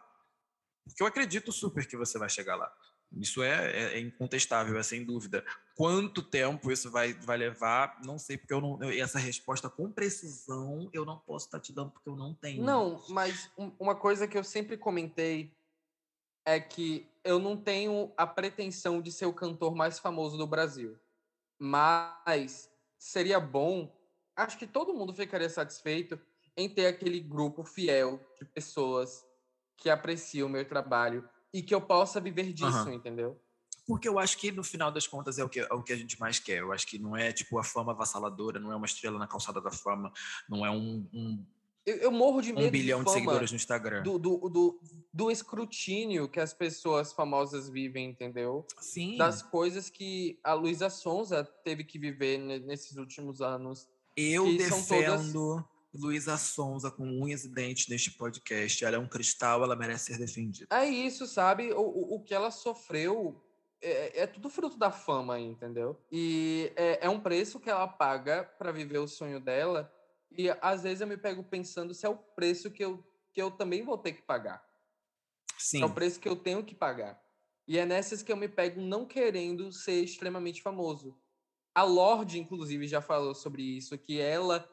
Porque 0.84 1.02
eu 1.02 1.08
acredito 1.08 1.50
super 1.50 1.88
que 1.88 1.96
você 1.96 2.20
vai 2.20 2.28
chegar 2.28 2.54
lá. 2.54 2.72
Isso 3.20 3.42
é, 3.42 3.70
é, 3.72 3.82
é, 3.94 3.98
incontestável, 3.98 4.78
é 4.78 4.82
sem 4.84 5.04
dúvida. 5.04 5.44
Quanto 5.74 6.22
tempo 6.22 6.70
isso 6.70 6.88
vai, 6.88 7.12
vai 7.14 7.36
levar, 7.36 8.00
não 8.04 8.16
sei, 8.16 8.38
porque 8.38 8.54
eu 8.54 8.60
não, 8.60 8.80
eu, 8.80 9.02
essa 9.02 9.18
resposta 9.18 9.68
com 9.68 9.90
precisão 9.90 10.88
eu 10.92 11.04
não 11.04 11.18
posso 11.18 11.46
estar 11.46 11.58
te 11.58 11.72
dando 11.72 11.90
porque 11.90 12.08
eu 12.08 12.14
não 12.14 12.32
tenho. 12.32 12.62
Não, 12.62 13.02
mas 13.08 13.50
um, 13.58 13.72
uma 13.80 13.96
coisa 13.96 14.28
que 14.28 14.38
eu 14.38 14.44
sempre 14.44 14.76
comentei 14.76 15.52
é 16.46 16.60
que 16.60 17.08
eu 17.24 17.40
não 17.40 17.56
tenho 17.56 18.12
a 18.16 18.26
pretensão 18.26 19.02
de 19.02 19.10
ser 19.10 19.26
o 19.26 19.32
cantor 19.32 19.74
mais 19.74 19.98
famoso 19.98 20.36
do 20.36 20.46
Brasil. 20.46 20.96
Mas 21.58 22.70
seria 22.96 23.40
bom, 23.40 23.92
acho 24.36 24.56
que 24.58 24.66
todo 24.66 24.94
mundo 24.94 25.12
ficaria 25.12 25.48
satisfeito 25.50 26.20
em 26.56 26.68
ter 26.68 26.86
aquele 26.86 27.18
grupo 27.18 27.64
fiel 27.64 28.20
de 28.38 28.44
pessoas 28.44 29.26
que 29.76 29.90
apreciam 29.90 30.46
o 30.46 30.50
meu 30.50 30.66
trabalho 30.68 31.28
e 31.52 31.62
que 31.62 31.74
eu 31.74 31.80
possa 31.80 32.20
viver 32.20 32.52
disso, 32.52 32.88
uhum. 32.88 32.92
entendeu? 32.92 33.40
Porque 33.86 34.08
eu 34.08 34.18
acho 34.18 34.38
que 34.38 34.50
no 34.50 34.64
final 34.64 34.90
das 34.90 35.06
contas 35.06 35.38
é 35.38 35.44
o, 35.44 35.48
que, 35.48 35.60
é 35.60 35.72
o 35.72 35.82
que 35.82 35.92
a 35.92 35.96
gente 35.96 36.18
mais 36.18 36.38
quer. 36.38 36.58
Eu 36.58 36.72
acho 36.72 36.86
que 36.86 36.98
não 36.98 37.16
é 37.16 37.32
tipo 37.32 37.58
a 37.58 37.64
fama 37.64 37.92
avassaladora, 37.92 38.58
não 38.58 38.72
é 38.72 38.76
uma 38.76 38.86
estrela 38.86 39.18
na 39.18 39.26
calçada 39.26 39.60
da 39.60 39.70
fama, 39.70 40.12
não 40.48 40.64
é 40.64 40.70
um. 40.70 41.06
um 41.12 41.44
eu, 41.84 41.96
eu, 41.96 42.10
morro 42.10 42.40
de 42.40 42.50
medo 42.50 42.68
um 42.68 42.70
bilhão 42.70 43.00
de, 43.00 43.04
de, 43.04 43.12
seguidores 43.12 43.50
no 43.50 43.56
Instagram. 43.56 44.02
Do, 44.02 44.18
do, 44.18 44.48
do, 44.48 44.80
do, 45.12 45.30
escrutínio 45.30 46.26
que 46.26 46.40
as 46.40 46.54
pessoas 46.54 47.12
famosas 47.12 47.68
vivem, 47.68 48.08
entendeu? 48.08 48.66
Sim. 48.80 49.18
Das 49.18 49.42
coisas 49.42 49.90
que 49.90 50.38
a 50.42 50.54
Luísa 50.54 50.88
Sonza 50.88 51.44
teve 51.62 51.84
que 51.84 51.98
viver 51.98 52.38
nesses 52.38 52.96
últimos 52.96 53.42
anos. 53.42 53.86
Eu 54.16 54.56
defendo 54.56 55.32
todas... 55.34 55.64
Luísa 55.94 56.36
Sonza 56.38 56.90
com 56.90 57.04
unhas 57.04 57.44
e 57.44 57.48
dentes 57.48 57.86
neste 57.86 58.10
podcast. 58.12 58.82
Ela 58.82 58.96
é 58.96 58.98
um 58.98 59.06
cristal, 59.06 59.62
ela 59.62 59.76
merece 59.76 60.06
ser 60.06 60.18
defendida. 60.18 60.66
É 60.70 60.88
isso, 60.88 61.26
sabe? 61.26 61.70
O, 61.72 61.80
o, 61.80 62.14
o 62.16 62.20
que 62.20 62.34
ela 62.34 62.50
sofreu 62.50 63.43
é, 63.84 64.20
é, 64.20 64.26
tudo 64.26 64.48
fruto 64.48 64.78
da 64.78 64.90
fama, 64.90 65.38
entendeu? 65.38 66.00
E 66.10 66.72
é, 66.74 67.06
é 67.06 67.08
um 67.08 67.20
preço 67.20 67.60
que 67.60 67.68
ela 67.68 67.86
paga 67.86 68.44
para 68.58 68.72
viver 68.72 68.98
o 68.98 69.06
sonho 69.06 69.38
dela. 69.38 69.92
E 70.30 70.48
às 70.62 70.82
vezes 70.82 71.02
eu 71.02 71.06
me 71.06 71.16
pego 71.16 71.44
pensando 71.44 71.92
se 71.92 72.06
é 72.06 72.08
o 72.08 72.16
preço 72.16 72.70
que 72.70 72.84
eu, 72.84 73.04
que 73.32 73.40
eu 73.40 73.50
também 73.50 73.82
vou 73.82 73.98
ter 73.98 74.12
que 74.12 74.22
pagar. 74.22 74.64
Sim. 75.58 75.82
É 75.82 75.84
o 75.84 75.92
preço 75.92 76.18
que 76.18 76.28
eu 76.28 76.34
tenho 76.34 76.64
que 76.64 76.74
pagar. 76.74 77.22
E 77.68 77.78
é 77.78 77.86
nessas 77.86 78.22
que 78.22 78.32
eu 78.32 78.36
me 78.36 78.48
pego 78.48 78.80
não 78.80 79.06
querendo 79.06 79.70
ser 79.70 80.02
extremamente 80.02 80.62
famoso. 80.62 81.16
A 81.74 81.82
Lorde, 81.82 82.38
inclusive, 82.38 82.86
já 82.86 83.00
falou 83.00 83.34
sobre 83.34 83.62
isso, 83.62 83.98
que 83.98 84.20
ela, 84.20 84.68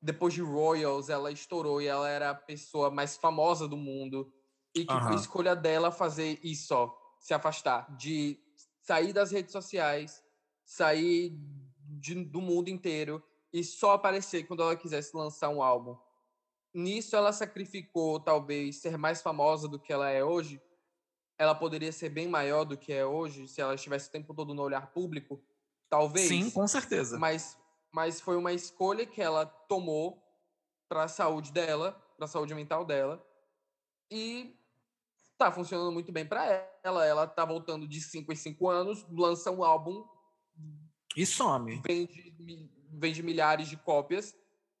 depois 0.00 0.34
de 0.34 0.42
Royals, 0.42 1.08
ela 1.08 1.30
estourou 1.30 1.80
e 1.80 1.86
ela 1.86 2.08
era 2.08 2.30
a 2.30 2.34
pessoa 2.34 2.90
mais 2.90 3.16
famosa 3.16 3.68
do 3.68 3.76
mundo. 3.76 4.32
E 4.74 4.84
que 4.84 5.00
foi 5.02 5.14
escolha 5.14 5.56
dela 5.56 5.90
fazer 5.90 6.38
isso, 6.42 6.74
ó, 6.74 6.94
se 7.18 7.32
afastar, 7.32 7.96
de 7.96 8.38
sair 8.86 9.12
das 9.12 9.30
redes 9.30 9.52
sociais, 9.52 10.22
sair 10.64 11.36
de, 11.78 12.14
do 12.24 12.40
mundo 12.40 12.68
inteiro 12.68 13.22
e 13.52 13.64
só 13.64 13.92
aparecer 13.92 14.46
quando 14.46 14.62
ela 14.62 14.76
quisesse 14.76 15.16
lançar 15.16 15.48
um 15.48 15.62
álbum. 15.62 15.96
Nisso 16.72 17.16
ela 17.16 17.32
sacrificou 17.32 18.20
talvez 18.20 18.76
ser 18.76 18.96
mais 18.96 19.22
famosa 19.22 19.66
do 19.66 19.78
que 19.78 19.92
ela 19.92 20.10
é 20.10 20.22
hoje. 20.22 20.60
Ela 21.38 21.54
poderia 21.54 21.92
ser 21.92 22.10
bem 22.10 22.28
maior 22.28 22.64
do 22.64 22.76
que 22.76 22.92
é 22.92 23.04
hoje 23.04 23.48
se 23.48 23.60
ela 23.60 23.74
estivesse 23.74 24.08
o 24.08 24.12
tempo 24.12 24.34
todo 24.34 24.54
no 24.54 24.62
olhar 24.62 24.92
público, 24.92 25.42
talvez. 25.88 26.28
Sim, 26.28 26.50
com 26.50 26.66
certeza. 26.66 27.18
Mas 27.18 27.58
mas 27.96 28.20
foi 28.20 28.36
uma 28.36 28.52
escolha 28.52 29.06
que 29.06 29.22
ela 29.22 29.46
tomou 29.46 30.22
para 30.86 31.04
a 31.04 31.08
saúde 31.08 31.50
dela, 31.50 31.92
para 32.14 32.26
a 32.26 32.28
saúde 32.28 32.54
mental 32.54 32.84
dela. 32.84 33.26
E 34.10 34.54
tá 35.38 35.52
funcionando 35.52 35.92
muito 35.92 36.12
bem 36.12 36.26
para 36.26 36.44
ela. 36.82 37.04
Ela 37.04 37.26
tá 37.26 37.44
voltando 37.44 37.86
de 37.86 38.00
5 38.00 38.32
em 38.32 38.36
5 38.36 38.68
anos, 38.68 39.06
lança 39.10 39.50
um 39.50 39.62
álbum 39.62 40.04
e 41.16 41.24
some. 41.24 41.80
Vende, 41.86 42.34
vende 42.92 43.22
milhares 43.22 43.68
de 43.68 43.76
cópias 43.76 44.36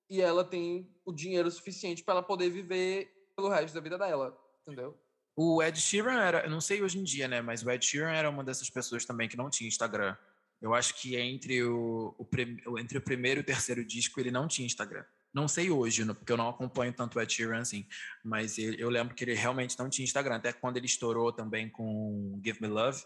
e 0.08 0.20
ela 0.20 0.44
tem 0.44 0.94
o 1.04 1.12
dinheiro 1.12 1.50
suficiente 1.50 2.04
para 2.04 2.14
ela 2.14 2.22
poder 2.22 2.50
viver 2.50 3.10
pelo 3.34 3.48
resto 3.48 3.74
da 3.74 3.80
vida 3.80 3.98
dela, 3.98 4.36
entendeu? 4.62 4.96
O 5.34 5.62
Ed 5.62 5.78
Sheeran 5.80 6.20
era, 6.20 6.44
eu 6.44 6.50
não 6.50 6.60
sei 6.60 6.82
hoje 6.82 6.98
em 6.98 7.04
dia, 7.04 7.28
né, 7.28 7.42
mas 7.42 7.62
o 7.62 7.70
Ed 7.70 7.84
Sheeran 7.84 8.10
era 8.10 8.30
uma 8.30 8.44
dessas 8.44 8.70
pessoas 8.70 9.04
também 9.04 9.28
que 9.28 9.36
não 9.36 9.50
tinha 9.50 9.68
Instagram. 9.68 10.16
Eu 10.60 10.74
acho 10.74 10.94
que 10.94 11.16
entre 11.16 11.62
o, 11.62 12.14
o, 12.18 12.78
entre 12.78 12.96
o 12.96 13.02
primeiro 13.02 13.40
e 13.40 13.42
o 13.42 13.46
terceiro 13.46 13.84
disco 13.84 14.20
ele 14.20 14.30
não 14.30 14.48
tinha 14.48 14.66
Instagram. 14.66 15.04
Não 15.36 15.46
sei 15.46 15.70
hoje, 15.70 16.02
porque 16.14 16.32
eu 16.32 16.36
não 16.38 16.48
acompanho 16.48 16.94
tanto 16.94 17.18
o 17.18 17.20
Ed 17.20 17.30
Sheeran 17.30 17.60
assim, 17.60 17.86
mas 18.24 18.56
ele, 18.56 18.82
eu 18.82 18.88
lembro 18.88 19.14
que 19.14 19.22
ele 19.22 19.34
realmente 19.34 19.78
não 19.78 19.90
tinha 19.90 20.02
Instagram, 20.02 20.36
até 20.36 20.50
quando 20.50 20.78
ele 20.78 20.86
estourou 20.86 21.30
também 21.30 21.68
com 21.68 22.40
Give 22.42 22.58
Me 22.62 22.68
Love. 22.68 23.04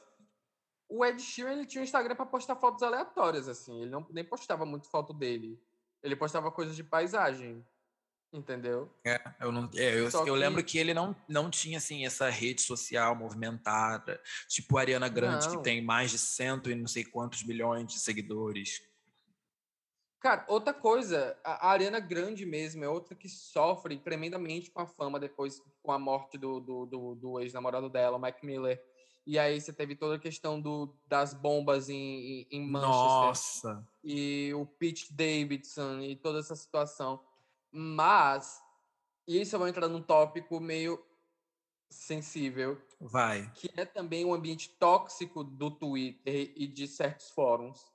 O 0.88 1.04
Ed 1.04 1.20
Sheeran 1.20 1.54
ele 1.54 1.66
tinha 1.66 1.80
um 1.80 1.84
Instagram 1.84 2.14
para 2.14 2.24
postar 2.24 2.54
fotos 2.54 2.84
aleatórias, 2.84 3.48
assim, 3.48 3.82
ele 3.82 3.90
não 3.90 4.06
nem 4.12 4.22
postava 4.22 4.64
muito 4.64 4.88
foto 4.88 5.12
dele. 5.12 5.60
Ele 6.04 6.14
postava 6.14 6.52
coisas 6.52 6.76
de 6.76 6.84
paisagem, 6.84 7.66
entendeu? 8.32 8.88
É, 9.04 9.20
eu, 9.40 9.50
não, 9.50 9.68
é, 9.74 9.98
eu, 9.98 10.08
eu 10.08 10.24
que... 10.24 10.30
lembro 10.30 10.62
que 10.62 10.78
ele 10.78 10.94
não, 10.94 11.16
não 11.28 11.50
tinha, 11.50 11.78
assim, 11.78 12.06
essa 12.06 12.30
rede 12.30 12.62
social 12.62 13.16
movimentada, 13.16 14.22
tipo 14.46 14.78
a 14.78 14.82
Ariana 14.82 15.08
Grande, 15.08 15.48
não. 15.48 15.56
que 15.56 15.64
tem 15.64 15.82
mais 15.82 16.12
de 16.12 16.18
cento 16.18 16.70
e 16.70 16.76
não 16.76 16.86
sei 16.86 17.04
quantos 17.04 17.42
milhões 17.42 17.88
de 17.88 17.98
seguidores. 17.98 18.88
Cara, 20.20 20.44
outra 20.48 20.74
coisa, 20.74 21.34
a 21.42 21.70
Ariana 21.70 21.98
Grande 21.98 22.44
mesmo 22.44 22.84
é 22.84 22.88
outra 22.88 23.14
que 23.14 23.26
sofre 23.26 23.96
tremendamente 23.96 24.70
com 24.70 24.82
a 24.82 24.86
fama 24.86 25.18
depois, 25.18 25.62
com 25.82 25.92
a 25.92 25.98
morte 25.98 26.36
do, 26.36 26.60
do, 26.60 26.84
do, 26.84 27.14
do 27.14 27.40
ex-namorado 27.40 27.88
dela, 27.88 28.18
o 28.18 28.20
Mike 28.20 28.44
Miller. 28.44 28.84
E 29.26 29.38
aí 29.38 29.58
você 29.58 29.72
teve 29.72 29.96
toda 29.96 30.16
a 30.16 30.18
questão 30.18 30.60
do, 30.60 30.94
das 31.06 31.32
bombas 31.32 31.88
em, 31.88 32.46
em 32.50 32.60
Manchester. 32.60 32.90
Nossa! 32.90 33.88
E 34.04 34.52
o 34.54 34.66
Pete 34.66 35.10
Davidson 35.10 36.00
e 36.00 36.16
toda 36.16 36.38
essa 36.38 36.54
situação. 36.54 37.24
Mas, 37.72 38.62
e 39.26 39.40
isso 39.40 39.54
eu 39.54 39.58
vou 39.58 39.68
entrar 39.68 39.88
num 39.88 40.02
tópico 40.02 40.60
meio 40.60 41.02
sensível. 41.88 42.78
Vai. 43.00 43.50
Que 43.54 43.70
é 43.74 43.86
também 43.86 44.26
um 44.26 44.34
ambiente 44.34 44.68
tóxico 44.78 45.42
do 45.42 45.70
Twitter 45.70 46.52
e 46.54 46.66
de 46.66 46.86
certos 46.86 47.30
fóruns 47.30 47.89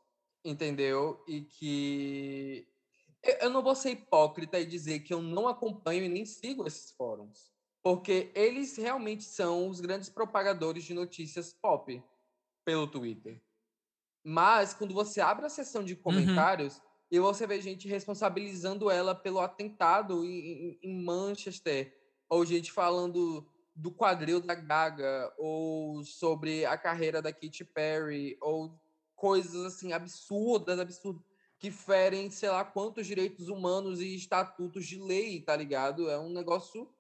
entendeu? 0.46 1.22
E 1.28 1.42
que 1.42 2.68
eu 3.42 3.50
não 3.50 3.64
vou 3.64 3.76
ser 3.76 3.92
hipócrita 3.92 4.60
e 4.60 4.66
dizer 4.66 5.00
que 5.00 5.14
eu 5.14 5.22
não 5.22 5.48
acompanho 5.48 6.04
e 6.04 6.10
nem 6.10 6.26
sigo 6.26 6.68
esses 6.68 6.92
fóruns, 6.92 7.52
porque 7.84 8.32
eles 8.36 8.78
realmente 8.78 9.24
são 9.24 9.68
os 9.68 9.82
grandes 9.82 10.10
propagadores 10.10 10.84
de 10.84 10.94
notícias 10.94 11.52
pop 11.52 12.02
pelo 12.64 12.88
Twitter. 12.88 13.42
Mas 14.24 14.74
quando 14.74 14.94
você 14.94 15.22
abre 15.22 15.46
a 15.46 15.50
seção 15.50 15.84
de 15.84 15.94
uhum. 15.94 16.02
comentários 16.02 16.78
uhum. 16.78 16.82
e 17.12 17.20
você 17.20 17.48
vê 17.48 17.60
gente 17.62 17.88
responsabilizando 17.88 18.90
ela 18.90 19.16
pelo 19.16 19.40
atentado 19.40 20.24
em, 20.24 20.80
em 20.82 21.04
Manchester, 21.04 21.96
ou 22.30 22.46
gente 22.46 22.72
falando 22.72 23.48
do 23.76 23.92
quadril 23.92 24.40
da 24.40 24.56
Gaga, 24.56 25.34
ou 25.38 26.04
sobre 26.04 26.66
a 26.66 26.78
carreira 26.78 27.22
da 27.22 27.34
Katy 27.34 27.66
Perry, 27.66 28.38
ou 28.42 28.80
coisas 29.16 29.66
assim 29.66 29.94
absurdas, 29.94 30.80
absurdas, 30.80 31.24
que 31.58 31.72
ferem, 31.72 32.30
sei 32.30 32.50
lá, 32.50 32.64
quantos 32.64 33.08
direitos 33.08 33.48
humanos 33.48 34.02
e 34.02 34.16
estatutos 34.16 34.86
de 34.86 35.00
lei, 35.00 35.42
tá 35.42 35.56
ligado? 35.56 36.10
É 36.10 36.20
um 36.20 36.30
negócio 36.30 36.94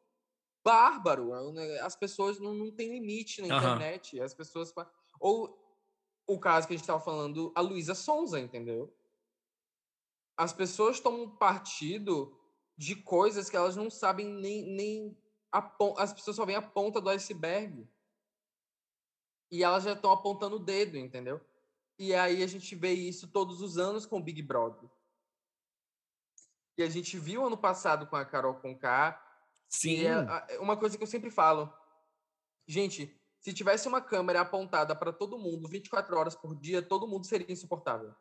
bárbaro. 0.63 1.33
É 1.59 1.79
as 1.81 1.95
pessoas 1.95 2.39
não, 2.39 2.53
não 2.53 2.71
têm 2.71 2.89
limite 2.89 3.41
na 3.41 3.57
internet. 3.57 4.19
As 4.19 4.33
pessoas. 4.33 4.73
Ou 5.19 5.55
o 6.25 6.39
caso 6.39 6.67
que 6.67 6.73
a 6.73 6.75
gente 6.75 6.83
estava 6.83 6.99
falando, 6.99 7.51
a 7.53 7.61
Luísa 7.61 7.93
Sonza, 7.93 8.39
entendeu? 8.39 8.91
As 10.35 10.51
pessoas 10.51 10.99
tomam 10.99 11.29
partido 11.29 12.35
de 12.77 12.95
coisas 12.95 13.49
que 13.49 13.55
elas 13.55 13.75
não 13.75 13.89
sabem 13.89 14.27
nem. 14.27 14.65
nem 14.65 15.17
a, 15.51 15.71
as 15.97 16.13
pessoas 16.13 16.35
só 16.37 16.45
veem 16.45 16.57
a 16.57 16.61
ponta 16.61 16.99
do 16.99 17.09
iceberg. 17.09 17.87
E 19.51 19.63
elas 19.63 19.83
já 19.83 19.93
estão 19.93 20.11
apontando 20.11 20.55
o 20.55 20.59
dedo, 20.59 20.97
entendeu? 20.97 21.39
E 21.97 22.13
aí 22.13 22.43
a 22.43 22.47
gente 22.47 22.75
vê 22.75 22.91
isso 22.91 23.27
todos 23.27 23.61
os 23.61 23.77
anos 23.77 24.05
com 24.05 24.17
o 24.17 24.23
Big 24.23 24.41
Brother. 24.41 24.89
E 26.77 26.83
a 26.83 26.89
gente 26.89 27.17
viu 27.17 27.45
ano 27.45 27.57
passado 27.57 28.05
com 28.07 28.15
a 28.15 28.25
Carol 28.25 28.55
Conká. 28.55 29.21
Sim. 29.69 30.05
É 30.05 30.59
uma 30.59 30.75
coisa 30.75 30.97
que 30.97 31.03
eu 31.03 31.07
sempre 31.07 31.31
falo. 31.31 31.73
Gente, 32.67 33.15
se 33.39 33.53
tivesse 33.53 33.87
uma 33.87 34.01
câmera 34.01 34.41
apontada 34.41 34.95
para 34.95 35.13
todo 35.13 35.37
mundo 35.37 35.69
24 35.69 36.17
horas 36.17 36.35
por 36.35 36.55
dia, 36.59 36.81
todo 36.81 37.07
mundo 37.07 37.25
seria 37.25 37.51
insuportável. 37.51 38.13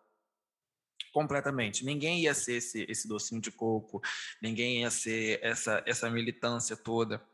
Completamente. 1.13 1.85
Ninguém 1.85 2.21
ia 2.21 2.35
ser 2.35 2.57
esse, 2.57 2.85
esse 2.89 3.09
docinho 3.09 3.41
de 3.41 3.51
coco, 3.51 4.01
ninguém 4.43 4.83
ia 4.83 4.91
ser 4.91 5.39
essa, 5.43 5.83
essa 5.87 6.11
militância 6.11 6.77
toda. 6.77 7.25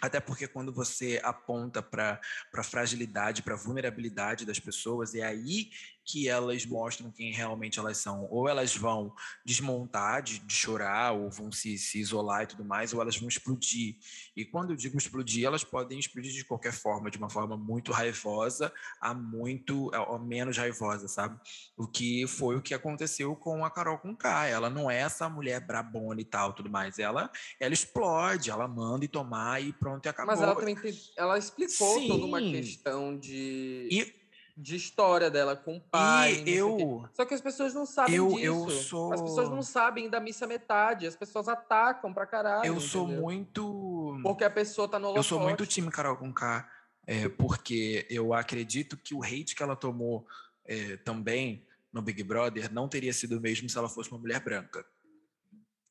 Até 0.00 0.20
porque 0.20 0.46
quando 0.46 0.72
você 0.72 1.20
aponta 1.24 1.82
para 1.82 2.20
a 2.54 2.62
fragilidade, 2.62 3.42
para 3.42 3.54
a 3.54 3.58
vulnerabilidade 3.58 4.46
das 4.46 4.58
pessoas, 4.58 5.14
é 5.14 5.22
aí 5.22 5.70
que 6.08 6.26
elas 6.26 6.64
mostram 6.64 7.10
quem 7.10 7.30
realmente 7.30 7.78
elas 7.78 7.98
são. 7.98 8.26
Ou 8.30 8.48
elas 8.48 8.74
vão 8.74 9.14
desmontar 9.44 10.22
de, 10.22 10.38
de 10.38 10.54
chorar, 10.54 11.12
ou 11.12 11.30
vão 11.30 11.52
se, 11.52 11.76
se, 11.76 12.00
isolar 12.00 12.44
e 12.44 12.46
tudo 12.46 12.64
mais, 12.64 12.94
ou 12.94 13.02
elas 13.02 13.18
vão 13.18 13.28
explodir. 13.28 13.96
E 14.34 14.42
quando 14.42 14.70
eu 14.70 14.76
digo 14.76 14.96
explodir, 14.96 15.44
elas 15.44 15.62
podem 15.62 15.98
explodir 15.98 16.32
de 16.32 16.44
qualquer 16.46 16.72
forma, 16.72 17.10
de 17.10 17.18
uma 17.18 17.28
forma 17.28 17.58
muito 17.58 17.92
raivosa 17.92 18.72
a 18.98 19.12
muito 19.12 19.90
a 19.94 20.18
menos 20.18 20.56
raivosa, 20.56 21.06
sabe? 21.08 21.38
O 21.76 21.86
que 21.86 22.26
foi 22.26 22.56
o 22.56 22.62
que 22.62 22.72
aconteceu 22.72 23.36
com 23.36 23.62
a 23.62 23.70
Carol 23.70 23.98
com 23.98 24.16
K. 24.16 24.46
Ela 24.46 24.70
não 24.70 24.90
é 24.90 24.98
essa 25.00 25.28
mulher 25.28 25.60
brabona 25.60 26.22
e 26.22 26.24
tal, 26.24 26.54
tudo 26.54 26.70
mais. 26.70 26.98
Ela, 26.98 27.30
ela 27.60 27.74
explode, 27.74 28.50
ela 28.50 28.66
manda 28.66 29.04
e 29.04 29.08
tomar 29.08 29.62
e 29.62 29.74
pronto, 29.74 30.06
e 30.06 30.08
acabou. 30.08 30.34
Mas 30.34 30.42
ela 30.42 30.56
também 30.56 30.76
ela 31.16 31.36
explicou 31.36 32.00
Sim. 32.00 32.08
toda 32.08 32.24
uma 32.24 32.40
questão 32.40 33.18
de. 33.18 33.88
E 33.90 34.27
de 34.60 34.74
história 34.74 35.30
dela 35.30 35.54
com 35.54 35.76
o 35.76 35.80
pai. 35.80 36.42
E 36.44 36.50
eu. 36.50 37.08
Só 37.14 37.24
que 37.24 37.32
as 37.32 37.40
pessoas 37.40 37.72
não 37.72 37.86
sabem 37.86 38.16
eu, 38.16 38.28
disso. 38.28 38.44
Eu 38.44 38.70
sou... 38.70 39.12
As 39.12 39.22
pessoas 39.22 39.48
não 39.48 39.62
sabem 39.62 40.10
da 40.10 40.18
missa 40.18 40.48
metade. 40.48 41.06
As 41.06 41.14
pessoas 41.14 41.48
atacam 41.48 42.12
pra 42.12 42.26
caralho. 42.26 42.66
Eu 42.66 42.80
sou 42.80 43.06
muito. 43.06 44.18
Porque 44.22 44.42
a 44.42 44.50
pessoa 44.50 44.88
tá 44.88 44.98
no 44.98 45.06
holofote. 45.06 45.18
Eu 45.18 45.38
sou 45.38 45.40
muito 45.40 45.64
time 45.64 45.90
Carol 45.90 46.16
com 46.16 46.32
K. 46.32 46.68
É, 47.06 47.28
porque 47.28 48.04
eu 48.10 48.34
acredito 48.34 48.96
que 48.96 49.14
o 49.14 49.22
hate 49.22 49.54
que 49.54 49.62
ela 49.62 49.76
tomou 49.76 50.26
é, 50.66 50.96
também 50.98 51.64
no 51.92 52.02
Big 52.02 52.22
Brother 52.24 52.70
não 52.72 52.88
teria 52.88 53.12
sido 53.12 53.38
o 53.38 53.40
mesmo 53.40 53.68
se 53.70 53.78
ela 53.78 53.88
fosse 53.88 54.10
uma 54.10 54.18
mulher 54.18 54.40
branca. 54.40 54.84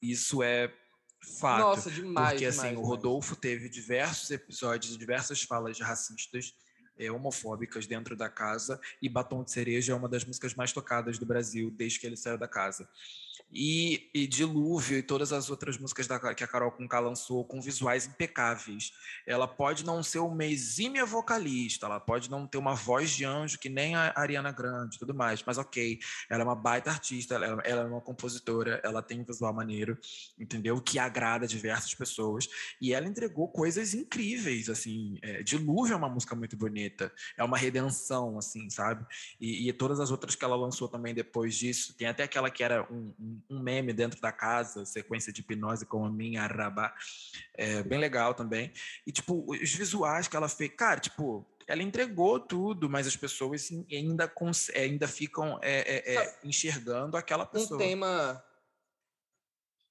Isso 0.02 0.44
é 0.44 0.72
fato. 1.40 1.62
Nossa, 1.62 1.90
demais. 1.90 2.32
Porque 2.32 2.46
assim, 2.46 2.70
demais, 2.70 2.78
o 2.78 2.82
Rodolfo 2.82 3.36
teve 3.36 3.70
diversos 3.70 4.30
episódios, 4.30 4.98
diversas 4.98 5.42
falas 5.42 5.80
racistas 5.80 6.54
é, 6.98 7.12
homofóbicas 7.12 7.86
dentro 7.86 8.16
da 8.16 8.30
casa 8.30 8.80
e 9.02 9.10
Batom 9.10 9.44
de 9.44 9.52
Cereja 9.52 9.94
é 9.94 9.96
uma 9.96 10.10
das 10.10 10.26
músicas 10.26 10.54
mais 10.54 10.72
tocadas 10.72 11.18
do 11.18 11.26
Brasil 11.26 11.72
desde 11.72 12.00
que 12.00 12.08
ele 12.08 12.18
saiu 12.18 12.38
da 12.38 12.48
casa. 12.48 12.88
E, 13.52 14.10
e, 14.14 14.28
Dilúvio 14.28 14.98
e 14.98 15.02
todas 15.02 15.32
as 15.32 15.50
outras 15.50 15.78
músicas 15.78 16.06
da, 16.06 16.20
que 16.34 16.44
a 16.44 16.48
Carol 16.48 16.72
Conká 16.72 17.00
lançou 17.00 17.46
com 17.46 17.62
visuais 17.62 18.06
impecáveis. 18.06 18.92
Ela 19.26 19.48
pode 19.48 19.86
não 19.86 20.04
ser 20.04 20.20
uma 20.20 20.46
exímia 20.46 21.06
vocalista, 21.06 21.86
ela 21.86 22.00
pode 22.00 22.30
não 22.30 22.46
ter 22.46 22.58
uma 22.58 22.76
voz 22.76 23.12
de 23.12 23.24
anjo 23.24 23.58
que 23.58 23.70
nem 23.70 23.96
a 23.96 24.12
Ariana 24.16 24.52
Grande 24.52 25.00
tudo 25.00 25.14
mais, 25.14 25.42
mas 25.46 25.58
ok, 25.58 26.00
ela 26.30 26.42
é 26.42 26.44
uma 26.44 26.56
baita 26.56 26.90
artista, 26.90 27.36
ela, 27.36 27.62
ela 27.64 27.82
é 27.84 27.86
uma 27.86 28.02
compositora, 28.02 28.82
ela 28.84 29.02
tem 29.02 29.22
um 29.22 29.24
visual 29.24 29.54
maneiro, 29.54 29.98
entendeu? 30.38 30.82
Que 30.82 31.00
agrada 31.00 31.48
diversas 31.48 31.94
pessoas. 31.94 32.50
E 32.82 32.94
ela 32.94 33.08
entregou 33.08 33.48
coisas 33.48 33.94
incríveis, 33.94 34.70
assim. 34.70 35.18
É, 35.22 35.42
Dilúvio 35.42 35.94
é 35.94 35.96
uma 35.96 36.10
música 36.10 36.36
muito 36.36 36.58
bonita, 36.58 37.12
é 37.38 37.44
uma 37.44 37.58
redenção, 37.58 38.38
assim, 38.38 38.70
sabe? 38.70 39.06
E, 39.40 39.70
e 39.70 39.74
todas 39.74 40.00
as 40.00 40.12
outras 40.12 40.36
que 40.36 40.44
ela 40.44 40.56
lançou 40.56 40.90
também 40.90 41.14
depois 41.14 41.56
disso, 41.56 41.96
tem 41.96 42.08
até 42.08 42.24
aquela 42.24 42.50
que 42.50 42.64
era 42.64 42.84
um, 42.92 43.14
um 43.20 43.37
um 43.50 43.60
meme 43.60 43.94
dentro 43.94 44.20
da 44.22 44.32
casa, 44.32 44.86
sequência 44.86 45.32
de 45.32 45.42
hipnose 45.42 45.86
com 45.86 46.06
a 46.06 46.10
minha 46.10 46.46
rabá, 46.46 46.94
é 47.54 47.84
bem 47.84 48.00
legal 48.00 48.34
também. 48.34 48.72
E, 49.06 49.12
tipo, 49.12 49.46
os 49.52 49.74
visuais 49.74 50.28
que 50.28 50.36
ela 50.36 50.50
fez, 50.50 50.72
cara, 50.76 51.00
tipo, 51.00 51.46
ela 51.68 51.84
entregou 51.84 52.40
tudo, 52.40 52.90
mas 52.90 53.06
as 53.06 53.16
pessoas 53.16 53.70
ainda, 53.92 54.34
ainda 54.74 55.08
ficam 55.08 55.60
é, 55.62 55.80
é, 55.80 56.16
é, 56.16 56.40
enxergando 56.44 57.18
aquela 57.18 57.46
pessoa. 57.46 57.76
Um 57.76 57.84
tema, 57.84 58.46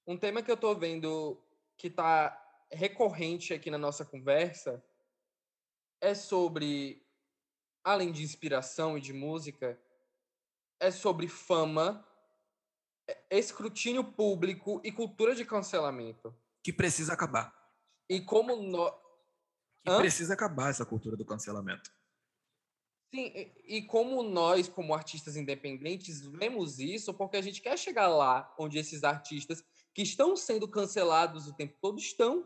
um 0.07 0.17
tema 0.17 0.41
que 0.41 0.51
eu 0.51 0.57
tô 0.57 0.73
vendo 0.73 1.39
que 1.77 1.89
tá 1.89 2.43
recorrente 2.71 3.53
aqui 3.53 3.69
na 3.69 3.77
nossa 3.77 4.03
conversa 4.03 4.83
é 6.01 6.13
sobre, 6.13 7.05
além 7.83 8.11
de 8.11 8.23
inspiração 8.23 8.97
e 8.97 9.01
de 9.01 9.13
música, 9.13 9.79
é 10.79 10.91
sobre 10.91 11.27
fama 11.27 12.05
escrutínio 13.29 14.03
público 14.03 14.81
e 14.83 14.91
cultura 14.91 15.35
de 15.35 15.45
cancelamento. 15.45 16.35
Que 16.63 16.73
precisa 16.73 17.13
acabar. 17.13 17.53
E 18.09 18.21
como 18.21 18.55
nós. 18.55 18.93
Que 19.83 19.91
Hã? 19.91 19.99
precisa 19.99 20.33
acabar 20.33 20.69
essa 20.69 20.85
cultura 20.85 21.15
do 21.15 21.25
cancelamento. 21.25 21.91
Sim, 23.13 23.31
e, 23.33 23.77
e 23.77 23.81
como 23.83 24.21
nós, 24.21 24.67
como 24.67 24.93
artistas 24.93 25.37
independentes, 25.37 26.25
vemos 26.25 26.79
isso 26.79 27.13
porque 27.13 27.37
a 27.37 27.41
gente 27.41 27.61
quer 27.61 27.77
chegar 27.77 28.09
lá 28.09 28.53
onde 28.59 28.77
esses 28.77 29.03
artistas 29.03 29.63
que 29.93 30.01
estão 30.01 30.35
sendo 30.35 30.67
cancelados 30.67 31.47
o 31.47 31.55
tempo 31.55 31.77
todo 31.81 31.99
estão. 31.99 32.45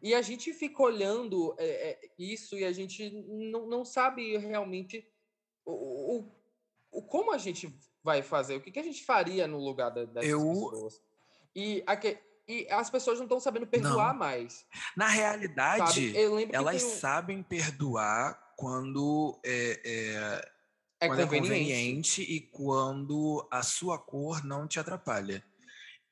E 0.00 0.14
a 0.14 0.22
gente 0.22 0.52
fica 0.52 0.82
olhando 0.82 1.54
é, 1.58 1.90
é, 1.90 2.00
isso 2.18 2.56
e 2.56 2.64
a 2.64 2.72
gente 2.72 3.10
não, 3.10 3.66
não 3.66 3.84
sabe 3.84 4.36
realmente 4.38 5.06
o, 5.64 5.72
o, 6.18 6.32
o, 6.90 7.02
como 7.02 7.32
a 7.32 7.38
gente 7.38 7.72
vai 8.02 8.22
fazer? 8.22 8.56
O 8.56 8.60
que, 8.60 8.70
que 8.70 8.78
a 8.78 8.82
gente 8.82 9.04
faria 9.04 9.46
no 9.46 9.58
lugar 9.58 9.90
dessas 9.90 10.24
eu... 10.24 10.40
pessoas? 10.40 11.00
E, 11.54 11.82
aqui, 11.86 12.18
e 12.48 12.66
as 12.70 12.90
pessoas 12.90 13.18
não 13.18 13.26
estão 13.26 13.38
sabendo 13.38 13.66
perdoar 13.66 14.12
não. 14.12 14.18
mais. 14.18 14.64
Na 14.96 15.08
realidade, 15.08 16.14
elas 16.52 16.82
sabem 16.82 17.42
perdoar 17.42 18.54
quando 18.56 19.38
é, 19.44 19.80
é, 19.84 20.52
é, 21.00 21.08
quando 21.08 21.20
conveniente. 21.22 21.36
é 21.36 21.40
conveniente 21.40 22.22
e 22.22 22.40
quando 22.40 23.46
a 23.50 23.62
sua 23.62 23.98
cor 23.98 24.44
não 24.44 24.66
te 24.66 24.78
atrapalha. 24.78 25.44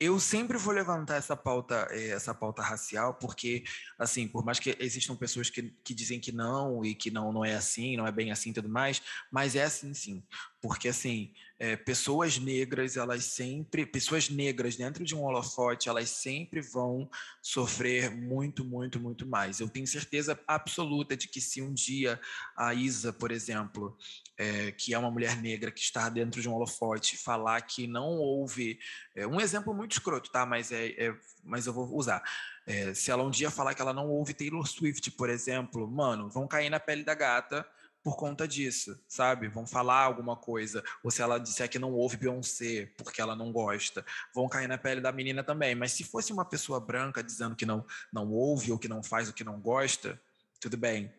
Eu 0.00 0.18
sempre 0.18 0.56
vou 0.56 0.72
levantar 0.72 1.16
essa 1.16 1.36
pauta, 1.36 1.86
eh, 1.90 2.08
essa 2.08 2.34
pauta 2.34 2.62
racial, 2.62 3.12
porque, 3.14 3.64
assim, 3.98 4.26
por 4.26 4.42
mais 4.42 4.58
que 4.58 4.74
existam 4.80 5.14
pessoas 5.14 5.50
que, 5.50 5.74
que 5.84 5.92
dizem 5.92 6.18
que 6.18 6.32
não 6.32 6.82
e 6.82 6.94
que 6.94 7.10
não, 7.10 7.30
não 7.30 7.44
é 7.44 7.54
assim, 7.54 7.98
não 7.98 8.06
é 8.06 8.10
bem 8.10 8.32
assim 8.32 8.48
e 8.48 8.54
tudo 8.54 8.68
mais, 8.68 9.02
mas 9.30 9.54
é 9.54 9.62
assim 9.62 9.92
sim. 9.92 10.22
Porque, 10.58 10.88
assim, 10.88 11.34
é, 11.60 11.76
pessoas 11.76 12.38
negras, 12.38 12.96
elas 12.96 13.22
sempre, 13.26 13.84
pessoas 13.84 14.30
negras 14.30 14.76
dentro 14.76 15.04
de 15.04 15.14
um 15.14 15.22
holofote, 15.22 15.90
elas 15.90 16.08
sempre 16.08 16.62
vão 16.62 17.08
sofrer 17.42 18.10
muito, 18.10 18.64
muito, 18.64 18.98
muito 18.98 19.26
mais. 19.26 19.60
Eu 19.60 19.68
tenho 19.68 19.86
certeza 19.86 20.40
absoluta 20.48 21.14
de 21.14 21.28
que 21.28 21.38
se 21.38 21.60
um 21.60 21.74
dia 21.74 22.18
a 22.56 22.72
Isa, 22.72 23.12
por 23.12 23.30
exemplo, 23.30 23.94
é, 24.38 24.72
que 24.72 24.94
é 24.94 24.98
uma 24.98 25.10
mulher 25.10 25.36
negra 25.36 25.70
que 25.70 25.82
está 25.82 26.08
dentro 26.08 26.40
de 26.40 26.48
um 26.48 26.54
holofote, 26.54 27.18
falar 27.18 27.60
que 27.60 27.86
não 27.86 28.16
houve, 28.16 28.78
é, 29.14 29.26
um 29.26 29.38
exemplo 29.38 29.74
muito 29.74 29.92
escroto, 29.92 30.32
tá? 30.32 30.46
Mas, 30.46 30.72
é, 30.72 30.86
é 30.92 31.14
mas 31.44 31.66
eu 31.66 31.74
vou 31.74 31.94
usar. 31.94 32.22
É, 32.66 32.94
se 32.94 33.10
ela 33.10 33.22
um 33.22 33.30
dia 33.30 33.50
falar 33.50 33.74
que 33.74 33.82
ela 33.82 33.92
não 33.92 34.08
ouve 34.08 34.32
Taylor 34.32 34.66
Swift, 34.66 35.10
por 35.10 35.28
exemplo, 35.28 35.86
mano, 35.86 36.30
vão 36.30 36.48
cair 36.48 36.70
na 36.70 36.80
pele 36.80 37.04
da 37.04 37.14
gata 37.14 37.66
por 38.02 38.16
conta 38.16 38.48
disso, 38.48 38.98
sabe? 39.06 39.48
Vão 39.48 39.66
falar 39.66 40.02
alguma 40.04 40.36
coisa. 40.36 40.82
Ou 41.02 41.10
se 41.10 41.20
ela 41.20 41.38
disser 41.38 41.68
que 41.68 41.78
não 41.78 41.92
ouve 41.92 42.16
Beyoncé 42.16 42.86
porque 42.96 43.20
ela 43.20 43.36
não 43.36 43.52
gosta, 43.52 44.04
vão 44.34 44.48
cair 44.48 44.66
na 44.66 44.78
pele 44.78 45.00
da 45.00 45.12
menina 45.12 45.44
também. 45.44 45.74
Mas 45.74 45.92
se 45.92 46.04
fosse 46.04 46.32
uma 46.32 46.44
pessoa 46.44 46.80
branca 46.80 47.22
dizendo 47.22 47.54
que 47.54 47.66
não, 47.66 47.84
não 48.12 48.32
ouve 48.32 48.72
ou 48.72 48.78
que 48.78 48.88
não 48.88 49.02
faz 49.02 49.28
o 49.28 49.34
que 49.34 49.44
não 49.44 49.60
gosta, 49.60 50.20
tudo 50.60 50.76
bem. 50.76 51.12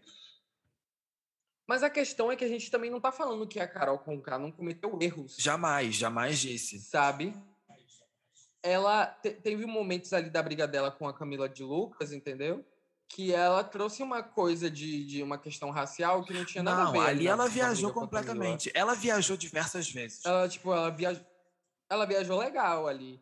Mas 1.67 1.83
a 1.83 1.89
questão 1.89 2.31
é 2.31 2.35
que 2.35 2.43
a 2.43 2.49
gente 2.49 2.69
também 2.69 2.89
não 2.89 2.99
tá 2.99 3.11
falando 3.11 3.47
que 3.47 3.59
a 3.59 3.67
Carol 3.67 3.99
Conká 3.99 4.37
não 4.37 4.51
cometeu 4.51 4.97
erros. 5.01 5.37
Jamais, 5.37 5.95
jamais 5.95 6.39
disse. 6.39 6.79
Sabe? 6.79 7.33
Ela 8.63 9.05
te 9.05 9.31
teve 9.31 9.65
momentos 9.65 10.11
ali 10.13 10.29
da 10.29 10.43
briga 10.43 10.67
dela 10.67 10.91
com 10.91 11.07
a 11.07 11.13
Camila 11.13 11.47
de 11.47 11.63
Lucas, 11.63 12.11
entendeu? 12.11 12.65
Que 13.13 13.33
ela 13.33 13.63
trouxe 13.63 14.01
uma 14.01 14.23
coisa 14.23 14.71
de, 14.71 15.05
de 15.05 15.21
uma 15.21 15.37
questão 15.37 15.69
racial 15.69 16.23
que 16.23 16.33
não 16.33 16.45
tinha 16.45 16.63
nada 16.63 16.83
não, 16.83 16.89
a 16.89 16.91
ver. 16.91 17.09
ali 17.09 17.27
ela 17.27 17.49
viajou 17.49 17.91
completamente. 17.91 18.71
Ela 18.73 18.95
viajou 18.95 19.35
diversas 19.35 19.89
vezes. 19.89 20.25
Ela, 20.25 20.47
tipo, 20.47 20.73
ela 20.73 20.89
viajou, 20.89 21.25
ela 21.89 22.05
viajou 22.05 22.39
legal 22.39 22.87
ali. 22.87 23.21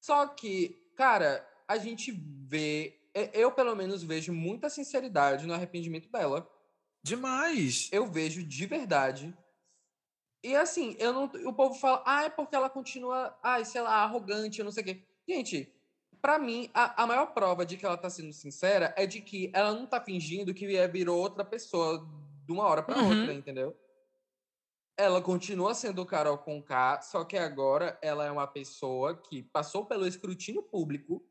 Só 0.00 0.26
que, 0.26 0.92
cara, 0.94 1.46
a 1.66 1.78
gente 1.78 2.12
vê, 2.12 3.00
eu 3.32 3.50
pelo 3.50 3.74
menos 3.74 4.02
vejo 4.02 4.32
muita 4.32 4.68
sinceridade 4.68 5.46
no 5.46 5.54
arrependimento 5.54 6.10
dela. 6.10 6.46
Demais. 7.02 7.88
Eu 7.90 8.06
vejo 8.06 8.42
de 8.42 8.66
verdade. 8.66 9.34
E 10.44 10.54
assim, 10.54 10.96
eu 10.98 11.14
não, 11.14 11.24
o 11.46 11.54
povo 11.54 11.74
fala, 11.74 12.02
ah, 12.04 12.24
é 12.24 12.28
porque 12.28 12.54
ela 12.54 12.68
continua, 12.68 13.34
ah, 13.42 13.64
sei 13.64 13.80
lá, 13.80 14.02
arrogante, 14.02 14.58
eu 14.58 14.64
não 14.64 14.72
sei 14.72 14.82
o 14.82 14.86
quê. 14.86 15.02
Gente, 15.26 15.72
para 16.22 16.38
mim, 16.38 16.70
a, 16.72 17.02
a, 17.02 17.06
maior 17.06 17.26
prova 17.34 17.66
de 17.66 17.76
que 17.76 17.84
ela 17.84 17.96
tá 17.96 18.08
sendo 18.08 18.32
sincera 18.32 18.94
é 18.96 19.04
de 19.06 19.20
que 19.20 19.50
ela 19.52 19.72
não 19.72 19.84
tá 19.84 20.00
fingindo 20.00 20.54
que 20.54 20.86
virou 20.86 21.18
outra 21.18 21.44
pessoa 21.44 22.08
de 22.46 22.52
uma 22.52 22.64
hora 22.64 22.80
para 22.80 22.96
uhum. 22.96 23.08
outra, 23.08 23.34
entendeu? 23.34 23.76
Ela 24.96 25.20
continua 25.20 25.74
sendo 25.74 26.06
Carol 26.06 26.38
com 26.38 26.62
K, 26.62 27.02
só 27.02 27.24
que 27.24 27.36
agora 27.36 27.98
ela 28.00 28.24
é 28.24 28.30
uma 28.30 28.46
pessoa 28.46 29.16
que 29.16 29.42
passou 29.42 29.84
pelo 29.84 30.06
escrutínio 30.06 30.62
público 30.62 31.26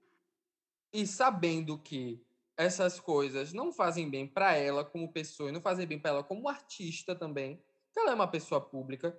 e 0.91 1.07
sabendo 1.07 1.77
que 1.77 2.22
essas 2.57 2.99
coisas 2.99 3.53
não 3.53 3.72
fazem 3.72 4.09
bem 4.09 4.27
para 4.27 4.57
ela 4.57 4.84
como 4.84 5.13
pessoa 5.13 5.47
e 5.47 5.53
não 5.53 5.61
fazem 5.61 5.88
bem 5.88 5.99
para 5.99 6.11
ela 6.11 6.23
como 6.23 6.49
artista 6.49 7.15
também, 7.15 7.63
que 7.93 7.99
ela 7.99 8.11
é 8.11 8.15
uma 8.15 8.27
pessoa 8.27 8.59
pública, 8.59 9.18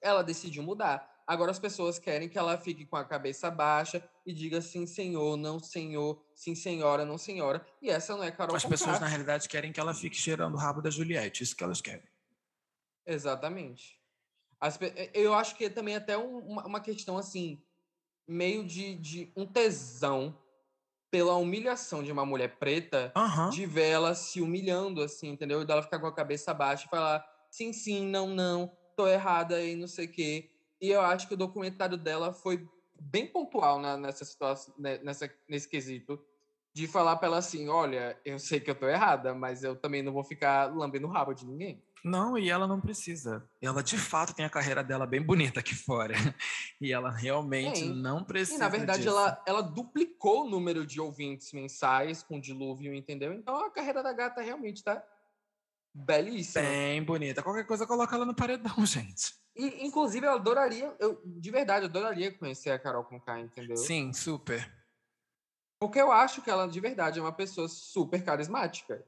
ela 0.00 0.22
decidiu 0.22 0.62
mudar. 0.62 1.15
Agora 1.26 1.50
as 1.50 1.58
pessoas 1.58 1.98
querem 1.98 2.28
que 2.28 2.38
ela 2.38 2.56
fique 2.56 2.86
com 2.86 2.96
a 2.96 3.04
cabeça 3.04 3.50
baixa 3.50 4.08
e 4.24 4.32
diga 4.32 4.60
sim, 4.60 4.86
senhor, 4.86 5.36
não, 5.36 5.58
senhor, 5.58 6.24
sim, 6.34 6.54
senhora, 6.54 7.04
não, 7.04 7.18
senhora. 7.18 7.66
E 7.82 7.90
essa 7.90 8.16
não 8.16 8.22
é 8.22 8.30
Carol 8.30 8.54
As 8.54 8.62
Conká. 8.62 8.76
pessoas, 8.76 9.00
na 9.00 9.08
realidade, 9.08 9.48
querem 9.48 9.72
que 9.72 9.80
ela 9.80 9.92
fique 9.92 10.16
cheirando 10.16 10.54
o 10.54 10.58
rabo 10.58 10.80
da 10.80 10.88
Juliette. 10.88 11.42
Isso 11.42 11.56
que 11.56 11.64
elas 11.64 11.80
querem. 11.80 12.08
Exatamente. 13.04 13.98
As, 14.60 14.78
eu 15.12 15.34
acho 15.34 15.56
que 15.56 15.64
é 15.64 15.70
também 15.70 15.96
até 15.96 16.16
um, 16.16 16.38
uma, 16.38 16.66
uma 16.66 16.80
questão, 16.80 17.18
assim, 17.18 17.60
meio 18.26 18.64
de, 18.64 18.94
de 18.94 19.32
um 19.36 19.44
tesão 19.44 20.38
pela 21.10 21.34
humilhação 21.36 22.02
de 22.02 22.12
uma 22.12 22.26
mulher 22.26 22.56
preta, 22.56 23.12
uhum. 23.16 23.50
de 23.50 23.66
ver 23.66 23.88
ela 23.88 24.14
se 24.14 24.40
humilhando, 24.40 25.02
assim, 25.02 25.28
entendeu? 25.28 25.62
E 25.62 25.64
dela 25.64 25.82
ficar 25.82 25.98
com 25.98 26.06
a 26.06 26.14
cabeça 26.14 26.54
baixa 26.54 26.86
e 26.86 26.90
falar 26.90 27.26
sim, 27.50 27.72
sim, 27.72 28.06
não, 28.06 28.28
não, 28.28 28.76
tô 28.96 29.08
errada 29.08 29.62
e 29.62 29.74
não 29.74 29.88
sei 29.88 30.06
o 30.06 30.12
quê. 30.12 30.50
E 30.80 30.90
eu 30.90 31.00
acho 31.00 31.28
que 31.28 31.34
o 31.34 31.38
documentário 31.38 31.96
dela 31.96 32.32
foi 32.32 32.68
bem 33.00 33.26
pontual 33.26 33.78
na, 33.80 33.96
nessa 33.96 34.24
situação, 34.24 34.74
né, 34.78 34.98
nessa, 34.98 35.30
nesse 35.48 35.68
quesito, 35.68 36.18
de 36.74 36.86
falar 36.86 37.16
para 37.16 37.28
ela 37.28 37.38
assim: 37.38 37.68
olha, 37.68 38.18
eu 38.24 38.38
sei 38.38 38.60
que 38.60 38.70
eu 38.70 38.74
tô 38.74 38.86
errada, 38.86 39.34
mas 39.34 39.64
eu 39.64 39.76
também 39.76 40.02
não 40.02 40.12
vou 40.12 40.24
ficar 40.24 40.74
lambendo 40.74 41.06
o 41.06 41.10
rabo 41.10 41.32
de 41.32 41.46
ninguém. 41.46 41.82
Não, 42.04 42.38
e 42.38 42.48
ela 42.48 42.68
não 42.68 42.80
precisa. 42.80 43.44
Ela 43.60 43.82
de 43.82 43.98
fato 43.98 44.32
tem 44.32 44.44
a 44.44 44.50
carreira 44.50 44.84
dela 44.84 45.06
bem 45.06 45.20
bonita 45.20 45.60
aqui 45.60 45.74
fora. 45.74 46.14
E 46.78 46.92
ela 46.92 47.10
realmente 47.10 47.86
não 47.86 48.22
precisa. 48.22 48.58
E 48.58 48.60
na 48.60 48.68
verdade 48.68 49.08
ela, 49.08 49.42
ela 49.46 49.62
duplicou 49.62 50.44
o 50.44 50.50
número 50.50 50.84
de 50.84 51.00
ouvintes 51.00 51.50
mensais 51.54 52.22
com 52.22 52.38
dilúvio, 52.38 52.94
entendeu? 52.94 53.32
Então 53.32 53.56
a 53.56 53.70
carreira 53.70 54.02
da 54.02 54.12
gata 54.12 54.42
realmente 54.42 54.84
tá 54.84 55.02
belíssima. 55.94 56.62
Bem 56.62 57.02
bonita. 57.02 57.42
Qualquer 57.42 57.66
coisa 57.66 57.86
coloca 57.86 58.14
ela 58.14 58.26
no 58.26 58.34
paredão, 58.34 58.74
gente. 58.84 59.34
E, 59.56 59.86
inclusive, 59.86 60.26
eu 60.26 60.32
adoraria, 60.32 60.94
eu, 60.98 61.20
de 61.24 61.50
verdade, 61.50 61.86
eu 61.86 61.88
adoraria 61.88 62.30
conhecer 62.30 62.70
a 62.70 62.78
Carol 62.78 63.04
Conká, 63.04 63.40
entendeu? 63.40 63.76
Sim, 63.76 64.12
super. 64.12 64.70
Porque 65.80 66.00
eu 66.00 66.12
acho 66.12 66.42
que 66.42 66.50
ela, 66.50 66.66
de 66.68 66.80
verdade, 66.80 67.18
é 67.18 67.22
uma 67.22 67.32
pessoa 67.32 67.68
super 67.68 68.22
carismática. 68.22 69.04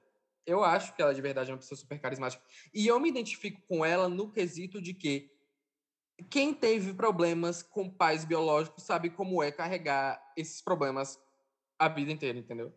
Eu 0.46 0.64
acho 0.64 0.94
que 0.94 1.02
ela, 1.02 1.14
de 1.14 1.20
verdade, 1.20 1.50
é 1.50 1.52
uma 1.54 1.58
pessoa 1.58 1.78
super 1.78 2.00
carismática. 2.00 2.42
E 2.72 2.86
eu 2.86 2.98
me 2.98 3.10
identifico 3.10 3.60
com 3.68 3.84
ela 3.84 4.08
no 4.08 4.30
quesito 4.30 4.80
de 4.80 4.94
que 4.94 5.30
quem 6.30 6.54
teve 6.54 6.94
problemas 6.94 7.62
com 7.62 7.88
pais 7.88 8.24
biológicos 8.24 8.84
sabe 8.84 9.10
como 9.10 9.42
é 9.42 9.52
carregar 9.52 10.20
esses 10.36 10.62
problemas 10.62 11.20
a 11.78 11.88
vida 11.88 12.10
inteira, 12.10 12.38
entendeu? 12.38 12.74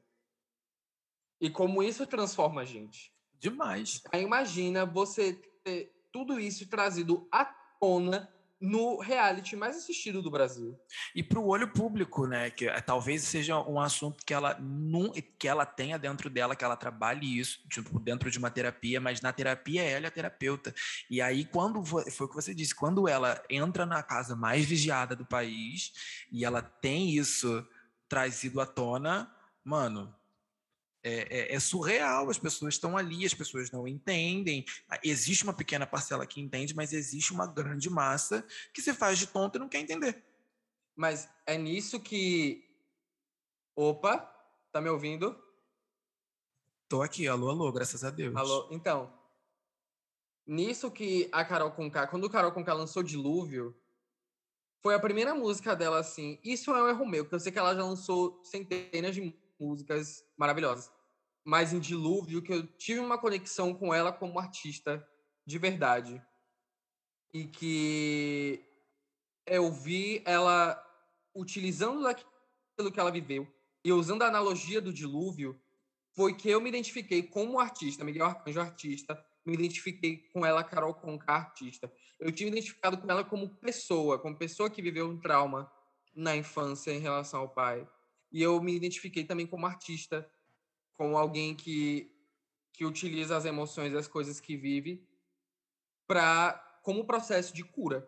E 1.39 1.49
como 1.49 1.81
isso 1.81 2.05
transforma 2.05 2.61
a 2.61 2.65
gente. 2.65 3.13
Demais. 3.39 4.03
Aí 4.11 4.21
imagina 4.21 4.85
você 4.85 5.33
ter 5.63 5.91
tudo 6.11 6.39
isso 6.39 6.67
trazido 6.69 7.27
à 7.31 7.45
tona 7.81 8.29
no 8.61 8.99
reality 8.99 9.55
mais 9.55 9.75
assistido 9.75 10.21
do 10.21 10.29
Brasil. 10.29 10.79
E 11.15 11.23
para 11.23 11.39
o 11.39 11.47
olho 11.47 11.67
público, 11.73 12.27
né? 12.27 12.51
Que 12.51 12.67
eh, 12.67 12.79
talvez 12.79 13.23
seja 13.23 13.59
um 13.59 13.79
assunto 13.79 14.23
que 14.23 14.31
ela 14.31 14.55
não, 14.59 15.11
que 15.11 15.47
ela 15.47 15.65
tenha 15.65 15.97
dentro 15.97 16.29
dela, 16.29 16.55
que 16.55 16.63
ela 16.63 16.77
trabalhe 16.77 17.39
isso, 17.39 17.59
tipo, 17.67 17.99
dentro 17.99 18.29
de 18.29 18.37
uma 18.37 18.51
terapia, 18.51 19.01
mas 19.01 19.19
na 19.19 19.33
terapia 19.33 19.81
ela 19.81 20.05
é 20.05 20.09
a 20.09 20.11
terapeuta. 20.11 20.75
E 21.09 21.19
aí, 21.19 21.43
quando 21.43 21.83
foi 21.83 22.03
o 22.05 22.29
que 22.29 22.35
você 22.35 22.53
disse, 22.53 22.75
quando 22.75 23.07
ela 23.07 23.43
entra 23.49 23.83
na 23.83 24.03
casa 24.03 24.35
mais 24.35 24.63
vigiada 24.63 25.15
do 25.15 25.25
país 25.25 25.91
e 26.31 26.45
ela 26.45 26.61
tem 26.61 27.09
isso 27.15 27.67
trazido 28.07 28.61
à 28.61 28.65
tona, 28.67 29.33
mano, 29.63 30.13
é, 31.03 31.53
é, 31.53 31.55
é, 31.55 31.59
surreal, 31.59 32.29
as 32.29 32.37
pessoas 32.37 32.75
estão 32.75 32.95
ali, 32.95 33.25
as 33.25 33.33
pessoas 33.33 33.71
não 33.71 33.87
entendem. 33.87 34.65
Ah, 34.87 34.99
existe 35.03 35.43
uma 35.43 35.53
pequena 35.53 35.87
parcela 35.87 36.27
que 36.27 36.39
entende, 36.39 36.75
mas 36.75 36.93
existe 36.93 37.33
uma 37.33 37.47
grande 37.47 37.89
massa 37.89 38.45
que 38.73 38.81
se 38.81 38.93
faz 38.93 39.17
de 39.17 39.27
tonto 39.27 39.57
e 39.57 39.59
não 39.59 39.69
quer 39.69 39.79
entender. 39.79 40.23
Mas 40.95 41.27
é 41.45 41.57
nisso 41.57 41.99
que. 41.99 42.67
Opa, 43.75 44.17
tá 44.71 44.79
me 44.79 44.89
ouvindo? 44.89 45.35
Tô 46.87 47.01
aqui, 47.01 47.27
alô, 47.27 47.49
alô, 47.49 47.71
graças 47.71 48.03
a 48.03 48.11
Deus. 48.11 48.35
Alô, 48.35 48.67
então. 48.69 49.11
Nisso 50.45 50.91
que 50.91 51.29
a 51.31 51.45
Carol 51.45 51.71
Conká, 51.71 52.05
quando 52.05 52.25
o 52.25 52.29
Carol 52.29 52.51
Conká 52.51 52.73
lançou 52.73 53.01
Dilúvio, 53.01 53.75
foi 54.81 54.93
a 54.93 54.99
primeira 54.99 55.33
música 55.33 55.75
dela 55.75 55.99
assim. 55.99 56.39
Isso 56.43 56.71
é 56.71 56.83
um 56.83 56.89
erro 56.89 57.05
meu, 57.05 57.23
porque 57.23 57.35
eu 57.35 57.39
sei 57.39 57.51
que 57.51 57.59
ela 57.59 57.73
já 57.73 57.83
lançou 57.83 58.43
centenas 58.43 59.15
de 59.15 59.33
músicas 59.61 60.25
maravilhosas. 60.35 60.91
Mas 61.43 61.73
em 61.73 61.79
Dilúvio, 61.79 62.41
que 62.41 62.53
eu 62.53 62.65
tive 62.65 62.99
uma 62.99 63.17
conexão 63.17 63.73
com 63.73 63.93
ela 63.93 64.11
como 64.11 64.39
artista 64.39 65.07
de 65.45 65.57
verdade. 65.57 66.21
E 67.33 67.45
que 67.45 68.63
eu 69.45 69.71
vi 69.71 70.21
ela 70.25 70.81
utilizando 71.33 72.07
aquilo 72.07 72.91
que 72.91 72.99
ela 72.99 73.11
viveu 73.11 73.47
e 73.83 73.91
usando 73.91 74.23
a 74.23 74.27
analogia 74.27 74.81
do 74.81 74.93
dilúvio, 74.93 75.59
foi 76.13 76.35
que 76.35 76.49
eu 76.49 76.59
me 76.59 76.69
identifiquei 76.69 77.23
como 77.23 77.59
artista, 77.59 78.03
Miguel 78.03 78.25
Arcanjo 78.25 78.59
artista, 78.59 79.25
me 79.45 79.53
identifiquei 79.53 80.17
com 80.33 80.45
ela, 80.45 80.63
Carol 80.63 80.93
Conká 80.93 81.33
artista. 81.33 81.91
Eu 82.19 82.31
tinha 82.31 82.49
identificado 82.49 82.97
com 82.97 83.09
ela 83.09 83.23
como 83.23 83.49
pessoa, 83.55 84.19
como 84.19 84.37
pessoa 84.37 84.69
que 84.69 84.81
viveu 84.81 85.09
um 85.09 85.19
trauma 85.19 85.71
na 86.15 86.35
infância 86.35 86.91
em 86.91 86.99
relação 86.99 87.39
ao 87.41 87.49
pai. 87.49 87.87
E 88.31 88.41
eu 88.41 88.61
me 88.61 88.73
identifiquei 88.75 89.23
também 89.23 89.45
como 89.45 89.65
artista, 89.65 90.29
como 90.93 91.17
alguém 91.17 91.55
que, 91.55 92.11
que 92.71 92.85
utiliza 92.85 93.35
as 93.35 93.45
emoções 93.45 93.93
e 93.93 93.97
as 93.97 94.07
coisas 94.07 94.39
que 94.39 94.55
vive 94.55 95.05
para 96.07 96.53
como 96.83 97.05
processo 97.05 97.53
de 97.53 97.63
cura. 97.63 98.07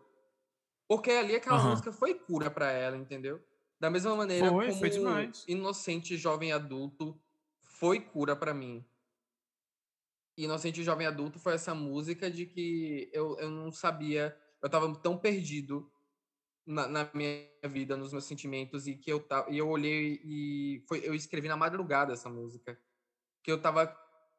Porque 0.88 1.12
ali 1.12 1.36
aquela 1.36 1.62
uhum. 1.62 1.72
música 1.72 1.92
foi 1.92 2.14
cura 2.14 2.50
para 2.50 2.72
ela, 2.72 2.98
entendeu? 2.98 3.42
Da 3.80 3.90
mesma 3.90 4.16
maneira 4.16 4.50
foi, 4.50 4.68
como 4.68 4.80
foi 4.80 4.90
demais. 4.90 5.44
Inocente 5.48 6.16
Jovem 6.18 6.52
Adulto 6.52 7.20
foi 7.60 8.00
cura 8.00 8.36
para 8.36 8.54
mim. 8.54 8.86
Inocente 10.38 10.84
Jovem 10.84 11.06
Adulto 11.06 11.40
foi 11.40 11.54
essa 11.54 11.76
música 11.76 12.30
de 12.30 12.46
que 12.46 13.10
eu, 13.14 13.38
eu 13.40 13.50
não 13.50 13.72
sabia, 13.72 14.38
eu 14.62 14.68
estava 14.68 14.94
tão 14.96 15.18
perdido 15.18 15.92
na, 16.66 16.88
na, 16.88 17.10
minha 17.14 17.48
vida, 17.66 17.98
nos 17.98 18.12
meus 18.12 18.26
sentimentos, 18.26 18.88
e 18.88 18.96
que 18.96 19.12
eu, 19.12 19.26
e 19.50 19.58
eu 19.58 19.68
olhei 19.68 20.22
e 20.24 20.84
foi, 20.88 21.00
eu 21.04 21.14
escrevi 21.14 21.48
na 21.48 21.58
madrugada 21.58 22.14
essa 22.14 22.30
música. 22.30 22.80
Que 23.44 23.52
eu 23.52 23.62
tava 23.62 23.88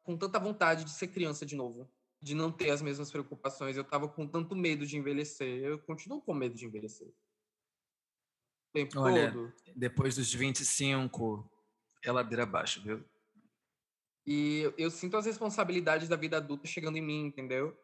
com 0.03 0.17
tanta 0.17 0.39
vontade 0.39 0.83
de 0.83 0.91
ser 0.91 1.07
criança 1.07 1.45
de 1.45 1.55
novo, 1.55 1.89
de 2.21 2.33
não 2.33 2.51
ter 2.51 2.71
as 2.71 2.81
mesmas 2.81 3.11
preocupações. 3.11 3.77
Eu 3.77 3.83
tava 3.83 4.07
com 4.07 4.27
tanto 4.27 4.55
medo 4.55 4.85
de 4.85 4.97
envelhecer. 4.97 5.63
Eu 5.63 5.79
continuo 5.79 6.21
com 6.21 6.33
medo 6.33 6.55
de 6.55 6.65
envelhecer. 6.65 7.07
O 7.07 8.73
tempo 8.73 8.99
Olha, 8.99 9.31
todo. 9.31 9.53
Depois 9.75 10.15
dos 10.15 10.33
25, 10.33 11.49
é 12.03 12.11
ladeira 12.11 12.43
abaixo, 12.43 12.81
viu? 12.81 13.03
E 14.25 14.61
eu, 14.61 14.73
eu 14.77 14.91
sinto 14.91 15.17
as 15.17 15.25
responsabilidades 15.25 16.09
da 16.09 16.15
vida 16.15 16.37
adulta 16.37 16.65
chegando 16.65 16.97
em 16.97 17.01
mim, 17.01 17.25
entendeu? 17.25 17.77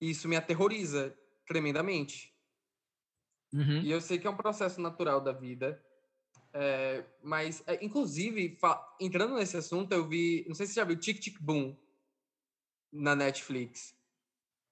E 0.00 0.10
isso 0.10 0.28
me 0.28 0.34
aterroriza 0.34 1.16
tremendamente. 1.46 2.31
Uhum. 3.52 3.82
E 3.82 3.90
eu 3.90 4.00
sei 4.00 4.18
que 4.18 4.26
é 4.26 4.30
um 4.30 4.36
processo 4.36 4.80
natural 4.80 5.20
da 5.20 5.32
vida. 5.32 5.82
É, 6.54 7.04
mas, 7.22 7.62
é, 7.66 7.84
inclusive, 7.84 8.58
entrando 9.00 9.34
nesse 9.34 9.56
assunto, 9.56 9.92
eu 9.92 10.06
vi. 10.06 10.44
Não 10.46 10.54
sei 10.54 10.66
se 10.66 10.74
você 10.74 10.80
já 10.80 10.84
viu 10.84 10.96
Tic 10.96 11.20
Tic 11.20 11.40
Boom 11.40 11.76
na 12.92 13.14
Netflix. 13.14 13.94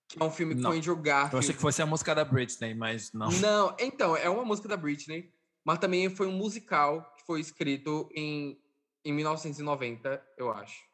Que 0.09 0.21
é 0.21 0.25
um 0.25 0.31
filme 0.31 0.55
não. 0.55 0.71
com 0.71 0.77
Andrew 0.77 0.97
Garfield. 0.97 1.35
Eu 1.35 1.39
achei 1.39 1.55
que 1.55 1.61
fosse 1.61 1.81
a 1.81 1.87
música 1.87 2.15
da 2.15 2.25
Britney, 2.25 2.75
mas 2.75 3.13
não. 3.13 3.31
Não, 3.31 3.77
então, 3.79 4.17
é 4.17 4.29
uma 4.29 4.45
música 4.45 4.69
da 4.69 4.77
Britney, 4.77 5.33
mas 5.65 5.79
também 5.79 6.11
foi 6.11 6.27
um 6.27 6.33
musical 6.33 7.15
que 7.17 7.25
foi 7.25 7.41
escrito 7.41 8.11
em, 8.13 8.61
em 9.05 9.13
1990, 9.13 10.23
eu 10.37 10.51
acho. 10.51 10.85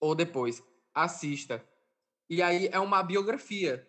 Ou 0.00 0.14
depois. 0.14 0.62
Assista. 0.92 1.64
E 2.28 2.42
aí 2.42 2.68
é 2.72 2.80
uma 2.80 3.02
biografia 3.04 3.87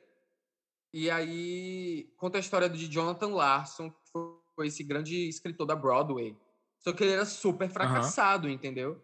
e 0.94 1.10
aí 1.10 2.11
conta 2.18 2.38
a 2.38 2.41
história 2.41 2.70
de 2.70 2.88
Jonathan 2.88 3.30
Larson, 3.30 3.91
que 3.91 3.98
foi 4.56 4.68
esse 4.68 4.84
grande 4.84 5.30
escritor 5.30 5.66
da 5.66 5.76
Broadway. 5.76 6.36
Só 6.80 6.94
que 6.94 7.03
ele 7.03 7.14
era 7.14 7.26
super 7.26 7.70
fracassado, 7.70 8.48
uhum. 8.48 8.53
entendeu? 8.53 9.02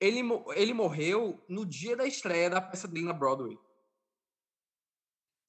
Ele, 0.00 0.20
ele 0.56 0.74
morreu 0.74 1.42
no 1.48 1.64
dia 1.64 1.96
da 1.96 2.06
estreia 2.06 2.50
da 2.50 2.60
peça 2.60 2.88
dele 2.88 3.06
na 3.06 3.12
Broadway. 3.12 3.58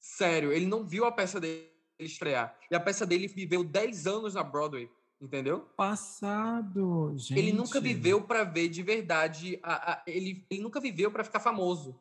Sério, 0.00 0.52
ele 0.52 0.66
não 0.66 0.86
viu 0.86 1.04
a 1.04 1.12
peça 1.12 1.40
dele 1.40 1.70
estrear. 1.98 2.56
E 2.70 2.74
a 2.74 2.80
peça 2.80 3.04
dele 3.04 3.26
viveu 3.26 3.64
10 3.64 4.06
anos 4.06 4.34
na 4.34 4.44
Broadway, 4.44 4.88
entendeu? 5.20 5.60
Passado, 5.76 7.14
gente. 7.16 7.38
Ele 7.38 7.52
nunca 7.52 7.80
viveu 7.80 8.22
para 8.22 8.44
ver 8.44 8.68
de 8.68 8.82
verdade. 8.82 9.58
A, 9.62 9.92
a, 9.92 10.02
ele, 10.06 10.46
ele 10.50 10.62
nunca 10.62 10.80
viveu 10.80 11.10
para 11.10 11.24
ficar 11.24 11.40
famoso. 11.40 12.00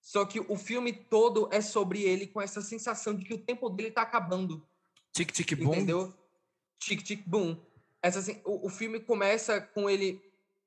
Só 0.00 0.24
que 0.24 0.40
o 0.40 0.56
filme 0.56 0.92
todo 0.92 1.48
é 1.52 1.60
sobre 1.60 2.02
ele 2.02 2.26
com 2.26 2.40
essa 2.40 2.62
sensação 2.62 3.14
de 3.14 3.24
que 3.24 3.34
o 3.34 3.44
tempo 3.44 3.68
dele 3.68 3.90
tá 3.90 4.02
acabando. 4.02 4.66
Tic 5.12 5.32
tic 5.32 5.54
boom. 5.56 5.74
Entendeu? 5.74 6.14
Tic 6.78 7.02
tic 7.02 7.22
boom. 7.26 7.60
Essa, 8.02 8.20
assim, 8.20 8.40
o, 8.44 8.66
o 8.66 8.70
filme 8.70 9.00
começa 9.00 9.60
com 9.60 9.90
ele 9.90 10.22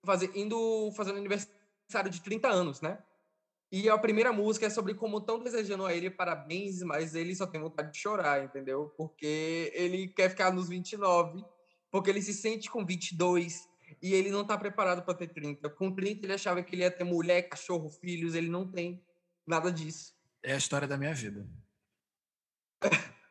fazer, 0.06 0.32
indo 0.36 0.92
fazendo 0.96 1.18
aniversário 1.18 2.12
de 2.12 2.22
30 2.22 2.48
anos, 2.50 2.82
né? 2.82 3.02
E 3.72 3.90
a 3.90 3.98
primeira 3.98 4.34
música 4.34 4.66
é 4.66 4.70
sobre 4.70 4.94
como 4.94 5.20
estão 5.20 5.40
desejando 5.40 5.86
a 5.86 5.94
ele 5.94 6.10
parabéns, 6.10 6.82
mas 6.82 7.16
ele 7.16 7.34
só 7.34 7.48
tem 7.48 7.62
vontade 7.62 7.94
de 7.94 8.00
chorar, 8.00 8.44
entendeu? 8.44 8.94
Porque 8.98 9.72
ele 9.74 10.10
quer 10.10 10.30
ficar 10.30 10.52
nos 10.52 10.68
29, 10.68 11.42
porque 11.90 12.10
ele 12.10 12.22
se 12.22 12.34
sente 12.34 12.70
com 12.70 12.86
22 12.86 13.70
e 14.02 14.14
ele 14.14 14.30
não 14.30 14.46
tá 14.46 14.58
preparado 14.58 15.04
para 15.04 15.14
ter 15.14 15.28
30. 15.28 15.70
Com 15.70 15.90
30 15.90 16.26
ele 16.26 16.34
achava 16.34 16.62
que 16.62 16.76
ele 16.76 16.82
ia 16.82 16.92
ter 16.92 17.06
mulher, 17.06 17.44
cachorro, 17.44 17.90
filhos, 17.90 18.36
ele 18.36 18.50
não 18.50 18.70
tem. 18.70 19.02
Nada 19.46 19.72
disso. 19.72 20.14
É 20.44 20.54
a 20.54 20.58
história 20.58 20.88
da 20.88 20.98
minha 20.98 21.14
vida. 21.14 21.48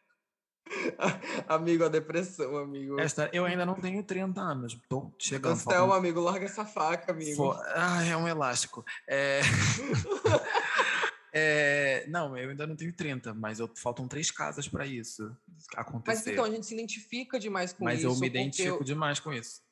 amigo, 1.48 1.84
a 1.84 1.88
depressão, 1.88 2.56
amigo. 2.56 3.00
Esta, 3.00 3.30
eu 3.32 3.44
ainda 3.44 3.66
não 3.66 3.74
tenho 3.74 4.02
30 4.02 4.40
anos. 4.40 4.78
Tô 4.88 5.12
chegando. 5.18 5.60
Então, 5.60 5.92
amigo, 5.92 6.20
larga 6.20 6.44
essa 6.44 6.64
faca, 6.64 7.12
amigo. 7.12 7.36
For... 7.36 7.60
Ah, 7.74 8.04
é 8.04 8.16
um 8.16 8.28
elástico. 8.28 8.84
É... 9.08 9.40
é... 11.32 12.06
Não, 12.08 12.36
eu 12.36 12.50
ainda 12.50 12.66
não 12.66 12.76
tenho 12.76 12.92
30, 12.92 13.34
mas 13.34 13.58
eu... 13.58 13.68
faltam 13.76 14.06
três 14.06 14.30
casas 14.30 14.68
para 14.68 14.86
isso 14.86 15.36
acontecer. 15.74 16.18
Mas 16.18 16.26
então, 16.26 16.44
a 16.44 16.50
gente 16.50 16.66
se 16.66 16.74
identifica 16.74 17.38
demais 17.38 17.72
com 17.72 17.84
mas 17.84 18.00
isso. 18.00 18.08
Mas 18.08 18.16
eu 18.16 18.20
me 18.20 18.26
identifico 18.26 18.78
eu... 18.80 18.84
demais 18.84 19.18
com 19.20 19.32
isso. 19.32 19.62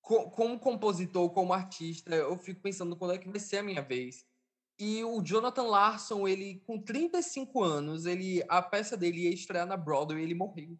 Como 0.00 0.58
compositor, 0.58 1.30
como 1.30 1.52
artista, 1.52 2.14
eu 2.14 2.36
fico 2.36 2.60
pensando 2.60 2.96
quando 2.96 3.14
é 3.14 3.18
que 3.18 3.28
vai 3.28 3.38
ser 3.38 3.58
a 3.58 3.62
minha 3.62 3.82
vez. 3.82 4.24
E 4.80 5.04
o 5.04 5.20
Jonathan 5.22 5.64
Larson, 5.64 6.26
ele 6.26 6.62
com 6.66 6.80
35 6.80 7.62
anos, 7.62 8.06
ele 8.06 8.42
a 8.48 8.62
peça 8.62 8.96
dele 8.96 9.24
ia 9.24 9.34
estrear 9.34 9.66
na 9.66 9.76
Broadway 9.76 10.22
e 10.22 10.24
ele 10.24 10.34
morreu. 10.34 10.78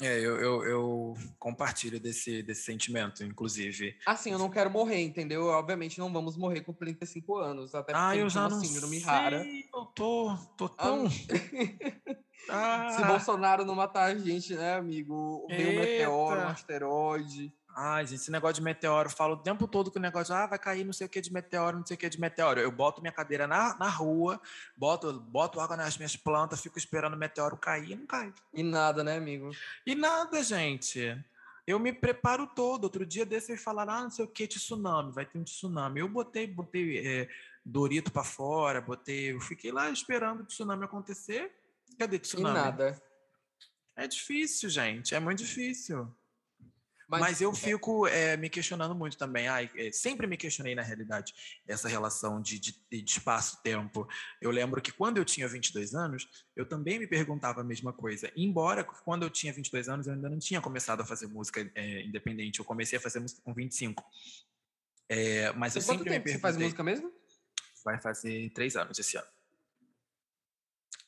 É, 0.00 0.18
eu, 0.18 0.36
eu, 0.40 0.64
eu, 0.64 1.14
compartilho 1.38 2.00
desse, 2.00 2.42
desse 2.42 2.62
sentimento, 2.62 3.22
inclusive. 3.24 3.96
Assim, 4.06 4.32
eu 4.32 4.38
não 4.38 4.50
quero 4.50 4.70
morrer, 4.70 5.00
entendeu? 5.00 5.46
Obviamente 5.46 5.98
não 5.98 6.12
vamos 6.12 6.36
morrer 6.36 6.62
com 6.62 6.72
35 6.72 7.36
anos, 7.36 7.74
até 7.74 7.92
porque 7.92 8.04
ah, 8.04 8.16
eu 8.16 8.28
já 8.28 8.48
não 8.48 8.60
síndrome 8.60 8.96
sei, 8.96 9.04
rara. 9.04 9.46
Eu 9.46 9.84
tô, 9.86 10.36
tô 10.56 10.68
tão... 10.68 11.04
ah. 12.50 12.90
Se 12.90 13.04
Bolsonaro 13.04 13.64
não 13.64 13.76
matar 13.76 14.04
a 14.04 14.14
gente, 14.16 14.54
né, 14.54 14.74
amigo? 14.74 15.46
Veio 15.48 15.70
um 15.70 15.80
meteoro, 15.80 16.40
um 16.40 16.48
asteroide. 16.48 17.54
Ai, 17.74 18.06
gente, 18.06 18.20
esse 18.20 18.30
negócio 18.30 18.56
de 18.56 18.62
meteoro, 18.62 19.08
eu 19.08 19.14
falo 19.14 19.34
o 19.34 19.38
tempo 19.38 19.66
todo 19.66 19.90
que 19.90 19.98
o 19.98 20.00
negócio, 20.00 20.34
ah, 20.34 20.46
vai 20.46 20.58
cair 20.58 20.84
não 20.84 20.92
sei 20.92 21.06
o 21.06 21.10
que 21.10 21.20
de 21.20 21.32
meteoro, 21.32 21.78
não 21.78 21.86
sei 21.86 21.96
o 21.96 21.98
que 21.98 22.08
de 22.08 22.20
meteoro. 22.20 22.60
Eu 22.60 22.70
boto 22.70 23.00
minha 23.00 23.12
cadeira 23.12 23.46
na, 23.46 23.76
na 23.78 23.88
rua, 23.88 24.40
boto, 24.76 25.20
boto 25.20 25.60
água 25.60 25.76
nas 25.76 25.96
minhas 25.96 26.16
plantas, 26.16 26.60
fico 26.60 26.78
esperando 26.78 27.14
o 27.14 27.18
meteoro 27.18 27.56
cair 27.56 27.92
e 27.92 27.96
não 27.96 28.06
cai. 28.06 28.32
E 28.52 28.62
nada, 28.62 29.02
né, 29.02 29.16
amigo? 29.16 29.50
E 29.86 29.94
nada, 29.94 30.42
gente. 30.42 31.18
Eu 31.66 31.78
me 31.78 31.92
preparo 31.92 32.46
todo. 32.46 32.84
Outro 32.84 33.06
dia 33.06 33.24
desse 33.24 33.52
eles 33.52 33.62
falaram, 33.62 33.92
ah, 33.92 34.02
não 34.02 34.10
sei 34.10 34.24
o 34.24 34.28
que, 34.28 34.46
tsunami, 34.46 35.12
vai 35.12 35.24
ter 35.24 35.38
um 35.38 35.44
tsunami. 35.44 36.00
Eu 36.00 36.08
botei, 36.08 36.46
botei 36.46 36.98
é, 36.98 37.28
Dorito 37.64 38.10
para 38.10 38.24
fora, 38.24 38.80
botei, 38.80 39.32
eu 39.32 39.40
fiquei 39.40 39.70
lá 39.70 39.88
esperando 39.90 40.40
o 40.40 40.44
tsunami 40.44 40.84
acontecer. 40.84 41.52
Cadê 41.98 42.18
tsunami? 42.18 42.58
E 42.58 42.62
nada. 42.62 43.02
É 43.94 44.08
difícil, 44.08 44.68
gente, 44.68 45.14
é 45.14 45.20
muito 45.20 45.38
difícil. 45.38 46.12
Mas, 47.12 47.20
Mas 47.20 47.40
eu 47.42 47.50
é 47.50 47.54
fico 47.54 48.06
é, 48.06 48.38
me 48.38 48.48
questionando 48.48 48.94
muito 48.94 49.18
também. 49.18 49.46
Ai, 49.46 49.70
é, 49.76 49.92
sempre 49.92 50.26
me 50.26 50.34
questionei, 50.34 50.74
na 50.74 50.80
realidade, 50.80 51.34
essa 51.68 51.86
relação 51.86 52.40
de, 52.40 52.58
de, 52.58 52.72
de 52.90 53.04
espaço-tempo. 53.04 54.08
Eu 54.40 54.50
lembro 54.50 54.80
que 54.80 54.90
quando 54.90 55.18
eu 55.18 55.24
tinha 55.26 55.46
22 55.46 55.94
anos, 55.94 56.26
eu 56.56 56.64
também 56.64 56.98
me 56.98 57.06
perguntava 57.06 57.60
a 57.60 57.64
mesma 57.64 57.92
coisa. 57.92 58.32
Embora, 58.34 58.82
quando 58.82 59.24
eu 59.24 59.30
tinha 59.30 59.52
22 59.52 59.90
anos, 59.90 60.06
eu 60.06 60.14
ainda 60.14 60.30
não 60.30 60.38
tinha 60.38 60.58
começado 60.58 61.02
a 61.02 61.04
fazer 61.04 61.26
música 61.26 61.70
é, 61.74 62.02
independente. 62.02 62.60
Eu 62.60 62.64
comecei 62.64 62.98
a 62.98 63.02
fazer 63.02 63.20
música 63.20 63.42
com 63.44 63.52
25. 63.52 64.02
É, 65.06 65.52
mas 65.52 65.76
eu 65.76 65.82
sempre 65.82 66.04
me 66.04 66.18
perguntei... 66.18 66.32
Você 66.32 66.38
faz 66.38 66.56
música 66.56 66.82
mesmo? 66.82 67.12
Vai 67.84 68.00
fazer 68.00 68.48
três 68.54 68.74
anos 68.74 68.98
esse 68.98 69.18
ano 69.18 69.28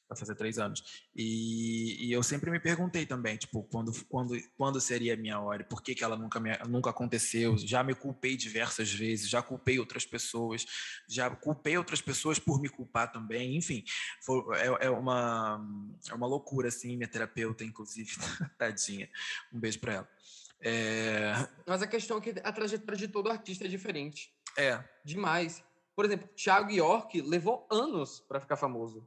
vai 0.09 0.19
fazer 0.19 0.35
três 0.35 0.59
anos. 0.59 0.83
E, 1.15 2.07
e, 2.07 2.13
eu 2.13 2.23
sempre 2.23 2.51
me 2.51 2.61
perguntei 2.61 3.07
também, 3.07 3.37
tipo, 3.37 3.63
quando, 3.65 3.93
quando, 4.07 4.37
quando 4.57 4.81
seria 4.81 5.15
a 5.15 5.17
minha 5.17 5.39
hora? 5.41 5.65
Por 5.65 5.83
que, 5.83 5.95
que 5.95 6.05
ela 6.05 6.17
nunca, 6.17 6.39
me, 6.39 6.57
nunca 6.69 6.91
aconteceu? 6.91 7.57
Já 7.59 7.83
me 7.83 7.95
culpei 7.95 8.37
diversas 8.37 8.93
vezes, 8.93 9.29
já 9.29 9.43
culpei 9.43 9.79
outras 9.79 10.05
pessoas, 10.05 10.67
já 11.09 11.31
culpei 11.31 11.77
outras 11.79 12.01
pessoas 12.01 12.39
por 12.39 12.61
me 12.61 12.69
culpar 12.69 13.11
também. 13.11 13.57
Enfim, 13.57 13.85
foi, 14.25 14.43
é, 14.59 14.87
é, 14.87 14.91
uma, 14.91 15.65
é 16.09 16.15
uma 16.15 16.27
loucura, 16.27 16.69
assim, 16.69 16.97
minha 16.97 17.09
terapeuta, 17.09 17.65
inclusive, 17.65 18.11
tadinha. 18.59 19.09
Um 19.53 19.59
beijo 19.59 19.81
para 19.81 19.95
ela. 19.95 20.09
É... 20.61 21.33
Mas 21.67 21.83
a 21.83 21.87
questão 21.87 22.19
é 22.19 22.21
que 22.21 22.35
a 22.43 22.53
trajetória 22.53 22.97
de 22.97 23.09
todo 23.09 23.31
artista 23.31 23.65
é 23.65 23.69
diferente. 23.69 24.33
É. 24.57 24.83
Demais. 25.05 25.63
Por 25.95 26.05
exemplo, 26.05 26.29
Thiago 26.29 26.71
York 26.71 27.21
levou 27.21 27.67
anos 27.71 28.21
para 28.21 28.41
ficar 28.41 28.57
famoso 28.57 29.07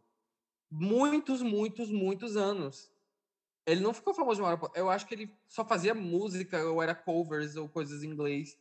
muitos, 0.69 1.41
muitos, 1.41 1.89
muitos 1.89 2.35
anos. 2.35 2.91
Ele 3.65 3.81
não 3.81 3.93
ficou 3.93 4.13
famoso 4.13 4.35
de 4.35 4.41
uma 4.41 4.51
hora. 4.51 4.71
Eu 4.75 4.89
acho 4.89 5.05
que 5.05 5.13
ele 5.13 5.37
só 5.47 5.65
fazia 5.65 5.93
música, 5.93 6.63
ou 6.65 6.81
era 6.81 6.95
covers, 6.95 7.55
ou 7.55 7.67
coisas 7.67 8.03
em 8.03 8.09
inglês. 8.09 8.57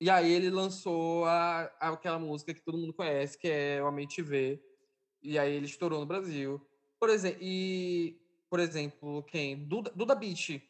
E 0.00 0.10
aí 0.10 0.30
ele 0.30 0.50
lançou 0.50 1.24
a, 1.26 1.62
aquela 1.78 2.18
música 2.18 2.52
que 2.52 2.60
todo 2.60 2.76
mundo 2.76 2.92
conhece, 2.92 3.38
que 3.38 3.48
é 3.48 3.82
O 3.82 3.86
A 3.86 3.92
Mente 3.92 4.20
Vê. 4.20 4.62
E 5.22 5.38
aí 5.38 5.54
ele 5.54 5.66
estourou 5.66 6.00
no 6.00 6.06
Brasil. 6.06 6.60
Por 6.98 7.08
exemplo, 7.08 7.38
e, 7.40 8.20
por 8.50 8.60
exemplo, 8.60 9.22
quem? 9.22 9.66
Duda, 9.66 9.90
Duda 9.94 10.14
Beat, 10.14 10.62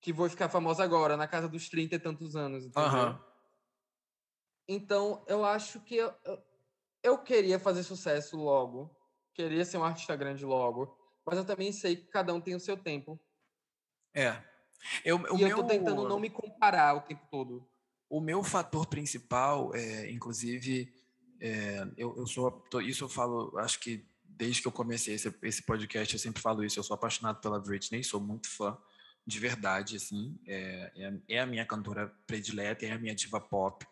que 0.00 0.14
foi 0.14 0.28
ficar 0.28 0.48
famosa 0.48 0.82
agora, 0.82 1.16
na 1.16 1.26
casa 1.26 1.48
dos 1.48 1.68
30 1.68 1.96
e 1.96 1.98
tantos 1.98 2.36
anos. 2.36 2.64
Uhum. 2.66 3.18
Então, 4.68 5.24
eu 5.26 5.44
acho 5.44 5.80
que 5.80 5.96
eu, 5.96 6.14
eu 7.02 7.18
queria 7.18 7.58
fazer 7.58 7.82
sucesso 7.82 8.36
logo 8.36 8.96
queria 9.36 9.64
ser 9.64 9.76
um 9.76 9.84
artista 9.84 10.16
grande 10.16 10.44
logo, 10.44 10.96
mas 11.24 11.36
eu 11.36 11.44
também 11.44 11.70
sei 11.70 11.96
que 11.96 12.06
cada 12.06 12.32
um 12.32 12.40
tem 12.40 12.54
o 12.54 12.60
seu 12.60 12.76
tempo. 12.76 13.20
É. 14.14 14.42
Eu, 15.04 15.20
e 15.36 15.42
eu 15.42 15.56
tô 15.56 15.64
tentando 15.64 16.08
não 16.08 16.18
me 16.18 16.30
comparar 16.30 16.96
o 16.96 17.02
tempo 17.02 17.26
todo. 17.30 17.68
O 18.08 18.20
meu 18.20 18.42
fator 18.42 18.86
principal, 18.86 19.74
é, 19.74 20.10
inclusive, 20.10 20.92
é, 21.40 21.86
eu, 21.96 22.16
eu 22.16 22.26
sou. 22.26 22.64
Isso 22.82 23.04
eu 23.04 23.08
falo, 23.08 23.56
acho 23.58 23.80
que 23.80 24.06
desde 24.24 24.62
que 24.62 24.68
eu 24.68 24.72
comecei 24.72 25.14
esse, 25.14 25.34
esse 25.42 25.62
podcast, 25.62 26.14
eu 26.14 26.20
sempre 26.20 26.40
falo 26.40 26.64
isso. 26.64 26.78
Eu 26.78 26.84
sou 26.84 26.94
apaixonado 26.94 27.40
pela 27.40 27.60
Britney, 27.60 28.02
sou 28.02 28.20
muito 28.20 28.48
fã 28.48 28.78
de 29.26 29.40
verdade, 29.40 29.96
assim, 29.96 30.38
é, 30.46 30.92
é, 30.94 31.14
é, 31.28 31.40
a 31.40 31.46
minha 31.46 31.66
cantora 31.66 32.14
predileta, 32.26 32.86
é 32.86 32.92
a 32.92 32.98
minha 32.98 33.14
diva 33.14 33.40
pop, 33.40 33.84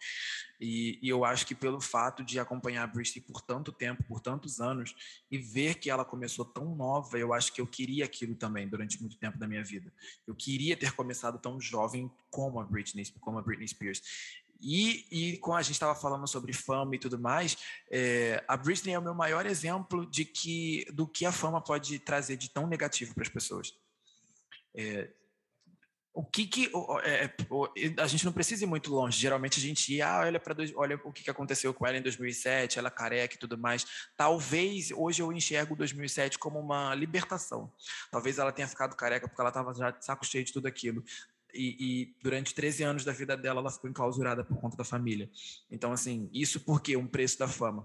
e, 0.60 1.00
e, 1.02 1.08
eu 1.08 1.24
acho 1.24 1.44
que 1.44 1.54
pelo 1.54 1.80
fato 1.80 2.22
de 2.22 2.38
acompanhar 2.38 2.84
a 2.84 2.86
Britney 2.86 3.20
por 3.20 3.40
tanto 3.40 3.72
tempo, 3.72 4.04
por 4.04 4.20
tantos 4.20 4.60
anos, 4.60 4.94
e 5.28 5.36
ver 5.36 5.74
que 5.74 5.90
ela 5.90 6.04
começou 6.04 6.44
tão 6.44 6.76
nova, 6.76 7.18
eu 7.18 7.34
acho 7.34 7.52
que 7.52 7.60
eu 7.60 7.66
queria 7.66 8.04
aquilo 8.04 8.36
também 8.36 8.68
durante 8.68 9.00
muito 9.00 9.18
tempo 9.18 9.36
da 9.36 9.48
minha 9.48 9.64
vida. 9.64 9.92
Eu 10.24 10.34
queria 10.36 10.76
ter 10.76 10.92
começado 10.92 11.38
tão 11.40 11.60
jovem 11.60 12.10
como 12.30 12.60
a 12.60 12.64
Britney, 12.64 13.04
como 13.20 13.38
a 13.38 13.42
Britney 13.42 13.66
Spears. 13.66 14.00
E, 14.60 15.06
e 15.10 15.38
como 15.38 15.56
a 15.56 15.62
gente 15.62 15.72
estava 15.72 15.94
falando 15.94 16.26
sobre 16.28 16.52
fama 16.52 16.94
e 16.94 16.98
tudo 16.98 17.18
mais, 17.18 17.58
é, 17.90 18.42
a 18.46 18.56
Britney 18.56 18.94
é 18.94 18.98
o 18.98 19.02
meu 19.02 19.14
maior 19.14 19.44
exemplo 19.44 20.06
de 20.06 20.24
que 20.24 20.86
do 20.92 21.06
que 21.06 21.26
a 21.26 21.32
fama 21.32 21.60
pode 21.60 21.98
trazer 21.98 22.36
de 22.36 22.48
tão 22.48 22.66
negativo 22.66 23.12
para 23.12 23.24
as 23.24 23.28
pessoas. 23.28 23.76
É, 24.74 25.10
o 26.14 26.24
que 26.24 26.46
que 26.46 26.70
é, 27.02 27.24
é 27.24 27.34
a 28.00 28.06
gente 28.06 28.24
não 28.24 28.32
precisa 28.32 28.62
ir 28.62 28.68
muito 28.68 28.94
longe. 28.94 29.18
Geralmente 29.18 29.58
a 29.58 29.62
gente 29.62 29.92
ia, 29.92 30.08
ah, 30.08 30.20
olha 30.20 30.38
para 30.38 30.54
olha 30.76 30.98
o 31.02 31.12
que, 31.12 31.24
que 31.24 31.30
aconteceu 31.30 31.74
com 31.74 31.84
ela 31.84 31.98
em 31.98 32.02
2007, 32.02 32.78
ela 32.78 32.88
careca 32.88 33.34
e 33.34 33.38
tudo 33.38 33.58
mais. 33.58 33.84
Talvez 34.16 34.92
hoje 34.92 35.20
eu 35.20 35.32
enxergo 35.32 35.74
2007 35.74 36.38
como 36.38 36.60
uma 36.60 36.94
libertação. 36.94 37.70
Talvez 38.12 38.38
ela 38.38 38.52
tenha 38.52 38.68
ficado 38.68 38.94
careca 38.94 39.26
porque 39.26 39.40
ela 39.40 39.50
estava 39.50 39.74
já 39.74 39.90
de 39.90 40.04
saco 40.04 40.24
cheio 40.24 40.44
de 40.44 40.52
tudo 40.52 40.68
aquilo. 40.68 41.02
E, 41.52 41.76
e, 41.78 42.14
durante 42.22 42.54
13 42.54 42.82
anos 42.82 43.04
da 43.04 43.12
vida 43.12 43.36
dela 43.36 43.60
ela 43.60 43.70
ficou 43.70 43.90
enclausurada 43.90 44.44
por 44.44 44.56
conta 44.60 44.76
da 44.76 44.84
família. 44.84 45.28
Então 45.68 45.92
assim, 45.92 46.30
isso 46.32 46.60
porque 46.60 46.96
um 46.96 47.08
preço 47.08 47.40
da 47.40 47.48
fama 47.48 47.84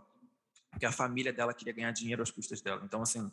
porque 0.70 0.86
a 0.86 0.92
família 0.92 1.34
dela 1.34 1.54
queria 1.54 1.74
ganhar 1.74 1.92
dinheiro 1.92 2.22
às 2.22 2.32
custas 2.32 2.62
dela. 2.62 2.82
Então, 2.84 3.02
assim, 3.02 3.32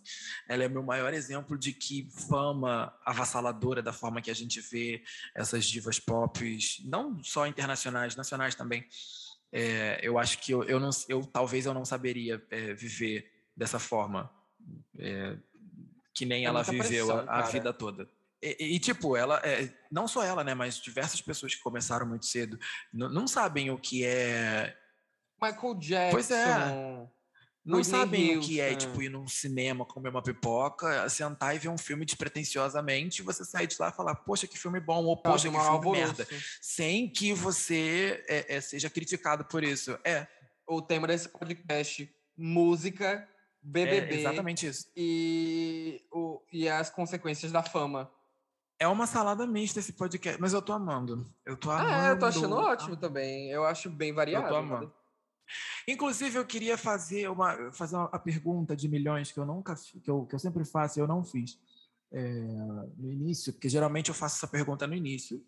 ela 0.48 0.64
é 0.64 0.66
o 0.66 0.70
meu 0.70 0.82
maior 0.82 1.12
exemplo 1.12 1.56
de 1.58 1.72
que 1.72 2.08
fama 2.28 2.92
avassaladora 3.04 3.82
da 3.82 3.92
forma 3.92 4.22
que 4.22 4.30
a 4.30 4.34
gente 4.34 4.60
vê 4.60 5.02
essas 5.34 5.66
divas 5.66 6.00
pop, 6.00 6.58
não 6.84 7.22
só 7.22 7.46
internacionais, 7.46 8.16
nacionais 8.16 8.54
também. 8.54 8.86
É, 9.52 10.00
eu 10.02 10.18
acho 10.18 10.38
que 10.38 10.52
eu, 10.52 10.64
eu, 10.64 10.80
não, 10.80 10.90
eu 11.08 11.24
talvez 11.24 11.66
eu 11.66 11.74
não 11.74 11.84
saberia 11.84 12.42
é, 12.50 12.74
viver 12.74 13.30
dessa 13.56 13.78
forma, 13.78 14.30
é, 14.98 15.36
que 16.12 16.26
nem 16.26 16.44
é 16.44 16.48
ela 16.48 16.62
viveu 16.62 17.06
pressão, 17.06 17.28
a, 17.28 17.38
a 17.38 17.42
vida 17.42 17.72
toda. 17.72 18.08
E, 18.42 18.74
e, 18.74 18.78
tipo, 18.78 19.16
ela, 19.16 19.40
é, 19.44 19.72
não 19.90 20.08
só 20.08 20.22
ela, 20.22 20.42
né, 20.42 20.54
mas 20.54 20.80
diversas 20.80 21.20
pessoas 21.20 21.54
que 21.54 21.62
começaram 21.62 22.06
muito 22.06 22.26
cedo 22.26 22.58
não 22.92 23.26
sabem 23.26 23.70
o 23.70 23.78
que 23.78 24.04
é 24.04 24.76
Michael 25.40 25.74
Jackson. 25.74 26.10
Pois 26.10 26.30
é 26.30 27.08
não 27.66 27.82
sabem 27.82 28.38
o 28.38 28.40
que 28.40 28.60
é, 28.60 28.72
é, 28.72 28.76
tipo, 28.76 29.02
ir 29.02 29.08
num 29.08 29.26
cinema, 29.26 29.84
comer 29.84 30.10
uma 30.10 30.22
pipoca, 30.22 31.08
sentar 31.08 31.54
e 31.56 31.58
ver 31.58 31.68
um 31.68 31.76
filme 31.76 32.04
despretensiosamente, 32.04 33.20
e 33.20 33.24
você 33.24 33.44
sair 33.44 33.66
de 33.66 33.76
lá 33.78 33.88
e 33.88 33.92
falar, 33.92 34.14
poxa, 34.14 34.46
que 34.46 34.56
filme 34.56 34.78
bom, 34.78 35.04
ou 35.04 35.16
poxa, 35.16 35.50
que 35.50 35.58
filme 35.58 35.90
merda. 35.90 36.26
Sem 36.60 37.10
que 37.10 37.32
você 37.32 38.24
é, 38.28 38.56
é, 38.56 38.60
seja 38.60 38.88
criticado 38.88 39.44
por 39.44 39.64
isso. 39.64 39.98
É. 40.04 40.28
O 40.64 40.80
tema 40.80 41.08
desse 41.08 41.28
podcast, 41.28 42.08
música, 42.36 43.28
BBB. 43.60 44.14
É 44.14 44.18
exatamente 44.20 44.66
isso. 44.66 44.88
E, 44.96 46.02
o, 46.12 46.40
e 46.52 46.68
as 46.68 46.88
consequências 46.88 47.50
da 47.50 47.64
fama. 47.64 48.08
É 48.78 48.86
uma 48.86 49.06
salada 49.06 49.46
mista 49.46 49.80
esse 49.80 49.92
podcast, 49.92 50.40
mas 50.40 50.52
eu 50.52 50.62
tô 50.62 50.72
amando. 50.72 51.26
Eu 51.44 51.56
tô 51.56 51.70
amando. 51.70 51.90
Ah, 51.90 52.08
é, 52.08 52.10
eu 52.12 52.18
tô 52.18 52.26
achando 52.26 52.54
ótimo 52.54 52.96
também. 52.96 53.50
Eu 53.50 53.64
acho 53.64 53.90
bem 53.90 54.12
variado. 54.12 54.46
Eu 54.46 54.50
tô 54.50 54.56
amando. 54.56 54.92
Inclusive, 55.86 56.38
eu 56.38 56.46
queria 56.46 56.76
fazer 56.76 57.28
uma, 57.28 57.72
fazer 57.72 57.96
uma 57.96 58.18
pergunta 58.18 58.76
de 58.76 58.88
milhões 58.88 59.30
que 59.32 59.38
eu 59.38 59.46
nunca 59.46 59.74
que 59.74 60.10
eu, 60.10 60.26
que 60.26 60.34
eu 60.34 60.38
sempre 60.38 60.64
faço 60.64 60.98
e 60.98 61.00
eu 61.00 61.06
não 61.06 61.24
fiz 61.24 61.58
é, 62.12 62.20
no 62.96 63.10
início, 63.10 63.52
porque 63.52 63.68
geralmente 63.68 64.08
eu 64.08 64.14
faço 64.14 64.36
essa 64.36 64.48
pergunta 64.48 64.86
no 64.86 64.94
início 64.94 65.44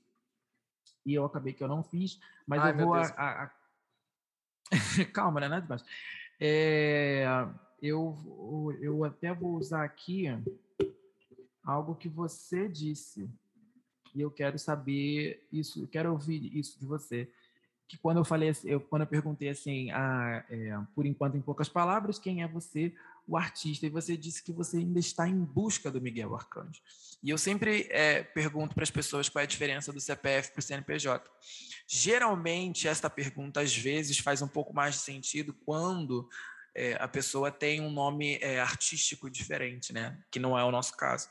e 1.05 1.15
eu 1.15 1.25
acabei 1.25 1.53
que 1.53 1.63
eu 1.63 1.69
não 1.69 1.83
fiz, 1.83 2.21
mas 2.47 2.61
Ai, 2.63 2.73
eu 2.73 2.77
vou. 2.77 2.95
A, 2.95 3.03
a, 3.03 3.45
a... 3.45 3.51
Calma, 5.13 5.41
né? 5.41 5.49
Nada 5.49 5.63
demais. 5.63 5.85
É, 6.41 7.25
eu, 7.83 8.17
eu 8.81 9.05
até 9.05 9.33
vou 9.33 9.57
usar 9.57 9.85
aqui 9.85 10.27
algo 11.65 11.95
que 11.95 12.09
você 12.09 12.69
disse 12.69 13.31
e 14.15 14.21
eu 14.21 14.31
quero 14.31 14.59
saber 14.59 15.47
isso, 15.53 15.83
eu 15.83 15.89
quero 15.89 16.13
ouvir 16.13 16.57
isso 16.57 16.79
de 16.79 16.87
você 16.87 17.31
que 17.89 17.97
quando 17.97 18.19
eu 18.19 18.25
falei, 18.25 18.55
eu, 18.65 18.81
quando 18.81 19.03
eu 19.03 19.09
perguntei 19.09 19.49
assim, 19.49 19.91
ah, 19.91 20.45
é, 20.51 20.79
por 20.95 21.07
enquanto 21.07 21.37
em 21.37 21.41
poucas 21.41 21.69
palavras, 21.69 22.19
quem 22.19 22.43
é 22.43 22.49
você, 22.49 22.95
o 23.27 23.37
artista, 23.37 23.87
e 23.87 23.91
você 23.91 24.17
disse 24.17 24.43
que 24.43 24.53
você 24.53 24.77
ainda 24.77 24.99
está 24.99 25.27
em 25.27 25.39
busca 25.39 25.91
do 25.91 26.01
Miguel 26.01 26.35
Arcanjo. 26.35 26.83
E 27.23 27.31
eu 27.31 27.39
sempre 27.39 27.89
é, 27.91 28.23
pergunto 28.23 28.75
para 28.75 28.85
as 28.85 28.91
pessoas 28.91 29.29
qual 29.29 29.41
é 29.41 29.45
a 29.45 29.47
diferença 29.47 29.93
do 29.93 30.01
CPF 30.01 30.53
para 30.53 30.61
o 30.61 30.63
CNPJ. 30.63 31.31
Geralmente, 31.87 32.87
esta 32.87 33.09
pergunta 33.09 33.61
às 33.61 33.75
vezes 33.75 34.19
faz 34.19 34.43
um 34.43 34.49
pouco 34.49 34.75
mais 34.75 34.97
de 34.97 35.01
sentido 35.01 35.55
quando 35.65 36.29
é, 36.75 36.95
a 37.01 37.09
pessoa 37.09 37.51
tem 37.51 37.81
um 37.81 37.91
nome 37.91 38.39
é, 38.43 38.61
artístico 38.61 39.31
diferente, 39.31 39.93
né? 39.93 40.19
Que 40.31 40.39
não 40.39 40.59
é 40.59 40.63
o 40.63 40.71
nosso 40.71 40.97
caso. 40.97 41.29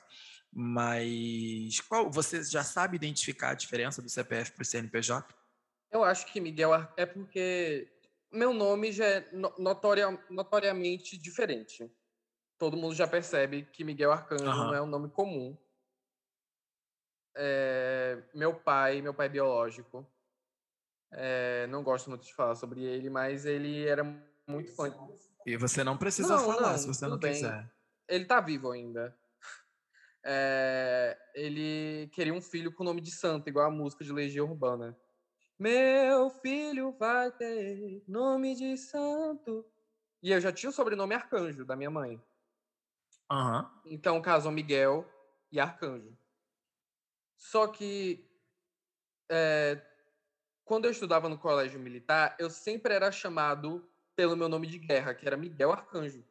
Mas 0.52 1.80
qual 1.82 2.12
você 2.12 2.44
já 2.44 2.64
sabe 2.64 2.96
identificar 2.96 3.52
a 3.52 3.56
diferença 3.56 4.02
do 4.02 4.10
CPF 4.10 4.52
para 4.54 4.64
o 4.64 4.66
CNPJ? 4.66 5.36
Eu 5.91 6.03
acho 6.03 6.26
que 6.27 6.41
Miguel 6.41 6.73
é 6.95 7.05
porque 7.05 7.88
meu 8.31 8.53
nome 8.53 8.91
já 8.91 9.05
é 9.05 9.31
notoria, 9.57 10.07
notoriamente 10.30 11.18
diferente. 11.18 11.89
Todo 12.57 12.77
mundo 12.77 12.95
já 12.95 13.07
percebe 13.07 13.64
que 13.64 13.84
Miguel 13.84 14.11
Arcanjo 14.11 14.45
uhum. 14.45 14.55
não 14.55 14.73
é 14.73 14.81
um 14.81 14.88
nome 14.88 15.09
comum. 15.09 15.57
É, 17.35 18.23
meu 18.34 18.55
pai, 18.55 19.01
meu 19.01 19.14
pai 19.14 19.30
biológico, 19.30 20.05
é, 21.11 21.68
não 21.68 21.84
gosto 21.84 22.09
muito 22.09 22.26
de 22.26 22.34
falar 22.34 22.55
sobre 22.55 22.84
ele, 22.84 23.09
mas 23.09 23.45
ele 23.45 23.88
era 23.88 24.03
muito 24.47 24.76
fã. 24.76 24.91
E 25.45 25.55
você 25.55 25.84
não 25.84 25.97
precisa 25.97 26.35
não, 26.35 26.45
falar 26.45 26.72
não, 26.72 26.77
se 26.77 26.88
você 26.88 27.07
não 27.07 27.18
bem. 27.18 27.34
quiser. 27.34 27.69
Ele 28.07 28.26
tá 28.26 28.41
vivo 28.41 28.72
ainda. 28.72 29.15
É, 30.30 31.18
ele 31.34 32.09
queria 32.11 32.34
um 32.34 32.41
filho 32.41 32.72
com 32.73 32.84
o 32.84 32.85
nome 32.85 32.99
de 32.99 33.11
santo, 33.11 33.47
igual 33.47 33.68
a 33.68 33.72
música 33.72 34.03
de 34.03 34.11
Legião 34.11 34.49
Urbana. 34.49 34.97
Meu 35.60 36.30
filho 36.30 36.92
vai 36.92 37.32
ter 37.32 38.04
nome 38.08 38.56
de 38.56 38.78
santo. 38.78 39.66
E 40.22 40.32
eu 40.32 40.40
já 40.40 40.52
tinha 40.52 40.70
o 40.70 40.74
sobrenome 40.74 41.16
Arcanjo, 41.16 41.66
da 41.66 41.76
minha 41.76 41.90
mãe. 41.90 42.22
Uhum. 43.32 43.70
Então 43.86 44.22
casou 44.22 44.52
Miguel 44.52 45.08
e 45.52 45.60
Arcanjo. 45.60 46.18
Só 47.36 47.68
que 47.68 48.28
é, 49.30 49.82
quando 50.64 50.86
eu 50.86 50.92
estudava 50.92 51.30
no 51.30 51.38
colégio 51.38 51.80
militar, 51.80 52.36
eu 52.40 52.50
sempre 52.50 52.94
era 52.94 53.12
chamado 53.12 53.90
pelo 54.16 54.36
meu 54.36 54.50
nome 54.50 54.68
de 54.68 54.80
guerra, 54.80 55.14
que 55.14 55.26
era 55.26 55.38
Miguel 55.38 55.72
Arcanjo. 55.72 56.26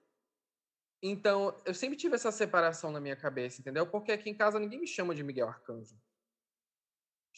Então, 1.03 1.61
eu 1.65 1.75
sempre 1.75 1.97
tive 1.97 2.17
essa 2.17 2.33
separação 2.33 2.91
na 2.91 3.01
minha 3.01 3.17
cabeça, 3.17 3.61
entendeu? 3.61 3.87
Porque 3.87 4.11
aqui 4.11 4.31
em 4.31 4.35
casa 4.35 4.59
ninguém 4.59 4.81
me 4.81 4.87
chama 4.87 5.15
de 5.15 5.23
Miguel 5.23 5.49
Arcanjo. 5.49 5.97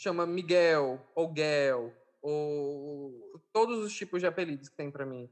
Chama 0.01 0.25
Miguel, 0.25 1.05
ou 1.13 1.33
Guel, 1.33 1.93
ou 2.23 3.43
todos 3.53 3.85
os 3.85 3.93
tipos 3.93 4.21
de 4.21 4.29
apelidos 4.29 4.69
que 4.69 4.77
tem 4.77 4.93
para 4.93 5.05
mim. 5.05 5.29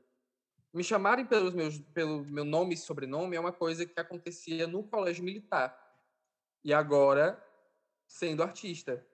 Me 0.75 0.83
chamarem 0.83 1.25
pelos 1.25 1.55
meus, 1.55 1.79
pelo 1.95 2.25
meu 2.25 2.45
nome 2.45 2.75
e 2.75 2.77
sobrenome 2.77 3.37
é 3.37 3.41
uma 3.41 3.53
coisa 3.53 3.87
que 3.87 4.01
acontecia 4.01 4.67
no 4.67 4.83
colégio 4.83 5.23
militar. 5.23 5.73
E 6.65 6.75
agora, 6.75 7.41
sendo 8.09 8.43
artista. 8.43 9.07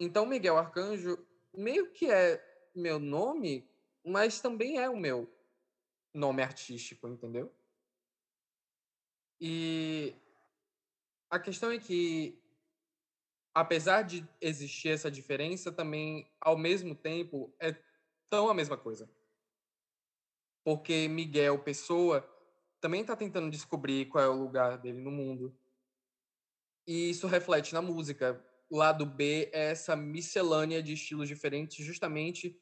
Então, 0.00 0.26
Miguel 0.26 0.58
Arcanjo 0.58 1.24
meio 1.54 1.92
que 1.92 2.10
é 2.10 2.44
meu 2.74 2.98
nome, 2.98 3.70
mas 4.04 4.40
também 4.40 4.80
é 4.80 4.90
o 4.90 4.96
meu 4.96 5.32
nome 6.12 6.42
artístico, 6.42 7.06
entendeu? 7.06 7.54
E 9.40 10.16
a 11.30 11.38
questão 11.38 11.70
é 11.70 11.78
que, 11.78 12.39
apesar 13.54 14.02
de 14.02 14.26
existir 14.40 14.90
essa 14.90 15.10
diferença, 15.10 15.72
também, 15.72 16.30
ao 16.40 16.56
mesmo 16.56 16.94
tempo, 16.94 17.54
é 17.60 17.76
tão 18.28 18.48
a 18.48 18.54
mesma 18.54 18.76
coisa. 18.76 19.10
Porque 20.64 21.08
Miguel, 21.08 21.58
pessoa, 21.58 22.28
também 22.80 23.00
está 23.00 23.16
tentando 23.16 23.50
descobrir 23.50 24.06
qual 24.06 24.24
é 24.24 24.28
o 24.28 24.40
lugar 24.40 24.78
dele 24.78 25.00
no 25.00 25.10
mundo. 25.10 25.56
E 26.86 27.10
isso 27.10 27.26
reflete 27.26 27.72
na 27.72 27.82
música. 27.82 28.44
Lado 28.70 29.04
B 29.04 29.50
é 29.52 29.70
essa 29.70 29.96
miscelânea 29.96 30.82
de 30.82 30.92
estilos 30.92 31.28
diferentes, 31.28 31.84
justamente 31.84 32.60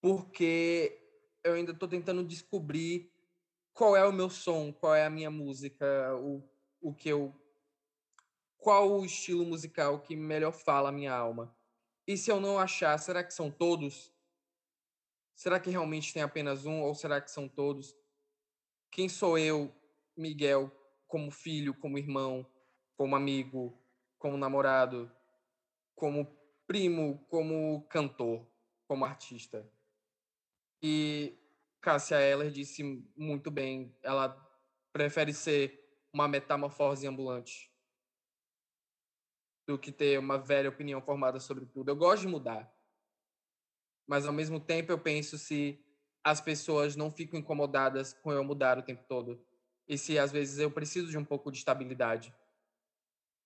porque 0.00 0.98
eu 1.44 1.54
ainda 1.54 1.72
estou 1.72 1.88
tentando 1.88 2.24
descobrir 2.24 3.10
qual 3.72 3.96
é 3.96 4.04
o 4.04 4.12
meu 4.12 4.30
som, 4.30 4.72
qual 4.72 4.94
é 4.94 5.04
a 5.04 5.10
minha 5.10 5.30
música, 5.30 6.14
o, 6.16 6.42
o 6.80 6.94
que 6.94 7.08
eu. 7.08 7.34
Qual 8.58 8.90
o 8.90 9.04
estilo 9.04 9.44
musical 9.46 10.00
que 10.00 10.16
melhor 10.16 10.52
fala 10.52 10.88
a 10.88 10.92
minha 10.92 11.14
alma. 11.14 11.56
E 12.06 12.16
se 12.16 12.30
eu 12.30 12.40
não 12.40 12.58
achar, 12.58 12.98
será 12.98 13.22
que 13.22 13.32
são 13.32 13.50
todos? 13.50 14.12
Será 15.34 15.60
que 15.60 15.70
realmente 15.70 16.12
tem 16.12 16.22
apenas 16.22 16.66
um 16.66 16.82
ou 16.82 16.94
será 16.94 17.20
que 17.20 17.30
são 17.30 17.48
todos? 17.48 17.96
Quem 18.90 19.08
sou 19.08 19.38
eu, 19.38 19.72
Miguel, 20.16 20.72
como 21.06 21.30
filho, 21.30 21.72
como 21.72 21.98
irmão, 21.98 22.44
como 22.96 23.14
amigo, 23.14 23.80
como 24.18 24.36
namorado, 24.36 25.10
como 25.94 26.26
primo, 26.66 27.24
como 27.30 27.86
cantor, 27.88 28.44
como 28.88 29.04
artista? 29.04 29.70
E 30.82 31.38
Cássia 31.80 32.20
Eller 32.20 32.50
disse 32.50 32.82
muito 33.16 33.52
bem, 33.52 33.96
ela 34.02 34.28
prefere 34.92 35.32
ser 35.32 36.08
uma 36.12 36.26
metamorfose 36.26 37.06
ambulante 37.06 37.70
do 39.68 39.78
que 39.78 39.92
ter 39.92 40.18
uma 40.18 40.38
velha 40.38 40.70
opinião 40.70 41.02
formada 41.02 41.38
sobre 41.38 41.66
tudo. 41.66 41.90
Eu 41.90 41.96
gosto 41.96 42.22
de 42.22 42.28
mudar. 42.28 42.72
Mas 44.06 44.26
ao 44.26 44.32
mesmo 44.32 44.58
tempo 44.58 44.90
eu 44.90 44.98
penso 44.98 45.36
se 45.36 45.78
as 46.24 46.40
pessoas 46.40 46.96
não 46.96 47.10
ficam 47.10 47.38
incomodadas 47.38 48.14
com 48.14 48.32
eu 48.32 48.42
mudar 48.42 48.78
o 48.78 48.82
tempo 48.82 49.04
todo. 49.06 49.38
E 49.86 49.98
se 49.98 50.18
às 50.18 50.32
vezes 50.32 50.58
eu 50.58 50.70
preciso 50.70 51.10
de 51.10 51.18
um 51.18 51.24
pouco 51.24 51.52
de 51.52 51.58
estabilidade. 51.58 52.34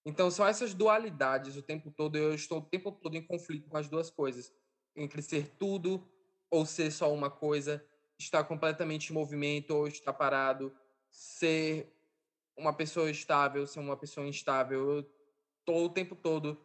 Então 0.06 0.30
são 0.30 0.46
essas 0.46 0.72
dualidades 0.72 1.56
o 1.56 1.62
tempo 1.62 1.90
todo, 1.90 2.16
eu 2.16 2.32
estou 2.32 2.58
o 2.58 2.62
tempo 2.62 2.92
todo 2.92 3.16
em 3.16 3.22
conflito 3.22 3.68
com 3.68 3.76
as 3.76 3.88
duas 3.88 4.08
coisas, 4.08 4.52
entre 4.94 5.22
ser 5.22 5.48
tudo 5.58 6.08
ou 6.48 6.64
ser 6.64 6.92
só 6.92 7.12
uma 7.12 7.30
coisa, 7.30 7.84
estar 8.16 8.44
completamente 8.44 9.10
em 9.10 9.12
movimento 9.12 9.72
ou 9.72 9.88
estar 9.88 10.12
parado, 10.12 10.72
ser 11.10 11.92
uma 12.56 12.72
pessoa 12.72 13.10
estável, 13.10 13.66
ser 13.66 13.80
uma 13.80 13.96
pessoa 13.96 14.26
instável. 14.26 14.98
Eu 14.98 15.21
estou 15.62 15.86
o 15.86 15.92
tempo 15.92 16.14
todo 16.16 16.60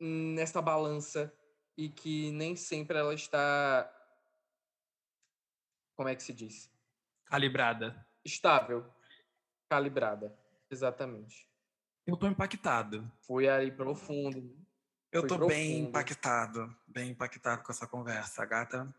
nessa 0.00 0.62
balança 0.62 1.32
e 1.76 1.88
que 1.88 2.30
nem 2.32 2.56
sempre 2.56 2.96
ela 2.96 3.12
está. 3.12 3.92
Como 5.96 6.08
é 6.08 6.14
que 6.14 6.22
se 6.22 6.32
diz? 6.32 6.70
Calibrada. 7.26 8.06
Estável. 8.24 8.88
Calibrada. 9.68 10.36
Exatamente. 10.70 11.48
Eu 12.06 12.16
tô 12.16 12.26
impactado. 12.26 13.10
Fui 13.20 13.48
aí 13.48 13.70
profundo. 13.70 14.56
Eu 15.10 15.22
tô 15.22 15.36
profundo. 15.36 15.48
bem 15.48 15.80
impactado, 15.80 16.76
bem 16.86 17.10
impactado 17.10 17.62
com 17.62 17.72
essa 17.72 17.86
conversa. 17.86 18.42
A 18.42 18.46
gata, 18.46 18.94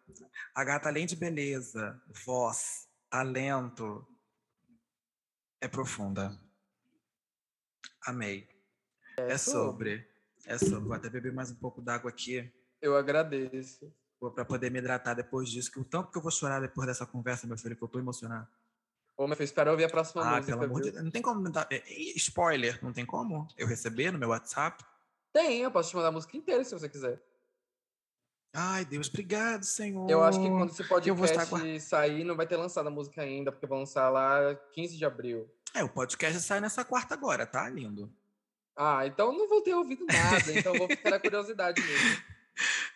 a 0.56 0.64
gata 0.64 0.90
além 0.90 1.06
de 1.06 1.16
beleza, 1.16 2.02
voz, 2.26 2.90
talento, 3.10 4.06
é 5.62 5.68
profunda. 5.68 6.40
Amei. 8.06 8.59
É, 9.20 9.34
é 9.34 9.38
sobre. 9.38 10.08
É 10.46 10.58
sobre. 10.58 10.86
Vou 10.86 10.94
até 10.94 11.10
beber 11.10 11.34
mais 11.34 11.52
um 11.52 11.56
pouco 11.56 11.82
d'água 11.82 12.10
aqui. 12.10 12.52
Eu 12.82 12.96
agradeço. 12.96 13.92
Para 14.34 14.46
poder 14.46 14.70
me 14.70 14.80
hidratar 14.80 15.14
depois 15.14 15.50
disso, 15.50 15.72
que 15.72 15.80
o 15.80 15.86
tanto 15.86 16.12
que 16.12 16.18
eu 16.18 16.22
vou 16.22 16.32
chorar 16.32 16.60
depois 16.60 16.88
dessa 16.88 17.06
conversa, 17.06 17.48
meu 17.48 17.58
filho, 17.58 17.76
que 17.76 17.84
eu 17.84 17.88
tô 17.88 18.00
emocionado. 18.00 18.48
Ô, 19.18 19.28
meu 19.28 19.36
filho, 19.36 19.46
espera 19.46 19.72
ouvir 19.72 19.86
a 19.86 19.90
próxima 19.90 20.22
ah, 20.24 20.38
música. 20.38 20.58
Pelo 20.58 20.64
amor 20.70 20.82
de... 20.82 20.92
Não 20.92 21.12
tem 21.12 21.22
como. 21.22 21.50
Dar... 21.50 21.68
É, 21.72 21.84
spoiler, 22.16 22.84
não 22.84 22.92
tem 22.94 23.06
como 23.06 23.48
eu 23.58 23.68
receber 23.68 24.12
no 24.12 24.20
meu 24.20 24.30
WhatsApp? 24.30 24.84
Tem, 25.32 25.62
eu 25.62 25.72
posso 25.72 25.90
te 25.90 25.96
mandar 25.96 26.10
a 26.10 26.12
música 26.12 26.36
inteira 26.36 26.64
se 26.64 26.74
você 26.74 26.90
quiser. 26.90 27.22
Ai, 28.54 28.84
Deus, 28.84 29.08
obrigado, 29.10 29.64
Senhor. 29.64 30.10
Eu 30.10 30.24
acho 30.24 30.42
que 30.42 30.48
quando 30.50 30.72
esse 30.72 30.84
podcast 30.84 31.36
estar... 31.36 31.80
sair, 31.80 32.24
não 32.24 32.36
vai 32.36 32.48
ter 32.48 32.58
lançado 32.58 32.88
a 32.88 32.92
música 32.92 33.22
ainda, 33.22 33.52
porque 33.52 33.68
vão 33.68 33.80
lançar 33.80 34.10
lá 34.10 34.56
15 34.74 34.98
de 34.98 35.06
abril. 35.06 35.50
É, 35.74 35.84
o 35.84 35.90
podcast 35.90 36.42
sai 36.42 36.60
nessa 36.60 36.84
quarta 36.84 37.14
agora, 37.14 37.46
tá, 37.46 37.70
lindo? 37.70 38.12
Ah, 38.82 39.06
então 39.06 39.34
não 39.34 39.50
vou 39.50 39.62
ter 39.62 39.74
ouvido 39.74 40.06
nada, 40.06 40.58
então 40.58 40.74
vou 40.74 40.88
ficar 40.88 41.10
na 41.10 41.20
curiosidade 41.20 41.82
mesmo. 41.82 42.24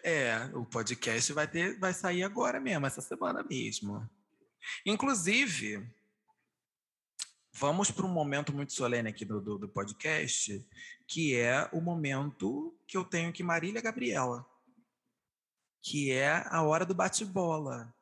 É, 0.03 0.49
o 0.53 0.65
podcast 0.65 1.31
vai 1.31 1.47
ter, 1.47 1.79
vai 1.79 1.93
sair 1.93 2.23
agora 2.23 2.59
mesmo, 2.59 2.85
essa 2.85 2.99
semana 2.99 3.41
mesmo. 3.41 4.05
Inclusive, 4.85 5.81
vamos 7.53 7.89
para 7.89 8.05
um 8.05 8.09
momento 8.09 8.51
muito 8.51 8.73
solene 8.73 9.07
aqui 9.07 9.23
do, 9.23 9.39
do, 9.39 9.57
do, 9.57 9.69
podcast, 9.69 10.67
que 11.07 11.37
é 11.37 11.69
o 11.71 11.79
momento 11.79 12.77
que 12.85 12.97
eu 12.97 13.05
tenho 13.05 13.31
que 13.31 13.41
Marília 13.41 13.81
Gabriela, 13.81 14.45
que 15.81 16.11
é 16.11 16.45
a 16.49 16.61
hora 16.61 16.85
do 16.85 16.93
bate-bola. 16.93 17.95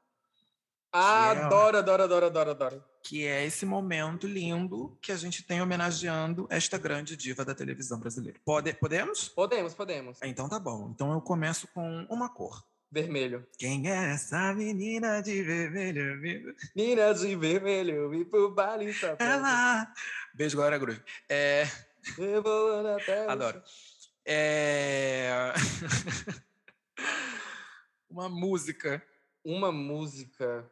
Adoro, 0.93 1.77
adoro, 1.77 2.03
adoro, 2.03 2.25
adoro, 2.25 2.51
adoro. 2.51 2.83
Que 3.01 3.25
é 3.25 3.45
esse 3.45 3.65
momento 3.65 4.27
lindo 4.27 4.97
que 5.01 5.11
a 5.11 5.15
gente 5.15 5.41
tem 5.41 5.61
homenageando 5.61 6.45
esta 6.49 6.77
grande 6.77 7.15
diva 7.15 7.45
da 7.45 7.55
televisão 7.55 7.97
brasileira. 7.97 8.37
Pode, 8.43 8.73
podemos? 8.73 9.29
Podemos, 9.29 9.73
podemos. 9.73 10.19
Então 10.21 10.49
tá 10.49 10.59
bom. 10.59 10.91
Então 10.93 11.13
eu 11.13 11.21
começo 11.21 11.65
com 11.73 12.05
uma 12.09 12.27
cor. 12.27 12.61
Vermelho. 12.91 13.47
Quem 13.57 13.89
é 13.89 14.11
essa 14.11 14.53
menina 14.53 15.21
de 15.21 15.41
vermelho? 15.41 16.19
Menina 16.75 17.13
de 17.13 17.37
vermelho, 17.37 18.09
vi 18.09 18.25
pro 18.25 18.53
baile 18.53 18.93
Ela. 19.17 19.87
Beijo, 20.33 20.57
Glória 20.57 20.77
Groove. 20.77 21.01
É. 21.29 21.63
Adoro. 23.29 23.63
É. 24.25 25.53
Uma 28.09 28.27
música. 28.27 29.01
Uma 29.41 29.71
música. 29.71 30.69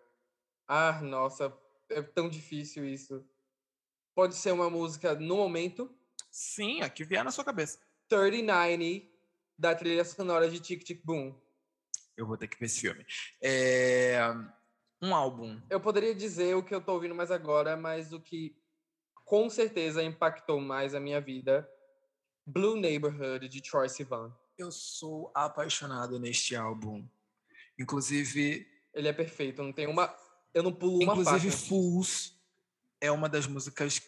Ah, 0.72 1.02
nossa, 1.02 1.52
é 1.90 2.00
tão 2.00 2.30
difícil 2.30 2.86
isso. 2.86 3.28
Pode 4.14 4.36
ser 4.36 4.52
uma 4.52 4.70
música 4.70 5.16
no 5.16 5.38
momento. 5.38 5.92
Sim, 6.30 6.82
aqui 6.82 7.04
vier 7.04 7.24
na 7.24 7.32
sua 7.32 7.44
cabeça. 7.44 7.80
39 8.08 9.12
da 9.58 9.74
trilha 9.74 10.06
sonora 10.06 10.48
de 10.48 10.60
Tic 10.60 10.84
Tic 10.84 11.04
Boom. 11.04 11.36
Eu 12.16 12.28
vou 12.28 12.38
ter 12.38 12.48
que 12.48 12.60
ver 12.60 12.68
esse 12.68 12.82
filme. 12.82 13.04
É... 13.42 14.20
Um 15.02 15.16
álbum. 15.16 15.60
Eu 15.72 15.82
poderia 15.82 16.14
dizer 16.14 16.56
o 16.56 16.62
que 16.62 16.76
eu 16.76 16.82
tô 16.82 16.94
ouvindo 16.94 17.16
mais 17.16 17.32
agora, 17.32 17.76
mas 17.76 18.14
o 18.14 18.20
que 18.20 18.56
com 19.26 19.50
certeza 19.50 20.04
impactou 20.04 20.62
mais 20.62 20.94
a 20.94 21.00
minha 21.00 21.20
vida, 21.20 21.68
Blue 22.46 22.76
Neighborhood 22.76 23.50
de 23.50 23.62
Troy 23.62 23.90
Sivan. 23.90 24.32
Eu 24.56 24.72
sou 24.72 25.32
apaixonado 25.34 26.20
neste 26.20 26.56
álbum. 26.56 27.08
Inclusive, 27.80 28.68
ele 28.94 29.08
é 29.08 29.14
perfeito, 29.14 29.64
não 29.64 29.74
tem 29.74 29.88
uma 29.88 30.16
eu 30.54 30.64
não 30.64 30.74
pulo 30.74 31.04
uma 31.04 31.14
Inclusive 31.14 31.52
Fools 31.52 32.34
é 33.02 33.12
uma 33.12 33.30
das 33.30 33.48
músicas 33.48 34.02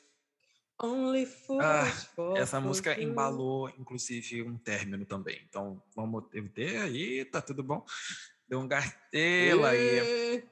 Only 0.84 1.28
fools 1.28 1.64
ah, 1.64 2.38
essa 2.38 2.60
música 2.60 3.00
embalou, 3.00 3.70
inclusive, 3.78 4.42
um 4.42 4.58
término 4.58 5.06
também. 5.06 5.40
Então, 5.48 5.80
vamos 5.96 6.24
ter 6.56 6.78
aí, 6.78 7.24
tá 7.24 7.40
tudo 7.40 7.62
bom. 7.62 7.86
Deu 8.50 8.60
um 8.60 8.68
gartelo 8.68 9.64
aí. 9.64 10.44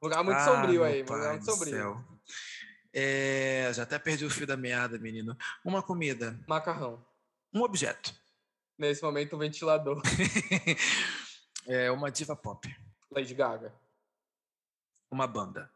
Lugar 0.00 0.24
muito 0.24 0.38
ah, 0.38 0.44
sombrio 0.44 0.82
aí, 0.82 1.02
lugar 1.02 1.32
muito 1.32 1.44
sombrio. 1.44 1.74
Céu. 1.74 2.04
É, 2.94 3.70
já 3.74 3.82
até 3.82 3.98
perdi 3.98 4.24
o 4.24 4.30
fio 4.30 4.46
da 4.46 4.56
meada, 4.56 4.98
menino. 4.98 5.36
Uma 5.62 5.82
comida. 5.82 6.40
Macarrão. 6.48 7.04
Um 7.52 7.60
objeto. 7.60 8.14
Nesse 8.78 9.02
momento, 9.02 9.36
um 9.36 9.38
ventilador. 9.38 10.00
é 11.68 11.90
uma 11.90 12.10
diva 12.10 12.34
pop. 12.34 12.74
Lady 13.10 13.34
Gaga. 13.34 13.70
Uma 15.10 15.26
banda. 15.26 15.70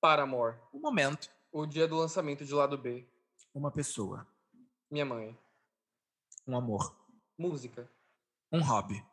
Paramore. 0.00 0.56
Um 0.72 0.80
momento. 0.80 1.30
O 1.52 1.66
dia 1.66 1.86
do 1.86 1.96
lançamento 1.96 2.44
de 2.44 2.54
lado 2.54 2.78
B. 2.78 3.06
Uma 3.54 3.70
pessoa. 3.70 4.26
Minha 4.90 5.04
mãe. 5.04 5.38
Um 6.46 6.56
amor. 6.56 6.96
Música. 7.36 7.90
Um 8.50 8.60
hobby. 8.60 9.04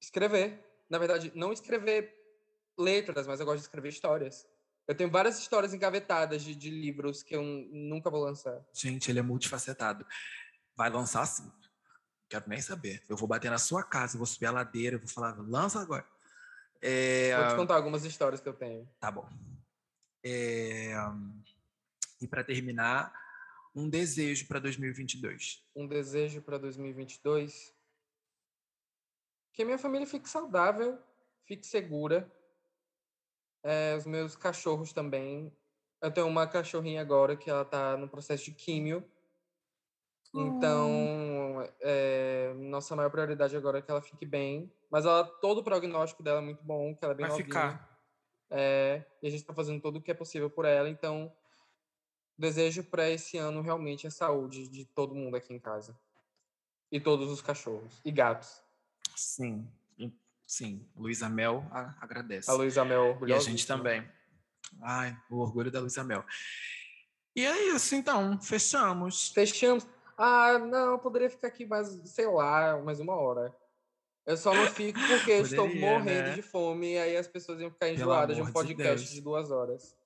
Escrever. 0.00 0.62
Na 0.88 0.98
verdade, 0.98 1.32
não 1.34 1.52
escrever 1.52 2.14
letras, 2.78 3.26
mas 3.26 3.40
eu 3.40 3.46
gosto 3.46 3.58
de 3.58 3.64
escrever 3.64 3.88
histórias. 3.88 4.46
Eu 4.86 4.94
tenho 4.94 5.10
várias 5.10 5.38
histórias 5.38 5.72
engavetadas 5.72 6.42
de, 6.42 6.54
de 6.54 6.70
livros 6.70 7.22
que 7.22 7.36
eu 7.36 7.42
nunca 7.42 8.10
vou 8.10 8.22
lançar. 8.22 8.60
Gente, 8.72 9.10
ele 9.10 9.20
é 9.20 9.22
multifacetado. 9.22 10.04
Vai 10.76 10.90
lançar 10.90 11.24
sim. 11.26 11.50
Quero 12.28 12.48
nem 12.48 12.60
saber. 12.60 13.02
Eu 13.08 13.16
vou 13.16 13.28
bater 13.28 13.50
na 13.50 13.58
sua 13.58 13.84
casa, 13.84 14.18
vou 14.18 14.26
subir 14.26 14.46
a 14.46 14.50
ladeira, 14.50 14.98
vou 14.98 15.08
falar, 15.08 15.36
lança 15.38 15.80
agora. 15.80 16.06
É... 16.82 17.36
Vou 17.36 17.48
te 17.48 17.56
contar 17.56 17.76
algumas 17.76 18.04
histórias 18.04 18.40
que 18.40 18.48
eu 18.48 18.54
tenho. 18.54 18.88
Tá 18.98 19.10
bom. 19.10 19.28
É... 20.24 20.92
E 22.20 22.26
para 22.26 22.44
terminar, 22.44 23.12
um 23.74 23.88
desejo 23.88 24.46
para 24.46 24.58
2022. 24.58 25.64
Um 25.74 25.86
desejo 25.86 26.42
para 26.42 26.58
2022? 26.58 27.74
Que 29.54 29.62
a 29.62 29.64
minha 29.64 29.78
família 29.78 30.06
fique 30.06 30.28
saudável, 30.28 30.98
fique 31.46 31.66
segura, 31.66 32.30
é, 33.62 33.94
os 33.96 34.06
meus 34.06 34.34
cachorros 34.34 34.92
também. 34.92 35.52
Eu 36.00 36.10
tenho 36.10 36.26
uma 36.26 36.46
cachorrinha 36.46 37.00
agora 37.00 37.36
que 37.36 37.48
ela 37.48 37.64
tá 37.64 37.96
no 37.96 38.08
processo 38.08 38.44
de 38.44 38.52
químio. 38.52 39.08
Então, 40.34 40.90
é, 41.80 42.52
nossa 42.56 42.94
maior 42.96 43.10
prioridade 43.10 43.56
agora 43.56 43.78
é 43.78 43.82
que 43.82 43.90
ela 43.90 44.02
fique 44.02 44.24
bem. 44.24 44.72
Mas 44.90 45.04
ela, 45.04 45.24
todo 45.24 45.58
o 45.58 45.64
prognóstico 45.64 46.22
dela 46.22 46.38
é 46.38 46.44
muito 46.44 46.62
bom, 46.62 46.94
que 46.94 47.04
ela 47.04 47.14
é 47.14 47.16
bem 47.16 47.26
Vai 47.26 47.30
novinha. 47.30 47.46
ficar. 47.46 47.98
É, 48.50 49.04
e 49.22 49.26
a 49.26 49.30
gente 49.30 49.40
está 49.40 49.54
fazendo 49.54 49.80
tudo 49.80 49.98
o 49.98 50.02
que 50.02 50.10
é 50.10 50.14
possível 50.14 50.50
por 50.50 50.64
ela. 50.64 50.88
Então, 50.88 51.32
desejo 52.36 52.84
para 52.84 53.08
esse 53.08 53.38
ano 53.38 53.62
realmente 53.62 54.06
a 54.06 54.10
saúde 54.10 54.68
de 54.68 54.84
todo 54.84 55.14
mundo 55.14 55.36
aqui 55.36 55.52
em 55.54 55.58
casa. 55.58 55.98
E 56.90 57.00
todos 57.00 57.30
os 57.30 57.40
cachorros. 57.40 58.00
E 58.04 58.10
gatos. 58.12 58.62
Sim. 59.16 59.66
Sim, 60.46 60.86
Luísa 60.94 61.30
Mel 61.30 61.64
agradece. 61.98 62.50
A 62.50 62.52
Luísa 62.52 62.84
Mel. 62.84 63.18
E 63.26 63.32
a 63.32 63.38
gente 63.38 63.66
também. 63.66 64.06
Ai, 64.82 65.16
o 65.30 65.38
orgulho 65.38 65.70
da 65.70 65.80
Luísa 65.80 66.04
Mel. 66.04 66.22
E 67.34 67.46
é 67.46 67.74
isso, 67.74 67.94
então. 67.94 68.38
Fechamos. 68.38 69.30
Fechamos. 69.30 69.86
Ah, 70.16 70.58
não, 70.58 70.98
poderia 70.98 71.30
ficar 71.30 71.48
aqui 71.48 71.64
mais, 71.66 72.00
sei 72.04 72.26
lá, 72.26 72.80
mais 72.82 73.00
uma 73.00 73.14
hora. 73.14 73.54
Eu 74.24 74.36
só 74.36 74.54
não 74.54 74.66
fico 74.68 74.98
porque 75.00 75.36
poderia, 75.36 75.42
estou 75.42 75.74
morrendo 75.74 76.28
né? 76.28 76.34
de 76.34 76.42
fome 76.42 76.92
e 76.92 76.98
aí 76.98 77.16
as 77.16 77.26
pessoas 77.26 77.60
iam 77.60 77.70
ficar 77.70 77.88
enjoadas 77.88 78.36
de 78.36 78.42
um 78.42 78.52
podcast 78.52 79.08
de, 79.08 79.14
de, 79.14 79.20
duas 79.20 79.50
horas. 79.50 79.96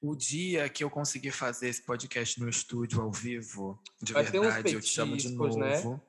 O 0.00 0.16
dia 0.16 0.68
que 0.68 0.82
eu 0.82 0.90
conseguir 0.90 1.30
fazer 1.30 1.68
esse 1.68 1.82
podcast 1.82 2.40
no 2.40 2.48
estúdio 2.48 3.00
ao 3.00 3.12
vivo, 3.12 3.80
de 4.02 4.12
Vai 4.12 4.24
verdade, 4.24 4.74
eu 4.74 4.80
te 4.80 4.88
chamo 4.88 5.16
de 5.16 5.28
né? 5.30 5.36
novo. 5.36 5.92
Né? 5.92 6.00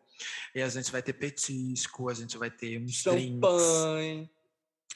E 0.56 0.62
a 0.62 0.70
gente 0.70 0.92
vai 0.92 1.02
ter 1.02 1.14
petisco, 1.14 2.10
a 2.10 2.14
gente 2.14 2.38
vai 2.38 2.50
ter 2.50 2.82
uns 2.82 2.94
Champanhe. 2.94 3.40
drinks. 3.40 4.39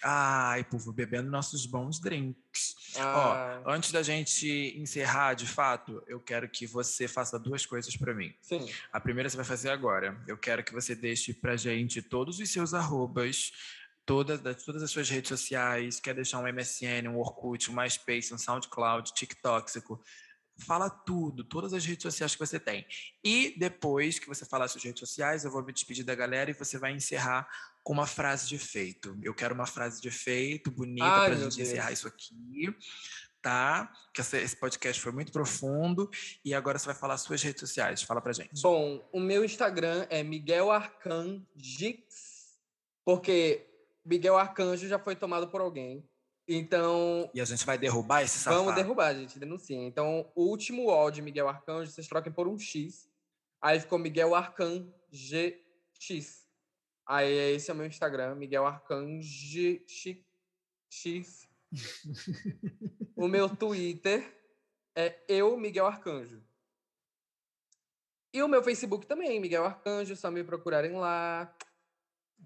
Ai, 0.03 0.65
povo, 0.65 0.91
bebendo 0.91 1.31
nossos 1.31 1.65
bons 1.65 1.99
drinks. 1.99 2.75
Ah. 2.97 3.61
Ó, 3.65 3.71
antes 3.71 3.91
da 3.91 4.03
gente 4.03 4.75
encerrar, 4.77 5.33
de 5.33 5.47
fato, 5.47 6.03
eu 6.07 6.19
quero 6.19 6.49
que 6.49 6.67
você 6.67 7.07
faça 7.07 7.39
duas 7.39 7.65
coisas 7.65 7.95
para 7.95 8.13
mim. 8.13 8.33
Sim. 8.41 8.69
A 8.91 8.99
primeira 8.99 9.29
você 9.29 9.37
vai 9.37 9.45
fazer 9.45 9.69
agora. 9.69 10.21
Eu 10.27 10.37
quero 10.37 10.63
que 10.63 10.73
você 10.73 10.93
deixe 10.93 11.33
pra 11.33 11.55
gente 11.55 12.01
todos 12.01 12.39
os 12.39 12.49
seus 12.51 12.73
arrobas, 12.73 13.53
todas, 14.05 14.41
todas 14.63 14.83
as 14.83 14.91
suas 14.91 15.09
redes 15.09 15.29
sociais, 15.29 15.99
quer 15.99 16.13
deixar 16.13 16.39
um 16.39 16.47
MSN, 16.51 17.07
um 17.07 17.17
Orkut, 17.17 17.71
um 17.71 17.75
MySpace, 17.75 18.33
um 18.33 18.37
SoundCloud, 18.37 19.13
TikTok, 19.13 19.71
Fala 20.57 20.89
tudo, 20.89 21.43
todas 21.43 21.73
as 21.73 21.83
redes 21.85 22.03
sociais 22.03 22.33
que 22.35 22.39
você 22.39 22.59
tem. 22.59 22.85
E 23.23 23.55
depois 23.57 24.19
que 24.19 24.27
você 24.27 24.45
falar 24.45 24.67
suas 24.67 24.83
redes 24.83 24.99
sociais, 24.99 25.43
eu 25.43 25.51
vou 25.51 25.63
me 25.63 25.73
despedir 25.73 26.05
da 26.05 26.13
galera 26.13 26.51
e 26.51 26.53
você 26.53 26.77
vai 26.77 26.93
encerrar 26.93 27.47
com 27.83 27.93
uma 27.93 28.05
frase 28.05 28.47
de 28.47 28.55
efeito. 28.55 29.17
Eu 29.21 29.33
quero 29.33 29.53
uma 29.53 29.65
frase 29.65 30.01
de 30.01 30.07
efeito 30.07 30.69
bonita 30.71 31.05
para 31.05 31.33
a 31.33 31.35
gente 31.35 31.57
Deus. 31.57 31.57
encerrar 31.57 31.91
isso 31.91 32.07
aqui, 32.07 32.73
tá? 33.41 33.91
Que 34.13 34.21
esse 34.21 34.55
podcast 34.55 35.01
foi 35.01 35.11
muito 35.11 35.31
profundo 35.31 36.09
e 36.45 36.53
agora 36.53 36.77
você 36.77 36.85
vai 36.85 36.95
falar 36.95 37.17
suas 37.17 37.41
redes 37.41 37.59
sociais. 37.59 38.03
Fala 38.03 38.21
pra 38.21 38.31
gente. 38.31 38.61
Bom, 38.61 39.07
o 39.11 39.19
meu 39.19 39.43
Instagram 39.43 40.05
é 40.09 40.23
Miguel 40.23 40.71
Arcangix, 40.71 42.57
porque 43.03 43.67
Miguel 44.05 44.37
Arcanjo 44.37 44.87
já 44.87 44.99
foi 44.99 45.15
tomado 45.15 45.47
por 45.49 45.61
alguém. 45.61 46.07
Então. 46.47 47.29
E 47.33 47.39
a 47.39 47.45
gente 47.45 47.65
vai 47.65 47.77
derrubar 47.77 48.21
esse 48.21 48.37
safado? 48.37 48.63
Vamos 48.63 48.75
derrubar, 48.75 49.13
gente, 49.13 49.39
denuncia. 49.39 49.77
Então, 49.77 50.29
o 50.35 50.43
último 50.43 50.89
O 50.89 51.11
de 51.11 51.21
Miguel 51.21 51.47
Arcanjo, 51.47 51.91
vocês 51.91 52.07
troquem 52.07 52.31
por 52.31 52.47
um 52.47 52.57
X. 52.57 53.09
Aí 53.61 53.79
ficou 53.79 53.97
Miguel 53.97 54.35
Arcanjo 54.35 54.89
X. 55.97 56.45
Aí 57.05 57.31
esse 57.55 57.69
é 57.69 57.73
o 57.73 57.77
meu 57.77 57.85
Instagram, 57.85 58.35
Miguel 58.35 58.65
Arcanjo 58.65 59.81
X. 60.89 61.47
o 63.15 63.27
meu 63.27 63.49
Twitter 63.55 64.23
é 64.95 65.17
eu, 65.27 65.57
Miguel 65.57 65.85
Arcanjo. 65.85 66.43
E 68.33 68.41
o 68.41 68.47
meu 68.47 68.63
Facebook 68.63 69.05
também, 69.05 69.39
Miguel 69.39 69.63
Arcanjo, 69.63 70.15
só 70.15 70.31
me 70.31 70.43
procurarem 70.43 70.93
lá. 70.93 71.53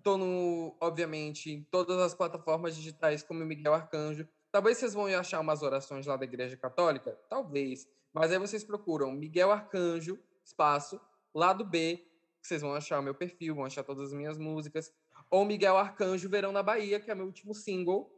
Tô 0.04 0.18
no, 0.18 0.76
obviamente, 0.80 1.52
em 1.52 1.64
todas 1.64 1.98
as 2.00 2.14
plataformas 2.14 2.76
digitais 2.76 3.24
como 3.24 3.46
Miguel 3.46 3.74
Arcanjo. 3.74 4.28
Talvez 4.52 4.78
vocês 4.78 4.94
vão 4.94 5.06
achar 5.08 5.40
umas 5.40 5.62
orações 5.62 6.06
lá 6.06 6.16
da 6.16 6.26
Igreja 6.26 6.56
Católica, 6.56 7.18
talvez. 7.30 7.88
Mas 8.14 8.32
aí 8.32 8.40
vocês 8.40 8.64
procuram 8.64 9.12
Miguel 9.12 9.52
Arcanjo, 9.52 10.20
espaço, 10.44 11.00
lado 11.34 11.66
B, 11.66 11.98
que 12.42 12.48
vocês 12.48 12.62
vão 12.62 12.74
achar 12.74 13.00
o 13.00 13.04
meu 13.04 13.14
perfil, 13.14 13.56
vão 13.56 13.66
achar 13.66 13.84
todas 13.84 14.08
as 14.08 14.14
minhas 14.14 14.38
músicas. 14.38 14.94
Ou 15.30 15.46
Miguel 15.46 15.78
Arcanjo, 15.78 16.30
Verão 16.30 16.52
na 16.52 16.64
Bahia, 16.64 17.00
que 17.00 17.12
é 17.12 17.16
meu 17.16 17.26
último 17.26 17.54
single. 17.54 18.12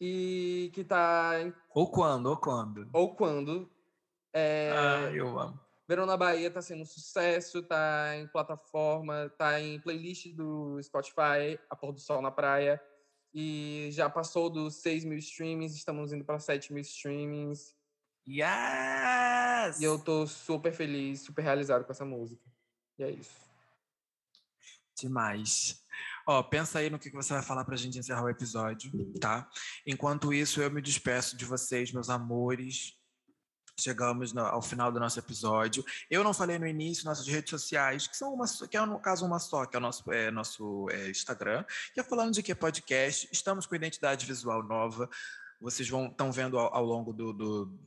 E 0.00 0.70
que 0.74 0.84
tá. 0.84 1.32
Ou 1.74 1.90
quando, 1.90 2.26
ou 2.26 2.36
quando. 2.36 2.88
Ou 2.92 3.14
quando. 3.14 3.70
É... 4.32 4.72
Ah, 4.74 5.10
eu 5.12 5.38
amo. 5.38 5.63
Verão 5.86 6.06
na 6.06 6.16
Bahia 6.16 6.50
tá 6.50 6.62
sendo 6.62 6.82
um 6.82 6.86
sucesso, 6.86 7.62
tá 7.62 8.16
em 8.16 8.26
plataforma, 8.28 9.30
tá 9.36 9.60
em 9.60 9.78
playlist 9.80 10.32
do 10.34 10.82
Spotify, 10.82 11.58
A 11.68 11.76
Pôr 11.76 11.92
do 11.92 12.00
Sol 12.00 12.22
na 12.22 12.30
Praia. 12.30 12.80
E 13.34 13.88
já 13.90 14.08
passou 14.08 14.48
dos 14.48 14.76
6 14.76 15.04
mil 15.04 15.18
streamings, 15.18 15.74
estamos 15.74 16.12
indo 16.12 16.24
para 16.24 16.38
7 16.38 16.72
mil 16.72 16.80
streamings. 16.82 17.74
Yes! 18.26 19.80
E 19.80 19.84
eu 19.84 19.98
tô 19.98 20.26
super 20.26 20.72
feliz, 20.72 21.20
super 21.20 21.42
realizado 21.42 21.84
com 21.84 21.92
essa 21.92 22.04
música. 22.04 22.42
E 22.98 23.02
é 23.02 23.10
isso. 23.10 23.44
Demais. 24.96 25.82
Ó, 26.26 26.42
pensa 26.42 26.78
aí 26.78 26.88
no 26.88 26.98
que 26.98 27.10
você 27.10 27.34
vai 27.34 27.42
falar 27.42 27.64
pra 27.64 27.76
gente 27.76 27.98
encerrar 27.98 28.22
o 28.22 28.28
episódio, 28.28 28.90
tá? 29.20 29.50
Enquanto 29.86 30.32
isso, 30.32 30.62
eu 30.62 30.70
me 30.70 30.80
despeço 30.80 31.36
de 31.36 31.44
vocês, 31.44 31.92
meus 31.92 32.08
amores. 32.08 32.96
Chegamos 33.78 34.32
no, 34.32 34.42
ao 34.42 34.62
final 34.62 34.92
do 34.92 35.00
nosso 35.00 35.18
episódio. 35.18 35.84
Eu 36.08 36.22
não 36.22 36.32
falei 36.32 36.58
no 36.58 36.66
início 36.66 37.04
nossas 37.04 37.26
redes 37.26 37.50
sociais, 37.50 38.06
que 38.06 38.16
são 38.16 38.32
uma, 38.32 38.46
que 38.70 38.76
é 38.76 38.86
no 38.86 39.00
caso 39.00 39.26
uma 39.26 39.38
só, 39.40 39.66
que 39.66 39.76
é 39.76 39.78
o 39.78 39.82
nosso, 39.82 40.12
é, 40.12 40.30
nosso 40.30 40.88
é, 40.90 41.10
Instagram, 41.10 41.64
que 41.92 42.00
é 42.00 42.02
falando 42.04 42.32
de 42.32 42.42
que 42.42 42.52
é 42.52 42.54
podcast. 42.54 43.28
Estamos 43.32 43.66
com 43.66 43.74
identidade 43.74 44.26
visual 44.26 44.62
nova. 44.62 45.08
Vocês 45.60 45.88
vão 45.88 46.06
estão 46.06 46.30
vendo 46.30 46.56
ao, 46.56 46.72
ao 46.72 46.84
longo 46.84 47.12
do, 47.12 47.32
do, 47.32 47.78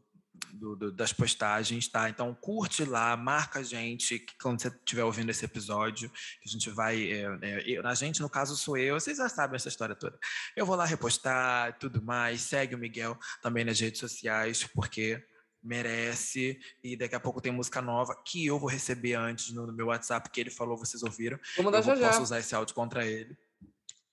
do, 0.53 0.75
do, 0.75 0.91
das 0.91 1.13
postagens, 1.13 1.87
tá? 1.87 2.09
Então 2.09 2.35
curte 2.35 2.83
lá, 2.83 3.15
marca 3.15 3.59
a 3.59 3.63
gente 3.63 4.25
quando 4.41 4.61
você 4.61 4.67
estiver 4.67 5.05
ouvindo 5.05 5.29
esse 5.29 5.45
episódio, 5.45 6.09
que 6.09 6.49
a 6.49 6.51
gente 6.51 6.69
vai. 6.69 7.11
É, 7.11 7.23
é, 7.41 7.79
a 7.81 7.93
gente, 7.93 8.21
no 8.21 8.29
caso, 8.29 8.57
sou 8.57 8.77
eu, 8.77 8.99
vocês 8.99 9.17
já 9.17 9.29
sabem 9.29 9.55
essa 9.55 9.69
história 9.69 9.95
toda. 9.95 10.19
Eu 10.53 10.65
vou 10.65 10.75
lá 10.75 10.85
repostar 10.85 11.77
tudo 11.79 12.01
mais, 12.01 12.41
segue 12.41 12.75
o 12.75 12.77
Miguel 12.77 13.17
também 13.41 13.63
nas 13.63 13.79
redes 13.79 14.01
sociais, 14.01 14.65
porque 14.65 15.23
merece. 15.63 16.59
E 16.83 16.95
daqui 16.95 17.15
a 17.15 17.19
pouco 17.19 17.41
tem 17.41 17.51
música 17.51 17.81
nova 17.81 18.15
que 18.23 18.45
eu 18.45 18.59
vou 18.59 18.69
receber 18.69 19.15
antes 19.15 19.51
no, 19.53 19.67
no 19.67 19.73
meu 19.73 19.87
WhatsApp, 19.87 20.29
que 20.29 20.39
ele 20.39 20.49
falou, 20.49 20.77
vocês 20.77 21.03
ouviram. 21.03 21.39
Vou 21.55 21.65
mandar 21.65 21.79
eu 21.79 21.83
já 21.83 21.93
vou, 21.93 22.01
já. 22.01 22.07
posso 22.09 22.21
usar 22.23 22.39
esse 22.39 22.55
áudio 22.55 22.75
contra 22.75 23.05
ele. 23.05 23.37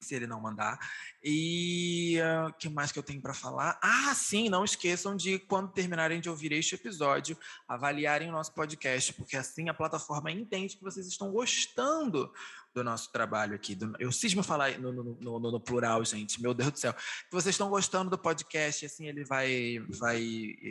Se 0.01 0.15
ele 0.15 0.27
não 0.27 0.39
mandar. 0.39 0.79
E 1.23 2.19
o 2.47 2.53
que 2.53 2.69
mais 2.69 2.93
que 2.93 2.99
eu 2.99 3.03
tenho 3.03 3.23
para 3.23 3.33
falar? 3.33 3.79
Ah, 3.83 4.15
sim, 4.15 4.51
não 4.51 4.63
esqueçam 4.63 5.17
de, 5.17 5.39
quando 5.39 5.73
terminarem 5.73 6.21
de 6.21 6.29
ouvir 6.29 6.53
este 6.53 6.75
episódio, 6.75 7.39
avaliarem 7.67 8.29
o 8.29 8.33
nosso 8.33 8.53
podcast, 8.53 9.15
porque 9.15 9.35
assim 9.35 9.71
a 9.71 9.75
plataforma 9.75 10.31
entende 10.31 10.77
que 10.77 10.83
vocês 10.83 11.07
estão 11.07 11.33
gostando 11.33 12.31
do 12.75 12.83
nosso 12.83 13.11
trabalho 13.13 13.55
aqui. 13.55 13.75
Do, 13.75 13.95
eu 13.99 14.11
cismo 14.11 14.43
falar 14.43 14.79
no, 14.79 14.93
no, 14.93 15.17
no, 15.21 15.39
no, 15.53 15.61
plural, 15.61 16.05
gente, 16.05 16.43
meu 16.43 16.53
Deus 16.53 16.73
do 16.73 16.79
céu. 16.79 16.93
Que 16.93 17.33
vocês 17.33 17.55
estão 17.55 17.71
gostando 17.71 18.11
do 18.11 18.19
podcast, 18.19 18.85
assim 18.85 19.07
ele 19.07 19.25
vai, 19.25 19.79
vai 19.89 20.21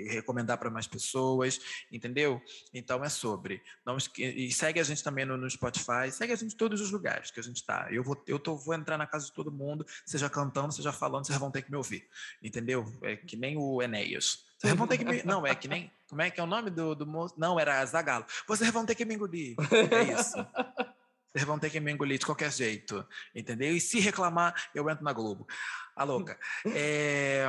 recomendar 0.10 0.58
para 0.58 0.70
mais 0.70 0.86
pessoas, 0.86 1.60
entendeu? 1.92 2.42
Então 2.74 3.04
é 3.04 3.10
sobre. 3.10 3.62
Não, 3.86 3.98
e 4.18 4.52
segue 4.52 4.80
a 4.80 4.84
gente 4.84 5.02
também 5.02 5.26
no, 5.26 5.50
Spotify, 5.50 6.12
segue 6.12 6.34
a 6.34 6.36
gente 6.36 6.54
em 6.54 6.58
todos 6.58 6.82
os 6.82 6.92
lugares 6.92 7.32
que 7.32 7.40
a 7.40 7.44
gente 7.44 7.58
está. 7.58 7.88
Eu, 7.90 8.04
vou, 8.04 8.22
eu 8.28 8.38
tô, 8.38 8.56
vou 8.58 8.74
entrar 8.74 8.98
na 8.98 9.08
casa 9.08 9.26
de 9.26 9.34
todo 9.34 9.52
mundo, 9.52 9.86
seja 10.06 10.30
cantando, 10.30 10.74
seja 10.74 10.92
falando, 10.92 11.26
vocês 11.26 11.38
vão 11.38 11.52
ter 11.52 11.62
que 11.62 11.72
me 11.72 11.78
ouvir, 11.78 12.08
entendeu? 12.42 12.86
É 13.02 13.16
que 13.16 13.38
nem 13.38 13.58
o 13.58 13.82
Enéas. 13.82 14.44
Vocês 14.58 14.74
vão 14.76 14.88
ter 14.88 14.98
que 14.98 15.04
me... 15.04 15.22
Não, 15.24 15.46
é 15.46 15.54
que 15.54 15.68
nem. 15.68 15.92
Como 16.10 16.22
é 16.22 16.30
que 16.30 16.40
é 16.40 16.44
o 16.44 16.48
nome 16.48 16.70
do, 16.70 16.96
do 16.96 17.06
moço? 17.06 17.36
Não, 17.38 17.60
era 17.60 17.86
Zagalo. 17.86 18.26
Vocês 18.48 18.72
vão 18.72 18.86
ter 18.86 18.96
que 18.96 19.04
me 19.04 19.16
engolir. 19.16 19.56
É 19.92 20.14
isso. 20.14 20.38
Vocês 21.34 21.46
vão 21.48 21.58
ter 21.58 21.70
que 21.72 21.80
me 21.80 21.92
engolir 21.92 22.20
de 22.20 22.26
qualquer 22.26 22.52
jeito, 22.52 23.06
entendeu? 23.34 23.76
E 23.76 23.82
se 23.82 24.00
reclamar, 24.00 24.54
eu 24.76 24.88
entro 24.90 25.04
na 25.04 25.12
Globo. 25.14 25.48
A 25.96 26.04
louca. 26.04 26.38
É, 26.76 27.44